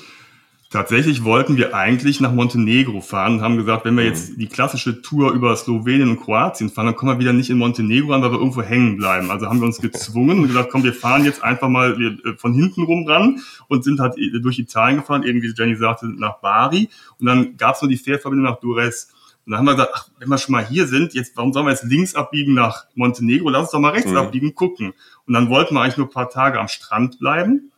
Tatsächlich 0.69 1.23
wollten 1.23 1.57
wir 1.57 1.75
eigentlich 1.75 2.21
nach 2.21 2.33
Montenegro 2.33 3.01
fahren 3.01 3.35
und 3.35 3.41
haben 3.41 3.57
gesagt, 3.57 3.85
wenn 3.85 3.97
wir 3.97 4.05
jetzt 4.05 4.33
mhm. 4.33 4.39
die 4.39 4.49
klassische 4.49 5.01
Tour 5.01 5.33
über 5.33 5.55
Slowenien 5.55 6.11
und 6.11 6.21
Kroatien 6.21 6.71
fahren, 6.71 6.87
dann 6.87 6.97
kommen 6.97 7.13
wir 7.13 7.21
wieder 7.21 7.33
nicht 7.33 7.51
in 7.51 7.59
Montenegro 7.59 8.13
an, 8.13 8.23
weil 8.23 8.33
wir 8.33 8.39
irgendwo 8.39 8.63
hängen 8.63 8.97
bleiben. 8.97 9.31
Also 9.31 9.47
haben 9.47 9.61
wir 9.61 9.67
uns 9.67 9.81
gezwungen 9.81 10.41
und 10.41 10.49
gesagt, 10.49 10.71
komm, 10.73 10.83
wir 10.83 10.93
fahren 10.93 11.25
jetzt 11.25 11.43
einfach 11.45 11.69
mal 11.69 11.97
äh, 12.03 12.37
von 12.37 12.53
hinten 12.53 12.83
rum 12.83 13.07
ran 13.07 13.41
und 13.69 13.85
sind 13.85 14.01
halt 14.01 14.19
äh, 14.19 14.41
durch 14.41 14.59
Italien 14.59 14.99
gefahren, 14.99 15.23
eben 15.23 15.41
wie 15.41 15.55
Jenny 15.57 15.77
sagte, 15.77 16.07
nach 16.07 16.41
Bari. 16.41 16.89
Und 17.21 17.27
dann 17.27 17.57
gab 17.57 17.77
es 17.77 17.83
nur 17.83 17.89
die 17.89 17.97
Fährverbindung 17.97 18.51
nach 18.51 18.59
Dures. 18.59 19.13
Und 19.47 19.53
dann 19.53 19.61
haben 19.61 19.67
wir 19.67 19.75
gesagt, 19.75 19.93
ach, 19.95 20.09
wenn 20.19 20.29
wir 20.29 20.39
schon 20.39 20.53
mal 20.53 20.67
hier 20.67 20.89
sind, 20.89 21.15
jetzt, 21.15 21.37
warum 21.37 21.53
sollen 21.53 21.67
wir 21.67 21.71
jetzt 21.71 21.85
links 21.85 22.17
abbiegen 22.17 22.55
nach 22.55 22.87
Montenegro? 22.97 23.51
Lass 23.51 23.63
uns 23.63 23.71
doch 23.71 23.79
mal 23.79 23.93
rechts 23.93 24.11
mhm. 24.11 24.17
abbiegen, 24.17 24.57
gucken. 24.57 24.95
Und 25.27 25.35
dann 25.35 25.49
wollten 25.49 25.75
wir 25.75 25.83
eigentlich 25.83 25.97
nur 25.97 26.09
ein 26.09 26.13
paar 26.13 26.29
Tage 26.29 26.59
am 26.59 26.67
Strand 26.67 27.21
bleiben 27.21 27.71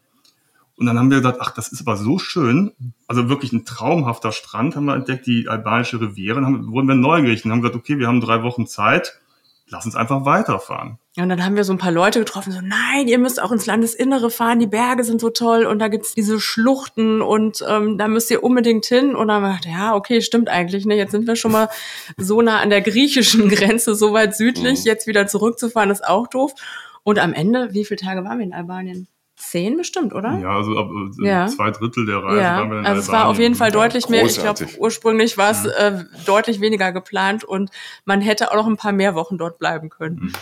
und 0.79 0.87
dann 0.87 0.97
haben 0.97 1.11
wir 1.11 1.19
gesagt, 1.19 1.39
ach, 1.41 1.51
das 1.51 1.73
ist 1.73 1.81
aber 1.81 1.97
so 1.97 2.19
schön. 2.21 2.73
Also 3.09 3.29
wirklich 3.29 3.53
ein 3.53 3.65
traumhafter 3.65 4.31
Strand 4.31 4.77
haben 4.77 4.85
wir 4.85 4.95
entdeckt, 4.95 5.27
die 5.27 5.49
albanische 5.49 6.01
Riviere. 6.01 6.39
Und 6.39 6.47
haben, 6.47 6.73
wurden 6.73 6.87
wir 6.87 6.95
neugierig 6.95 7.45
und 7.45 7.51
haben 7.51 7.63
gesagt, 7.63 7.77
okay, 7.77 7.99
wir 7.99 8.07
haben 8.07 8.21
drei 8.21 8.45
Wochen 8.45 8.65
Zeit. 8.69 9.21
Lass 9.67 9.87
uns 9.87 9.97
einfach 9.97 10.25
weiterfahren. 10.25 10.99
Und 11.17 11.29
dann 11.29 11.45
haben 11.45 11.57
wir 11.57 11.65
so 11.65 11.73
ein 11.73 11.79
paar 11.79 11.91
Leute 11.91 12.21
getroffen, 12.21 12.53
so, 12.53 12.61
nein, 12.63 13.09
ihr 13.09 13.19
müsst 13.19 13.43
auch 13.43 13.51
ins 13.51 13.67
Landesinnere 13.67 14.31
fahren, 14.31 14.61
die 14.61 14.69
Berge 14.69 15.03
sind 15.03 15.21
so 15.21 15.31
toll 15.31 15.67
und 15.67 15.81
da 15.81 15.89
gibt's 15.89 16.15
diese 16.15 16.41
Schluchten 16.41 17.23
und 17.23 17.63
ähm, 17.69 17.99
da 17.99 18.07
müsst 18.07 18.31
ihr 18.31 18.45
unbedingt 18.45 18.87
hin. 18.87 19.17
Und 19.17 19.27
dann 19.27 19.43
haben 19.43 19.43
wir 19.43 19.59
gedacht, 19.59 19.67
ja, 19.67 19.95
okay, 19.97 20.23
stimmt 20.23 20.49
eigentlich. 20.49 20.87
Ne? 20.87 20.95
Jetzt 20.95 21.11
sind 21.11 21.27
wir 21.27 21.35
schon 21.35 21.51
mal 21.51 21.69
so 22.17 22.41
nah 22.41 22.61
an 22.61 22.71
der 22.71 22.83
griechischen 22.83 23.49
Grenze, 23.51 23.97
so 23.97 24.13
weit 24.13 24.37
südlich. 24.37 24.79
Mhm. 24.81 24.87
Jetzt 24.87 25.09
wieder 25.09 25.27
zurückzufahren, 25.27 25.91
ist 25.91 26.07
auch 26.07 26.29
doof. 26.29 26.55
Und 27.03 27.19
am 27.19 27.33
Ende, 27.33 27.75
wie 27.75 27.85
viele 27.85 27.99
Tage 27.99 28.23
waren 28.23 28.39
wir 28.39 28.47
in 28.47 28.55
Albanien? 28.55 29.09
Zehn 29.39 29.77
bestimmt, 29.77 30.13
oder? 30.13 30.39
Ja, 30.39 30.57
also 30.57 30.77
ab, 30.77 30.91
äh, 31.21 31.27
ja. 31.27 31.47
zwei 31.47 31.71
Drittel 31.71 32.07
der 32.07 32.23
Reise 32.23 32.41
ja. 32.41 32.59
waren 32.59 32.71
wir 32.71 32.79
in 32.81 32.87
Also 32.87 33.01
es 33.01 33.09
war 33.09 33.29
auf 33.29 33.39
jeden 33.39 33.55
Fall 33.55 33.71
deutlich 33.71 34.09
mehr. 34.09 34.25
Ich 34.25 34.39
glaube, 34.39 34.67
ursprünglich 34.79 35.39
war 35.39 35.51
es 35.51 35.65
äh, 35.65 36.05
deutlich 36.27 36.61
weniger 36.61 36.93
geplant 36.93 37.45
und 37.45 37.71
man 38.05 38.21
hätte 38.21 38.51
auch 38.51 38.57
noch 38.57 38.67
ein 38.67 38.77
paar 38.77 38.93
mehr 38.93 39.15
Wochen 39.15 39.39
dort 39.39 39.59
bleiben 39.59 39.89
können. 39.89 40.17
Mhm. 40.17 40.33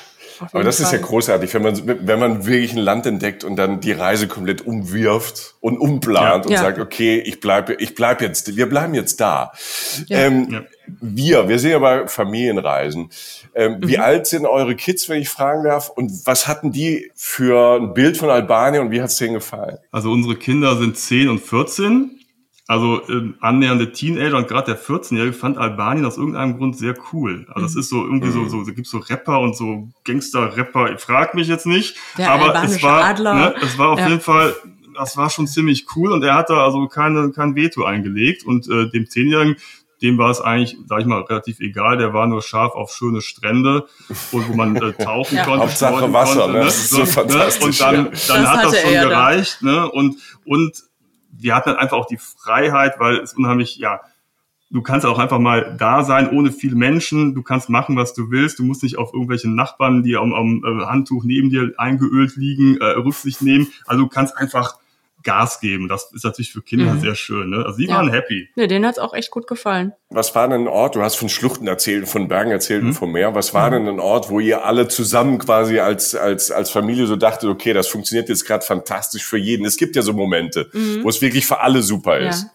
Aber 0.53 0.64
das 0.64 0.76
Fall. 0.76 0.86
ist 0.86 0.92
ja 0.92 0.99
großartig, 0.99 1.55
wenn 1.55 1.62
man, 1.62 2.07
wenn 2.07 2.18
man 2.18 2.47
wirklich 2.47 2.72
ein 2.72 2.78
Land 2.78 3.07
entdeckt 3.07 3.44
und 3.44 3.57
dann 3.57 3.80
die 3.80 3.92
Reise 3.92 4.28
komplett 4.28 4.66
umwirft 4.66 5.55
und 5.61 5.78
umplant 5.78 6.44
ja. 6.44 6.49
und 6.49 6.51
ja. 6.51 6.59
sagt, 6.61 6.78
okay, 6.78 7.20
ich 7.20 7.40
bleibe, 7.40 7.74
ich 7.74 7.94
bleib 7.94 8.20
jetzt, 8.20 8.57
wir 8.57 8.68
bleiben 8.68 8.94
jetzt 8.94 9.20
da. 9.20 9.53
Ja. 10.07 10.18
Ähm, 10.18 10.66
wir, 11.01 11.49
wir 11.49 11.59
sind 11.59 11.70
ja 11.72 11.78
bei 11.78 12.07
Familienreisen. 12.07 13.11
Ähm, 13.55 13.78
mhm. 13.78 13.89
Wie 13.89 13.99
alt 13.99 14.26
sind 14.26 14.47
eure 14.47 14.74
Kids, 14.74 15.09
wenn 15.09 15.20
ich 15.20 15.28
fragen 15.28 15.64
darf? 15.64 15.91
Und 15.91 16.12
was 16.24 16.49
hatten 16.49 16.72
die 16.72 17.11
für 17.14 17.80
ein 17.80 17.95
Bild 17.95 18.16
von 18.16 18.30
Albanien 18.30 18.82
und 18.82 18.91
wie 18.91 19.03
hat 19.03 19.11
es 19.11 19.16
denen 19.16 19.34
gefallen? 19.34 19.78
Also 19.91 20.11
unsere 20.11 20.37
Kinder 20.37 20.76
sind 20.76 20.97
10 20.97 21.28
und 21.28 21.41
14. 21.41 22.12
Also 22.68 23.01
äh, 23.09 23.32
annähernde 23.41 23.93
Teenager 23.93 24.37
und 24.37 24.49
gerade 24.49 24.74
der 24.74 24.80
14-Jährige 24.80 25.32
fand 25.32 25.57
Albanien 25.57 26.05
aus 26.05 26.16
irgendeinem 26.16 26.59
Grund 26.59 26.76
sehr 26.76 26.97
cool. 27.12 27.47
Also 27.51 27.66
es 27.66 27.74
mhm. 27.74 27.80
ist 27.80 27.91
so 27.91 28.05
irgendwie 28.05 28.30
so, 28.30 28.49
so, 28.49 28.64
da 28.64 28.72
gibt's 28.72 28.91
so 28.91 28.99
Rapper 28.99 29.39
und 29.39 29.57
so 29.57 29.89
Gangster-Rapper, 30.05 30.95
ich 30.95 31.01
frag 31.01 31.34
mich 31.34 31.47
jetzt 31.47 31.66
nicht. 31.66 31.97
Der 32.18 32.32
aber 32.32 32.61
es 32.64 32.82
war, 32.82 33.05
Adler. 33.05 33.34
Ne, 33.34 33.55
es 33.62 33.78
war 33.78 33.91
auf 33.91 34.01
ja. 34.01 34.09
jeden 34.09 34.20
Fall, 34.20 34.53
das 34.97 35.16
war 35.16 35.30
schon 35.30 35.47
ziemlich 35.47 35.87
cool 35.95 36.11
und 36.11 36.24
er 36.24 36.34
hat 36.34 36.51
da 36.51 36.64
also 36.64 36.89
keine, 36.89 37.30
kein 37.30 37.55
Veto 37.55 37.84
eingelegt 37.84 38.45
und 38.45 38.68
äh, 38.68 38.91
dem 38.91 39.09
Zehnjährigen 39.09 39.57
dem 40.03 40.18
war 40.18 40.30
es 40.30 40.40
eigentlich, 40.40 40.76
sag 40.86 41.01
ich 41.01 41.07
mal, 41.07 41.22
relativ 41.22 41.61
egal. 41.61 41.97
Der 41.97 42.12
war 42.12 42.26
nur 42.26 42.42
scharf 42.42 42.74
auf 42.74 42.92
schöne 42.92 43.22
Strände, 43.22 43.86
und 44.32 44.49
wo 44.49 44.55
man 44.55 44.76
äh, 44.76 44.92
tauchen 45.03 45.36
ja. 45.36 45.44
konnte. 45.44 45.64
Hauptsache 45.64 46.12
Wasser, 46.12 46.40
konnte, 46.40 46.59
ne? 46.59 46.64
Das 46.64 46.76
ist 46.76 46.90
so, 46.90 46.99
so 46.99 47.07
fantastisch. 47.07 47.80
Ne? 47.80 47.86
Und 47.86 47.97
dann, 47.97 48.05
dann 48.05 48.12
das 48.12 48.51
hat 48.51 48.64
das 48.64 48.80
schon 48.80 48.92
gereicht. 48.92 49.59
Da. 49.62 49.66
Ne? 49.66 49.90
Und, 49.90 50.16
und 50.44 50.82
wir 51.30 51.55
hatten 51.55 51.70
dann 51.70 51.78
einfach 51.78 51.97
auch 51.97 52.07
die 52.07 52.18
Freiheit, 52.18 52.99
weil 52.99 53.16
es 53.16 53.34
unheimlich, 53.34 53.76
ja, 53.76 54.01
du 54.70 54.82
kannst 54.82 55.07
auch 55.07 55.18
einfach 55.18 55.38
mal 55.38 55.76
da 55.78 56.05
sein, 56.05 56.30
ohne 56.30 56.53
viele 56.53 56.76
Menschen. 56.76 57.34
Du 57.34 57.42
kannst 57.42 57.68
machen, 57.68 57.97
was 57.97 58.14
du 58.14 58.30
willst. 58.30 58.59
Du 58.59 58.64
musst 58.64 58.82
nicht 58.82 58.99
auf 58.99 59.12
irgendwelche 59.14 59.49
Nachbarn, 59.49 60.03
die 60.03 60.16
am, 60.16 60.34
am 60.34 60.62
äh, 60.64 60.84
Handtuch 60.84 61.24
neben 61.24 61.51
dir 61.51 61.72
eingeölt 61.78 62.36
liegen, 62.36 62.78
äh, 62.78 62.84
Rücksicht 62.84 63.42
nehmen. 63.42 63.68
Also 63.86 64.05
du 64.05 64.09
kannst 64.09 64.36
einfach 64.36 64.78
Gas 65.27 65.61
geben. 65.61 65.89
Das 65.89 66.11
ist 66.14 66.24
natürlich 66.24 66.53
für 66.53 66.62
Kinder 66.62 66.95
mhm. 66.95 67.01
sehr 67.01 67.16
schön. 67.16 67.51
Ne? 67.51 67.64
Also 67.66 67.79
die 67.79 67.87
ja. 67.87 67.97
waren 67.97 68.11
happy. 68.11 68.49
Ja, 68.55 68.68
denen 68.68 68.87
hat's 68.87 68.99
auch 68.99 69.12
echt 69.12 69.33
gut 69.33 69.49
gefallen. 69.49 69.93
Was 70.09 70.35
war 70.37 70.49
denn 70.49 70.62
ein 70.62 70.68
Ort, 70.68 70.95
du 70.95 71.03
hast 71.03 71.16
von 71.16 71.29
Schluchten 71.29 71.66
erzählt, 71.66 72.09
von 72.09 72.29
Bergen 72.29 72.53
erzählt 72.53 72.83
mhm. 72.83 72.91
und 72.91 72.95
vom 72.95 73.12
Meer. 73.12 73.35
Was 73.35 73.53
war 73.53 73.68
mhm. 73.68 73.72
denn 73.74 73.95
ein 73.95 74.01
Ort, 74.01 74.31
wo 74.31 74.39
ihr 74.39 74.64
alle 74.64 74.87
zusammen 74.87 75.39
quasi 75.39 75.81
als, 75.81 76.14
als, 76.14 76.53
als 76.53 76.70
Familie 76.70 77.07
so 77.07 77.16
dachtet, 77.16 77.51
okay, 77.51 77.72
das 77.72 77.89
funktioniert 77.89 78.29
jetzt 78.29 78.47
gerade 78.47 78.64
fantastisch 78.64 79.24
für 79.24 79.39
jeden. 79.39 79.66
Es 79.66 79.77
gibt 79.77 79.97
ja 79.97 80.03
so 80.03 80.12
Momente, 80.12 80.70
mhm. 80.72 81.03
wo 81.03 81.09
es 81.09 81.20
wirklich 81.20 81.45
für 81.45 81.61
alle 81.61 81.83
super 81.83 82.18
ist. 82.18 82.45
Ja. 82.45 82.51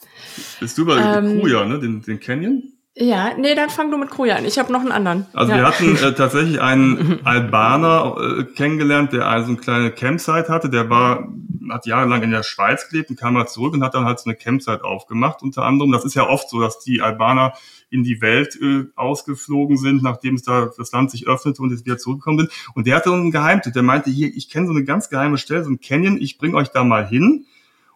Bist 0.62 0.78
du 0.78 0.86
bei 0.86 0.98
ähm, 0.98 1.42
Kuja, 1.42 1.66
ne? 1.66 1.78
Den, 1.78 2.02
den 2.02 2.20
Canyon? 2.20 2.64
Ja, 2.94 3.34
nee, 3.38 3.56
dann 3.56 3.70
fang 3.70 3.90
du 3.90 3.98
mit 3.98 4.10
Kruja 4.10 4.36
an. 4.36 4.44
Ich 4.44 4.60
habe 4.60 4.72
noch 4.74 4.82
einen 4.82 4.92
anderen. 4.92 5.26
Also 5.32 5.54
ja. 5.54 5.60
wir 5.60 5.68
hatten 5.68 5.96
äh, 5.96 6.14
tatsächlich 6.14 6.60
einen 6.60 7.20
Albaner 7.24 8.18
äh, 8.20 8.44
kennengelernt, 8.44 9.14
der 9.14 9.28
also 9.28 9.48
eine 9.48 9.58
kleine 9.58 9.92
Campsite 9.92 10.50
hatte. 10.50 10.70
Der 10.70 10.90
war, 10.90 11.30
hat 11.70 11.86
jahrelang 11.86 12.22
in 12.22 12.32
der 12.32 12.44
Schweiz 12.44 12.90
gelebt 12.90 13.10
und 13.10 13.18
kam 13.18 13.36
mal 13.36 13.48
zurück 13.48 13.74
und 13.74 13.84
hat 13.84 13.94
dann 13.94 14.04
halt 14.04 14.20
so 14.20 14.30
eine 14.30 14.36
Campsite 14.36 14.84
aufgemacht 14.84 15.42
unter 15.42 15.64
anderem. 15.64 15.94
Das 15.94 16.04
ist 16.04 16.16
ja 16.16 16.28
oft 16.28 16.50
so, 16.50 16.60
dass 16.60 16.80
die 16.80 17.02
Albaner 17.02 17.54
in 17.90 18.04
die 18.04 18.20
Welt 18.20 18.58
äh, 18.62 18.84
ausgeflogen 18.98 19.78
sind, 19.78 20.04
nachdem 20.04 20.36
es 20.36 20.44
da 20.44 20.70
das 20.78 20.92
Land 20.92 21.12
sich 21.12 21.28
öffnete 21.28 21.62
und 21.62 21.72
jetzt 21.72 21.86
wieder 21.86 21.98
zurückgekommen 21.98 22.40
sind. 22.40 22.52
Und 22.76 22.88
der 22.88 22.98
hatte 22.98 23.14
einen 23.14 23.32
Geheimtipp. 23.32 23.72
Der 23.72 23.84
meinte, 23.84 24.10
hier, 24.10 24.28
ich 24.36 24.50
kenne 24.50 24.68
so 24.68 24.74
eine 24.74 24.84
ganz 24.84 25.10
geheime 25.10 25.38
Stelle, 25.38 25.64
so 25.64 25.70
ein 25.70 25.80
Canyon, 25.80 26.18
ich 26.20 26.38
bring 26.38 26.56
euch 26.56 26.68
da 26.70 26.84
mal 26.84 27.08
hin. 27.08 27.46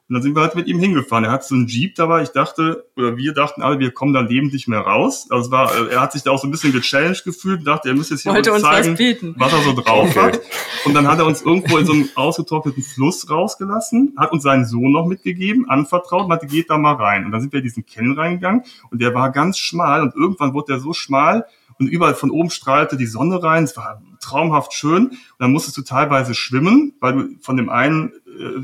Und 0.08 0.14
dann 0.14 0.22
sind 0.22 0.36
wir 0.36 0.44
halt 0.44 0.54
mit 0.54 0.68
ihm 0.68 0.80
hingefahren. 0.80 1.24
Er 1.24 1.32
hat 1.32 1.44
so 1.44 1.56
einen 1.56 1.66
Jeep 1.66 1.96
dabei. 1.96 2.22
Ich 2.22 2.30
dachte, 2.30 2.86
oder 2.96 3.18
wir 3.18 3.34
dachten 3.34 3.64
alle, 3.64 3.80
wir 3.80 3.90
kommen 3.90 4.14
da 4.14 4.20
lebend 4.20 4.54
nicht 4.54 4.68
mehr 4.68 4.82
raus. 4.82 5.26
Also 5.32 5.48
es 5.48 5.52
war, 5.52 5.76
äh, 5.76 5.94
er 5.94 6.02
hat 6.02 6.12
sich 6.12 6.22
da 6.22 6.30
auch 6.30 6.40
so 6.40 6.48
ein 6.48 6.52
bisschen 6.52 6.72
gechallenged 6.72 7.24
gefühlt 7.24 7.60
und 7.60 7.66
dachte, 7.66 7.90
er 7.90 7.96
müsste 7.96 8.14
jetzt 8.14 8.22
hier 8.22 8.32
Wollte 8.32 8.52
zeigen, 8.62 9.00
was, 9.36 9.52
was, 9.52 9.54
er 9.54 9.64
so 9.64 9.74
drauf 9.74 10.10
okay. 10.12 10.20
hat. 10.20 10.42
Und 10.86 10.94
dann 10.94 11.08
hat 11.08 11.18
er 11.18 11.26
uns 11.26 11.42
irgendwo 11.42 11.80
in 11.80 11.88
so 11.88 11.94
einem 11.94 12.08
ausgetrockneten 12.14 12.84
Fluss 12.84 13.28
rausgelassen, 13.32 14.14
hat 14.16 14.32
uns 14.32 14.44
seinen 14.44 14.66
Sohn 14.66 14.92
noch 14.92 15.08
mitgegeben, 15.08 15.68
anvertraut 15.68 16.24
und 16.24 16.30
meinte, 16.30 16.46
geht 16.46 16.70
da 16.70 16.78
mal 16.78 16.94
rein. 16.94 17.26
Und 17.26 17.32
dann 17.32 17.42
sind 17.42 17.52
wir 17.52 17.58
in 17.58 17.66
diesen 17.66 17.84
Canyon 17.88 18.20
reingegangen 18.20 18.62
und 18.92 19.02
der 19.02 19.16
war 19.16 19.32
ganz 19.32 19.58
schmal 19.58 20.04
und 20.04 20.14
irgendwann 20.14 20.54
wurde 20.54 20.74
der 20.74 20.80
so 20.80 20.94
schmal 20.94 21.48
und 21.80 21.88
überall 21.88 22.16
von 22.16 22.32
oben 22.32 22.52
strahlte 22.52 22.96
die 22.96 23.06
Sonne 23.06 23.42
rein. 23.42 23.64
Es 23.64 23.76
war 23.76 24.02
traumhaft 24.22 24.74
schön. 24.74 25.08
Und 25.08 25.20
dann 25.40 25.52
musstest 25.52 25.78
du 25.78 25.82
teilweise 25.82 26.34
schwimmen, 26.34 26.94
weil 27.00 27.14
du 27.14 27.36
von 27.42 27.58
dem 27.58 27.70
einen 27.70 28.14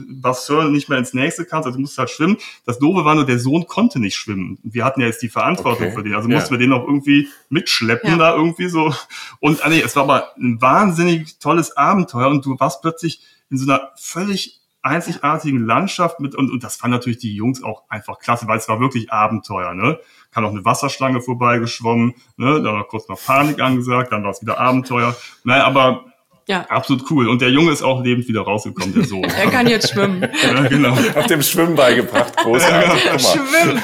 Bassin 0.07 0.72
nicht 0.72 0.89
mehr 0.89 0.97
ins 0.97 1.13
nächste 1.13 1.45
kannst, 1.45 1.65
also 1.65 1.78
du 1.78 1.82
musst 1.82 1.97
halt 1.97 2.09
schwimmen. 2.09 2.38
Das 2.65 2.80
Doofe 2.80 3.05
war 3.05 3.15
nur, 3.15 3.26
der 3.26 3.39
Sohn 3.39 3.67
konnte 3.67 3.99
nicht 3.99 4.15
schwimmen. 4.15 4.57
Wir 4.63 4.86
hatten 4.86 5.01
ja 5.01 5.07
jetzt 5.07 5.22
die 5.22 5.30
Verantwortung 5.30 5.88
okay. 5.88 5.95
für 5.95 6.03
den, 6.03 6.15
also 6.15 6.30
ja. 6.30 6.36
mussten 6.36 6.51
wir 6.51 6.57
den 6.57 6.74
auch 6.74 6.88
irgendwie 6.88 7.28
mitschleppen 7.49 8.11
ja. 8.11 8.17
da 8.17 8.36
irgendwie 8.36 8.69
so. 8.69 8.93
Und 9.39 9.63
ah, 9.65 9.69
nee, 9.69 9.82
es 9.82 9.95
war 9.95 10.03
aber 10.03 10.36
ein 10.38 10.61
wahnsinnig 10.61 11.39
tolles 11.39 11.76
Abenteuer 11.78 12.30
und 12.30 12.45
du 12.45 12.59
warst 12.59 12.82
plötzlich 12.82 13.22
in 13.49 13.57
so 13.57 13.72
einer 13.72 13.91
völlig 13.95 14.61
einzigartigen 14.84 15.65
Landschaft 15.65 16.19
mit 16.19 16.36
und, 16.36 16.49
und 16.49 16.63
das 16.63 16.76
fanden 16.76 16.97
natürlich 16.97 17.19
die 17.19 17.36
Jungs 17.36 17.63
auch 17.63 17.84
einfach 17.89 18.19
klasse, 18.19 18.47
weil 18.47 18.57
es 18.57 18.67
war 18.67 18.80
wirklich 18.80 19.11
Abenteuer, 19.11 19.74
ne? 19.74 19.99
Kann 20.32 20.45
auch 20.45 20.51
eine 20.51 20.65
Wasserschlange 20.65 21.22
vorbeigeschwommen, 21.22 22.15
ne? 22.38 22.61
Da 22.63 22.74
war 22.74 22.84
kurz 22.86 23.07
noch 23.07 23.24
Panik 23.24 23.61
angesagt, 23.61 24.11
dann 24.11 24.24
war 24.24 24.32
es 24.32 24.41
wieder 24.41 24.59
Abenteuer. 24.59 25.15
Naja, 25.43 25.65
aber 25.65 26.11
ja. 26.52 26.66
Absolut 26.68 27.10
cool. 27.10 27.30
Und 27.30 27.41
der 27.41 27.49
Junge 27.49 27.72
ist 27.72 27.82
auch 27.82 28.04
lebend 28.04 28.28
wieder 28.28 28.41
rausgekommen, 28.41 28.93
der 28.93 29.06
Sohn. 29.06 29.24
er 29.24 29.49
kann 29.49 29.68
jetzt 29.68 29.91
schwimmen. 29.91 30.22
ja, 30.43 30.68
genau. 30.68 30.91
Auf 31.16 31.28
dem 31.28 31.41
Schwimmen 31.41 31.76
beigebracht. 31.76 32.36
Großartig. 32.38 33.06
Ja, 33.06 33.20
schwimmen. 33.20 33.82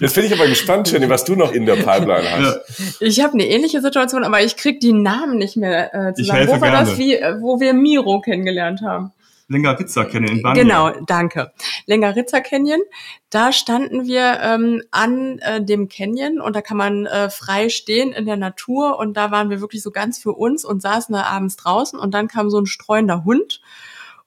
Jetzt 0.00 0.14
bin 0.14 0.24
ich 0.24 0.32
aber 0.32 0.46
gespannt, 0.46 0.90
Jenny, 0.90 1.08
was 1.08 1.24
du 1.24 1.36
noch 1.36 1.52
in 1.52 1.66
der 1.66 1.74
Pipeline 1.76 2.30
hast. 2.30 3.00
Ich 3.00 3.20
habe 3.20 3.34
eine 3.34 3.46
ähnliche 3.46 3.80
Situation, 3.80 4.24
aber 4.24 4.42
ich 4.42 4.56
krieg 4.56 4.80
die 4.80 4.92
Namen 4.92 5.38
nicht 5.38 5.56
mehr 5.56 5.94
äh, 5.94 6.14
zusammen. 6.14 6.48
Wo 6.48 6.60
war 6.60 6.70
gerne. 6.70 6.90
das, 6.90 6.98
wie, 6.98 7.14
äh, 7.14 7.40
wo 7.40 7.60
wir 7.60 7.74
Miro 7.74 8.20
kennengelernt 8.20 8.82
haben? 8.82 9.12
Lengaritza 9.48 10.04
Canyon 10.04 10.36
in 10.36 10.42
Bandia. 10.42 10.62
Genau, 10.62 10.90
danke. 11.06 11.52
Lengaritza 11.86 12.40
Canyon. 12.40 12.80
Da 13.30 13.52
standen 13.52 14.06
wir 14.06 14.40
ähm, 14.40 14.82
an 14.90 15.38
äh, 15.40 15.62
dem 15.62 15.88
Canyon 15.88 16.40
und 16.40 16.56
da 16.56 16.62
kann 16.62 16.76
man 16.76 17.06
äh, 17.06 17.30
frei 17.30 17.68
stehen 17.68 18.12
in 18.12 18.26
der 18.26 18.36
Natur 18.36 18.98
und 18.98 19.16
da 19.16 19.30
waren 19.30 19.50
wir 19.50 19.60
wirklich 19.60 19.82
so 19.82 19.90
ganz 19.90 20.18
für 20.18 20.32
uns 20.32 20.64
und 20.64 20.80
saßen 20.80 21.14
da 21.14 21.24
abends 21.24 21.56
draußen 21.56 21.98
und 21.98 22.14
dann 22.14 22.28
kam 22.28 22.48
so 22.50 22.58
ein 22.58 22.66
streuender 22.66 23.24
Hund 23.24 23.60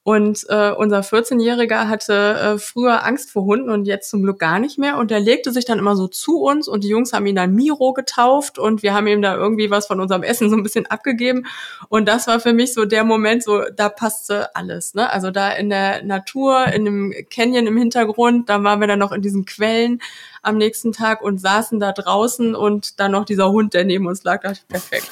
und 0.08 0.46
äh, 0.48 0.70
unser 0.70 1.00
14-Jähriger 1.00 1.86
hatte 1.86 2.14
äh, 2.14 2.58
früher 2.58 3.04
Angst 3.04 3.30
vor 3.30 3.44
Hunden 3.44 3.68
und 3.68 3.84
jetzt 3.84 4.08
zum 4.08 4.22
Glück 4.22 4.38
gar 4.38 4.58
nicht 4.58 4.78
mehr. 4.78 4.96
Und 4.96 5.10
der 5.10 5.20
legte 5.20 5.52
sich 5.52 5.66
dann 5.66 5.78
immer 5.78 5.96
so 5.96 6.08
zu 6.08 6.40
uns 6.40 6.66
und 6.66 6.82
die 6.82 6.88
Jungs 6.88 7.12
haben 7.12 7.26
ihn 7.26 7.36
dann 7.36 7.54
Miro 7.54 7.92
getauft 7.92 8.58
und 8.58 8.82
wir 8.82 8.94
haben 8.94 9.06
ihm 9.06 9.20
da 9.20 9.36
irgendwie 9.36 9.70
was 9.70 9.86
von 9.86 10.00
unserem 10.00 10.22
Essen 10.22 10.48
so 10.48 10.56
ein 10.56 10.62
bisschen 10.62 10.86
abgegeben. 10.86 11.44
Und 11.90 12.08
das 12.08 12.26
war 12.26 12.40
für 12.40 12.54
mich 12.54 12.72
so 12.72 12.86
der 12.86 13.04
Moment, 13.04 13.42
so 13.42 13.64
da 13.76 13.90
passte 13.90 14.56
alles. 14.56 14.94
Ne? 14.94 15.12
Also 15.12 15.30
da 15.30 15.50
in 15.52 15.68
der 15.68 16.02
Natur, 16.02 16.68
in 16.68 16.86
dem 16.86 17.14
Canyon 17.28 17.66
im 17.66 17.76
Hintergrund, 17.76 18.48
da 18.48 18.64
waren 18.64 18.80
wir 18.80 18.86
dann 18.86 19.00
noch 19.00 19.12
in 19.12 19.20
diesen 19.20 19.44
Quellen 19.44 20.00
am 20.40 20.56
nächsten 20.56 20.92
Tag 20.92 21.20
und 21.20 21.38
saßen 21.38 21.80
da 21.80 21.92
draußen 21.92 22.54
und 22.54 22.98
dann 22.98 23.12
noch 23.12 23.26
dieser 23.26 23.50
Hund, 23.50 23.74
der 23.74 23.84
neben 23.84 24.06
uns 24.06 24.24
lag, 24.24 24.40
dachte 24.40 24.60
ich, 24.62 24.68
perfekt. 24.68 25.10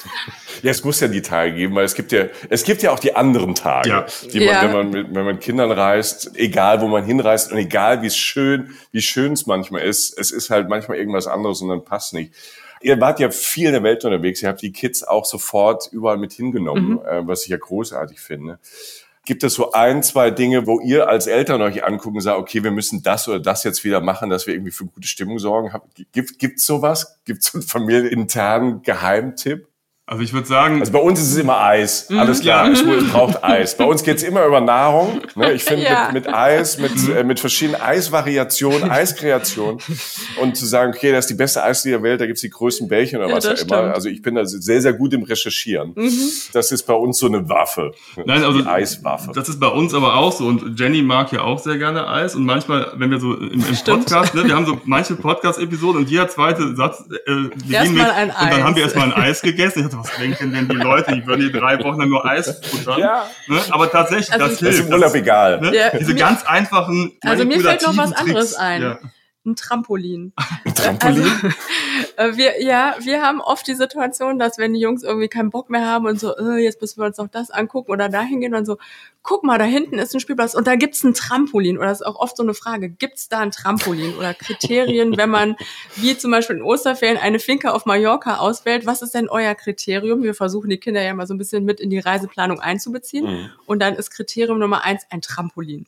Ja, 0.63 0.71
es 0.71 0.83
muss 0.83 0.99
ja 0.99 1.07
die 1.07 1.21
Tage 1.21 1.53
geben, 1.53 1.75
weil 1.75 1.85
es 1.85 1.95
gibt 1.95 2.11
ja, 2.11 2.25
es 2.49 2.63
gibt 2.63 2.81
ja 2.83 2.91
auch 2.91 2.99
die 2.99 3.15
anderen 3.15 3.55
Tage, 3.55 3.89
ja. 3.89 4.05
die 4.31 4.39
man, 4.39 4.47
ja. 4.47 4.61
wenn 4.63 4.71
man 4.71 4.89
mit, 4.89 5.15
wenn 5.15 5.25
man 5.25 5.39
Kindern 5.39 5.71
reist, 5.71 6.31
egal 6.35 6.81
wo 6.81 6.87
man 6.87 7.05
hinreist 7.05 7.51
und 7.51 7.57
egal 7.57 8.01
wie 8.01 8.09
schön, 8.09 8.71
wie 8.91 9.01
schön 9.01 9.33
es 9.33 9.45
manchmal 9.45 9.81
ist, 9.81 10.17
es 10.17 10.31
ist 10.31 10.49
halt 10.49 10.69
manchmal 10.69 10.97
irgendwas 10.97 11.27
anderes 11.27 11.61
und 11.61 11.69
dann 11.69 11.83
passt 11.83 12.13
nicht. 12.13 12.33
Ihr 12.81 12.99
wart 13.01 13.19
ja 13.19 13.31
viel 13.31 13.67
in 13.67 13.73
der 13.73 13.83
Welt 13.83 14.05
unterwegs, 14.05 14.41
ihr 14.41 14.49
habt 14.49 14.61
die 14.61 14.71
Kids 14.71 15.03
auch 15.03 15.25
sofort 15.25 15.89
überall 15.91 16.17
mit 16.17 16.33
hingenommen, 16.33 16.91
mhm. 16.91 17.05
äh, 17.05 17.27
was 17.27 17.43
ich 17.43 17.49
ja 17.49 17.57
großartig 17.57 18.19
finde. 18.19 18.59
Gibt 19.27 19.43
es 19.43 19.55
so 19.55 19.73
ein, 19.73 20.03
zwei 20.03 20.31
Dinge, 20.31 20.67
wo 20.67 20.79
ihr 20.79 21.09
als 21.09 21.27
Eltern 21.27 21.61
euch 21.61 21.83
angucken 21.83 22.15
und 22.15 22.21
sagt, 22.21 22.39
okay, 22.39 22.63
wir 22.63 22.71
müssen 22.71 23.03
das 23.03 23.27
oder 23.27 23.41
das 23.41 23.65
jetzt 23.65 23.83
wieder 23.83 23.99
machen, 23.99 24.29
dass 24.29 24.47
wir 24.47 24.53
irgendwie 24.53 24.71
für 24.71 24.85
gute 24.85 25.05
Stimmung 25.05 25.37
sorgen? 25.37 25.69
Gibt 26.13 26.41
es 26.41 26.65
sowas? 26.65 27.19
Gibt 27.25 27.43
es 27.43 27.47
so 27.47 27.57
einen 27.57 27.67
familieninternen 27.67 28.83
Geheimtipp? 28.83 29.67
Also 30.09 30.23
ich 30.23 30.31
würde 30.31 30.47
sagen. 30.47 30.79
Also 30.79 30.93
bei 30.93 30.99
uns 30.99 31.19
ist 31.19 31.31
es 31.31 31.37
immer 31.37 31.59
Eis. 31.61 32.09
Mhm. 32.09 32.19
Alles 32.19 32.39
klar, 32.39 32.71
es 32.71 32.81
braucht 33.11 33.43
Eis. 33.43 33.75
Bei 33.75 33.83
uns 33.83 34.03
geht's 34.03 34.23
immer 34.23 34.45
über 34.45 34.61
Nahrung. 34.61 35.19
Ne? 35.35 35.51
Ich 35.51 35.65
finde 35.65 35.83
ja. 35.83 36.09
mit, 36.13 36.25
mit, 36.25 36.33
Eis, 36.33 36.77
mit, 36.77 36.95
mhm. 36.95 37.13
äh, 37.13 37.23
mit 37.25 37.41
verschiedenen 37.41 37.81
Eisvariationen, 37.81 38.89
Eiskreationen 38.89 39.81
und 40.41 40.55
zu 40.55 40.65
sagen, 40.65 40.93
okay, 40.95 41.11
das 41.11 41.25
ist 41.25 41.31
die 41.31 41.35
beste 41.35 41.61
Eisdiele 41.61 41.97
der 41.97 42.03
Welt, 42.03 42.21
da 42.21 42.25
gibt's 42.25 42.39
die 42.39 42.49
größten 42.49 42.87
Bällchen 42.87 43.19
oder 43.19 43.27
ja, 43.27 43.35
was 43.35 43.47
auch 43.47 43.57
immer. 43.57 43.93
Also 43.93 44.07
ich 44.07 44.21
bin 44.21 44.35
da 44.35 44.45
sehr, 44.45 44.81
sehr 44.81 44.93
gut 44.93 45.13
im 45.13 45.23
Recherchieren. 45.23 45.91
Mhm. 45.93 46.13
Das 46.53 46.71
ist 46.71 46.83
bei 46.83 46.93
uns 46.93 47.17
so 47.17 47.27
eine 47.27 47.49
Waffe. 47.49 47.91
Nein, 48.15 48.45
also 48.45 48.61
die 48.61 48.65
Eiswaffe. 48.65 49.31
Das 49.35 49.49
ist 49.49 49.59
bei 49.59 49.67
uns 49.67 49.93
aber 49.93 50.15
auch 50.15 50.31
so. 50.31 50.45
Und 50.45 50.79
Jenny 50.79 51.01
mag 51.01 51.33
ja 51.33 51.41
auch 51.41 51.59
sehr 51.59 51.77
gerne 51.77 52.07
Eis. 52.07 52.33
Und 52.33 52.45
manchmal, 52.45 52.93
wenn 52.95 53.11
wir 53.11 53.19
so 53.19 53.33
im, 53.33 53.59
im 53.59 53.75
Podcast, 53.83 54.33
ne, 54.35 54.45
wir 54.45 54.55
haben 54.55 54.65
so 54.65 54.79
manche 54.85 55.15
Podcast-Episoden 55.15 56.03
und 56.03 56.09
jeder 56.09 56.29
zweite 56.29 56.77
Satz 56.77 57.03
äh, 57.09 57.49
beginnt 57.49 57.93
mit, 57.93 58.03
und 58.03 58.07
dann 58.07 58.63
haben 58.63 58.75
wir 58.77 58.83
erstmal 58.83 59.11
ein 59.11 59.13
Eis 59.13 59.41
gegessen. 59.41 59.96
Was 59.97 60.15
denken 60.17 60.53
denn 60.53 60.67
die 60.67 60.75
Leute? 60.75 61.13
Die 61.13 61.25
würden 61.25 61.41
hier 61.41 61.51
drei 61.51 61.83
Wochen 61.83 61.99
lang 61.99 62.09
nur 62.09 62.25
Eis 62.25 62.59
futtern. 62.63 62.99
Ja. 62.99 63.29
Ne? 63.47 63.59
Aber 63.69 63.91
tatsächlich, 63.91 64.31
also 64.31 64.47
das 64.47 64.59
hilft. 64.59 64.73
Das 64.73 64.79
ist 64.79 64.87
im 64.87 64.93
Urlaub 64.93 65.15
egal. 65.15 65.61
Ne? 65.61 65.75
Ja, 65.75 65.97
Diese 65.97 66.15
ganz 66.15 66.43
einfachen 66.43 67.13
Also 67.21 67.45
mir 67.45 67.59
fällt 67.59 67.83
noch 67.83 67.97
was 67.97 68.13
anderes 68.13 68.55
ein. 68.55 68.81
Ja 68.81 68.99
ein 69.47 69.55
Trampolin. 69.55 70.33
Trampolin? 70.77 71.23
Also, 71.23 71.47
äh, 72.17 72.37
wir, 72.37 72.63
ja, 72.63 72.95
wir 72.99 73.21
haben 73.21 73.41
oft 73.41 73.67
die 73.67 73.75
Situation, 73.75 74.39
dass 74.39 74.57
wenn 74.57 74.73
die 74.73 74.79
Jungs 74.79 75.03
irgendwie 75.03 75.27
keinen 75.27 75.49
Bock 75.49 75.69
mehr 75.69 75.85
haben 75.85 76.05
und 76.05 76.19
so, 76.19 76.35
äh, 76.37 76.57
jetzt 76.57 76.81
müssen 76.81 77.01
wir 77.01 77.05
uns 77.05 77.17
noch 77.17 77.27
das 77.27 77.51
angucken 77.51 77.91
oder 77.91 78.09
da 78.09 78.21
hingehen 78.21 78.55
und 78.55 78.65
so, 78.65 78.77
guck 79.23 79.43
mal, 79.43 79.57
da 79.57 79.65
hinten 79.65 79.99
ist 79.99 80.13
ein 80.13 80.19
Spielplatz 80.19 80.53
und 80.53 80.67
da 80.67 80.75
gibt's 80.75 81.03
ein 81.03 81.13
Trampolin. 81.13 81.77
Oder 81.77 81.87
das 81.87 82.01
ist 82.01 82.07
auch 82.07 82.15
oft 82.15 82.37
so 82.37 82.43
eine 82.43 82.53
Frage, 82.53 82.89
gibt's 82.89 83.27
da 83.27 83.39
ein 83.39 83.51
Trampolin 83.51 84.15
oder 84.15 84.33
Kriterien, 84.33 85.17
wenn 85.17 85.29
man, 85.29 85.57
wie 85.95 86.17
zum 86.17 86.31
Beispiel 86.31 86.57
in 86.57 86.61
Osterferien, 86.61 87.17
eine 87.17 87.39
Finca 87.39 87.71
auf 87.71 87.85
Mallorca 87.85 88.37
auswählt, 88.37 88.85
was 88.85 89.01
ist 89.01 89.13
denn 89.13 89.27
euer 89.27 89.53
Kriterium? 89.55 90.23
Wir 90.23 90.33
versuchen 90.33 90.69
die 90.69 90.77
Kinder 90.77 91.01
ja 91.01 91.13
mal 91.13 91.27
so 91.27 91.33
ein 91.33 91.37
bisschen 91.37 91.65
mit 91.65 91.79
in 91.79 91.89
die 91.89 91.99
Reiseplanung 91.99 92.59
einzubeziehen. 92.59 93.25
Mhm. 93.25 93.49
Und 93.65 93.79
dann 93.79 93.95
ist 93.95 94.11
Kriterium 94.11 94.59
Nummer 94.59 94.83
eins 94.83 95.03
ein 95.09 95.21
Trampolin. 95.21 95.85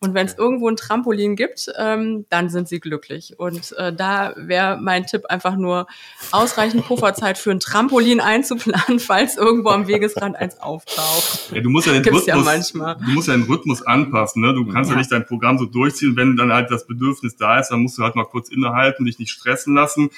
Und 0.00 0.14
wenn 0.14 0.26
es 0.26 0.38
irgendwo 0.38 0.68
ein 0.68 0.76
Trampolin 0.76 1.34
gibt, 1.34 1.72
ähm, 1.76 2.24
dann 2.30 2.50
sind 2.50 2.68
sie 2.68 2.78
glücklich. 2.78 3.38
Und 3.38 3.72
äh, 3.78 3.92
da 3.92 4.32
wäre 4.36 4.78
mein 4.80 5.06
Tipp 5.06 5.26
einfach 5.26 5.56
nur, 5.56 5.88
ausreichend 6.30 6.86
Pufferzeit 6.86 7.36
für 7.36 7.50
ein 7.50 7.58
Trampolin 7.58 8.20
einzuplanen, 8.20 8.98
falls 9.00 9.36
irgendwo 9.36 9.70
am 9.70 9.88
Wegesrand 9.88 10.36
eins 10.36 10.60
auftaucht. 10.60 11.50
Ja, 11.52 11.60
du 11.60 11.70
musst 11.70 11.88
ja 11.88 11.94
den 11.94 12.04
Rhythmus, 12.04 12.26
ja 12.26 12.94
du 12.94 13.10
musst 13.10 13.26
ja 13.26 13.34
den 13.34 13.42
Rhythmus 13.44 13.82
anpassen. 13.82 14.42
Ne? 14.42 14.54
Du 14.54 14.66
kannst 14.66 14.88
ja. 14.88 14.94
ja 14.94 14.98
nicht 14.98 15.10
dein 15.10 15.26
Programm 15.26 15.58
so 15.58 15.64
durchziehen. 15.64 16.16
Wenn 16.16 16.36
dann 16.36 16.52
halt 16.52 16.70
das 16.70 16.86
Bedürfnis 16.86 17.36
da 17.36 17.58
ist, 17.58 17.70
dann 17.70 17.80
musst 17.80 17.98
du 17.98 18.04
halt 18.04 18.14
mal 18.14 18.24
kurz 18.24 18.50
innehalten, 18.50 19.04
dich 19.04 19.18
nicht 19.18 19.32
stressen 19.32 19.74
lassen 19.74 20.10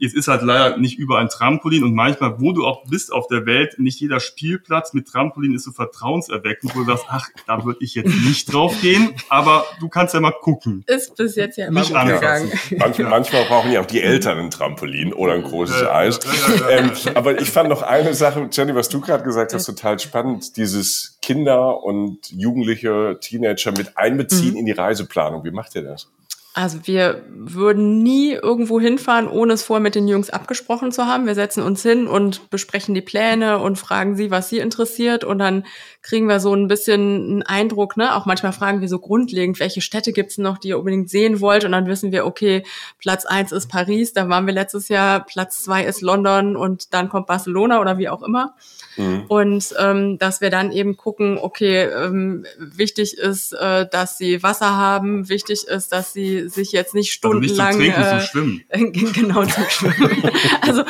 es 0.00 0.14
ist 0.14 0.28
halt 0.28 0.42
leider 0.42 0.76
nicht 0.76 0.98
überall 0.98 1.22
ein 1.22 1.28
Trampolin 1.28 1.82
und 1.82 1.94
manchmal, 1.94 2.40
wo 2.40 2.52
du 2.52 2.64
auch 2.64 2.84
bist 2.84 3.12
auf 3.12 3.26
der 3.26 3.46
Welt, 3.46 3.78
nicht 3.78 4.00
jeder 4.00 4.20
Spielplatz 4.20 4.92
mit 4.92 5.08
Trampolin 5.08 5.54
ist 5.54 5.64
so 5.64 5.72
vertrauenserweckend, 5.72 6.74
wo 6.74 6.80
du 6.80 6.86
sagst, 6.86 7.06
ach, 7.08 7.28
da 7.46 7.64
würde 7.64 7.78
ich 7.82 7.94
jetzt 7.94 8.14
nicht 8.24 8.52
drauf 8.52 8.74
gehen, 8.80 9.10
aber 9.28 9.64
du 9.80 9.88
kannst 9.88 10.14
ja 10.14 10.20
mal 10.20 10.32
gucken. 10.32 10.84
Ist 10.86 11.16
bis 11.16 11.34
jetzt 11.36 11.58
ja 11.58 11.66
immer 11.66 11.80
nicht 11.80 11.90
gegangen. 11.90 12.52
Manchmal, 12.78 13.10
manchmal 13.10 13.44
brauchen 13.46 13.72
ja 13.72 13.80
auch 13.80 13.86
die 13.86 14.00
Eltern 14.00 14.38
ein 14.38 14.50
Trampolin 14.50 15.12
oder 15.12 15.34
ein 15.34 15.42
großes 15.42 15.80
ja, 15.82 15.94
Eis. 15.94 16.20
Ja, 16.24 16.54
ja, 16.54 16.68
ähm, 16.78 16.92
aber 17.14 17.40
ich 17.40 17.50
fand 17.50 17.68
noch 17.68 17.82
eine 17.82 18.14
Sache, 18.14 18.48
Jenny, 18.52 18.74
was 18.74 18.88
du 18.88 19.00
gerade 19.00 19.24
gesagt 19.24 19.52
hast, 19.52 19.64
total 19.64 19.98
spannend, 19.98 20.56
dieses 20.56 21.18
Kinder 21.22 21.82
und 21.82 22.30
Jugendliche, 22.30 23.18
Teenager 23.20 23.72
mit 23.72 23.96
einbeziehen 23.98 24.52
mhm. 24.52 24.58
in 24.58 24.66
die 24.66 24.72
Reiseplanung. 24.72 25.44
Wie 25.44 25.50
macht 25.50 25.74
ihr 25.74 25.82
das? 25.82 26.08
Also 26.54 26.80
wir 26.86 27.24
würden 27.28 28.02
nie 28.02 28.32
irgendwo 28.32 28.80
hinfahren, 28.80 29.28
ohne 29.28 29.52
es 29.52 29.62
vorher 29.62 29.82
mit 29.82 29.94
den 29.94 30.08
Jungs 30.08 30.30
abgesprochen 30.30 30.90
zu 30.90 31.06
haben. 31.06 31.26
Wir 31.26 31.34
setzen 31.34 31.62
uns 31.62 31.82
hin 31.82 32.08
und 32.08 32.50
besprechen 32.50 32.94
die 32.94 33.02
Pläne 33.02 33.58
und 33.58 33.76
fragen 33.78 34.16
sie, 34.16 34.30
was 34.30 34.48
sie 34.48 34.58
interessiert. 34.58 35.22
Und 35.22 35.38
dann 35.38 35.64
kriegen 36.08 36.26
wir 36.26 36.40
so 36.40 36.54
ein 36.54 36.68
bisschen 36.68 37.00
einen 37.00 37.42
Eindruck, 37.42 37.98
ne? 37.98 38.16
Auch 38.16 38.24
manchmal 38.24 38.54
fragen 38.54 38.80
wir 38.80 38.88
so 38.88 38.98
grundlegend, 38.98 39.60
welche 39.60 39.82
Städte 39.82 40.12
gibt's 40.14 40.38
noch, 40.38 40.56
die 40.56 40.68
ihr 40.68 40.78
unbedingt 40.78 41.10
sehen 41.10 41.42
wollt. 41.42 41.66
Und 41.66 41.72
dann 41.72 41.86
wissen 41.86 42.12
wir, 42.12 42.24
okay, 42.24 42.62
Platz 42.98 43.26
eins 43.26 43.52
ist 43.52 43.68
Paris, 43.68 44.14
da 44.14 44.30
waren 44.30 44.46
wir 44.46 44.54
letztes 44.54 44.88
Jahr, 44.88 45.20
Platz 45.26 45.62
zwei 45.62 45.84
ist 45.84 46.00
London 46.00 46.56
und 46.56 46.94
dann 46.94 47.10
kommt 47.10 47.26
Barcelona 47.26 47.78
oder 47.78 47.98
wie 47.98 48.08
auch 48.08 48.22
immer. 48.22 48.54
Mhm. 48.96 49.24
Und 49.28 49.74
ähm, 49.78 50.18
dass 50.18 50.40
wir 50.40 50.48
dann 50.48 50.72
eben 50.72 50.96
gucken, 50.96 51.36
okay, 51.38 51.82
ähm, 51.84 52.46
wichtig 52.58 53.18
ist, 53.18 53.52
äh, 53.52 53.86
dass 53.86 54.16
sie 54.16 54.42
Wasser 54.42 54.76
haben, 54.78 55.28
wichtig 55.28 55.68
ist, 55.68 55.92
dass 55.92 56.14
sie 56.14 56.48
sich 56.48 56.72
jetzt 56.72 56.94
nicht 56.94 57.12
stundenlang 57.12 57.66
also 57.66 57.78
nicht 57.80 57.94
zum 57.94 58.02
Trinken, 58.02 58.16
äh, 58.16 58.18
zum 58.18 58.90
Schwimmen. 58.90 59.12
genau 59.12 59.44
zum 59.44 59.64
Schwimmen. 59.68 60.30
also 60.62 60.84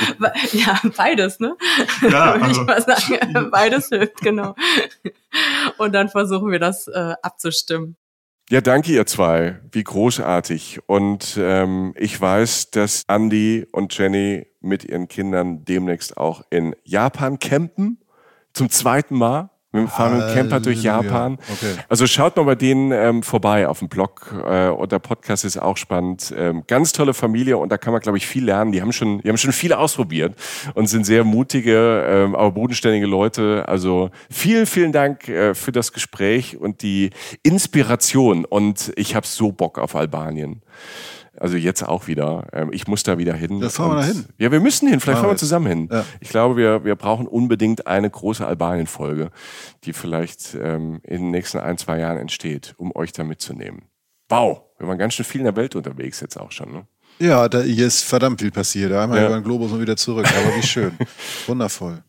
ja, 0.53 0.81
beides, 0.97 1.41
ne? 1.41 1.57
Ja, 2.03 2.35
Würde 2.35 2.45
also, 2.45 2.61
ich 2.63 2.67
mal 2.67 2.83
sagen, 2.83 3.51
beides 3.51 3.89
hilft, 3.89 4.21
genau. 4.21 4.55
Und 5.79 5.93
dann 5.95 6.09
versuchen 6.09 6.51
wir 6.51 6.59
das 6.59 6.89
äh, 6.89 7.15
abzustimmen. 7.23 7.97
Ja, 8.51 8.63
danke 8.63 8.93
ihr 8.93 9.05
zwei. 9.05 9.61
Wie 9.73 9.85
großartig. 9.85 10.81
Und 10.87 11.37
ähm, 11.39 11.93
ich 11.99 12.19
weiß, 12.19 12.71
dass 12.71 13.03
Andy 13.07 13.67
und 13.73 13.97
Jenny 13.97 14.47
mit 14.61 14.85
ihren 14.85 15.07
Kindern 15.09 15.67
demnächst 15.67 16.17
auch 16.17 16.43
in 16.49 16.75
Japan 16.83 17.39
campen. 17.39 18.01
Zum 18.55 18.71
zweiten 18.71 19.17
Mal. 19.17 19.51
Wir 19.83 19.89
fahren 19.89 20.19
mit 20.19 20.29
dem 20.29 20.35
Camper 20.35 20.61
durch 20.61 20.83
Japan. 20.83 21.39
Okay. 21.53 21.75
Also 21.89 22.07
schaut 22.07 22.37
mal 22.37 22.45
bei 22.45 22.55
denen 22.55 22.93
ähm, 22.93 23.23
vorbei 23.23 23.69
auf 23.69 23.81
dem 23.81 23.89
Blog. 23.89 24.35
Äh, 24.49 24.69
und 24.69 24.93
der 24.93 24.99
Podcast 24.99 25.45
ist 25.45 25.57
auch 25.57 25.77
spannend. 25.77 26.33
Ähm, 26.37 26.65
ganz 26.67 26.93
tolle 26.93 27.15
Familie 27.15 27.59
und 27.59 27.71
da 27.71 27.79
kann 27.79 27.93
man, 27.93 28.01
glaube 28.03 28.19
ich, 28.19 28.27
viel 28.27 28.45
lernen. 28.45 28.73
Die 28.73 28.81
haben 28.81 28.93
schon, 28.93 29.21
die 29.21 29.29
haben 29.29 29.39
schon 29.39 29.53
viel 29.53 29.73
ausprobiert 29.73 30.35
und 30.75 30.87
sind 30.87 31.05
sehr 31.05 31.25
mutige, 31.25 32.05
ähm, 32.09 32.35
aber 32.35 32.53
bodenständige 32.53 33.07
Leute. 33.07 33.65
Also 33.67 34.11
vielen, 34.31 34.67
vielen 34.67 34.93
Dank 34.93 35.29
äh, 35.29 35.55
für 35.55 35.73
das 35.73 35.93
Gespräch 35.93 36.57
und 36.57 36.83
die 36.83 37.11
Inspiration. 37.43 38.45
Und 38.45 38.93
ich 38.97 39.15
habe 39.15 39.27
so 39.27 39.53
Bock 39.53 39.79
auf 39.79 39.95
Albanien. 39.95 40.63
Also 41.41 41.57
jetzt 41.57 41.83
auch 41.83 42.07
wieder. 42.07 42.47
Ähm, 42.53 42.71
ich 42.73 42.87
muss 42.87 43.03
da 43.03 43.19
wieder 43.19 43.35
hin. 43.35 43.61
Ja, 43.61 43.69
fahren 43.69 43.91
wir 43.91 44.01
da 44.01 44.05
hin. 44.05 44.25
Ja, 44.39 44.51
wir 44.51 44.61
müssen 44.61 44.89
hin. 44.89 45.01
Vielleicht 45.01 45.21
fahren 45.21 45.31
wir 45.31 45.37
zusammen 45.37 45.67
hin. 45.67 45.89
Ja. 45.91 46.05
Ich 46.21 46.29
glaube, 46.29 46.57
wir, 46.57 46.85
wir 46.85 46.97
brauchen 46.97 47.27
unbedingt 47.27 47.87
eine 47.87 48.11
große 48.11 48.47
Albanien-Folge, 48.47 49.31
die 49.85 49.93
vielleicht 49.93 50.55
ähm, 50.55 51.01
in 51.05 51.23
den 51.23 51.31
nächsten 51.31 51.59
ein, 51.59 51.79
zwei 51.79 51.99
Jahren 51.99 52.19
entsteht, 52.19 52.75
um 52.79 52.95
euch 52.95 53.13
da 53.13 53.25
mitzunehmen. 53.25 53.83
Wow, 54.29 54.63
wir 54.79 54.89
waren 54.89 54.99
ganz 54.99 55.15
schön 55.15 55.25
viel 55.25 55.41
in 55.41 55.47
der 55.47 55.57
Welt 55.57 55.75
unterwegs 55.75 56.21
jetzt 56.21 56.37
auch 56.39 56.53
schon. 56.53 56.73
Ne? 56.73 56.87
Ja, 57.19 57.49
da, 57.49 57.63
hier 57.63 57.87
ist 57.87 58.05
verdammt 58.05 58.41
viel 58.41 58.51
passiert. 58.51 58.93
Einmal 58.93 59.19
ja. 59.19 59.27
über 59.27 59.35
den 59.37 59.45
Globus 59.45 59.73
und 59.73 59.81
wieder 59.81 59.97
zurück. 59.97 60.27
Aber 60.27 60.57
wie 60.57 60.63
schön. 60.63 60.93
Wundervoll. 61.47 62.03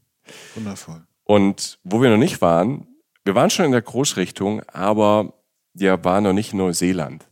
Wundervoll. 0.56 1.02
Und 1.24 1.80
wo 1.84 2.02
wir 2.02 2.10
noch 2.10 2.18
nicht 2.18 2.42
waren, 2.42 2.88
wir 3.24 3.36
waren 3.36 3.50
schon 3.50 3.66
in 3.66 3.72
der 3.72 3.82
Großrichtung, 3.82 4.62
aber 4.68 5.34
wir 5.74 6.04
waren 6.04 6.24
noch 6.24 6.34
nicht 6.34 6.52
in 6.52 6.58
Neuseeland. 6.58 7.29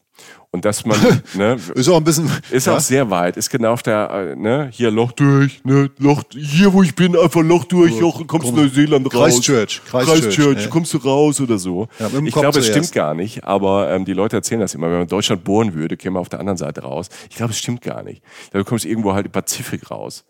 Und 0.51 0.63
dass 0.63 0.85
man, 0.85 0.97
ne, 1.33 1.57
ist 1.75 1.89
auch 1.89 1.97
ein 1.97 2.03
bisschen, 2.03 2.31
ist 2.51 2.67
ja? 2.67 2.75
auch 2.75 2.79
sehr 2.79 3.09
weit, 3.09 3.35
ist 3.35 3.49
genau 3.49 3.73
auf 3.73 3.83
der, 3.83 4.09
äh, 4.09 4.35
ne, 4.35 4.69
hier 4.71 4.91
Loch 4.91 5.11
durch, 5.11 5.63
ne, 5.65 5.89
Loch, 5.97 6.23
hier 6.31 6.71
wo 6.71 6.81
ich 6.83 6.95
bin, 6.95 7.17
einfach 7.17 7.41
Loch 7.41 7.65
durch, 7.65 7.99
Loch, 7.99 8.25
kommst 8.27 8.49
du 8.49 8.55
Neuseeland 8.55 9.13
raus. 9.13 9.33
Christchurch, 9.33 9.81
Christchurch, 9.85 10.21
Christchurch 10.21 10.63
ja. 10.63 10.69
kommst 10.69 10.93
du 10.93 10.99
raus 10.99 11.41
oder 11.41 11.57
so. 11.57 11.87
Ja, 11.99 12.09
ich 12.23 12.33
glaube, 12.33 12.59
es 12.59 12.67
stimmt 12.67 12.93
gar 12.93 13.13
nicht, 13.13 13.43
aber 13.43 13.91
ähm, 13.91 14.05
die 14.05 14.13
Leute 14.13 14.37
erzählen 14.37 14.61
das 14.61 14.73
immer, 14.73 14.87
wenn 14.87 14.93
man 14.93 15.01
in 15.03 15.09
Deutschland 15.09 15.43
bohren 15.43 15.73
würde, 15.73 15.97
käme 15.97 16.13
man 16.13 16.21
auf 16.21 16.29
der 16.29 16.39
anderen 16.39 16.57
Seite 16.57 16.81
raus. 16.81 17.09
Ich 17.29 17.35
glaube, 17.35 17.51
es 17.51 17.59
stimmt 17.59 17.81
gar 17.81 18.01
nicht. 18.03 18.23
Du 18.53 18.63
kommst 18.63 18.85
irgendwo 18.85 19.13
halt 19.13 19.25
im 19.25 19.31
Pazifik 19.33 19.91
raus. 19.91 20.25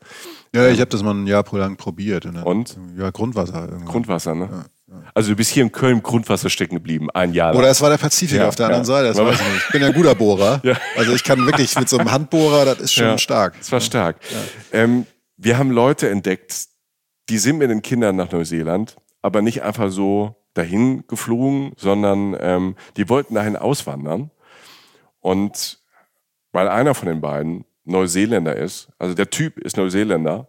Ja, 0.54 0.68
ich 0.68 0.80
habe 0.80 0.90
das 0.90 1.04
mal 1.04 1.14
ein 1.14 1.28
Jahr 1.28 1.46
lang 1.52 1.78
probiert. 1.78 2.26
Und? 2.26 2.38
und? 2.38 2.80
Ja, 2.98 3.12
Grundwasser. 3.12 3.66
Irgendwann. 3.66 3.86
Grundwasser, 3.86 4.36
ne? 4.36 4.66
Also 5.14 5.32
du 5.32 5.36
bist 5.36 5.52
hier 5.52 5.64
in 5.64 5.72
Köln 5.72 5.98
im 5.98 6.04
Grundwasser 6.04 6.50
stecken 6.50 6.76
geblieben, 6.76 7.10
ein 7.12 7.34
Jahr 7.34 7.52
lang. 7.52 7.60
Oder 7.60 7.70
es 7.70 7.82
war 7.82 7.90
der 7.90 7.98
Pazifik 7.98 8.38
ja, 8.38 8.48
auf 8.48 8.56
der 8.56 8.68
anderen 8.68 8.84
ja. 8.84 8.86
Seite, 8.86 9.08
das 9.10 9.18
weiß 9.18 9.42
ich 9.42 9.54
nicht. 9.54 9.66
Ich 9.66 9.72
bin 9.72 9.82
ja 9.82 9.88
ein 9.88 9.94
guter 9.94 10.16
Bohrer. 10.16 10.62
ja. 10.64 10.78
Also 10.96 11.14
ich 11.14 11.24
kann 11.24 11.46
wirklich 11.46 11.78
mit 11.78 11.90
so 11.90 11.98
einem 11.98 12.12
Handbohrer, 12.12 12.64
das 12.64 12.80
ist 12.80 12.94
schon 12.94 13.06
ja, 13.06 13.18
stark. 13.18 13.58
Das 13.58 13.72
war 13.72 13.82
stark. 13.82 14.18
Ähm, 14.72 15.06
wir 15.36 15.58
haben 15.58 15.72
Leute 15.72 16.10
entdeckt, 16.10 16.68
die 17.30 17.38
sind 17.38 17.58
mit 17.58 17.70
den 17.70 17.82
Kindern 17.82 18.16
nach 18.16 18.32
Neuseeland, 18.32 18.96
aber 19.22 19.42
nicht 19.42 19.62
einfach 19.62 19.92
so 19.92 20.36
dahin 20.54 21.06
geflogen, 21.08 21.74
sondern 21.76 22.36
ähm, 22.40 22.76
die 22.96 23.10
wollten 23.10 23.36
dahin 23.36 23.58
auswandern. 23.58 24.32
Und 25.20 25.80
weil 26.54 26.70
einer 26.70 26.96
von 26.96 27.10
den 27.10 27.20
beiden 27.20 27.66
Neuseeländer 27.84 28.56
ist, 28.56 28.90
also 28.98 29.14
der 29.14 29.30
Typ 29.30 29.58
ist 29.58 29.76
Neuseeländer 29.76 30.48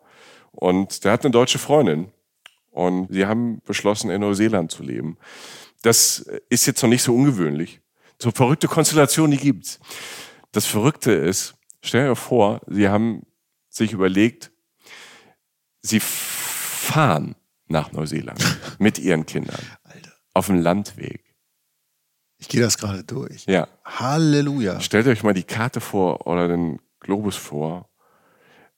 und 0.53 1.05
der 1.05 1.12
hat 1.12 1.24
eine 1.24 1.32
deutsche 1.32 1.59
Freundin 1.59 2.12
und 2.79 3.12
sie 3.12 3.26
haben 3.26 3.61
beschlossen, 3.66 4.09
in 4.11 4.20
Neuseeland 4.20 4.70
zu 4.70 4.85
leben. 4.85 5.18
Das 5.83 6.20
ist 6.49 6.66
jetzt 6.66 6.81
noch 6.81 6.89
nicht 6.89 7.03
so 7.03 7.12
ungewöhnlich. 7.12 7.81
So 8.20 8.31
verrückte 8.31 8.68
Konstellationen, 8.68 9.33
die 9.33 9.43
gibt's. 9.43 9.81
Das 10.53 10.64
Verrückte 10.64 11.12
ist, 11.12 11.55
stell 11.83 12.09
dir 12.09 12.14
vor, 12.14 12.61
sie 12.68 12.89
haben 12.89 13.26
sich 13.68 13.93
überlegt, 13.93 14.53
sie 15.83 16.01
fahren 16.01 17.35
nach 17.66 17.91
Neuseeland 17.91 18.41
mit 18.79 18.99
ihren 18.99 19.26
Kindern 19.26 19.61
Alter. 19.83 20.12
auf 20.35 20.47
dem 20.47 20.61
Landweg. 20.61 21.24
Ich 22.39 22.49
gehe 22.49 22.61
das 22.61 22.79
gerade 22.79 23.03
durch. 23.03 23.45
Ja. 23.47 23.66
Halleluja. 23.85 24.81
Stellt 24.81 25.09
euch 25.09 25.24
mal 25.24 25.35
die 25.35 25.43
Karte 25.43 25.81
vor 25.81 26.29
oder 26.29 26.47
den 26.47 26.81
Globus 27.01 27.37
vor. 27.37 27.89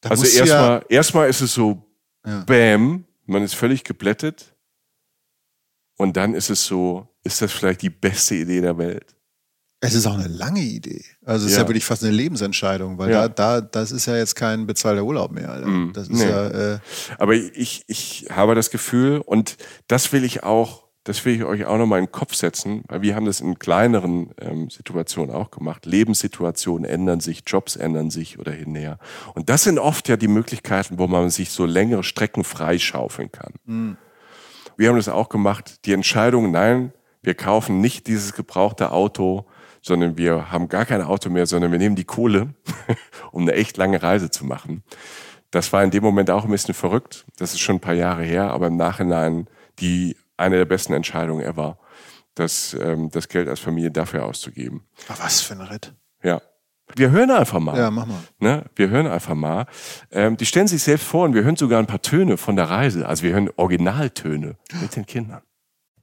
Da 0.01 0.09
also 0.09 0.25
erstmal 0.25 0.79
ja 0.79 0.87
erstmal 0.89 1.29
ist 1.29 1.43
es 1.43 1.53
so 1.53 1.85
ja. 2.25 2.45
Bam, 2.47 3.05
man 3.31 3.43
ist 3.43 3.55
völlig 3.55 3.85
geblättet 3.85 4.55
und 5.97 6.17
dann 6.17 6.35
ist 6.35 6.51
es 6.51 6.65
so, 6.65 7.09
ist 7.23 7.41
das 7.43 7.53
vielleicht 7.53 7.83
die 7.83 7.91
beste 7.91 8.35
Idee 8.35 8.61
der 8.61 8.77
Welt? 8.79 9.17
Es 9.83 9.95
ist 9.95 10.07
auch 10.07 10.15
eine 10.15 10.29
lange 10.29 10.61
Idee. 10.61 11.03
Also 11.25 11.47
es 11.47 11.53
ja. 11.53 11.57
ist 11.57 11.63
ja 11.63 11.69
wirklich 11.69 11.87
fast 11.87 12.03
eine 12.03 12.13
Lebensentscheidung, 12.13 12.99
weil 12.99 13.11
ja. 13.11 13.29
da, 13.29 13.61
da, 13.61 13.67
das 13.67 13.93
ist 13.93 14.05
ja 14.07 14.17
jetzt 14.17 14.35
kein 14.35 14.67
bezahlter 14.67 15.05
Urlaub 15.05 15.31
mehr. 15.31 15.67
Mm, 15.67 15.93
das 15.95 16.09
ist 16.09 16.19
nee. 16.19 16.29
ja. 16.29 16.75
Äh 16.75 16.79
Aber 17.17 17.35
ich, 17.35 17.85
ich 17.87 18.27
habe 18.31 18.55
das 18.55 18.71
Gefühl, 18.71 19.23
und 19.25 19.57
das 19.89 20.13
will 20.13 20.25
ich 20.25 20.43
auch 20.43 20.90
das 21.05 21.25
will 21.25 21.35
ich 21.35 21.45
euch 21.45 21.65
auch 21.65 21.79
nochmal 21.79 22.01
in 22.01 22.07
den 22.07 22.13
Kopf 22.13 22.35
setzen, 22.35 22.83
weil 22.89 23.01
wir 23.01 23.17
haben 23.17 23.25
das 23.25 23.41
in 23.41 23.59
kleineren 23.59 24.33
ähm, 24.39 24.69
Situationen 24.69 25.35
auch 25.35 25.51
gemacht. 25.51 25.87
Lebenssituationen 25.87 26.85
ändern 26.85 27.21
sich, 27.21 27.43
Jobs 27.47 27.77
ändern 27.77 28.11
sich 28.11 28.39
oder 28.39 28.53
hinher. 28.53 28.99
Und 29.35 29.49
das 29.49 29.65
sind 29.65 29.79
oft 29.79 30.09
ja 30.09 30.17
die 30.17 30.29
Möglichkeiten, 30.29 30.99
wo 30.99 31.07
man 31.07 31.31
sich 31.31 31.51
so 31.51 31.65
längere 31.65 32.05
Strecken 32.05 32.45
freischaufeln 32.45 33.33
kann. 33.33 33.55
Mhm. 33.65 33.97
Wir 34.77 34.91
haben 34.91 34.97
das 34.97 35.09
auch 35.09 35.31
gemacht. 35.31 35.87
Die 35.87 35.93
Entscheidung, 35.93 36.51
nein, 36.51 36.93
wir 37.23 37.35
kaufen 37.35 37.81
nicht 37.81 38.07
dieses 38.07 38.35
gebrauchte 38.35 38.93
Auto, 38.93 39.47
sondern 39.83 40.19
wir 40.19 40.51
haben 40.51 40.69
gar 40.69 40.85
kein 40.85 41.03
Auto 41.03 41.31
mehr, 41.31 41.47
sondern 41.47 41.73
wir 41.73 41.79
nehmen 41.79 41.97
die 41.97 42.05
Kohle, 42.05 42.55
um 43.33 43.43
eine 43.43 43.55
echt 43.55 43.79
lange 43.79 44.03
Reise 44.03 44.31
zu 44.31 44.45
machen. 44.45 44.83
Das 45.51 45.73
war 45.73 45.83
in 45.83 45.91
dem 45.91 46.03
Moment 46.03 46.31
auch 46.31 46.45
ein 46.45 46.51
bisschen 46.51 46.75
verrückt. 46.75 47.25
Das 47.39 47.53
ist 47.53 47.61
schon 47.61 47.77
ein 47.77 47.81
paar 47.81 47.95
Jahre 47.95 48.23
her, 48.23 48.51
aber 48.51 48.67
im 48.69 48.77
Nachhinein 48.77 49.49
die 49.81 50.17
eine 50.41 50.57
der 50.57 50.65
besten 50.65 50.93
Entscheidungen 50.93 51.45
ever, 51.45 51.79
das, 52.35 52.75
ähm, 52.75 53.11
das 53.11 53.29
Geld 53.29 53.49
als 53.49 53.61
Familie 53.61 53.91
dafür 53.91 54.25
auszugeben. 54.25 54.87
Ach, 55.09 55.21
was 55.21 55.41
für 55.41 55.55
ein 55.55 55.61
Ritt. 55.61 55.95
Ja. 56.23 56.41
Wir 56.97 57.11
hören 57.11 57.31
einfach 57.31 57.61
mal. 57.61 57.79
Ja, 57.79 57.91
mach 57.91 58.07
mal. 58.07 58.19
Ne? 58.41 58.65
Wir 58.75 58.89
hören 58.89 59.07
einfach 59.07 59.35
mal. 59.35 59.67
Ähm, 60.11 60.37
die 60.37 60.47
stellen 60.47 60.67
sich 60.67 60.83
selbst 60.83 61.07
vor 61.07 61.25
und 61.25 61.35
wir 61.35 61.45
hören 61.45 61.57
sogar 61.57 61.79
ein 61.79 61.87
paar 61.87 62.03
Töne 62.03 62.37
von 62.37 62.57
der 62.57 62.69
Reise. 62.69 63.07
Also 63.07 63.23
wir 63.23 63.33
hören 63.33 63.49
Originaltöne 63.57 64.57
mit 64.81 64.97
den 64.97 65.07
Kindern. 65.07 65.43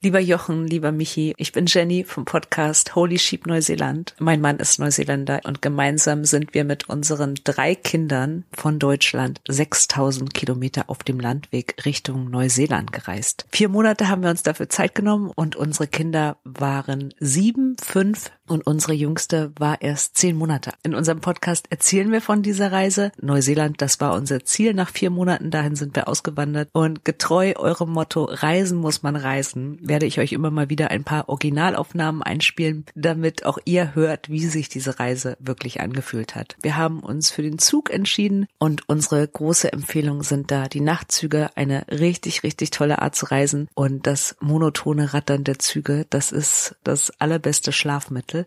Lieber 0.08 0.22
Jochen, 0.22 0.68
lieber 0.68 0.94
Michi, 0.94 1.34
ich 1.36 1.52
bin 1.52 1.66
Jenny 1.66 2.06
vom 2.06 2.24
Podcast 2.24 2.96
Holy 2.96 3.20
Sheep 3.20 3.46
Neuseeland. 3.46 4.16
Mein 4.20 4.40
Mann 4.40 4.56
ist 4.56 4.80
Neuseeländer 4.80 5.42
und 5.44 5.62
gemeinsam 5.62 6.24
sind 6.24 6.54
wir 6.54 6.64
mit 6.64 6.88
unseren 6.88 7.36
drei 7.44 7.76
Kindern 7.76 8.46
von 8.54 8.80
Deutschland 8.80 9.42
6000 9.50 10.34
Kilometer 10.34 10.86
auf 10.88 11.00
dem 11.00 11.20
Landweg 11.20 11.84
Richtung 11.84 12.30
Neuseeland 12.30 12.94
gereist. 12.94 13.48
Vier 13.52 13.68
Monate 13.68 14.08
haben 14.08 14.24
wir 14.24 14.30
uns 14.30 14.44
dafür 14.44 14.70
Zeit 14.70 14.96
genommen 14.96 15.30
und 15.36 15.58
unsere 15.58 15.88
Kinder 15.88 16.38
waren 16.46 17.14
sieben, 17.20 17.76
fünf 17.84 18.32
und 18.48 18.66
unsere 18.66 18.94
Jüngste 18.94 19.52
war 19.60 19.82
erst 19.82 20.16
zehn 20.16 20.38
Monate. 20.38 20.72
In 20.84 20.96
unserem 20.96 21.20
Podcast 21.20 21.66
erzählen 21.70 22.12
wir 22.12 22.22
von 22.22 22.44
dieser 22.44 22.72
Reise. 22.72 23.12
Neuseeland, 23.22 23.82
das 23.82 24.00
war 24.00 24.14
unser 24.14 24.46
Ziel. 24.46 24.74
Nach 24.74 24.90
vier 24.90 25.10
Monaten 25.10 25.52
dahin 25.52 25.76
sind 25.76 25.98
wir 25.98 26.08
ausgewandert 26.08 26.70
und 26.72 27.04
getreu 27.04 27.54
eurem 27.58 27.90
Motto 27.90 28.24
Reisen 28.24 28.78
muss 28.78 29.04
man 29.04 29.18
reisen 29.18 29.80
werde 29.98 30.06
ich 30.06 30.20
euch 30.20 30.32
immer 30.32 30.52
mal 30.52 30.70
wieder 30.70 30.92
ein 30.92 31.04
paar 31.04 31.28
Originalaufnahmen 31.28 32.22
einspielen, 32.22 32.86
damit 32.94 33.48
auch 33.48 33.58
ihr 33.66 33.96
hört, 33.96 34.30
wie 34.30 34.46
sich 34.46 34.70
diese 34.70 35.00
Reise 35.00 35.38
wirklich 35.40 35.82
angefühlt 35.82 36.36
hat. 36.36 36.56
Wir 36.62 36.78
haben 36.78 37.00
uns 37.00 37.32
für 37.32 37.42
den 37.42 37.58
Zug 37.58 37.90
entschieden 37.90 38.46
und 38.60 38.88
unsere 38.88 39.28
große 39.28 39.74
Empfehlung 39.74 40.22
sind 40.22 40.52
da 40.52 40.68
die 40.68 40.82
Nachtzüge, 40.82 41.50
eine 41.56 41.88
richtig, 41.90 42.44
richtig 42.44 42.70
tolle 42.70 43.02
Art 43.02 43.16
zu 43.16 43.26
reisen 43.26 43.70
und 43.74 44.06
das 44.06 44.36
monotone 44.40 45.16
Rattern 45.16 45.44
der 45.44 45.58
Züge, 45.58 46.06
das 46.12 46.32
ist 46.32 46.76
das 46.84 47.10
allerbeste 47.20 47.72
Schlafmittel. 47.72 48.46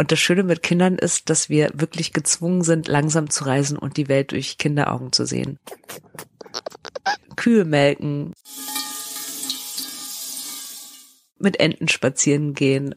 Und 0.00 0.10
das 0.12 0.18
Schöne 0.18 0.44
mit 0.44 0.62
Kindern 0.62 0.96
ist, 0.96 1.28
dass 1.28 1.50
wir 1.50 1.72
wirklich 1.74 2.14
gezwungen 2.14 2.62
sind, 2.62 2.88
langsam 2.88 3.28
zu 3.28 3.44
reisen 3.44 3.76
und 3.76 3.98
die 3.98 4.08
Welt 4.08 4.32
durch 4.32 4.56
Kinderaugen 4.56 5.12
zu 5.12 5.26
sehen. 5.26 5.58
Kühe 7.36 7.66
melken, 7.66 8.32
mit 11.38 11.60
Enten 11.60 11.86
spazieren 11.88 12.54
gehen 12.54 12.94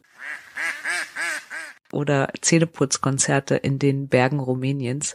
oder 1.92 2.32
Zähneputzkonzerte 2.40 3.56
in 3.56 3.78
den 3.78 4.08
Bergen 4.08 4.40
Rumäniens. 4.40 5.14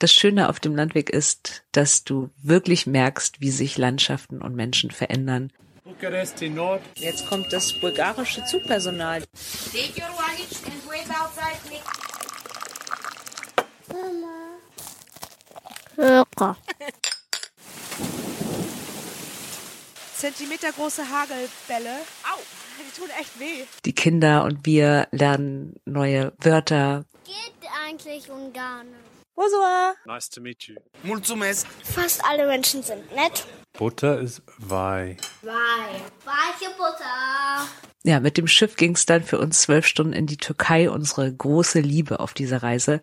Das 0.00 0.12
Schöne 0.12 0.48
auf 0.48 0.58
dem 0.58 0.74
Landweg 0.74 1.10
ist, 1.10 1.62
dass 1.70 2.02
du 2.02 2.30
wirklich 2.42 2.88
merkst, 2.88 3.40
wie 3.40 3.52
sich 3.52 3.78
Landschaften 3.78 4.42
und 4.42 4.56
Menschen 4.56 4.90
verändern, 4.90 5.52
Bukarest 5.84 6.42
in 6.42 6.54
Nord. 6.54 6.82
Jetzt 6.96 7.26
kommt 7.28 7.52
das 7.52 7.72
bulgarische 7.80 8.44
Zugpersonal. 8.44 9.22
Take 9.72 10.00
your 10.00 10.08
luggage 10.10 10.56
and 10.66 10.86
wait 10.88 11.08
outside, 11.10 11.58
please. 11.66 11.84
Mama. 13.88 14.58
Hörer. 15.96 16.56
Zentimeter 20.16 20.72
große 20.72 21.02
Hagelbälle. 21.02 21.96
Au, 22.24 22.38
die 22.78 23.00
tun 23.00 23.08
echt 23.18 23.40
weh. 23.40 23.64
Die 23.86 23.94
Kinder 23.94 24.44
und 24.44 24.66
wir 24.66 25.08
lernen 25.12 25.74
neue 25.86 26.32
Wörter. 26.38 27.04
geht 27.24 27.70
eigentlich 27.86 28.30
Ungarn? 28.30 28.86
Bonsoir. 29.34 29.94
Nice 30.04 30.28
to 30.28 30.40
meet 30.42 30.64
you. 30.64 30.76
Mulțumesc. 31.02 31.66
Fast 31.82 32.22
alle 32.24 32.46
Menschen 32.46 32.82
sind 32.82 33.10
nett. 33.14 33.46
Butter 33.72 34.20
ist 34.20 34.42
Wei. 34.58 35.16
Wei. 35.42 35.52
Weiche 36.24 36.70
Butter. 36.76 37.66
Ja, 38.02 38.20
mit 38.20 38.36
dem 38.36 38.46
Schiff 38.46 38.76
ging 38.76 38.94
es 38.94 39.06
dann 39.06 39.22
für 39.22 39.38
uns 39.38 39.62
zwölf 39.62 39.86
Stunden 39.86 40.12
in 40.12 40.26
die 40.26 40.36
Türkei, 40.36 40.90
unsere 40.90 41.32
große 41.32 41.80
Liebe 41.80 42.20
auf 42.20 42.34
dieser 42.34 42.62
Reise. 42.62 43.02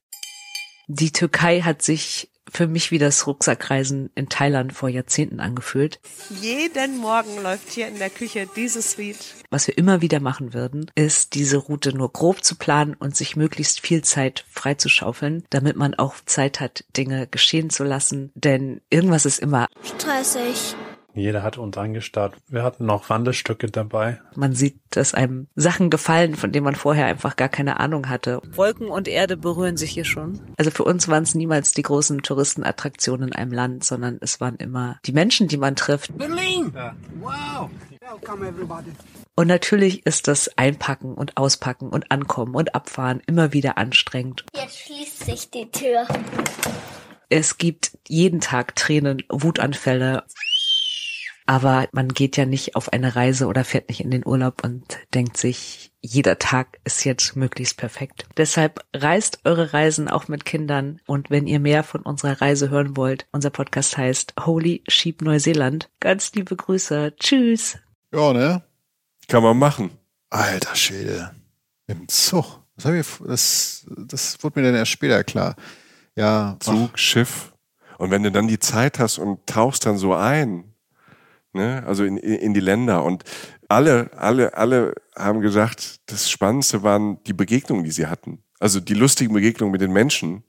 Die 0.88 1.12
Türkei 1.12 1.62
hat 1.62 1.82
sich 1.82 2.32
für 2.52 2.68
mich 2.68 2.92
wie 2.92 2.98
das 2.98 3.28
Rucksackreisen 3.28 4.10
in 4.16 4.30
Thailand 4.30 4.74
vor 4.74 4.90
Jahrzehnten 4.90 5.40
angefühlt. 5.40 6.00
Jeden 6.42 6.98
Morgen 6.98 7.42
läuft 7.42 7.70
hier 7.72 7.88
in 7.88 8.00
der 8.00 8.10
Küche 8.10 8.48
dieses 8.56 8.98
Lied. 8.98 9.18
Was 9.50 9.68
wir 9.68 9.78
immer 9.78 10.02
wieder 10.02 10.20
machen 10.20 10.54
würden, 10.54 10.92
ist 10.96 11.34
diese 11.36 11.58
Route 11.58 11.94
nur 11.96 12.12
grob 12.12 12.44
zu 12.44 12.56
planen 12.56 12.96
und 12.96 13.16
sich 13.16 13.36
möglichst 13.36 13.82
viel 13.82 14.04
Zeit 14.04 14.46
freizuschaufeln, 14.50 15.44
damit 15.50 15.76
man 15.76 15.94
auch 15.96 16.16
Zeit 16.26 16.60
hat, 16.60 16.84
Dinge 16.96 17.28
geschehen 17.28 17.70
zu 17.70 17.84
lassen. 17.84 18.32
Denn 18.36 18.82
irgendwas 18.90 19.26
ist 19.26 19.40
immer 19.40 19.68
stressig. 19.84 20.76
Jeder 21.18 21.44
hat 21.44 21.58
uns 21.58 21.78
angestarrt. 21.78 22.36
Wir 22.48 22.64
hatten 22.64 22.86
noch 22.86 23.10
Wanderstücke 23.10 23.68
dabei. 23.68 24.20
Man 24.36 24.54
sieht, 24.54 24.80
dass 24.92 25.14
einem 25.14 25.48
Sachen 25.56 25.90
gefallen, 25.90 26.36
von 26.36 26.52
denen 26.52 26.66
man 26.66 26.76
vorher 26.76 27.08
einfach 27.08 27.36
gar 27.36 27.50
keine 27.50 27.80
Ahnung 27.80 28.10
hatte. 28.10 28.42
Wolken 28.56 28.88
und 28.88 29.08
Erde 29.08 29.38
berühren 29.38 29.78
sich 29.78 29.92
hier 29.92 30.06
schon. 30.06 30.40
Also 30.58 30.72
für 30.72 30.84
uns 30.84 31.08
waren 31.08 31.24
es 31.24 31.36
niemals 31.36 31.72
die 31.72 31.82
großen 31.82 32.22
Touristenattraktionen 32.22 33.30
in 33.30 33.36
einem 33.36 33.52
Land, 33.52 33.84
sondern 33.84 34.18
es 34.22 34.40
waren 34.40 34.58
immer 34.58 35.00
die 35.06 35.12
Menschen, 35.12 35.48
die 35.48 35.58
man 35.58 35.76
trifft. 35.76 36.18
Berlin! 36.18 36.72
Ja. 36.76 36.96
Wow! 37.20 37.70
Welcome 38.00 38.48
everybody. 38.48 38.92
Und 39.36 39.48
natürlich 39.48 40.06
ist 40.06 40.28
das 40.28 40.58
Einpacken 40.58 41.14
und 41.14 41.38
Auspacken 41.38 41.90
und 41.90 42.12
Ankommen 42.12 42.56
und 42.56 42.74
Abfahren 42.74 43.22
immer 43.28 43.54
wieder 43.54 43.78
anstrengend. 43.78 44.46
Jetzt 44.56 44.80
schließt 44.80 45.26
sich 45.26 45.52
die 45.52 45.70
Tür. 45.70 46.08
Es 47.30 47.58
gibt 47.58 47.98
jeden 48.08 48.40
Tag 48.40 48.76
Tränen, 48.76 49.24
Wutanfälle. 49.30 50.24
Aber 51.48 51.88
man 51.94 52.10
geht 52.10 52.36
ja 52.36 52.46
nicht 52.46 52.76
auf 52.76 52.92
eine 52.92 53.16
Reise 53.16 53.48
oder 53.48 53.64
fährt 53.64 53.88
nicht 53.88 54.02
in 54.02 54.12
den 54.12 54.28
Urlaub 54.28 54.66
und 54.66 55.00
denkt 55.14 55.38
sich, 55.38 55.94
jeder 56.02 56.40
Tag 56.40 56.78
ist 56.84 57.06
jetzt 57.06 57.38
möglichst 57.38 57.78
perfekt. 57.78 58.26
Deshalb 58.36 58.86
reist 58.94 59.40
eure 59.46 59.72
Reisen 59.72 60.10
auch 60.10 60.28
mit 60.28 60.44
Kindern. 60.44 61.00
Und 61.08 61.30
wenn 61.30 61.48
ihr 61.48 61.62
mehr 61.62 61.84
von 61.84 62.02
unserer 62.02 62.42
Reise 62.42 62.70
hören 62.70 62.98
wollt, 62.98 63.28
unser 63.32 63.50
Podcast 63.50 63.98
heißt 63.98 64.34
Holy 64.46 64.84
Sheep 64.90 65.22
Neuseeland. 65.22 65.90
Ganz 66.02 66.34
liebe 66.34 66.54
Grüße. 66.54 67.16
Tschüss. 67.18 67.78
Ja, 68.14 68.34
ne? 68.34 68.62
Kann 69.30 69.42
man 69.42 69.58
machen. 69.58 69.92
Alter 70.30 70.76
Schwede. 70.76 71.34
Im 71.88 72.10
Zug. 72.10 72.60
Das, 72.76 72.86
hab 72.86 72.94
ich, 72.94 73.08
das, 73.26 73.86
das 73.98 74.44
wurde 74.44 74.60
mir 74.60 74.66
dann 74.68 74.76
erst 74.76 74.92
später 74.92 75.24
klar. 75.24 75.56
Ja. 76.16 76.58
Zug, 76.60 76.92
ach. 76.94 76.98
Schiff. 76.98 77.54
Und 77.98 78.12
wenn 78.12 78.24
du 78.24 78.34
dann 78.34 78.50
die 78.50 78.60
Zeit 78.60 79.00
hast 79.00 79.18
und 79.18 79.48
tauchst 79.48 79.86
dann 79.86 79.98
so 79.98 80.14
ein, 80.14 80.74
ne? 81.58 81.84
also 81.86 82.04
in, 82.04 82.18
in 82.18 82.54
die 82.54 82.60
Länder. 82.60 83.04
Und 83.04 83.24
alle, 83.68 84.10
alle, 84.16 84.56
alle 84.56 84.94
haben 85.16 85.42
gesagt, 85.42 86.00
das 86.06 86.30
Spannendste 86.30 86.84
waren 86.84 87.22
die 87.26 87.34
Begegnungen, 87.34 87.84
die 87.84 87.92
sie 87.92 88.08
hatten. 88.08 88.44
Also 88.60 88.80
die 88.80 88.94
lustigen 88.94 89.34
Begegnungen 89.34 89.72
mit 89.72 89.82
den 89.82 89.92
Menschen. 89.92 90.44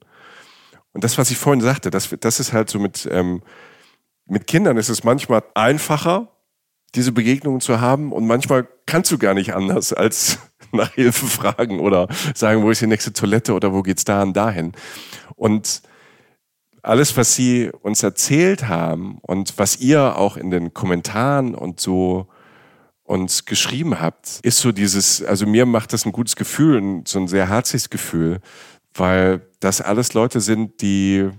Und 0.93 1.03
das, 1.03 1.17
was 1.17 1.31
ich 1.31 1.37
vorhin 1.37 1.61
sagte, 1.61 1.91
das, 1.91 2.15
das 2.19 2.39
ist 2.39 2.53
halt 2.53 2.69
so 2.69 2.79
mit, 2.79 3.07
ähm, 3.11 3.41
mit 4.25 4.47
Kindern 4.47 4.77
ist 4.77 4.89
es 4.89 5.03
manchmal 5.03 5.43
einfacher, 5.53 6.29
diese 6.95 7.11
Begegnungen 7.11 7.61
zu 7.61 7.81
haben. 7.81 8.11
Und 8.11 8.25
manchmal 8.25 8.67
kannst 8.85 9.11
du 9.11 9.17
gar 9.17 9.33
nicht 9.33 9.53
anders, 9.53 9.93
als 9.93 10.39
nach 10.71 10.93
Hilfe 10.93 11.25
fragen 11.25 11.79
oder 11.79 12.07
sagen, 12.35 12.63
wo 12.63 12.69
ist 12.69 12.81
die 12.81 12.87
nächste 12.87 13.13
Toilette 13.13 13.53
oder 13.53 13.73
wo 13.73 13.81
geht's 13.81 14.05
da 14.05 14.21
und 14.21 14.33
dahin. 14.33 14.73
Und 15.35 15.81
alles, 16.89 17.15
was 17.15 17.35
Sie 17.35 17.69
uns 17.81 18.01
erzählt 18.01 18.67
haben 18.67 19.19
und 19.21 19.53
was 19.57 19.79
ihr 19.79 20.17
auch 20.17 20.37
in 20.37 20.49
den 20.49 20.73
Kommentaren 20.73 21.53
und 21.53 21.79
so 21.79 22.27
uns 23.03 23.45
geschrieben 23.45 23.99
habt, 23.99 24.39
ist 24.41 24.57
so 24.57 24.71
dieses, 24.71 25.23
also 25.23 25.45
mir 25.45 25.65
macht 25.65 25.93
das 25.93 26.05
ein 26.05 26.11
gutes 26.11 26.35
Gefühl, 26.35 27.03
so 27.05 27.19
ein 27.19 27.27
sehr 27.27 27.47
herzliches 27.47 27.89
Gefühl, 27.89 28.39
weil 28.93 29.47
das 29.59 29.81
alles 29.81 30.13
Leute 30.13 30.41
sind, 30.41 30.81
die 30.81 31.29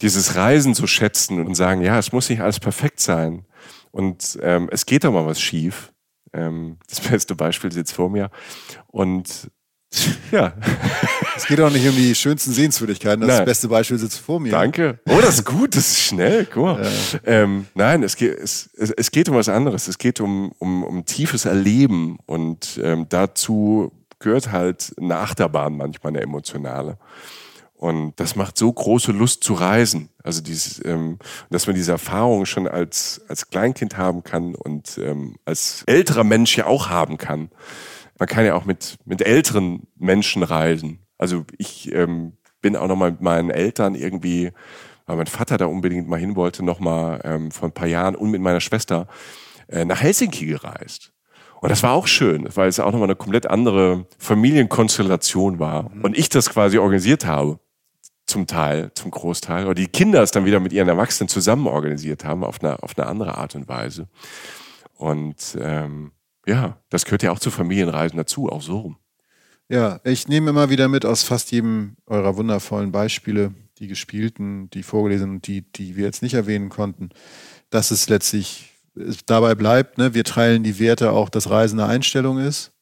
dieses 0.00 0.36
Reisen 0.36 0.74
so 0.74 0.86
schätzen 0.86 1.44
und 1.44 1.54
sagen, 1.54 1.80
ja, 1.80 1.98
es 1.98 2.12
muss 2.12 2.28
nicht 2.28 2.40
alles 2.40 2.60
perfekt 2.60 3.00
sein. 3.00 3.46
Und 3.90 4.38
ähm, 4.42 4.68
es 4.70 4.86
geht 4.86 5.04
doch 5.04 5.12
mal 5.12 5.26
was 5.26 5.40
schief. 5.40 5.92
Ähm, 6.32 6.78
das 6.88 7.00
beste 7.10 7.34
Beispiel 7.34 7.72
sitzt 7.72 7.94
vor 7.94 8.10
mir. 8.10 8.30
Und 8.86 9.50
ja. 10.30 10.52
Es 11.36 11.46
geht 11.46 11.60
auch 11.60 11.70
nicht 11.70 11.86
um 11.86 11.94
die 11.94 12.14
schönsten 12.14 12.52
Sehenswürdigkeiten. 12.52 13.20
Das, 13.20 13.38
das 13.38 13.44
beste 13.44 13.68
Beispiel 13.68 13.98
sitzt 13.98 14.18
vor 14.18 14.40
mir. 14.40 14.50
Danke. 14.50 15.00
Oh, 15.08 15.18
das 15.20 15.36
ist 15.36 15.44
gut, 15.44 15.76
das 15.76 15.88
ist 15.88 16.00
schnell. 16.00 16.46
Guck 16.46 16.62
mal. 16.64 16.82
Ja. 16.82 17.20
Ähm, 17.24 17.66
nein, 17.74 18.02
es 18.02 18.16
geht, 18.16 18.38
es, 18.38 18.70
es 18.74 19.10
geht 19.10 19.28
um 19.28 19.36
was 19.36 19.48
anderes. 19.48 19.88
Es 19.88 19.98
geht 19.98 20.20
um, 20.20 20.52
um, 20.58 20.82
um 20.82 21.04
tiefes 21.04 21.44
Erleben 21.44 22.18
und 22.26 22.80
ähm, 22.82 23.06
dazu 23.08 23.92
gehört 24.18 24.50
halt 24.50 24.94
eine 24.98 25.16
Achterbahn 25.16 25.76
manchmal, 25.76 26.12
eine 26.12 26.22
emotionale. 26.22 26.98
Und 27.74 28.14
das 28.16 28.36
macht 28.36 28.56
so 28.56 28.72
große 28.72 29.12
Lust 29.12 29.44
zu 29.44 29.52
reisen. 29.52 30.08
Also 30.22 30.40
dieses, 30.40 30.82
ähm, 30.86 31.18
dass 31.50 31.66
man 31.66 31.76
diese 31.76 31.92
Erfahrung 31.92 32.46
schon 32.46 32.66
als, 32.66 33.20
als 33.28 33.50
Kleinkind 33.50 33.98
haben 33.98 34.24
kann 34.24 34.54
und 34.54 34.98
ähm, 34.98 35.36
als 35.44 35.82
älterer 35.86 36.24
Mensch 36.24 36.56
ja 36.56 36.66
auch 36.66 36.88
haben 36.88 37.18
kann 37.18 37.50
man 38.18 38.28
kann 38.28 38.44
ja 38.44 38.54
auch 38.54 38.64
mit, 38.64 38.96
mit 39.04 39.22
älteren 39.22 39.86
Menschen 39.96 40.42
reisen. 40.42 41.00
Also 41.18 41.44
ich 41.58 41.92
ähm, 41.92 42.32
bin 42.60 42.76
auch 42.76 42.88
noch 42.88 42.96
mal 42.96 43.12
mit 43.12 43.20
meinen 43.20 43.50
Eltern 43.50 43.94
irgendwie, 43.94 44.52
weil 45.06 45.16
mein 45.16 45.26
Vater 45.26 45.56
da 45.56 45.66
unbedingt 45.66 46.08
mal 46.08 46.18
hin 46.18 46.36
wollte, 46.36 46.64
noch 46.64 46.80
mal 46.80 47.20
ähm, 47.24 47.50
vor 47.50 47.68
ein 47.68 47.72
paar 47.72 47.88
Jahren 47.88 48.14
und 48.14 48.30
mit 48.30 48.40
meiner 48.40 48.60
Schwester 48.60 49.06
äh, 49.68 49.84
nach 49.84 50.00
Helsinki 50.00 50.46
gereist. 50.46 51.12
Und 51.60 51.70
das 51.70 51.82
war 51.82 51.92
auch 51.92 52.06
schön, 52.06 52.48
weil 52.54 52.68
es 52.68 52.78
auch 52.78 52.92
nochmal 52.92 53.08
eine 53.08 53.16
komplett 53.16 53.48
andere 53.48 54.06
Familienkonstellation 54.18 55.58
war. 55.58 55.90
Mhm. 55.90 56.04
Und 56.04 56.18
ich 56.18 56.28
das 56.28 56.50
quasi 56.50 56.78
organisiert 56.78 57.26
habe. 57.26 57.58
Zum 58.26 58.48
Teil, 58.48 58.90
zum 58.94 59.12
Großteil. 59.12 59.66
Oder 59.66 59.74
die 59.76 59.86
Kinder 59.86 60.20
es 60.20 60.32
dann 60.32 60.44
wieder 60.44 60.58
mit 60.58 60.72
ihren 60.72 60.88
Erwachsenen 60.88 61.28
zusammen 61.28 61.68
organisiert 61.68 62.24
haben, 62.24 62.42
auf 62.42 62.60
eine, 62.60 62.82
auf 62.82 62.98
eine 62.98 63.06
andere 63.06 63.38
Art 63.38 63.54
und 63.54 63.68
Weise. 63.68 64.08
Und 64.94 65.56
ähm, 65.60 66.10
ja, 66.44 66.76
das 66.88 67.04
gehört 67.04 67.22
ja 67.22 67.30
auch 67.30 67.38
zu 67.38 67.52
Familienreisen 67.52 68.16
dazu, 68.16 68.48
auch 68.48 68.62
so 68.62 68.80
rum. 68.80 68.96
Ja, 69.68 70.00
ich 70.04 70.28
nehme 70.28 70.50
immer 70.50 70.70
wieder 70.70 70.88
mit 70.88 71.04
aus 71.04 71.24
fast 71.24 71.50
jedem 71.50 71.96
eurer 72.06 72.36
wundervollen 72.36 72.92
Beispiele, 72.92 73.52
die 73.78 73.88
gespielten, 73.88 74.70
die 74.70 74.82
vorgelesenen 74.82 75.36
und 75.36 75.46
die, 75.46 75.62
die 75.62 75.96
wir 75.96 76.04
jetzt 76.04 76.22
nicht 76.22 76.34
erwähnen 76.34 76.68
konnten, 76.68 77.10
dass 77.70 77.90
es 77.90 78.08
letztlich 78.08 78.72
dabei 79.26 79.54
bleibt, 79.54 79.98
ne, 79.98 80.14
wir 80.14 80.24
teilen 80.24 80.62
die 80.62 80.78
Werte 80.78 81.10
auch, 81.10 81.28
dass 81.28 81.50
Reisen 81.50 81.80
eine 81.80 81.90
Einstellung 81.90 82.38
ist, 82.38 82.72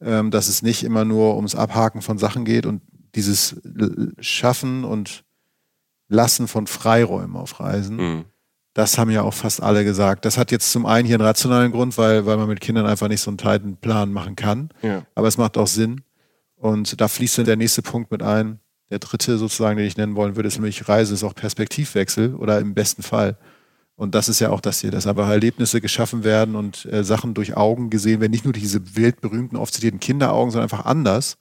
ähm, 0.00 0.30
dass 0.30 0.48
es 0.48 0.62
nicht 0.62 0.82
immer 0.82 1.04
nur 1.04 1.36
ums 1.36 1.54
Abhaken 1.54 2.02
von 2.02 2.18
Sachen 2.18 2.44
geht 2.44 2.66
und 2.66 2.82
dieses 3.14 3.60
Schaffen 4.20 4.84
und 4.84 5.24
Lassen 6.08 6.46
von 6.46 6.66
Freiräumen 6.66 7.36
auf 7.36 7.58
Reisen. 7.58 7.96
Mhm 7.96 8.24
das 8.76 8.98
haben 8.98 9.10
ja 9.10 9.22
auch 9.22 9.32
fast 9.32 9.62
alle 9.62 9.84
gesagt. 9.84 10.26
Das 10.26 10.36
hat 10.36 10.52
jetzt 10.52 10.70
zum 10.70 10.84
einen 10.84 11.06
hier 11.06 11.16
einen 11.16 11.24
rationalen 11.24 11.72
Grund, 11.72 11.96
weil, 11.96 12.26
weil 12.26 12.36
man 12.36 12.46
mit 12.46 12.60
Kindern 12.60 12.84
einfach 12.84 13.08
nicht 13.08 13.22
so 13.22 13.30
einen 13.30 13.38
tiefen 13.38 13.78
Plan 13.78 14.12
machen 14.12 14.36
kann. 14.36 14.68
Ja. 14.82 15.02
Aber 15.14 15.28
es 15.28 15.38
macht 15.38 15.56
auch 15.56 15.66
Sinn. 15.66 16.02
Und 16.56 17.00
da 17.00 17.08
fließt 17.08 17.38
dann 17.38 17.44
der 17.44 17.56
nächste 17.56 17.82
Punkt 17.82 18.10
mit 18.10 18.22
ein. 18.22 18.60
Der 18.90 18.98
dritte 18.98 19.36
sozusagen, 19.38 19.76
den 19.76 19.86
ich 19.86 19.96
nennen 19.96 20.16
wollen 20.16 20.36
würde, 20.36 20.48
ist 20.48 20.56
nämlich 20.56 20.88
Reise 20.88 21.14
ist 21.14 21.24
auch 21.24 21.34
Perspektivwechsel 21.34 22.34
oder 22.34 22.58
im 22.60 22.74
besten 22.74 23.02
Fall. 23.02 23.36
Und 23.96 24.14
das 24.14 24.28
ist 24.28 24.40
ja 24.40 24.50
auch 24.50 24.60
das 24.60 24.80
hier, 24.80 24.90
dass 24.90 25.06
einfach 25.06 25.28
Erlebnisse 25.28 25.80
geschaffen 25.80 26.22
werden 26.22 26.54
und 26.54 26.84
äh, 26.86 27.02
Sachen 27.02 27.34
durch 27.34 27.56
Augen 27.56 27.90
gesehen 27.90 28.20
werden. 28.20 28.30
Nicht 28.30 28.44
nur 28.44 28.52
diese 28.52 28.96
weltberühmten, 28.96 29.58
oft 29.58 29.74
zitierten 29.74 30.00
Kinderaugen, 30.00 30.50
sondern 30.50 30.70
einfach 30.70 30.84
anders. 30.84 31.38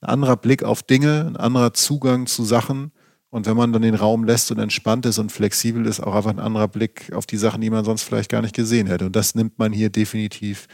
Ein 0.00 0.08
anderer 0.08 0.36
Blick 0.36 0.64
auf 0.64 0.82
Dinge, 0.82 1.26
ein 1.26 1.36
anderer 1.36 1.74
Zugang 1.74 2.26
zu 2.26 2.44
Sachen 2.44 2.92
und 3.32 3.46
wenn 3.46 3.56
man 3.56 3.72
dann 3.72 3.80
den 3.80 3.94
Raum 3.94 4.24
lässt 4.24 4.50
und 4.50 4.58
entspannt 4.58 5.06
ist 5.06 5.18
und 5.18 5.32
flexibel 5.32 5.86
ist, 5.86 6.00
auch 6.00 6.14
einfach 6.14 6.28
ein 6.28 6.38
anderer 6.38 6.68
Blick 6.68 7.10
auf 7.14 7.24
die 7.24 7.38
Sachen, 7.38 7.62
die 7.62 7.70
man 7.70 7.82
sonst 7.82 8.02
vielleicht 8.02 8.30
gar 8.30 8.42
nicht 8.42 8.54
gesehen 8.54 8.86
hätte. 8.88 9.06
Und 9.06 9.16
das 9.16 9.34
nimmt 9.34 9.58
man 9.58 9.72
hier 9.72 9.88
definitiv 9.88 10.66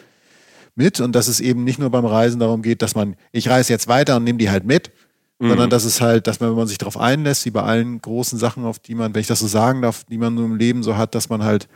mit. 0.79 1.01
Und 1.01 1.13
dass 1.13 1.29
es 1.29 1.41
eben 1.41 1.65
nicht 1.65 1.79
nur 1.79 1.91
beim 1.91 2.07
Reisen 2.07 2.41
darum 2.41 2.63
geht, 2.63 2.81
dass 2.81 2.95
man, 2.95 3.17
ich 3.33 3.49
reise 3.49 3.73
jetzt 3.73 3.89
weiter 3.89 4.17
und 4.17 4.25
nehme 4.25 4.39
die 4.39 4.51
halt 4.51 4.65
mit, 4.65 4.91
mhm. 5.39 5.49
sondern 5.49 5.71
dass 5.71 5.85
es 5.85 6.01
halt, 6.01 6.27
dass 6.27 6.41
man, 6.41 6.51
wenn 6.51 6.57
man 6.57 6.67
sich 6.67 6.79
darauf 6.79 6.97
einlässt, 6.97 7.45
wie 7.45 7.51
bei 7.51 7.63
allen 7.63 8.01
großen 8.01 8.39
Sachen, 8.39 8.65
auf 8.65 8.79
die 8.79 8.95
man, 8.95 9.15
wenn 9.15 9.21
ich 9.21 9.27
das 9.27 9.41
so 9.41 9.47
sagen 9.47 9.83
darf, 9.83 10.05
die 10.05 10.19
man 10.19 10.37
so 10.37 10.45
im 10.45 10.57
Leben 10.57 10.83
so 10.83 10.97
hat, 10.97 11.15
dass 11.15 11.29
man 11.29 11.45
halt 11.45 11.69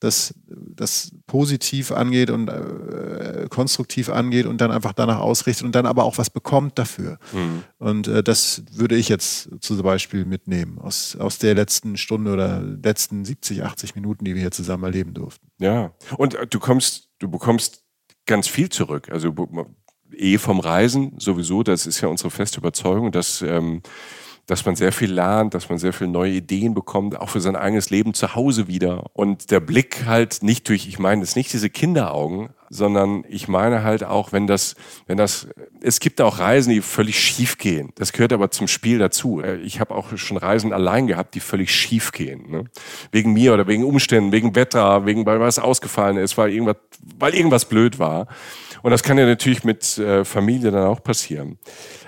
das, 0.00 0.32
das 0.46 1.10
positiv 1.26 1.90
angeht 1.90 2.30
und 2.30 2.48
äh, 2.48 3.46
konstruktiv 3.50 4.10
angeht 4.10 4.46
und 4.46 4.60
dann 4.60 4.70
einfach 4.70 4.92
danach 4.92 5.18
ausrichtet 5.18 5.64
und 5.64 5.74
dann 5.74 5.86
aber 5.86 6.04
auch 6.04 6.18
was 6.18 6.30
bekommt 6.30 6.78
dafür. 6.78 7.18
Mhm. 7.32 7.64
Und 7.78 8.08
äh, 8.08 8.22
das 8.22 8.62
würde 8.72 8.96
ich 8.96 9.08
jetzt 9.08 9.50
zum 9.60 9.82
Beispiel 9.82 10.24
mitnehmen 10.24 10.78
aus, 10.78 11.16
aus 11.16 11.38
der 11.38 11.54
letzten 11.54 11.96
Stunde 11.96 12.32
oder 12.32 12.60
letzten 12.60 13.24
70, 13.24 13.64
80 13.64 13.96
Minuten, 13.96 14.24
die 14.24 14.34
wir 14.34 14.40
hier 14.40 14.50
zusammen 14.52 14.84
erleben 14.84 15.14
durften. 15.14 15.48
Ja, 15.58 15.92
und 16.16 16.34
äh, 16.34 16.46
du 16.46 16.60
kommst, 16.60 17.08
du 17.18 17.28
bekommst 17.28 17.82
ganz 18.28 18.46
viel 18.46 18.68
zurück. 18.68 19.10
Also 19.10 19.34
eh 20.16 20.38
vom 20.38 20.60
Reisen 20.60 21.14
sowieso, 21.18 21.62
das 21.62 21.86
ist 21.86 22.00
ja 22.00 22.08
unsere 22.08 22.30
feste 22.30 22.60
Überzeugung, 22.60 23.10
dass, 23.10 23.42
ähm, 23.42 23.82
dass 24.46 24.64
man 24.64 24.76
sehr 24.76 24.92
viel 24.92 25.12
lernt, 25.12 25.54
dass 25.54 25.68
man 25.68 25.78
sehr 25.78 25.92
viele 25.92 26.10
neue 26.10 26.32
Ideen 26.32 26.74
bekommt, 26.74 27.20
auch 27.20 27.28
für 27.28 27.40
sein 27.40 27.56
eigenes 27.56 27.90
Leben 27.90 28.14
zu 28.14 28.34
Hause 28.34 28.68
wieder. 28.68 29.04
Und 29.14 29.50
der 29.50 29.60
Blick 29.60 30.06
halt 30.06 30.42
nicht 30.42 30.68
durch, 30.68 30.86
ich 30.86 30.98
meine, 30.98 31.22
es 31.22 31.36
nicht 31.36 31.52
diese 31.52 31.70
Kinderaugen, 31.70 32.50
sondern 32.70 33.24
ich 33.28 33.48
meine 33.48 33.82
halt 33.82 34.04
auch, 34.04 34.32
wenn 34.32 34.46
das, 34.46 34.74
wenn 35.06 35.16
das, 35.16 35.48
es 35.80 36.00
gibt 36.00 36.20
auch 36.20 36.38
Reisen, 36.38 36.72
die 36.72 36.80
völlig 36.80 37.18
schief 37.18 37.58
gehen. 37.58 37.90
Das 37.96 38.12
gehört 38.12 38.32
aber 38.32 38.50
zum 38.50 38.68
Spiel 38.68 38.98
dazu. 38.98 39.40
Äh, 39.40 39.56
ich 39.56 39.80
habe 39.80 39.94
auch 39.94 40.16
schon 40.16 40.36
Reisen 40.36 40.72
allein 40.72 41.06
gehabt, 41.06 41.34
die 41.34 41.40
völlig 41.40 41.74
schief 41.74 42.12
gehen. 42.12 42.50
Ne? 42.50 42.64
Wegen 43.12 43.32
mir 43.32 43.54
oder 43.54 43.66
wegen 43.66 43.84
Umständen, 43.84 44.32
wegen 44.32 44.54
Wetter, 44.54 45.06
wegen 45.06 45.24
weil 45.26 45.40
was 45.40 45.58
ausgefallen 45.58 46.16
ist, 46.16 46.36
weil 46.36 46.52
irgendwas, 46.52 46.76
weil 47.18 47.34
irgendwas 47.34 47.64
blöd 47.64 47.98
war. 47.98 48.26
Und 48.82 48.90
das 48.90 49.02
kann 49.02 49.18
ja 49.18 49.26
natürlich 49.26 49.64
mit 49.64 49.98
äh, 49.98 50.24
Familie 50.24 50.70
dann 50.70 50.86
auch 50.86 51.02
passieren. 51.02 51.58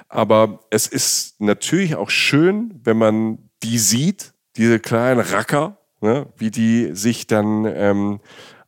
Aber 0.08 0.60
es 0.70 0.86
ist 0.86 1.40
natürlich 1.40 1.94
auch 1.94 2.10
schön, 2.10 2.80
wenn 2.82 2.98
man 2.98 3.50
die 3.62 3.78
sieht, 3.78 4.32
diese 4.56 4.80
kleinen 4.80 5.20
Racker, 5.20 5.78
ne? 6.00 6.26
wie 6.36 6.50
die 6.50 6.90
sich 6.94 7.26
dann 7.26 7.64
ähm, 7.64 8.20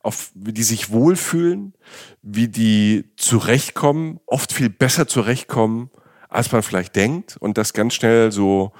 auf, 0.03 0.31
wie 0.35 0.53
die 0.53 0.63
sich 0.63 0.91
wohlfühlen, 0.91 1.73
wie 2.21 2.49
die 2.49 3.05
zurechtkommen, 3.15 4.19
oft 4.25 4.53
viel 4.53 4.69
besser 4.69 5.07
zurechtkommen, 5.07 5.89
als 6.29 6.51
man 6.51 6.61
vielleicht 6.61 6.95
denkt 6.95 7.37
und 7.37 7.57
dass 7.57 7.73
ganz 7.73 7.93
schnell 7.95 8.31
so, 8.31 8.73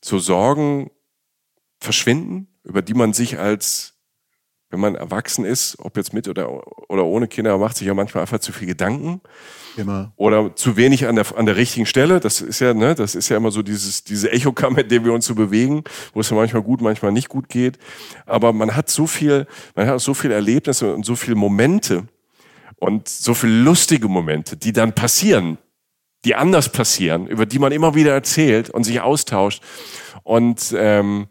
so 0.00 0.18
Sorgen 0.18 0.90
verschwinden, 1.78 2.48
über 2.64 2.80
die 2.82 2.94
man 2.94 3.12
sich 3.12 3.38
als, 3.38 3.98
wenn 4.72 4.80
man 4.80 4.94
erwachsen 4.94 5.44
ist, 5.44 5.76
ob 5.80 5.98
jetzt 5.98 6.14
mit 6.14 6.28
oder, 6.28 6.66
oder 6.90 7.04
ohne 7.04 7.28
Kinder, 7.28 7.58
macht 7.58 7.76
sich 7.76 7.86
ja 7.86 7.92
manchmal 7.92 8.22
einfach 8.22 8.38
zu 8.38 8.52
viel 8.52 8.66
Gedanken. 8.66 9.20
Immer. 9.76 10.12
Oder 10.16 10.56
zu 10.56 10.78
wenig 10.78 11.06
an 11.06 11.14
der, 11.14 11.26
an 11.36 11.44
der 11.44 11.56
richtigen 11.56 11.84
Stelle. 11.84 12.20
Das 12.20 12.40
ist 12.40 12.60
ja, 12.60 12.72
ne, 12.72 12.94
das 12.94 13.14
ist 13.14 13.28
ja 13.28 13.36
immer 13.36 13.50
so 13.50 13.60
dieses, 13.60 14.02
diese 14.02 14.32
Echokammer, 14.32 14.78
in 14.78 14.88
der 14.88 15.04
wir 15.04 15.12
uns 15.12 15.26
so 15.26 15.34
bewegen, 15.34 15.84
wo 16.14 16.20
es 16.20 16.30
ja 16.30 16.36
manchmal 16.36 16.62
gut, 16.62 16.80
manchmal 16.80 17.12
nicht 17.12 17.28
gut 17.28 17.50
geht. 17.50 17.78
Aber 18.24 18.54
man 18.54 18.74
hat 18.74 18.88
so 18.88 19.06
viel, 19.06 19.46
man 19.74 19.86
hat 19.86 20.00
so 20.00 20.14
viele 20.14 20.32
Erlebnisse 20.32 20.94
und 20.94 21.04
so 21.04 21.16
viele 21.16 21.36
Momente 21.36 22.08
und 22.76 23.08
so 23.08 23.34
viele 23.34 23.62
lustige 23.62 24.08
Momente, 24.08 24.56
die 24.56 24.72
dann 24.72 24.94
passieren, 24.94 25.58
die 26.24 26.34
anders 26.34 26.72
passieren, 26.72 27.26
über 27.26 27.44
die 27.44 27.58
man 27.58 27.72
immer 27.72 27.94
wieder 27.94 28.12
erzählt 28.12 28.70
und 28.70 28.84
sich 28.84 29.02
austauscht. 29.02 29.62
Und 30.22 30.74
ähm, 30.74 31.26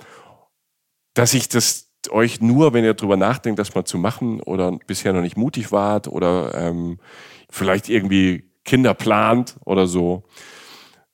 dass 1.16 1.34
ich 1.34 1.50
das 1.50 1.91
euch 2.10 2.42
nur, 2.42 2.74
wenn 2.74 2.84
ihr 2.84 2.94
drüber 2.94 3.18
nachdenkt, 3.18 3.60
das 3.60 3.76
mal 3.76 3.86
zu 3.86 3.98
machen 3.98 4.42
oder 4.42 4.78
bisher 4.88 5.14
noch 5.14 5.22
nicht 5.22 5.38
mutig 5.38 5.72
wart 5.72 6.08
oder 6.08 6.54
ähm, 6.56 7.00
vielleicht 7.50 7.90
irgendwie 7.90 8.50
Kinder 8.66 8.94
plant 8.94 9.58
oder 9.66 9.88
so, 9.88 10.24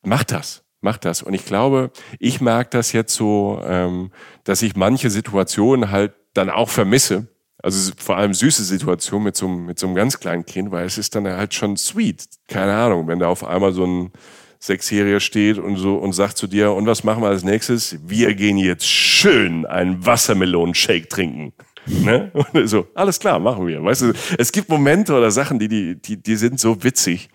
macht 0.04 0.32
das. 0.32 0.64
Macht 0.80 1.06
das. 1.06 1.24
Und 1.24 1.34
ich 1.34 1.44
glaube, 1.44 1.92
ich 2.20 2.40
merke 2.40 2.70
das 2.70 2.92
jetzt 2.92 3.16
so, 3.16 3.60
ähm, 3.66 4.12
dass 4.44 4.62
ich 4.62 4.76
manche 4.76 5.10
Situationen 5.10 5.90
halt 5.90 6.14
dann 6.34 6.52
auch 6.52 6.70
vermisse. 6.70 7.28
Also 7.64 7.92
vor 7.98 8.16
allem 8.16 8.36
süße 8.36 8.64
Situationen 8.64 9.26
mit 9.26 9.36
so, 9.36 9.48
mit 9.48 9.80
so 9.80 9.88
einem 9.88 9.96
ganz 9.96 10.20
kleinen 10.20 10.46
Kind, 10.46 10.72
weil 10.72 10.86
es 10.86 11.00
ist 11.00 11.16
dann 11.16 11.28
halt 11.28 11.56
schon 11.56 11.78
sweet. 11.78 12.26
Keine 12.48 12.74
Ahnung, 12.74 13.08
wenn 13.08 13.18
da 13.18 13.28
auf 13.28 13.44
einmal 13.44 13.74
so 13.74 13.86
ein 13.86 14.12
Sechsjähriger 14.60 15.20
steht 15.20 15.58
und 15.58 15.78
so 15.78 15.98
und 15.98 16.14
sagt 16.14 16.38
zu 16.38 16.48
dir, 16.48 16.72
und 16.74 16.86
was 16.88 17.04
machen 17.04 17.22
wir 17.22 17.30
als 17.30 17.44
nächstes? 17.44 17.98
Wir 18.06 18.34
gehen 18.34 18.58
jetzt 18.58 18.88
schön 18.88 19.66
einen 19.66 20.06
Wassermelonenshake 20.06 21.08
trinken. 21.08 21.54
Ne? 21.86 22.32
Und 22.34 22.68
so, 22.68 22.88
alles 22.96 23.20
klar, 23.20 23.40
machen 23.40 23.66
wir. 23.66 23.84
Weißt 23.84 24.02
du, 24.02 24.14
es 24.38 24.52
gibt 24.52 24.70
Momente 24.70 25.14
oder 25.14 25.32
Sachen, 25.32 25.58
die, 25.60 25.68
die, 25.68 26.02
die, 26.02 26.22
die 26.22 26.36
sind 26.36 26.60
so 26.60 26.84
witzig, 26.84 27.30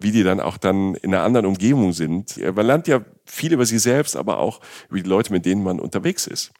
wie 0.00 0.12
die 0.12 0.22
dann 0.22 0.40
auch 0.40 0.56
dann 0.56 0.94
in 0.96 1.14
einer 1.14 1.24
anderen 1.24 1.46
Umgebung 1.46 1.92
sind. 1.92 2.38
Man 2.38 2.66
lernt 2.66 2.88
ja 2.88 3.04
viel 3.26 3.52
über 3.52 3.66
sich 3.66 3.82
selbst, 3.82 4.16
aber 4.16 4.38
auch 4.38 4.60
über 4.88 5.00
die 5.00 5.08
Leute, 5.08 5.32
mit 5.32 5.44
denen 5.44 5.62
man 5.62 5.78
unterwegs 5.78 6.26
ist. 6.26 6.52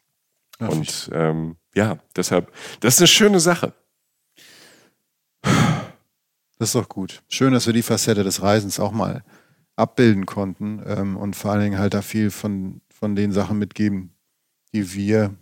Ja, 0.61 0.69
und 0.69 1.11
ähm, 1.13 1.57
ja, 1.75 1.99
deshalb, 2.15 2.53
das 2.81 2.95
ist 2.95 3.01
eine 3.01 3.09
schöne 3.09 3.41
Sache. 3.41 3.73
Das 5.43 6.69
ist 6.69 6.75
doch 6.75 6.89
gut. 6.89 7.23
Schön, 7.29 7.53
dass 7.53 7.67
wir 7.67 7.73
die 7.73 7.83
Facette 7.83 8.23
des 8.23 8.43
Reisens 8.43 8.79
auch 8.79 8.93
mal 8.93 9.25
abbilden 9.77 10.27
konnten 10.27 10.83
ähm, 10.87 11.17
und 11.17 11.37
vor 11.37 11.53
allen 11.53 11.63
Dingen 11.63 11.79
halt 11.79 11.95
da 11.95 12.03
viel 12.03 12.31
von, 12.31 12.81
von 12.93 13.17
den 13.17 13.33
Sachen 13.33 13.59
mitgeben, 13.59 14.15
die 14.73 14.95
wir 14.95 15.35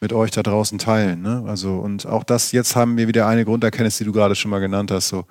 mit 0.00 0.12
euch 0.12 0.30
da 0.30 0.42
draußen 0.42 0.78
teilen. 0.78 1.22
Ne? 1.22 1.44
Also, 1.46 1.76
und 1.76 2.06
auch 2.06 2.24
das, 2.24 2.52
jetzt 2.52 2.76
haben 2.76 2.96
wir 2.96 3.08
wieder 3.08 3.26
eine 3.26 3.44
Grunderkenntnis, 3.44 3.98
die 3.98 4.04
du 4.04 4.12
gerade 4.12 4.34
schon 4.34 4.50
mal 4.50 4.60
genannt 4.60 4.90
hast. 4.90 5.08
So, 5.08 5.24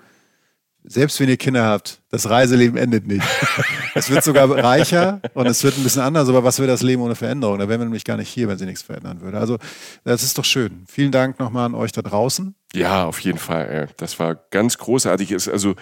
selbst 0.84 1.19
wenn 1.19 1.30
ihr 1.30 1.38
Kinder 1.38 1.65
habt, 1.65 2.02
das 2.10 2.30
Reiseleben 2.30 2.78
endet 2.78 3.07
nicht. 3.07 3.26
es 3.95 4.10
wird 4.10 4.24
sogar 4.24 4.49
reicher 4.49 5.22
und 5.34 5.45
es 5.48 5.64
wird 5.64 5.78
ein 5.78 5.84
bisschen 5.84 6.02
anders, 6.02 6.28
aber 6.30 6.44
was 6.44 6.60
wäre 6.60 6.68
das 6.68 6.82
Leben 6.82 7.02
ohne 7.02 7.15
Veränderung? 7.15 7.60
Da 7.60 7.69
wären 7.69 7.80
wir 7.80 7.86
nämlich 7.86 8.06
gar 8.06 8.18
nicht 8.18 8.30
hier, 8.30 8.48
wenn 8.48 8.57
sie 8.57 8.65
nichts 8.65 8.82
verändern 8.82 9.22
würde. 9.22 9.38
Also, 9.38 9.57
das 10.03 10.24
ist 10.24 10.38
doch 10.38 10.45
schön. 10.45 10.84
Vielen 10.88 11.11
Dank 11.11 11.40
nochmal 11.40 11.65
an 11.65 11.76
euch 11.76 11.91
da 11.91 12.02
draußen. 12.02 12.56
Ja, 12.74 13.06
auf 13.06 13.19
jeden 13.19 13.40
Fall. 13.40 13.90
Das 13.98 14.19
war 14.19 14.36
ganz 14.36 14.78
großartig. 14.78 15.34
Also, 15.49 15.76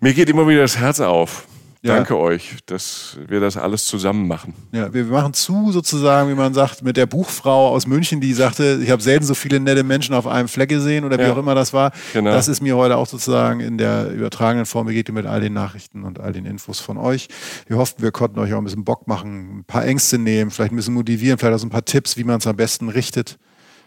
mir 0.00 0.14
geht 0.14 0.28
immer 0.28 0.48
wieder 0.48 0.62
das 0.62 0.78
Herz 0.78 1.00
auf. 1.00 1.46
Ja. 1.84 1.96
Danke 1.96 2.16
euch, 2.16 2.58
dass 2.66 3.18
wir 3.26 3.40
das 3.40 3.56
alles 3.56 3.86
zusammen 3.86 4.28
machen. 4.28 4.54
Ja, 4.70 4.94
wir 4.94 5.04
machen 5.06 5.34
zu 5.34 5.72
sozusagen, 5.72 6.30
wie 6.30 6.34
man 6.36 6.54
sagt, 6.54 6.82
mit 6.82 6.96
der 6.96 7.06
Buchfrau 7.06 7.70
aus 7.70 7.88
München, 7.88 8.20
die 8.20 8.32
sagte, 8.34 8.78
ich 8.80 8.88
habe 8.88 9.02
selten 9.02 9.24
so 9.24 9.34
viele 9.34 9.58
nette 9.58 9.82
Menschen 9.82 10.14
auf 10.14 10.28
einem 10.28 10.46
Fleck 10.46 10.68
gesehen 10.68 11.04
oder 11.04 11.18
wie 11.18 11.22
ja. 11.22 11.32
auch 11.32 11.38
immer 11.38 11.56
das 11.56 11.72
war. 11.72 11.90
Genau. 12.12 12.30
Das 12.30 12.46
ist 12.46 12.60
mir 12.60 12.76
heute 12.76 12.96
auch 12.96 13.08
sozusagen 13.08 13.58
in 13.58 13.78
der 13.78 14.12
übertragenen 14.12 14.64
Form 14.64 14.86
begegnet 14.86 15.16
mit 15.16 15.26
all 15.26 15.40
den 15.40 15.54
Nachrichten 15.54 16.04
und 16.04 16.20
all 16.20 16.32
den 16.32 16.44
Infos 16.44 16.78
von 16.78 16.98
euch. 16.98 17.26
Wir 17.66 17.78
hoffen, 17.78 17.96
wir 17.98 18.12
konnten 18.12 18.38
euch 18.38 18.54
auch 18.54 18.58
ein 18.58 18.64
bisschen 18.64 18.84
Bock 18.84 19.08
machen, 19.08 19.58
ein 19.58 19.64
paar 19.64 19.84
Ängste 19.84 20.18
nehmen, 20.18 20.52
vielleicht 20.52 20.72
ein 20.72 20.76
bisschen 20.76 20.94
motivieren, 20.94 21.36
vielleicht 21.36 21.56
auch 21.56 21.60
so 21.60 21.66
ein 21.66 21.70
paar 21.70 21.84
Tipps, 21.84 22.16
wie 22.16 22.22
man 22.22 22.38
es 22.38 22.46
am 22.46 22.54
besten 22.54 22.90
richtet 22.90 23.38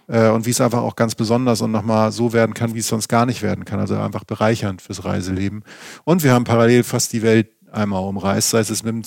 äh, 0.08 0.30
und 0.30 0.46
wie 0.46 0.52
es 0.52 0.62
einfach 0.62 0.82
auch 0.82 0.96
ganz 0.96 1.16
besonders 1.16 1.62
und 1.62 1.72
nochmal 1.72 2.12
so 2.12 2.34
werden 2.34 2.54
kann, 2.54 2.74
wie 2.76 2.80
es 2.80 2.88
sonst 2.88 3.08
gar 3.08 3.26
nicht 3.26 3.42
werden 3.42 3.66
kann. 3.66 3.80
Also 3.80 3.98
einfach 3.98 4.24
bereichernd 4.24 4.82
fürs 4.82 5.06
Reiseleben. 5.06 5.64
Und 6.04 6.24
wir 6.24 6.34
haben 6.34 6.44
parallel 6.44 6.84
fast 6.84 7.14
die 7.14 7.22
Welt 7.22 7.50
einmal 7.72 8.04
umreist, 8.04 8.50
sei 8.50 8.60
es 8.60 8.84
mit 8.84 8.94
dem, 8.94 9.04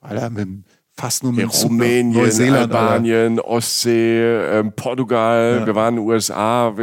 Alter, 0.00 0.30
mit 0.30 0.40
dem 0.40 0.64
fast 0.94 1.22
nur 1.22 1.32
mit 1.32 1.50
Rumänien, 1.64 2.12
Neuseeland, 2.12 2.72
Albanien, 2.72 3.38
Alter. 3.38 3.48
Ostsee, 3.48 4.20
ähm, 4.20 4.72
Portugal, 4.74 5.58
ja. 5.60 5.66
wir 5.66 5.74
waren 5.74 5.96
in 5.96 6.02
den 6.02 6.08
USA. 6.08 6.74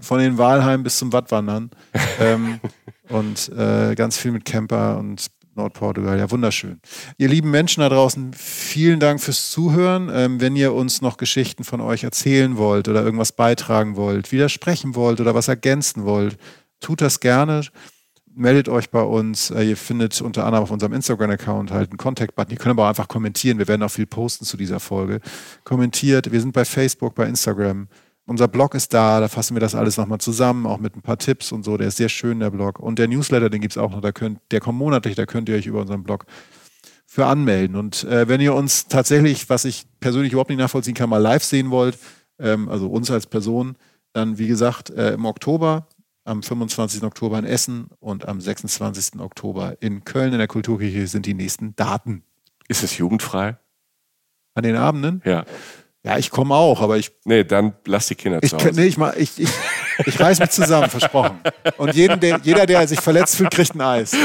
Von 0.00 0.18
den 0.18 0.38
Walheim 0.38 0.82
bis 0.82 0.98
zum 0.98 1.12
Wattwandern. 1.12 1.70
ähm, 2.20 2.60
und 3.08 3.50
äh, 3.56 3.94
ganz 3.94 4.18
viel 4.18 4.32
mit 4.32 4.44
Camper 4.44 4.98
und 4.98 5.28
Nordportugal. 5.54 6.18
Ja, 6.18 6.30
wunderschön. 6.30 6.80
Ihr 7.16 7.28
lieben 7.28 7.50
Menschen 7.50 7.80
da 7.80 7.88
draußen, 7.88 8.32
vielen 8.32 9.00
Dank 9.00 9.20
fürs 9.20 9.50
Zuhören. 9.50 10.10
Ähm, 10.12 10.40
wenn 10.40 10.56
ihr 10.56 10.72
uns 10.72 11.02
noch 11.02 11.16
Geschichten 11.16 11.64
von 11.64 11.80
euch 11.80 12.04
erzählen 12.04 12.56
wollt 12.56 12.88
oder 12.88 13.02
irgendwas 13.02 13.32
beitragen 13.32 13.96
wollt, 13.96 14.30
widersprechen 14.30 14.94
wollt 14.94 15.20
oder 15.20 15.34
was 15.34 15.48
ergänzen 15.48 16.04
wollt, 16.04 16.38
tut 16.80 17.00
das 17.00 17.20
gerne 17.20 17.62
meldet 18.38 18.68
euch 18.68 18.90
bei 18.90 19.02
uns. 19.02 19.50
Äh, 19.50 19.64
ihr 19.64 19.76
findet 19.76 20.20
unter 20.20 20.44
anderem 20.44 20.62
auf 20.62 20.70
unserem 20.70 20.92
Instagram-Account 20.92 21.70
halt 21.70 21.90
einen 21.90 21.98
Contact-Button. 21.98 22.52
Ihr 22.52 22.58
könnt 22.58 22.70
aber 22.70 22.84
auch 22.84 22.88
einfach 22.88 23.08
kommentieren. 23.08 23.58
Wir 23.58 23.68
werden 23.68 23.82
auch 23.82 23.90
viel 23.90 24.06
posten 24.06 24.44
zu 24.44 24.56
dieser 24.56 24.80
Folge. 24.80 25.20
Kommentiert. 25.64 26.32
Wir 26.32 26.40
sind 26.40 26.52
bei 26.52 26.64
Facebook, 26.64 27.14
bei 27.14 27.26
Instagram. 27.26 27.88
Unser 28.26 28.46
Blog 28.46 28.74
ist 28.74 28.92
da, 28.92 29.20
da 29.20 29.28
fassen 29.28 29.56
wir 29.56 29.60
das 29.60 29.74
alles 29.74 29.96
nochmal 29.96 30.18
zusammen, 30.18 30.66
auch 30.66 30.78
mit 30.78 30.94
ein 30.94 31.02
paar 31.02 31.18
Tipps 31.18 31.50
und 31.50 31.64
so. 31.64 31.76
Der 31.76 31.88
ist 31.88 31.96
sehr 31.96 32.10
schön, 32.10 32.40
der 32.40 32.50
Blog. 32.50 32.78
Und 32.78 32.98
der 32.98 33.08
Newsletter, 33.08 33.48
den 33.48 33.60
gibt 33.60 33.72
es 33.72 33.78
auch 33.78 33.90
noch, 33.90 34.02
da 34.02 34.12
könnt, 34.12 34.40
der 34.50 34.60
kommt 34.60 34.78
monatlich, 34.78 35.14
da 35.14 35.24
könnt 35.24 35.48
ihr 35.48 35.56
euch 35.56 35.66
über 35.66 35.80
unseren 35.80 36.02
Blog 36.02 36.26
für 37.06 37.24
anmelden. 37.24 37.74
Und 37.74 38.04
äh, 38.04 38.28
wenn 38.28 38.42
ihr 38.42 38.54
uns 38.54 38.86
tatsächlich, 38.86 39.48
was 39.48 39.64
ich 39.64 39.86
persönlich 39.98 40.32
überhaupt 40.32 40.50
nicht 40.50 40.58
nachvollziehen 40.58 40.94
kann, 40.94 41.08
mal 41.08 41.16
live 41.16 41.42
sehen 41.42 41.70
wollt, 41.70 41.98
ähm, 42.38 42.68
also 42.68 42.88
uns 42.88 43.10
als 43.10 43.26
Person, 43.26 43.76
dann 44.12 44.36
wie 44.36 44.46
gesagt 44.46 44.90
äh, 44.90 45.14
im 45.14 45.24
Oktober 45.24 45.88
am 46.28 46.42
25. 46.42 47.02
Oktober 47.02 47.38
in 47.38 47.44
Essen 47.44 47.88
und 47.98 48.28
am 48.28 48.40
26. 48.40 49.20
Oktober 49.20 49.76
in 49.80 50.04
Köln 50.04 50.32
in 50.32 50.38
der 50.38 50.48
Kulturkirche 50.48 51.06
sind 51.06 51.26
die 51.26 51.34
nächsten 51.34 51.74
Daten. 51.74 52.22
Ist 52.68 52.82
es 52.82 52.98
jugendfrei? 52.98 53.56
An 54.54 54.62
den 54.62 54.76
Abenden? 54.76 55.22
Ja. 55.24 55.44
Ja, 56.04 56.16
ich 56.16 56.30
komme 56.30 56.54
auch, 56.54 56.80
aber 56.80 56.96
ich. 56.96 57.10
Nee, 57.24 57.44
dann 57.44 57.74
lass 57.84 58.06
die 58.06 58.14
Kinder 58.14 58.38
ich, 58.40 58.50
zu 58.50 58.56
Hause. 58.56 58.70
Nee, 58.72 58.86
ich, 58.86 58.96
mach, 58.96 59.14
ich, 59.14 59.38
ich, 59.40 59.50
ich 60.06 60.20
reiß 60.20 60.38
mich 60.38 60.50
zusammen, 60.50 60.88
versprochen. 60.88 61.40
Und 61.76 61.94
jeden, 61.94 62.20
der, 62.20 62.40
jeder, 62.42 62.66
der 62.66 62.86
sich 62.86 63.00
verletzt 63.00 63.36
fühlt, 63.36 63.50
kriegt 63.50 63.74
ein 63.74 63.80
Eis. 63.80 64.16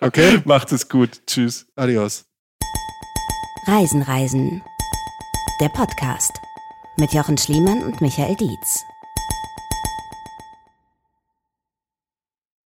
Okay? 0.00 0.42
Macht 0.44 0.72
es 0.72 0.88
gut. 0.88 1.22
Tschüss. 1.26 1.66
Adios. 1.76 2.26
Reisen, 3.66 4.02
Reisen. 4.02 4.62
Der 5.60 5.70
Podcast 5.70 6.32
mit 6.98 7.12
Jochen 7.12 7.38
Schliemann 7.38 7.82
und 7.82 8.00
Michael 8.00 8.36
Dietz. 8.36 8.84